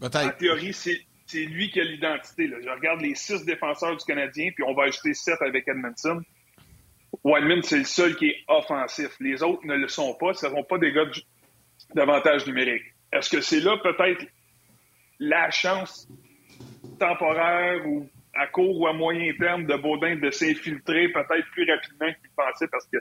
en 0.00 0.30
théorie, 0.30 0.72
c'est 0.72 1.44
lui 1.44 1.70
qui 1.70 1.80
a 1.80 1.84
l'identité. 1.84 2.48
Je 2.48 2.70
regarde 2.70 3.00
les 3.00 3.14
six 3.14 3.44
défenseurs 3.44 3.96
du 3.96 4.04
Canadien, 4.04 4.50
puis 4.54 4.64
on 4.64 4.74
va 4.74 4.84
ajouter 4.84 5.12
sept 5.14 5.40
avec 5.42 5.68
Edmondson. 5.68 6.22
Whiteman, 7.24 7.62
c'est 7.62 7.78
le 7.78 7.84
seul 7.84 8.16
qui 8.16 8.28
est 8.28 8.44
offensif. 8.48 9.10
Les 9.20 9.42
autres 9.42 9.66
ne 9.66 9.74
le 9.74 9.88
sont 9.88 10.14
pas. 10.14 10.32
Ce 10.34 10.46
ne 10.46 10.50
seront 10.50 10.64
pas 10.64 10.78
des 10.78 10.92
gars 10.92 11.04
d'avantage 11.94 12.46
numérique. 12.46 12.84
Est-ce 13.12 13.30
que 13.30 13.40
c'est 13.40 13.60
là 13.60 13.76
peut-être 13.78 14.24
la 15.18 15.50
chance 15.50 16.08
temporaire 16.98 17.86
ou 17.86 18.08
à 18.38 18.46
court 18.46 18.78
ou 18.78 18.86
à 18.86 18.92
moyen 18.92 19.32
terme 19.38 19.66
de 19.66 19.74
Baudin 19.76 20.16
de 20.16 20.30
s'infiltrer 20.30 21.08
peut-être 21.08 21.50
plus 21.52 21.70
rapidement 21.70 22.12
qu'il 22.20 22.30
pensait 22.36 22.68
parce 22.68 22.86
que 22.86 22.98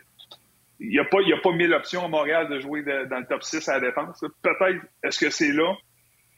il 0.79 0.89
n'y 0.89 0.99
a, 0.99 1.05
pas, 1.05 1.17
a 1.19 1.41
pas 1.41 1.51
mille 1.53 1.73
options 1.73 2.05
à 2.05 2.07
Montréal 2.07 2.49
de 2.49 2.59
jouer 2.59 2.83
dans 2.83 3.19
le 3.19 3.25
top 3.25 3.43
6 3.43 3.67
à 3.67 3.79
la 3.79 3.87
défense. 3.87 4.23
Peut-être, 4.41 4.79
est-ce 5.03 5.19
que 5.19 5.29
c'est 5.29 5.51
là? 5.51 5.73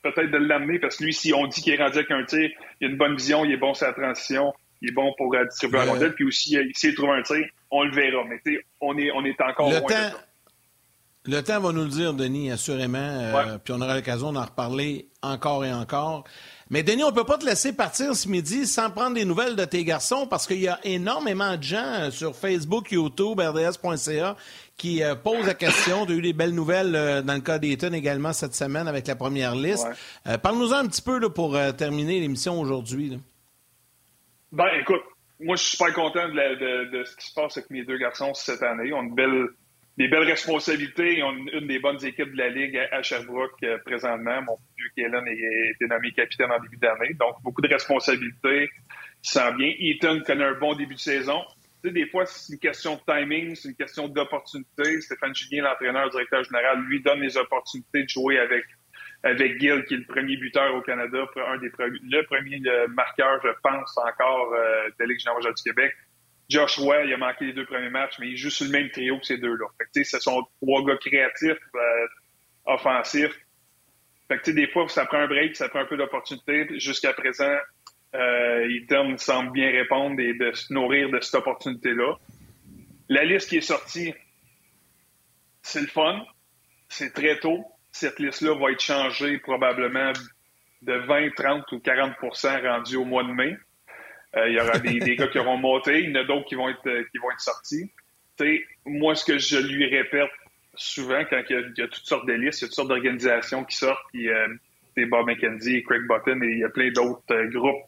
Peut-être 0.01 0.31
de 0.31 0.37
l'amener 0.37 0.79
parce 0.79 0.97
que 0.97 1.03
lui, 1.03 1.13
si 1.13 1.33
on 1.33 1.47
dit 1.47 1.61
qu'il 1.61 1.73
est 1.73 1.77
rendu 1.77 1.97
avec 1.97 2.11
un 2.11 2.23
tir, 2.23 2.49
il 2.79 2.87
a 2.87 2.89
une 2.89 2.97
bonne 2.97 3.15
vision, 3.15 3.43
il 3.43 3.51
est 3.51 3.57
bon 3.57 3.73
sur 3.73 3.87
la 3.87 3.93
transition, 3.93 4.53
il 4.81 4.89
est 4.89 4.93
bon 4.93 5.13
pour 5.17 5.35
distribuer 5.45 5.79
la 5.79 5.91
rondelle, 5.91 6.13
puis 6.13 6.23
aussi, 6.23 6.55
il 6.55 6.71
sait 6.73 6.93
trouver 6.93 7.13
un 7.13 7.21
tir, 7.21 7.45
on 7.69 7.83
le 7.83 7.91
verra. 7.91 8.23
Mais 8.29 8.39
on 8.79 8.97
est, 8.97 9.11
on 9.11 9.25
est 9.25 9.41
encore 9.41 9.69
le 9.69 9.79
loin 9.79 9.89
temps, 9.89 10.17
Le 11.25 11.41
temps 11.41 11.59
va 11.59 11.73
nous 11.73 11.83
le 11.83 11.89
dire, 11.89 12.13
Denis, 12.13 12.49
assurément. 12.49 12.97
Euh, 12.97 13.57
puis 13.57 13.73
on 13.73 13.81
aura 13.81 13.95
l'occasion 13.95 14.31
d'en 14.31 14.45
reparler 14.45 15.09
encore 15.21 15.65
et 15.65 15.73
encore. 15.73 16.23
Mais 16.71 16.83
Denis, 16.83 17.03
on 17.03 17.11
peut 17.11 17.23
pas 17.23 17.39
te 17.39 17.45
laisser 17.45 17.75
partir 17.75 18.15
ce 18.15 18.29
midi 18.29 18.67
sans 18.67 18.91
prendre 18.91 19.15
des 19.15 19.25
nouvelles 19.25 19.55
de 19.55 19.65
tes 19.65 19.83
garçons 19.83 20.27
parce 20.27 20.45
qu'il 20.45 20.59
y 20.59 20.67
a 20.67 20.79
énormément 20.83 21.57
de 21.57 21.63
gens 21.63 21.83
euh, 21.83 22.11
sur 22.11 22.35
Facebook, 22.35 22.91
YouTube, 22.91 23.39
RDS.ca 23.39 24.35
qui 24.77 25.01
euh, 25.01 25.15
posent 25.15 25.47
la 25.47 25.55
question. 25.55 26.05
Tu 26.05 26.11
as 26.11 26.15
eu 26.15 26.21
des 26.21 26.33
belles 26.33 26.53
nouvelles 26.53 26.95
euh, 26.95 27.21
dans 27.23 27.33
le 27.33 27.41
cas 27.41 27.57
d'Eton 27.57 27.91
également 27.91 28.33
cette 28.33 28.53
semaine 28.53 28.87
avec 28.87 29.07
la 29.07 29.15
première 29.15 29.55
liste. 29.55 29.87
Parle-nous 30.43 30.71
un 30.71 30.85
petit 30.85 31.01
peu 31.01 31.19
pour 31.29 31.57
terminer 31.75 32.19
l'émission 32.19 32.61
aujourd'hui. 32.61 33.19
Ben, 34.51 34.67
écoute, 34.79 35.01
moi, 35.39 35.55
je 35.55 35.63
suis 35.63 35.71
super 35.71 35.93
content 35.93 36.29
de, 36.29 36.91
de, 36.91 37.03
ce 37.03 37.15
qui 37.15 37.27
se 37.29 37.33
passe 37.33 37.57
avec 37.57 37.71
mes 37.71 37.83
deux 37.83 37.97
garçons 37.97 38.33
cette 38.35 38.61
année. 38.61 38.93
On 38.93 38.99
a 38.99 39.03
une 39.03 39.15
belle 39.15 39.47
des 39.99 40.07
belles 40.07 40.23
responsabilités. 40.23 41.21
On 41.23 41.31
a 41.31 41.59
une 41.59 41.67
des 41.67 41.79
bonnes 41.79 42.03
équipes 42.05 42.31
de 42.31 42.37
la 42.37 42.47
Ligue 42.47 42.79
à 42.91 43.03
Sherbrooke 43.03 43.61
euh, 43.63 43.77
présentement. 43.85 44.41
Mon 44.43 44.57
vieux 44.77 44.87
Kellen 44.95 45.27
a 45.27 45.31
été 45.71 45.87
nommé 45.87 46.11
capitaine 46.13 46.49
en 46.51 46.59
début 46.59 46.77
d'année. 46.77 47.13
Donc, 47.19 47.35
beaucoup 47.43 47.61
de 47.61 47.67
responsabilités. 47.67 48.69
Sent 49.21 49.51
bien. 49.57 49.73
Eaton 49.77 50.21
connaît 50.25 50.45
un 50.45 50.53
bon 50.53 50.73
début 50.73 50.95
de 50.95 50.99
saison. 50.99 51.43
Tu 51.83 51.89
sais, 51.89 51.93
des 51.93 52.07
fois, 52.07 52.25
c'est 52.25 52.53
une 52.53 52.59
question 52.59 52.95
de 52.95 53.01
timing, 53.05 53.55
c'est 53.55 53.69
une 53.69 53.75
question 53.75 54.07
d'opportunité. 54.07 55.01
Stéphane 55.01 55.35
Julien, 55.35 55.63
l'entraîneur, 55.63 56.09
directeur 56.09 56.43
général, 56.45 56.79
lui 56.87 57.01
donne 57.01 57.19
les 57.19 57.35
opportunités 57.37 58.03
de 58.03 58.09
jouer 58.09 58.39
avec 58.39 58.63
avec 59.23 59.57
qui 59.57 59.67
est 59.67 59.75
le 59.75 60.05
premier 60.05 60.37
buteur 60.37 60.73
au 60.75 60.81
Canada, 60.81 61.17
un 61.45 61.57
des 61.57 61.69
le 61.77 62.23
premier 62.23 62.61
marqueur, 62.87 63.41
je 63.43 63.49
pense, 63.61 63.97
encore 63.97 64.53
euh, 64.53 64.87
de 64.87 64.93
la 64.99 65.05
Ligue 65.07 65.19
générale 65.19 65.53
du 65.53 65.61
Québec. 65.61 65.93
Joshua, 66.49 67.05
il 67.05 67.13
a 67.13 67.17
manqué 67.17 67.45
les 67.45 67.53
deux 67.53 67.65
premiers 67.65 67.89
matchs, 67.89 68.15
mais 68.19 68.29
il 68.29 68.37
joue 68.37 68.49
sur 68.49 68.65
le 68.65 68.71
même 68.71 68.89
trio 68.89 69.19
que 69.19 69.25
ces 69.25 69.37
deux-là. 69.37 69.67
Fait 69.77 69.85
que, 69.93 70.03
ce 70.03 70.19
sont 70.19 70.43
trois 70.61 70.83
gars 70.83 70.97
créatifs, 70.97 71.57
euh, 71.75 72.07
offensifs. 72.65 73.37
Fait 74.27 74.39
que, 74.39 74.51
des 74.51 74.67
fois, 74.67 74.87
ça 74.89 75.05
prend 75.05 75.19
un 75.19 75.27
break, 75.27 75.55
ça 75.55 75.69
prend 75.69 75.79
un 75.79 75.85
peu 75.85 75.97
d'opportunité. 75.97 76.67
Jusqu'à 76.79 77.13
présent, 77.13 77.55
euh, 78.15 78.67
Eaton 78.67 79.15
semble 79.17 79.51
bien 79.51 79.69
répondre 79.71 80.19
et 80.19 80.33
de 80.33 80.51
se 80.53 80.73
nourrir 80.73 81.09
de 81.09 81.19
cette 81.19 81.35
opportunité-là. 81.35 82.15
La 83.09 83.23
liste 83.23 83.49
qui 83.49 83.57
est 83.57 83.61
sortie, 83.61 84.13
c'est 85.61 85.81
le 85.81 85.87
fun. 85.87 86.25
C'est 86.87 87.13
très 87.13 87.39
tôt. 87.39 87.63
Cette 87.91 88.19
liste-là 88.19 88.55
va 88.55 88.71
être 88.71 88.81
changée 88.81 89.37
probablement 89.37 90.13
de 90.81 90.93
20, 90.93 91.35
30 91.35 91.71
ou 91.73 91.77
40% 91.77 92.67
rendue 92.67 92.95
au 92.95 93.05
mois 93.05 93.23
de 93.23 93.31
mai. 93.31 93.57
Euh, 94.35 94.47
il 94.47 94.55
y 94.55 94.59
aura 94.59 94.77
des, 94.77 94.99
des, 94.99 95.15
gars 95.15 95.27
qui 95.27 95.39
auront 95.39 95.57
monté, 95.57 96.01
il 96.01 96.11
y 96.11 96.17
en 96.17 96.21
a 96.21 96.23
d'autres 96.23 96.45
qui 96.45 96.55
vont 96.55 96.69
être 96.69 96.85
euh, 96.87 97.03
qui 97.11 97.17
vont 97.17 97.31
être 97.31 97.39
sortis. 97.39 97.91
sais, 98.37 98.63
moi, 98.85 99.15
ce 99.15 99.25
que 99.25 99.39
je 99.39 99.57
lui 99.57 99.87
répète 99.87 100.29
souvent 100.75 101.23
quand 101.29 101.41
il 101.49 101.73
y 101.77 101.81
a, 101.81 101.87
toutes 101.87 102.05
sortes 102.05 102.27
de 102.27 102.33
listes, 102.33 102.61
il 102.61 102.63
y 102.63 102.65
a 102.65 102.67
toutes 102.67 102.75
sortes 102.75 102.89
d'organisations 102.89 103.63
qui 103.65 103.75
sortent, 103.75 104.05
puis 104.13 104.29
euh, 104.29 104.47
Bob 105.07 105.27
McKenzie, 105.27 105.83
Craig 105.83 106.03
Button, 106.07 106.41
et 106.43 106.51
il 106.51 106.59
y 106.59 106.63
a 106.63 106.69
plein 106.69 106.91
d'autres 106.91 107.23
euh, 107.31 107.47
groupes 107.47 107.83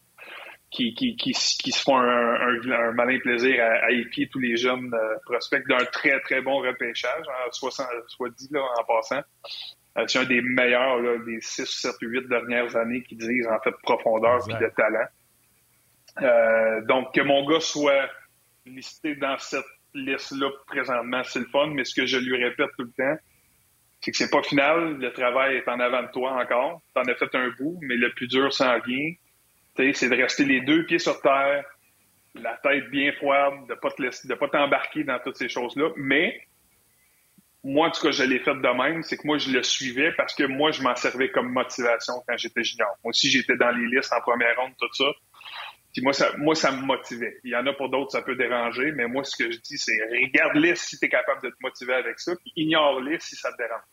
qui, 0.71 0.93
qui, 0.95 1.15
qui, 1.15 1.33
qui, 1.33 1.71
se 1.71 1.83
font 1.83 1.97
un, 1.97 2.71
un, 2.71 2.91
malin 2.93 3.19
plaisir 3.19 3.61
à, 3.61 3.85
à, 3.85 3.91
épier 3.91 4.27
tous 4.29 4.39
les 4.39 4.55
jeunes 4.55 4.95
prospects 5.25 5.67
d'un 5.67 5.83
très, 5.85 6.19
très 6.21 6.41
bon 6.41 6.59
repêchage, 6.59 7.25
hein, 7.27 7.49
soit, 7.51 7.71
soit 8.07 8.29
dit 8.29 8.47
là, 8.51 8.61
en 8.79 8.83
passant. 8.85 9.21
c'est 10.07 10.19
un 10.19 10.23
des 10.23 10.41
meilleurs 10.41 11.01
là, 11.01 11.17
des 11.25 11.41
6, 11.41 11.65
7, 11.65 11.91
8 12.01 12.29
dernières 12.29 12.75
années 12.77 13.03
qui 13.03 13.15
disent 13.15 13.47
en 13.47 13.59
fait 13.59 13.75
profondeur 13.83 14.39
et 14.49 14.63
de 14.63 14.69
talent. 14.69 15.07
Euh, 16.21 16.81
donc, 16.85 17.13
que 17.13 17.21
mon 17.21 17.45
gars 17.47 17.59
soit 17.59 18.09
listé 18.65 19.15
dans 19.15 19.37
cette 19.37 19.65
liste-là 19.93 20.49
présentement, 20.67 21.23
c'est 21.23 21.39
le 21.39 21.45
fun, 21.45 21.67
mais 21.67 21.83
ce 21.83 21.95
que 21.95 22.05
je 22.05 22.17
lui 22.17 22.43
répète 22.43 22.69
tout 22.77 22.83
le 22.83 22.91
temps, 22.91 23.21
c'est 24.01 24.11
que 24.11 24.17
c'est 24.17 24.31
pas 24.31 24.41
final, 24.41 24.97
le 24.97 25.13
travail 25.13 25.57
est 25.57 25.67
en 25.67 25.79
avant 25.79 26.01
de 26.01 26.11
toi 26.11 26.33
encore. 26.41 26.81
T'en 26.93 27.03
as 27.03 27.15
fait 27.15 27.35
un 27.35 27.49
bout, 27.59 27.77
mais 27.81 27.95
le 27.95 28.11
plus 28.13 28.27
dur 28.27 28.51
s'en 28.51 28.79
vient. 28.79 29.13
C'est 29.77 30.09
de 30.09 30.15
rester 30.15 30.43
les 30.43 30.61
deux 30.61 30.85
pieds 30.85 30.99
sur 30.99 31.21
terre, 31.21 31.63
la 32.35 32.57
tête 32.57 32.89
bien 32.89 33.11
froide, 33.13 33.67
de 33.69 33.75
pas 33.75 33.89
pas 34.35 34.47
t'embarquer 34.49 35.03
dans 35.03 35.19
toutes 35.19 35.37
ces 35.37 35.49
choses-là. 35.49 35.89
Mais 35.97 36.41
moi, 37.63 37.87
en 37.87 37.91
tout 37.91 38.01
cas, 38.01 38.11
je 38.11 38.23
l'ai 38.23 38.39
fait 38.39 38.55
de 38.55 38.77
même, 38.77 39.03
c'est 39.03 39.17
que 39.17 39.25
moi, 39.27 39.37
je 39.37 39.51
le 39.51 39.61
suivais 39.61 40.11
parce 40.13 40.33
que 40.33 40.43
moi, 40.43 40.71
je 40.71 40.81
m'en 40.81 40.95
servais 40.95 41.29
comme 41.29 41.51
motivation 41.51 42.13
quand 42.27 42.37
j'étais 42.37 42.63
junior. 42.63 42.89
Moi 43.03 43.11
aussi, 43.11 43.29
j'étais 43.29 43.55
dans 43.55 43.71
les 43.71 43.85
listes 43.85 44.11
en 44.13 44.21
première 44.21 44.55
ronde, 44.57 44.73
tout 44.79 44.93
ça. 44.93 45.05
Puis 45.93 46.01
moi, 46.01 46.13
ça, 46.13 46.31
moi, 46.37 46.55
ça 46.55 46.71
me 46.71 46.81
motivait. 46.81 47.37
Il 47.43 47.51
y 47.51 47.55
en 47.55 47.65
a 47.67 47.73
pour 47.73 47.89
d'autres, 47.89 48.11
ça 48.11 48.21
peut 48.21 48.35
déranger, 48.35 48.91
mais 48.93 49.07
moi, 49.07 49.23
ce 49.23 49.35
que 49.35 49.51
je 49.51 49.57
dis, 49.59 49.77
c'est 49.77 49.99
regarde-les 50.09 50.75
si 50.75 50.97
tu 50.97 51.05
es 51.05 51.09
capable 51.09 51.41
de 51.43 51.49
te 51.49 51.55
motiver 51.61 51.93
avec 51.93 52.19
ça, 52.19 52.33
puis 52.35 52.53
ignore-les 52.55 53.19
si 53.19 53.35
ça 53.35 53.51
te 53.51 53.57
dérange. 53.57 53.83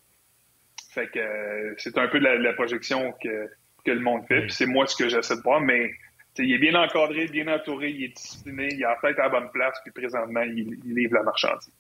Fait 0.93 1.11
que 1.11 1.19
euh, 1.19 1.75
c'est 1.79 1.99
un 1.99 2.09
peu 2.09 2.19
la, 2.19 2.37
la 2.39 2.53
projection 2.53 3.13
que, 3.23 3.49
que 3.85 3.91
le 3.91 4.01
monde 4.01 4.27
fait, 4.29 4.43
puis 4.43 4.53
c'est 4.53 4.67
moi 4.67 4.87
ce 4.87 4.97
que 4.97 5.09
j'essaie 5.09 5.37
de 5.37 5.43
voir, 5.43 5.61
mais 5.61 5.91
il 6.39 6.53
est 6.53 6.59
bien 6.59 6.75
encadré, 6.75 7.27
bien 7.27 7.49
entouré, 7.49 7.91
il 7.91 8.05
est 8.05 8.17
discipliné, 8.17 8.69
il 8.73 8.85
a 8.85 8.91
la 8.91 8.97
tête 8.97 9.19
à 9.19 9.25
la 9.25 9.29
bonne 9.29 9.51
place, 9.51 9.77
puis 9.83 9.93
présentement, 9.93 10.43
il, 10.43 10.79
livre 10.85 11.15
la 11.15 11.23
marchandise. 11.23 11.73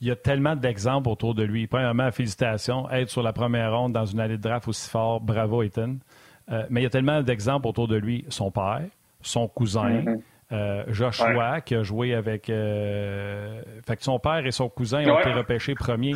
Il 0.00 0.06
y 0.06 0.10
a 0.10 0.16
tellement 0.16 0.54
d'exemples 0.54 1.08
autour 1.08 1.34
de 1.34 1.42
lui. 1.42 1.66
Premièrement, 1.66 2.10
félicitations. 2.12 2.88
Être 2.90 3.08
sur 3.08 3.22
la 3.22 3.32
première 3.32 3.72
ronde 3.76 3.92
dans 3.92 4.04
une 4.04 4.20
allée 4.20 4.36
de 4.36 4.42
draft 4.42 4.68
aussi 4.68 4.88
fort, 4.88 5.20
bravo, 5.20 5.62
Ethan. 5.62 5.96
Euh, 6.50 6.64
mais 6.70 6.80
il 6.80 6.84
y 6.84 6.86
a 6.86 6.90
tellement 6.90 7.22
d'exemples 7.22 7.66
autour 7.66 7.88
de 7.88 7.96
lui. 7.96 8.24
Son 8.28 8.50
père, 8.50 8.86
son 9.20 9.48
cousin, 9.48 9.90
mm-hmm. 9.90 10.20
euh, 10.52 10.84
Joshua, 10.88 11.60
qui 11.60 11.74
a 11.74 11.82
joué 11.82 12.14
avec. 12.14 12.48
Euh, 12.50 13.62
fait 13.86 13.96
que 13.96 14.02
son 14.02 14.18
père 14.18 14.46
et 14.46 14.50
son 14.50 14.68
cousin 14.68 15.06
ont 15.06 15.18
été 15.18 15.32
repêchés 15.32 15.74
premiers. 15.74 16.14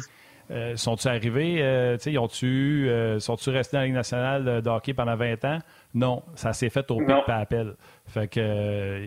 sont-ils 0.76 1.08
arrivés? 1.08 1.98
ils 2.06 2.18
ont-tu, 2.18 2.90
sont-ils 3.18 3.50
restés 3.50 3.76
dans 3.76 3.80
la 3.80 3.86
Ligue 3.86 3.94
nationale 3.94 4.62
de 4.62 4.70
hockey 4.70 4.94
pendant 4.94 5.16
20 5.16 5.44
ans? 5.44 5.58
Non, 5.94 6.22
ça 6.34 6.52
s'est 6.52 6.70
fait 6.70 6.90
au 6.90 6.98
pic 6.98 7.28
appel. 7.28 7.74
Fait 8.06 8.28
que, 8.28 9.06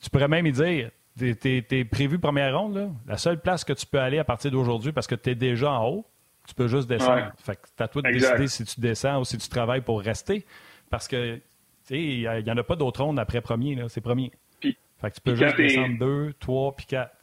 tu 0.00 0.10
pourrais 0.10 0.28
même 0.28 0.46
y 0.46 0.52
dire, 0.52 0.90
tu 1.18 1.64
es, 1.70 1.84
prévu 1.84 2.18
première 2.18 2.58
ronde, 2.58 2.76
là. 2.76 2.88
la 3.06 3.16
seule 3.16 3.40
place 3.40 3.64
que 3.64 3.72
tu 3.72 3.86
peux 3.86 4.00
aller 4.00 4.18
à 4.18 4.24
partir 4.24 4.50
d'aujourd'hui 4.50 4.92
parce 4.92 5.06
que 5.06 5.14
tu 5.14 5.30
es 5.30 5.34
déjà 5.34 5.72
en 5.72 5.88
haut, 5.88 6.06
tu 6.46 6.54
peux 6.54 6.68
juste 6.68 6.88
descendre. 6.88 7.32
Fait 7.38 7.56
que 7.56 7.82
à 7.82 7.88
toi 7.88 8.02
de 8.02 8.12
décider 8.12 8.48
si 8.48 8.64
tu 8.64 8.80
descends 8.80 9.20
ou 9.20 9.24
si 9.24 9.38
tu 9.38 9.48
travailles 9.48 9.82
pour 9.82 10.00
rester. 10.00 10.44
Parce 10.90 11.08
que, 11.08 11.36
tu 11.36 11.42
sais, 11.84 11.98
il 11.98 12.44
n'y 12.44 12.50
en 12.50 12.56
a 12.56 12.62
pas 12.62 12.76
d'autres 12.76 13.02
rondes 13.02 13.18
après 13.18 13.40
premier, 13.40 13.74
là. 13.74 13.88
C'est 13.88 14.00
premier. 14.00 14.30
fait 14.60 15.10
que 15.10 15.14
tu 15.14 15.20
peux 15.20 15.34
juste 15.34 15.56
descendre 15.56 15.98
deux, 15.98 16.32
trois, 16.38 16.74
puis 16.76 16.86
quatre. 16.86 17.14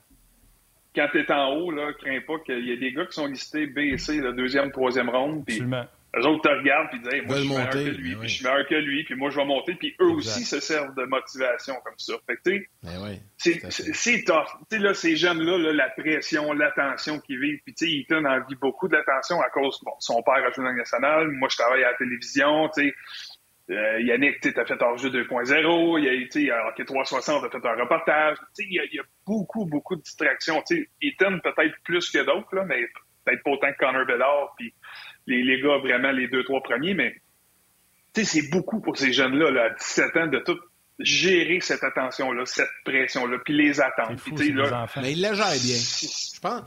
Quand 0.94 1.08
tu 1.12 1.20
es 1.20 1.32
en 1.32 1.54
haut, 1.54 1.72
là, 1.72 1.94
crains 1.94 2.20
pas 2.28 2.40
qu'il 2.40 2.68
y 2.68 2.74
a 2.74 2.76
des 2.76 2.92
gars 2.92 3.06
qui 3.06 3.14
sont 3.14 3.28
listés 3.28 3.66
B 3.66 3.78
et 3.80 3.98
C, 3.98 4.20
la 4.20 4.34
deuxième, 4.34 4.72
troisième 4.72 5.10
ronde. 5.10 5.44
Absolument 5.48 5.86
eux 6.18 6.26
autres 6.26 6.42
te 6.42 6.50
regardent 6.50 6.90
puis 6.90 7.00
disent 7.00 7.24
moi 7.26 7.38
je 7.38 7.42
suis 7.42 7.50
meilleur 7.50 7.70
que 7.70 7.78
lui, 7.78 8.14
ben 8.14 8.20
puis 8.20 8.30
je 8.30 8.36
suis 8.36 8.46
meilleur 8.46 8.68
que 8.68 8.76
lui, 8.76 9.04
puis 9.04 9.16
moi 9.16 9.30
je 9.30 9.38
vais 9.38 9.46
monter, 9.46 9.76
puis 9.76 9.96
eux 10.02 10.10
aussi 10.10 10.44
se 10.44 10.60
servent 10.60 10.94
de 10.96 11.04
motivation 11.06 11.76
comme 11.86 11.98
ça. 11.98 12.14
Fait 12.28 12.36
que 12.36 12.42
tu 12.50 12.70
sais, 13.38 13.60
ben 13.62 13.72
c'est 13.72 14.24
tough. 14.24 14.48
Tu 14.70 14.78
sais 14.78 14.84
là, 14.84 14.94
ces 14.94 15.16
jeunes-là, 15.16 15.58
là, 15.58 15.74
la 15.74 15.90
pression, 15.90 16.52
l'attention 16.52 17.20
qu'ils 17.20 17.40
vivent, 17.40 17.60
puis 17.64 17.74
tu 17.74 17.86
sais, 17.86 17.98
Ethan 18.00 18.26
en 18.26 18.46
vit 18.46 18.56
beaucoup 18.56 18.88
de 18.88 18.96
l'attention 18.96 19.42
à 19.42 19.50
cause, 19.50 19.80
bon, 19.84 19.94
son 20.00 20.22
père 20.24 20.46
a 20.46 20.52
joué 20.52 20.66
dans 20.66 20.72
le 20.72 20.78
national, 20.78 21.30
moi 21.32 21.48
je 21.50 21.58
travaille 21.58 21.84
à 21.84 21.92
la 21.92 21.98
télévision, 21.98 22.70
tu 22.70 22.84
sais. 22.84 22.96
Euh, 23.70 24.02
Yannick, 24.02 24.42
tu 24.42 24.54
as 24.60 24.66
fait 24.66 24.82
hors 24.82 24.98
jeu 24.98 25.10
2.0, 25.10 26.00
il 26.00 26.44
y 26.44 26.52
a, 26.52 26.68
Hockey 26.68 26.84
360, 26.84 27.50
tu 27.50 27.62
fait 27.62 27.66
un 27.66 27.76
reportage. 27.76 28.38
Tu 28.38 28.64
sais, 28.64 28.64
il 28.70 28.90
y, 28.92 29.00
a 29.00 29.04
beaucoup, 29.26 29.66
beaucoup 29.66 29.96
de 29.96 30.02
distractions. 30.02 30.62
Tu 30.68 30.76
sais, 30.76 30.90
Ethan 31.02 31.40
peut-être 31.40 31.76
plus 31.86 32.12
que 32.12 32.18
d'autres, 32.18 32.54
là, 32.54 32.66
mais 32.66 32.86
peut-être 33.24 33.44
pas 33.44 33.52
autant 33.52 33.72
que 33.72 33.78
Connor 33.78 34.06
Bellard, 34.06 34.54
puis 34.58 34.74
les, 35.28 35.44
les 35.44 35.62
gars 35.62 35.78
vraiment 35.78 36.12
les 36.12 36.28
deux, 36.28 36.44
trois 36.44 36.62
premiers, 36.62 36.94
mais 36.94 37.16
c'est 38.14 38.50
beaucoup 38.50 38.82
pour 38.82 38.98
ces 38.98 39.14
jeunes-là, 39.14 39.52
là, 39.52 39.64
à 39.66 39.70
17 39.70 40.18
ans, 40.18 40.28
de 40.28 40.40
tout 40.40 40.58
gérer 41.00 41.60
cette 41.62 41.84
attention-là, 41.84 42.44
cette 42.46 42.68
pression-là, 42.86 43.38
puis 43.44 43.56
les 43.56 43.80
attentes. 43.82 44.20
Fou, 44.20 44.32
tu 44.36 44.48
des 44.48 44.52
là, 44.52 44.84
enfants. 44.84 45.02
Mais 45.02 45.14
il 45.14 45.22
la 45.22 45.34
gère 45.34 45.46
bien. 45.62 45.78
Je 45.78 46.40
pense. 46.40 46.62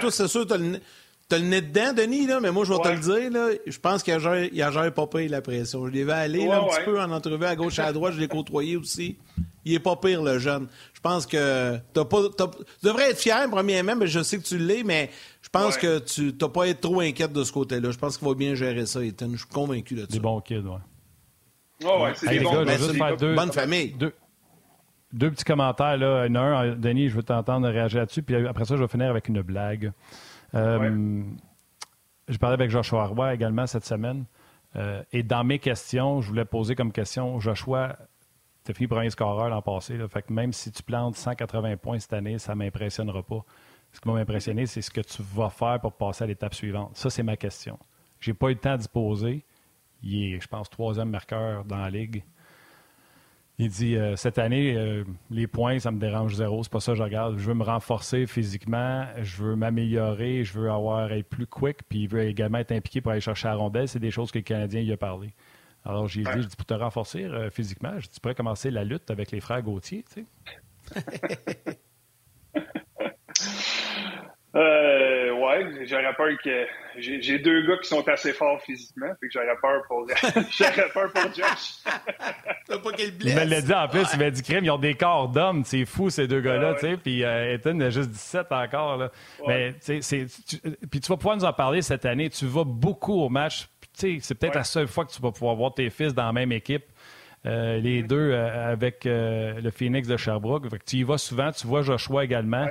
Toi, 0.00 0.10
c'est 0.10 0.28
sûr, 0.28 0.46
t'as 0.46 0.56
le, 0.56 0.64
nez- 0.64 0.80
t'as 1.28 1.38
le 1.38 1.44
nez 1.44 1.60
dedans, 1.60 1.92
Denis, 1.92 2.26
là, 2.26 2.40
mais 2.40 2.50
moi, 2.50 2.64
je 2.64 2.72
vais 2.72 2.80
te 2.80 2.88
le 2.88 2.98
dire, 2.98 3.30
là, 3.30 3.50
je 3.66 3.78
pense 3.78 4.02
qu'il 4.02 4.12
a 4.14 4.18
géré, 4.18 4.50
il 4.52 4.60
a 4.62 4.72
géré 4.72 4.90
pas 4.90 5.06
pire 5.06 5.30
la 5.30 5.42
pression. 5.42 5.86
Je 5.86 5.92
l'ai 5.92 6.02
vu 6.04 6.10
aller, 6.10 6.46
là, 6.46 6.60
Ouais, 6.62 6.72
un 6.72 6.76
petit 6.76 6.84
peu 6.84 7.00
en 7.00 7.10
entrevue 7.12 7.44
à 7.44 7.54
gauche 7.54 7.78
et 7.78 7.82
à 7.82 7.92
droite, 7.92 8.14
je 8.14 8.20
l'ai 8.20 8.28
côtoyé 8.28 8.76
aussi. 8.76 9.16
Il 9.64 9.74
est 9.74 9.78
pas 9.78 9.94
pire, 9.96 10.22
le 10.22 10.38
jeune. 10.38 10.66
Je 10.94 11.00
pense 11.00 11.26
que 11.26 11.76
t'as 11.92 12.04
pas, 12.06 12.22
t'as- 12.36 12.48
tu 12.48 12.86
devrais 12.86 13.10
être 13.10 13.20
fier, 13.20 13.46
premièrement, 13.50 13.94
mais 13.94 14.06
je 14.08 14.20
sais 14.22 14.38
que 14.38 14.42
tu 14.44 14.56
l'es, 14.58 14.82
mais 14.82 15.10
pense 15.52 15.76
Ouais. 15.76 15.80
que 15.80 15.98
tu 16.00 16.36
t'as 16.36 16.48
pas 16.48 16.64
à 16.64 16.66
être 16.68 16.80
trop 16.80 17.00
inquiète 17.00 17.32
de 17.32 17.42
ce 17.44 17.52
côté-là. 17.52 17.90
Je 17.90 17.98
pense 17.98 18.16
qu'il 18.18 18.26
va 18.28 18.34
bien 18.34 18.54
gérer 18.54 18.86
ça, 18.86 19.04
Ethan. 19.04 19.28
Je 19.32 19.38
suis 19.38 19.46
convaincu 19.46 19.94
de 19.94 20.00
ça. 20.02 20.06
Des 20.06 20.20
bons 20.20 20.40
kids, 20.40 20.58
ouais. 20.58 21.86
ouais, 21.86 22.02
ouais, 22.02 22.12
c'est 22.14 22.26
Hey, 22.32 22.38
des 22.38 22.44
bons 22.44 22.52
gars, 22.64 22.64
je 22.64 22.78
juste 22.78 22.90
c'est 22.92 22.96
faire 22.98 23.08
une 23.10 23.16
deux, 23.16 23.34
bonne 23.34 23.52
famille. 23.52 23.92
Deux, 23.94 24.14
deux 25.12 25.30
petits 25.30 25.44
commentaires. 25.44 25.96
Là. 25.96 26.26
Il 26.26 26.34
y 26.34 26.38
en 26.38 26.40
a 26.40 26.44
un, 26.44 26.66
euh, 26.66 26.74
Denis, 26.76 27.08
je 27.08 27.16
veux 27.16 27.22
t'entendre 27.22 27.68
réagir 27.68 28.00
là-dessus. 28.00 28.22
Puis 28.22 28.36
après 28.46 28.64
ça, 28.64 28.76
je 28.76 28.82
vais 28.82 28.88
finir 28.88 29.10
avec 29.10 29.28
une 29.28 29.42
blague. 29.42 29.92
Euh, 30.54 31.22
Je 32.28 32.36
parlais 32.38 32.54
avec 32.54 32.70
Joshua 32.70 33.06
Roy 33.06 33.34
également 33.34 33.66
cette 33.66 33.84
semaine. 33.84 34.24
Euh, 34.76 35.02
et 35.12 35.24
dans 35.24 35.42
mes 35.42 35.58
questions, 35.58 36.20
je 36.20 36.28
voulais 36.28 36.44
poser 36.44 36.76
comme 36.76 36.92
question 36.92 37.40
Joshua, 37.40 37.96
tu 38.64 38.70
as 38.70 38.74
fini 38.74 38.86
premier 38.86 39.10
scoreur 39.10 39.48
l'an 39.48 39.62
passé. 39.62 39.96
Là, 39.96 40.06
fait 40.06 40.22
que 40.22 40.32
même 40.32 40.52
si 40.52 40.70
tu 40.70 40.82
plantes 40.84 41.16
180 41.16 41.76
points 41.78 41.98
cette 41.98 42.12
année, 42.12 42.38
ça 42.38 42.52
ne 42.54 42.58
m'impressionnera 42.58 43.22
pas. 43.24 43.44
Ce 43.92 44.00
qui 44.00 44.08
m'a 44.08 44.18
impressionné, 44.18 44.66
c'est 44.66 44.82
ce 44.82 44.90
que 44.90 45.00
tu 45.00 45.22
vas 45.34 45.50
faire 45.50 45.80
pour 45.80 45.92
passer 45.92 46.24
à 46.24 46.26
l'étape 46.26 46.54
suivante. 46.54 46.96
Ça, 46.96 47.10
c'est 47.10 47.22
ma 47.22 47.36
question. 47.36 47.78
J'ai 48.20 48.34
pas 48.34 48.48
eu 48.48 48.54
le 48.54 48.60
temps 48.60 48.76
d'y 48.76 48.88
poser. 48.88 49.44
Il 50.02 50.34
est, 50.34 50.40
je 50.40 50.48
pense, 50.48 50.70
troisième 50.70 51.10
marqueur 51.10 51.64
dans 51.64 51.78
la 51.78 51.90
ligue. 51.90 52.22
Il 53.58 53.68
dit 53.68 53.96
euh, 53.96 54.16
cette 54.16 54.38
année, 54.38 54.74
euh, 54.74 55.04
les 55.30 55.46
points, 55.46 55.78
ça 55.78 55.90
me 55.90 55.98
dérange 55.98 56.34
zéro. 56.34 56.62
C'est 56.62 56.72
pas 56.72 56.80
ça 56.80 56.92
que 56.92 56.98
je 56.98 57.02
regarde. 57.02 57.36
Je 57.36 57.46
veux 57.46 57.54
me 57.54 57.62
renforcer 57.62 58.26
physiquement, 58.26 59.06
je 59.20 59.42
veux 59.42 59.54
m'améliorer, 59.54 60.44
je 60.44 60.58
veux 60.58 60.70
avoir 60.70 61.12
être 61.12 61.28
plus 61.28 61.46
quick, 61.46 61.82
puis 61.86 62.04
il 62.04 62.08
veut 62.08 62.22
également 62.22 62.56
être 62.56 62.72
impliqué 62.72 63.02
pour 63.02 63.12
aller 63.12 63.20
chercher 63.20 63.48
la 63.48 63.56
rondelle. 63.56 63.86
C'est 63.86 63.98
des 63.98 64.10
choses 64.10 64.30
que 64.30 64.38
le 64.38 64.44
Canadien 64.44 64.80
y 64.80 64.92
a 64.92 64.96
parlé. 64.96 65.34
Alors 65.84 66.08
j'ai 66.08 66.22
dit, 66.22 66.30
je 66.36 66.46
dis, 66.46 66.56
pour 66.56 66.64
te 66.64 66.72
renforcer 66.72 67.24
euh, 67.24 67.50
physiquement, 67.50 67.92
je 67.98 68.06
dis, 68.06 68.14
tu 68.14 68.20
pourrais 68.20 68.34
commencer 68.34 68.70
la 68.70 68.82
lutte 68.82 69.10
avec 69.10 69.30
les 69.30 69.40
frères 69.40 69.60
Gauthier, 69.60 70.04
tu 70.10 70.24
sais. 70.94 71.76
Euh, 74.56 75.30
ouais, 75.32 75.86
j'aurais 75.86 76.12
peur 76.16 76.30
que. 76.44 76.66
J'ai 76.98 77.38
deux 77.38 77.66
gars 77.68 77.76
qui 77.80 77.88
sont 77.88 78.06
assez 78.08 78.32
forts 78.32 78.60
physiquement, 78.62 79.06
fait 79.20 79.28
que 79.28 79.32
j'aurais 79.32 79.56
peur 79.62 79.82
pour. 79.86 80.06
j'aurais 80.50 80.88
peur 80.92 81.12
pour 81.12 81.22
Josh. 81.32 81.84
T'as 82.66 82.78
pas 82.78 82.92
qu'il 82.92 83.14
Il 83.20 83.34
me 83.36 83.44
l'a 83.44 83.60
dit 83.60 83.72
en 83.72 83.86
plus, 83.86 84.04
il 84.12 84.18
m'a 84.18 84.30
dit 84.30 84.42
crime, 84.42 84.64
ils 84.64 84.70
ont 84.72 84.78
des 84.78 84.94
corps 84.94 85.28
d'hommes, 85.28 85.64
c'est 85.64 85.84
fou 85.84 86.10
ces 86.10 86.26
deux 86.26 86.40
gars-là, 86.40 86.70
ouais. 86.72 86.74
tu 86.80 86.80
sais. 86.80 86.96
Puis 86.96 87.22
euh, 87.24 87.54
Ethan 87.54 87.76
il 87.76 87.82
a 87.84 87.90
juste 87.90 88.10
17 88.10 88.50
encore, 88.50 88.96
là. 88.96 89.10
Mais 89.46 89.72
tu 89.74 89.78
sais, 89.80 90.02
c'est- 90.02 90.26
tu- 90.44 90.58
puis 90.90 90.98
tu 91.00 91.08
vas 91.08 91.16
pouvoir 91.16 91.36
nous 91.36 91.44
en 91.44 91.52
parler 91.52 91.80
cette 91.80 92.04
année. 92.04 92.28
Tu 92.28 92.46
vas 92.46 92.64
beaucoup 92.64 93.20
au 93.22 93.28
match. 93.28 93.68
Puis, 93.80 93.90
Tu 93.96 94.14
sais, 94.14 94.18
c'est 94.20 94.34
peut-être 94.34 94.54
Ouais. 94.54 94.58
la 94.60 94.64
seule 94.64 94.88
fois 94.88 95.04
que 95.04 95.12
tu 95.12 95.22
vas 95.22 95.30
pouvoir 95.30 95.54
voir 95.54 95.74
tes 95.74 95.90
fils 95.90 96.12
dans 96.12 96.26
la 96.26 96.32
même 96.32 96.50
équipe. 96.52 96.84
Euh, 97.46 97.78
les 97.78 98.02
deux 98.02 98.32
euh, 98.32 98.70
avec 98.72 99.06
euh, 99.06 99.60
le 99.62 99.70
Phoenix 99.70 100.06
de 100.06 100.16
Sherbrooke. 100.18 100.68
Fait 100.68 100.78
que 100.78 100.84
tu 100.84 100.96
y 100.96 101.02
vas 101.04 101.16
souvent, 101.18 101.50
tu 101.52 101.66
vois 101.66 101.80
Joshua 101.82 102.24
également. 102.24 102.66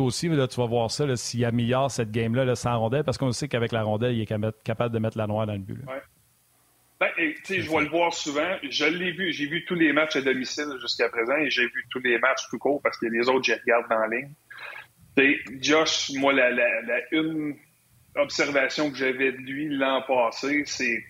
Aussi, 0.00 0.28
là, 0.28 0.48
tu 0.48 0.60
vas 0.60 0.66
voir 0.66 0.90
ça, 0.90 1.16
s'il 1.16 1.44
améliore 1.44 1.90
cette 1.90 2.10
game-là 2.10 2.44
là, 2.44 2.54
sans 2.54 2.78
rondelle, 2.78 3.04
parce 3.04 3.18
qu'on 3.18 3.32
sait 3.32 3.48
qu'avec 3.48 3.72
la 3.72 3.82
rondelle, 3.82 4.14
il 4.14 4.22
est 4.22 4.26
capa- 4.26 4.52
capable 4.64 4.94
de 4.94 4.98
mettre 4.98 5.18
la 5.18 5.26
noire 5.26 5.46
dans 5.46 5.52
le 5.52 5.58
but. 5.58 5.78
Ben, 6.98 7.08
je 7.16 7.70
vais 7.70 7.80
le 7.80 7.88
voir 7.88 8.12
souvent. 8.12 8.56
Je 8.62 8.84
l'ai 8.84 9.12
vu. 9.12 9.32
J'ai 9.32 9.46
vu 9.46 9.64
tous 9.64 9.74
les 9.74 9.92
matchs 9.92 10.16
à 10.16 10.20
domicile 10.20 10.66
jusqu'à 10.82 11.08
présent 11.08 11.36
et 11.36 11.48
j'ai 11.48 11.64
vu 11.64 11.86
tous 11.90 12.00
les 12.00 12.18
matchs 12.18 12.42
tout 12.50 12.58
court 12.58 12.80
parce 12.82 12.98
que 12.98 13.06
les 13.06 13.26
autres, 13.28 13.44
je 13.44 13.52
les 13.52 13.60
regarde 13.60 13.88
dans 13.88 13.98
la 14.00 14.08
ligne. 14.08 14.30
Josh, 15.60 16.10
moi, 16.16 16.32
la, 16.32 16.50
la, 16.50 17.00
une 17.12 17.54
observation 18.16 18.90
que 18.90 18.96
j'avais 18.96 19.32
de 19.32 19.38
lui 19.38 19.68
l'an 19.74 20.02
passé, 20.06 20.64
sais, 20.66 21.04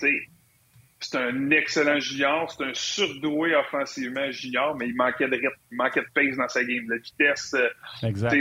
c'est 1.01 1.17
un 1.17 1.51
excellent 1.51 1.99
junior, 1.99 2.51
c'est 2.51 2.65
un 2.65 2.75
surdoué 2.75 3.55
offensivement 3.55 4.31
junior, 4.31 4.77
mais 4.77 4.87
il 4.89 4.95
manquait 4.97 5.29
de 5.29 5.35
rythme, 5.37 5.49
il 5.71 5.77
manquait 5.77 6.03
de 6.03 6.09
pace 6.15 6.37
dans 6.37 6.49
sa 6.49 6.63
game. 6.65 6.89
La 6.89 6.97
vitesse, 6.99 7.55
euh, 7.55 8.07
Exact. 8.07 8.35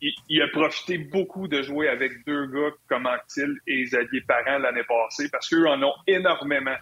il, 0.00 0.12
il 0.28 0.42
a 0.42 0.48
profité 0.48 0.96
beaucoup 0.98 1.46
de 1.46 1.62
jouer 1.62 1.88
avec 1.88 2.24
deux 2.26 2.46
gars 2.46 2.74
comme 2.88 3.06
Anctil 3.06 3.54
et 3.66 3.82
Xavier 3.84 4.22
Parent 4.22 4.58
l'année 4.58 4.84
passée 4.84 5.28
parce 5.30 5.48
qu'eux 5.48 5.66
en 5.66 5.82
ont 5.82 5.94
énormément 6.06 6.76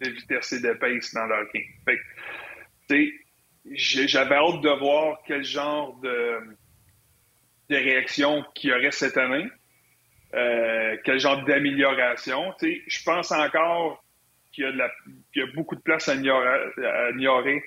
de 0.00 0.10
vitesse 0.10 0.52
et 0.52 0.60
de 0.60 0.72
pace 0.74 1.12
dans 1.12 1.26
leur 1.26 1.44
game. 1.52 1.62
Fait 1.84 1.96
que, 1.96 2.02
tu 2.88 2.96
sais, 3.06 3.12
j'ai- 3.72 4.08
j'avais 4.08 4.34
hâte 4.36 4.60
de 4.60 4.78
voir 4.78 5.18
quel 5.26 5.42
genre 5.44 5.98
de, 6.00 6.38
de 7.70 7.76
réaction 7.76 8.44
qu'il 8.54 8.70
y 8.70 8.72
aurait 8.72 8.90
cette 8.90 9.16
année, 9.16 9.46
euh, 10.34 10.96
quel 11.04 11.18
genre 11.18 11.44
d'amélioration. 11.44 12.52
Je 12.60 13.02
pense 13.04 13.30
encore 13.32 14.01
qu'il 14.52 14.64
y, 14.64 14.66
a 14.66 14.90
y 15.36 15.42
a 15.42 15.46
beaucoup 15.54 15.74
de 15.74 15.80
place 15.80 16.08
à 16.08 16.14
ignorer, 16.14 17.62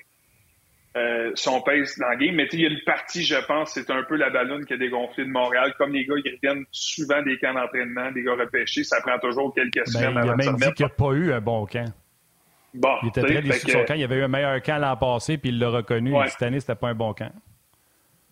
euh, 0.96 1.30
son 1.34 1.60
pace 1.60 1.98
dans 1.98 2.08
le 2.08 2.16
game. 2.16 2.34
Mais 2.34 2.48
sais, 2.48 2.56
il 2.56 2.62
y 2.62 2.66
a 2.66 2.70
une 2.70 2.80
partie, 2.86 3.22
je 3.22 3.36
pense, 3.46 3.74
c'est 3.74 3.90
un 3.90 4.02
peu 4.04 4.16
la 4.16 4.30
ballonne 4.30 4.64
qui 4.64 4.72
a 4.72 4.76
dégonflé 4.78 5.24
de 5.26 5.30
Montréal. 5.30 5.74
Comme 5.76 5.92
les 5.92 6.06
gars, 6.06 6.14
ils 6.24 6.32
reviennent 6.36 6.64
souvent 6.70 7.20
des 7.22 7.36
camps 7.38 7.52
d'entraînement, 7.52 8.10
des 8.12 8.22
gars 8.22 8.34
repêchés, 8.34 8.82
ça 8.82 9.00
prend 9.02 9.18
toujours 9.18 9.54
quelques 9.54 9.74
Ben, 9.74 9.86
semaines 9.86 10.12
il 10.12 10.16
a 10.16 10.20
avant 10.22 10.36
de 10.36 10.42
se 10.42 10.50
même 10.50 10.56
dit 10.56 10.72
qu'il 10.72 10.86
n'a 10.86 10.90
pas 10.90 11.12
eu 11.12 11.32
un 11.32 11.40
bon 11.40 11.66
camp. 11.66 11.92
Bon, 12.72 12.96
Il 13.02 13.08
était 13.08 13.20
sais, 13.20 13.26
très 13.26 13.42
déçu 13.42 13.66
de 13.66 13.70
son 13.72 13.84
camp. 13.84 13.94
Il 13.94 14.04
avait 14.04 14.16
eu 14.16 14.22
un 14.22 14.28
meilleur 14.28 14.62
camp 14.62 14.78
l'an 14.78 14.96
passé, 14.96 15.36
puis 15.38 15.50
il 15.50 15.58
l'a 15.58 15.68
reconnu. 15.68 16.12
Ouais. 16.12 16.28
Cette 16.28 16.42
année, 16.42 16.60
c'était 16.60 16.74
pas 16.74 16.88
un 16.88 16.94
bon 16.94 17.12
camp. 17.12 17.32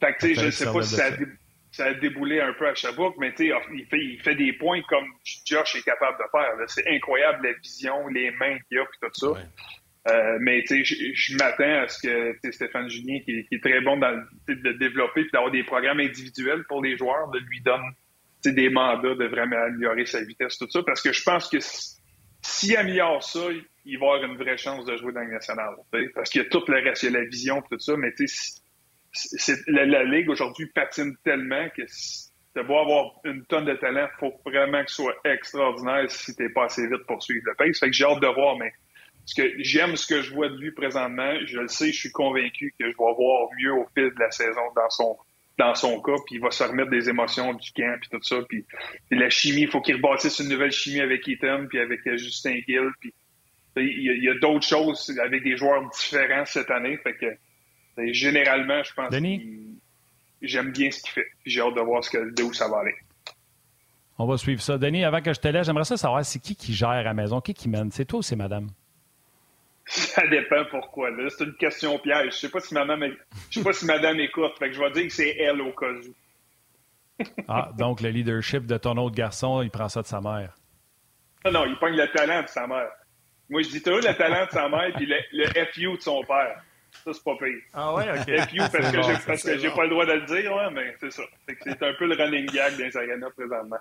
Fait 0.00 0.14
que, 0.14 0.20
sais, 0.20 0.34
je 0.34 0.50
sais 0.50 0.64
qu'il 0.64 0.72
pas 0.72 0.82
si 0.82 0.94
ça 0.94 1.06
a, 1.06 1.10
ça. 1.10 1.16
Ça 1.76 1.86
a 1.86 1.94
déboulé 1.94 2.40
un 2.40 2.52
peu 2.52 2.68
à 2.68 2.74
Sherbrooke, 2.74 3.16
mais 3.18 3.32
tu 3.34 3.48
sais, 3.48 3.52
il 3.72 3.86
fait, 3.86 3.98
il 3.98 4.20
fait 4.22 4.34
des 4.36 4.52
points 4.52 4.80
comme 4.88 5.06
Josh 5.44 5.74
est 5.76 5.82
capable 5.82 6.16
de 6.18 6.24
faire. 6.30 6.50
C'est 6.68 6.86
incroyable 6.88 7.46
la 7.48 7.52
vision, 7.54 8.06
les 8.08 8.30
mains 8.32 8.58
qu'il 8.68 8.78
a, 8.78 8.84
puis 8.84 8.98
tout 9.02 9.08
ça. 9.12 9.30
Ouais. 9.32 9.40
Euh, 10.06 10.36
mais 10.40 10.62
tu 10.68 10.84
sais, 10.84 11.12
je, 11.14 11.36
m'attends 11.38 11.82
à 11.82 11.88
ce 11.88 12.00
que 12.06 12.32
tu 12.34 12.38
sais, 12.44 12.52
Stéphane 12.52 12.88
Julien, 12.88 13.18
qui, 13.24 13.38
est- 13.38 13.44
qui 13.48 13.54
est 13.56 13.60
très 13.60 13.80
bon 13.80 13.96
dans 13.96 14.22
de 14.46 14.72
développer 14.72 15.22
puis 15.22 15.30
d'avoir 15.32 15.50
des 15.50 15.64
programmes 15.64 15.98
individuels 16.00 16.62
pour 16.68 16.82
les 16.82 16.96
joueurs, 16.96 17.28
de 17.30 17.38
lui 17.38 17.60
donne 17.62 17.82
des 18.44 18.68
mandats 18.68 19.14
de 19.14 19.24
vraiment 19.24 19.56
améliorer 19.56 20.04
sa 20.04 20.22
vitesse, 20.22 20.58
tout 20.58 20.68
ça, 20.70 20.82
parce 20.84 21.00
que 21.02 21.12
je 21.12 21.22
pense 21.22 21.48
que 21.48 21.58
si- 21.58 21.96
s'il 22.42 22.76
améliore 22.76 23.22
ça, 23.24 23.40
il 23.86 23.98
va 23.98 24.06
avoir 24.14 24.24
une 24.24 24.36
vraie 24.36 24.58
chance 24.58 24.84
de 24.84 24.94
jouer 24.98 25.12
dans 25.14 25.22
le 25.22 25.32
national. 25.32 25.70
Parce 26.14 26.28
qu'il 26.30 26.42
y 26.42 26.44
a 26.44 26.48
tout 26.50 26.62
le 26.68 26.74
reste, 26.84 27.02
il 27.04 27.12
y 27.12 27.16
a 27.16 27.20
la 27.20 27.24
vision, 27.24 27.62
tout 27.62 27.78
ça, 27.80 27.96
mais 27.96 28.12
tu 28.12 28.28
sais, 28.28 28.36
si- 28.36 28.60
la, 29.68 29.86
la 29.86 30.04
Ligue 30.04 30.30
aujourd'hui 30.30 30.66
patine 30.66 31.16
tellement 31.24 31.68
que 31.76 31.82
si 31.86 32.30
beau 32.62 32.78
avoir 32.78 33.12
une 33.24 33.44
tonne 33.46 33.64
de 33.64 33.74
talent, 33.74 34.06
il 34.12 34.18
faut 34.18 34.34
vraiment 34.44 34.82
que 34.84 34.90
ce 34.90 35.02
soit 35.02 35.16
extraordinaire 35.24 36.08
si 36.10 36.36
tu 36.36 36.52
pas 36.52 36.66
assez 36.66 36.86
vite 36.86 37.04
pour 37.06 37.22
suivre 37.22 37.44
le 37.46 37.54
pace. 37.54 37.80
Fait 37.80 37.86
que 37.86 37.92
j'ai 37.92 38.04
hâte 38.04 38.20
de 38.20 38.26
voir, 38.28 38.56
mais 38.56 38.72
ce 39.26 39.34
que 39.34 39.54
j'aime 39.58 39.96
ce 39.96 40.06
que 40.06 40.22
je 40.22 40.32
vois 40.32 40.48
de 40.48 40.56
lui 40.56 40.72
présentement. 40.72 41.34
Je 41.46 41.58
le 41.58 41.68
sais, 41.68 41.92
je 41.92 41.98
suis 41.98 42.12
convaincu 42.12 42.74
que 42.78 42.84
je 42.84 42.90
vais 42.90 43.14
voir 43.16 43.48
mieux 43.58 43.72
au 43.72 43.86
fil 43.94 44.10
de 44.10 44.20
la 44.20 44.30
saison 44.30 44.60
dans 44.76 44.90
son 44.90 45.16
dans 45.56 45.74
son 45.76 46.00
cas, 46.02 46.16
puis 46.26 46.36
il 46.36 46.40
va 46.40 46.50
se 46.50 46.64
remettre 46.64 46.90
des 46.90 47.08
émotions 47.08 47.54
du 47.54 47.70
camp, 47.70 47.96
puis 48.00 48.10
tout 48.10 48.22
ça, 48.22 48.42
puis, 48.48 48.66
la 49.12 49.30
chimie, 49.30 49.62
il 49.62 49.68
faut 49.68 49.80
qu'il 49.80 49.94
rebâtisse 49.94 50.40
une 50.40 50.48
nouvelle 50.48 50.72
chimie 50.72 51.00
avec 51.00 51.28
Ethan, 51.28 51.66
puis 51.68 51.78
avec 51.78 52.04
euh, 52.08 52.16
Justin 52.16 52.56
Gill, 52.66 52.90
puis 52.98 53.14
il 53.76 54.20
y 54.20 54.28
a, 54.28 54.32
a 54.32 54.34
d'autres 54.34 54.66
choses 54.66 55.16
avec 55.22 55.44
des 55.44 55.56
joueurs 55.56 55.88
différents 55.90 56.44
cette 56.44 56.72
année, 56.72 56.96
fait 57.04 57.14
que 57.14 57.26
euh, 57.98 58.12
généralement, 58.12 58.82
je 58.82 58.92
pense 58.94 59.10
Denis? 59.10 59.40
qu'il- 59.40 59.74
j'aime 60.42 60.72
bien 60.72 60.90
ce 60.90 61.00
qu'il 61.02 61.10
fait, 61.12 61.26
j'ai 61.46 61.60
hâte 61.60 61.74
de 61.74 61.80
voir 61.80 62.02
ce 62.04 62.10
que, 62.10 62.34
de 62.34 62.42
où 62.42 62.52
ça 62.52 62.68
va 62.68 62.78
aller. 62.80 62.94
On 64.18 64.26
va 64.26 64.36
suivre 64.36 64.60
ça. 64.62 64.78
Denis, 64.78 65.04
avant 65.04 65.20
que 65.20 65.32
je 65.32 65.40
te 65.40 65.48
laisse, 65.48 65.66
j'aimerais 65.66 65.84
ça 65.84 65.96
savoir 65.96 66.24
c'est 66.24 66.38
qui 66.38 66.54
qui 66.54 66.72
gère 66.72 66.88
à 66.90 67.02
la 67.02 67.14
maison, 67.14 67.40
qui 67.40 67.52
qui 67.54 67.68
mène? 67.68 67.90
C'est 67.90 68.04
toi 68.04 68.20
ou 68.20 68.22
c'est 68.22 68.36
madame? 68.36 68.68
Ça 69.86 70.26
dépend 70.28 70.64
pourquoi. 70.70 71.10
Là, 71.10 71.28
c'est 71.30 71.44
une 71.44 71.54
question 71.56 71.98
piège. 71.98 72.32
Je 72.34 72.38
sais 72.38 72.48
pas 72.48 72.60
si 72.60 72.72
madame, 72.74 73.04
je 73.50 73.58
sais 73.58 73.64
pas 73.64 73.72
si 73.72 73.84
madame 73.84 74.18
écoute. 74.20 74.52
Fait 74.58 74.68
que 74.68 74.74
je 74.74 74.80
vais 74.80 74.90
dire 74.92 75.02
que 75.04 75.12
c'est 75.12 75.36
elle 75.36 75.60
au 75.60 75.72
cas 75.72 75.86
où. 75.90 76.14
Ah, 77.48 77.70
donc 77.78 78.00
le 78.00 78.08
leadership 78.08 78.66
de 78.66 78.76
ton 78.76 78.96
autre 78.96 79.14
garçon, 79.14 79.62
il 79.62 79.70
prend 79.70 79.88
ça 79.88 80.02
de 80.02 80.06
sa 80.06 80.20
mère. 80.20 80.54
Non, 81.44 81.52
non, 81.52 81.64
il 81.66 81.76
pogne 81.78 81.94
le 81.96 82.08
talent 82.10 82.42
de 82.42 82.48
sa 82.48 82.66
mère. 82.66 82.88
Moi, 83.50 83.62
je 83.62 83.68
dis 83.68 83.82
toujours 83.82 84.00
le 84.00 84.16
talent 84.16 84.46
de 84.46 84.50
sa 84.50 84.68
mère 84.68 84.90
puis 84.96 85.06
le, 85.06 85.16
le 85.32 85.46
FU 85.72 85.96
de 85.96 86.00
son 86.00 86.24
père. 86.24 86.60
Ça, 87.02 87.10
c'est 87.12 87.24
pas 87.24 87.36
pire. 87.38 87.58
Ah 87.74 87.94
ouais, 87.94 88.06
OK. 88.10 88.48
FU 88.48 88.56
parce 88.58 88.72
que 88.90 89.02
j'ai, 89.02 89.14
parce 89.26 89.42
que 89.42 89.58
j'ai 89.58 89.70
pas 89.70 89.82
le 89.84 89.90
droit 89.90 90.06
de 90.06 90.12
le 90.12 90.26
dire, 90.26 90.70
mais 90.72 90.94
c'est 91.00 91.10
ça. 91.12 91.22
C'est 91.48 91.82
un 91.82 91.92
peu 91.98 92.06
le 92.06 92.14
running 92.14 92.46
gag 92.46 92.78
les 92.78 92.96
arenas 92.96 93.30
présentement. 93.36 93.76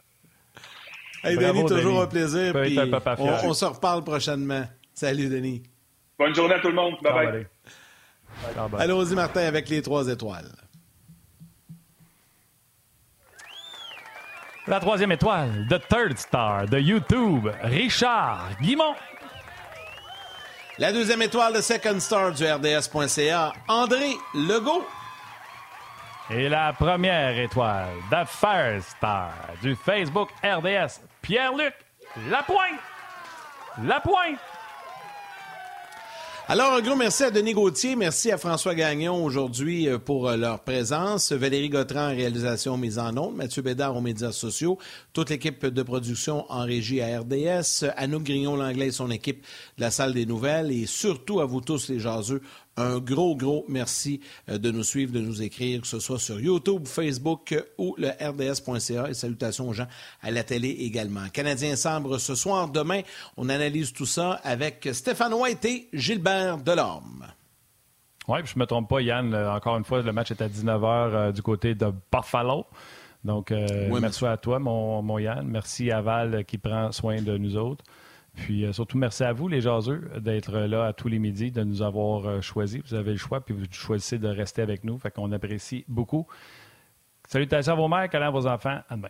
Hey, 1.24 1.36
Bravo, 1.38 1.53
Denis, 1.53 1.66
toujours 1.70 1.93
Denis. 1.93 2.01
un 2.01 2.07
plaisir. 2.07 2.53
Puis 2.61 2.80
un 2.80 2.89
papa 2.89 3.16
on, 3.20 3.30
on 3.49 3.53
se 3.53 3.64
reparle 3.66 4.03
prochainement. 4.03 4.66
Salut, 4.93 5.30
Denis. 5.30 5.64
Bonne 6.20 6.36
journée 6.36 6.55
à 6.55 6.59
tout 6.59 6.68
le 6.68 6.74
monde. 6.74 6.95
Bye 7.01 7.47
bye. 8.70 8.82
Allons-y, 8.82 9.16
Martin, 9.16 9.41
avec 9.41 9.70
les 9.70 9.82
trois 9.82 10.07
étoiles. 10.09 10.51
La 14.68 14.80
troisième 14.80 15.11
étoile, 15.11 15.68
The 15.70 15.80
Third 15.89 16.18
Star 16.18 16.66
de 16.68 16.80
YouTube, 16.80 17.49
Richard 17.64 18.49
Guimont. 18.61 18.95
La 20.80 20.91
deuxième 20.91 21.21
étoile 21.21 21.53
de 21.53 21.61
Second 21.61 21.99
Star 21.99 22.32
du 22.32 22.43
RDS.ca, 22.45 23.53
André 23.67 24.17
Legault. 24.34 24.84
Et 26.32 26.49
la 26.49 26.74
première 26.74 27.38
étoile, 27.38 27.93
The 28.09 28.26
First 28.26 28.89
Star 28.97 29.32
du 29.61 29.76
Facebook 29.76 30.30
RDS, 30.43 30.99
Pierre-Luc 31.21 31.76
Lapointe. 32.28 32.80
Lapointe. 33.84 34.39
Alors, 36.50 36.74
un 36.74 36.82
gros 36.82 36.98
merci 36.98 37.24
à 37.24 37.32
Denis 37.32 37.54
Gauthier, 37.54 37.96
merci 37.96 38.30
à 38.30 38.38
François 38.38 38.76
Gagnon 38.76 39.24
aujourd'hui 39.24 39.88
euh, 39.88 39.98
pour 39.98 40.28
euh, 40.28 40.36
leur 40.36 40.60
présence, 40.60 41.32
Valérie 41.32 41.70
Gautran 41.70 42.08
en 42.08 42.10
réalisation 42.10 42.76
mise 42.76 43.00
en 43.00 43.16
ondes, 43.16 43.38
Mathieu 43.38 43.62
Bédard 43.62 43.96
aux 43.96 44.02
médias 44.02 44.34
sociaux, 44.34 44.78
toute 45.14 45.30
l'équipe 45.30 45.66
de 45.66 45.84
production 45.84 46.46
en 46.52 46.66
régie 46.66 47.00
à 47.00 47.22
RDS, 47.22 47.86
Anouk 47.96 48.24
Grignon-Langlais 48.24 48.88
et 48.88 48.91
son 48.91 49.10
équipe 49.10 49.46
de 49.78 49.84
la 49.84 49.89
salle 49.89 50.14
des 50.14 50.26
nouvelles 50.26 50.70
et 50.70 50.86
surtout 50.86 51.39
à 51.39 51.46
vous 51.46 51.62
tous 51.62 51.88
les 51.88 52.02
jaseux, 52.02 52.41
un 52.78 52.99
gros, 52.99 53.36
gros 53.36 53.65
merci 53.67 54.21
euh, 54.49 54.57
de 54.57 54.71
nous 54.71 54.84
suivre, 54.84 55.11
de 55.11 55.19
nous 55.19 55.41
écrire, 55.41 55.82
que 55.82 55.88
ce 55.88 55.99
soit 55.99 56.19
sur 56.19 56.39
YouTube, 56.39 56.88
Facebook 56.88 57.55
ou 57.78 57.95
le 57.97 58.09
RDS.ca. 58.09 59.09
Et 59.09 59.13
salutations 59.13 59.69
aux 59.69 59.74
gens 59.74 59.88
à 60.21 60.32
la 60.32 60.43
télé 60.43 60.69
également. 60.69 61.28
Canadien 61.32 61.76
Sambre 61.76 62.17
ce 62.17 62.36
soir. 62.36 62.69
Demain, 62.69 63.01
on 63.38 63.49
analyse 63.49 63.93
tout 63.93 64.05
ça 64.05 64.39
avec 64.43 64.89
Stéphane 64.93 65.34
White 65.34 65.65
et 65.65 65.89
Gilbert 65.93 66.57
Delorme. 66.57 67.28
Oui, 68.28 68.39
je 68.45 68.53
ne 68.55 68.61
me 68.61 68.65
trompe 68.65 68.89
pas, 68.89 69.01
Yann. 69.01 69.36
Encore 69.36 69.78
une 69.78 69.84
fois, 69.84 70.01
le 70.01 70.13
match 70.13 70.32
est 70.32 70.41
à 70.41 70.47
19h 70.47 70.86
euh, 70.86 71.32
du 71.32 71.41
côté 71.41 71.76
de 71.76 71.88
Buffalo. 72.11 72.65
Donc, 73.24 73.51
euh, 73.51 73.89
merci 73.99 74.26
à 74.26 74.38
toi, 74.38 74.59
mon, 74.59 75.01
mon, 75.01 75.19
Yann. 75.19 75.45
Merci 75.45 75.91
à 75.91 76.01
Val 76.01 76.45
qui 76.45 76.57
prend 76.57 76.91
soin 76.91 77.21
de 77.21 77.38
nous 77.38 77.57
autres. 77.57 77.84
Puis 78.36 78.66
euh, 78.66 78.74
surtout, 78.74 78.98
merci 78.98 79.24
à 79.24 79.32
vous, 79.32 79.48
les 79.48 79.62
jaseux, 79.62 80.10
d'être 80.20 80.58
là 80.58 80.86
à 80.88 80.94
tous 80.94 81.08
les 81.08 81.20
midis, 81.20 81.52
de 81.52 81.64
nous 81.64 81.82
avoir 81.82 82.26
euh, 82.26 82.42
choisis. 82.42 82.82
Vous 82.84 82.96
avez 82.96 83.12
le 83.12 83.18
choix, 83.18 83.42
puis 83.42 83.54
vous 83.54 83.66
choisissez 83.70 84.18
de 84.18 84.28
rester 84.28 84.62
avec 84.62 84.84
nous. 84.84 84.98
Fait 84.98 85.12
qu'on 85.12 85.32
apprécie 85.32 85.86
beaucoup. 85.88 86.28
Salutations 87.28 87.74
à 87.74 87.76
vos 87.76 87.88
mères, 87.88 88.10
à 88.12 88.30
vos 88.32 88.48
enfants. 88.48 88.80
À 88.90 88.96
demain. 88.96 89.10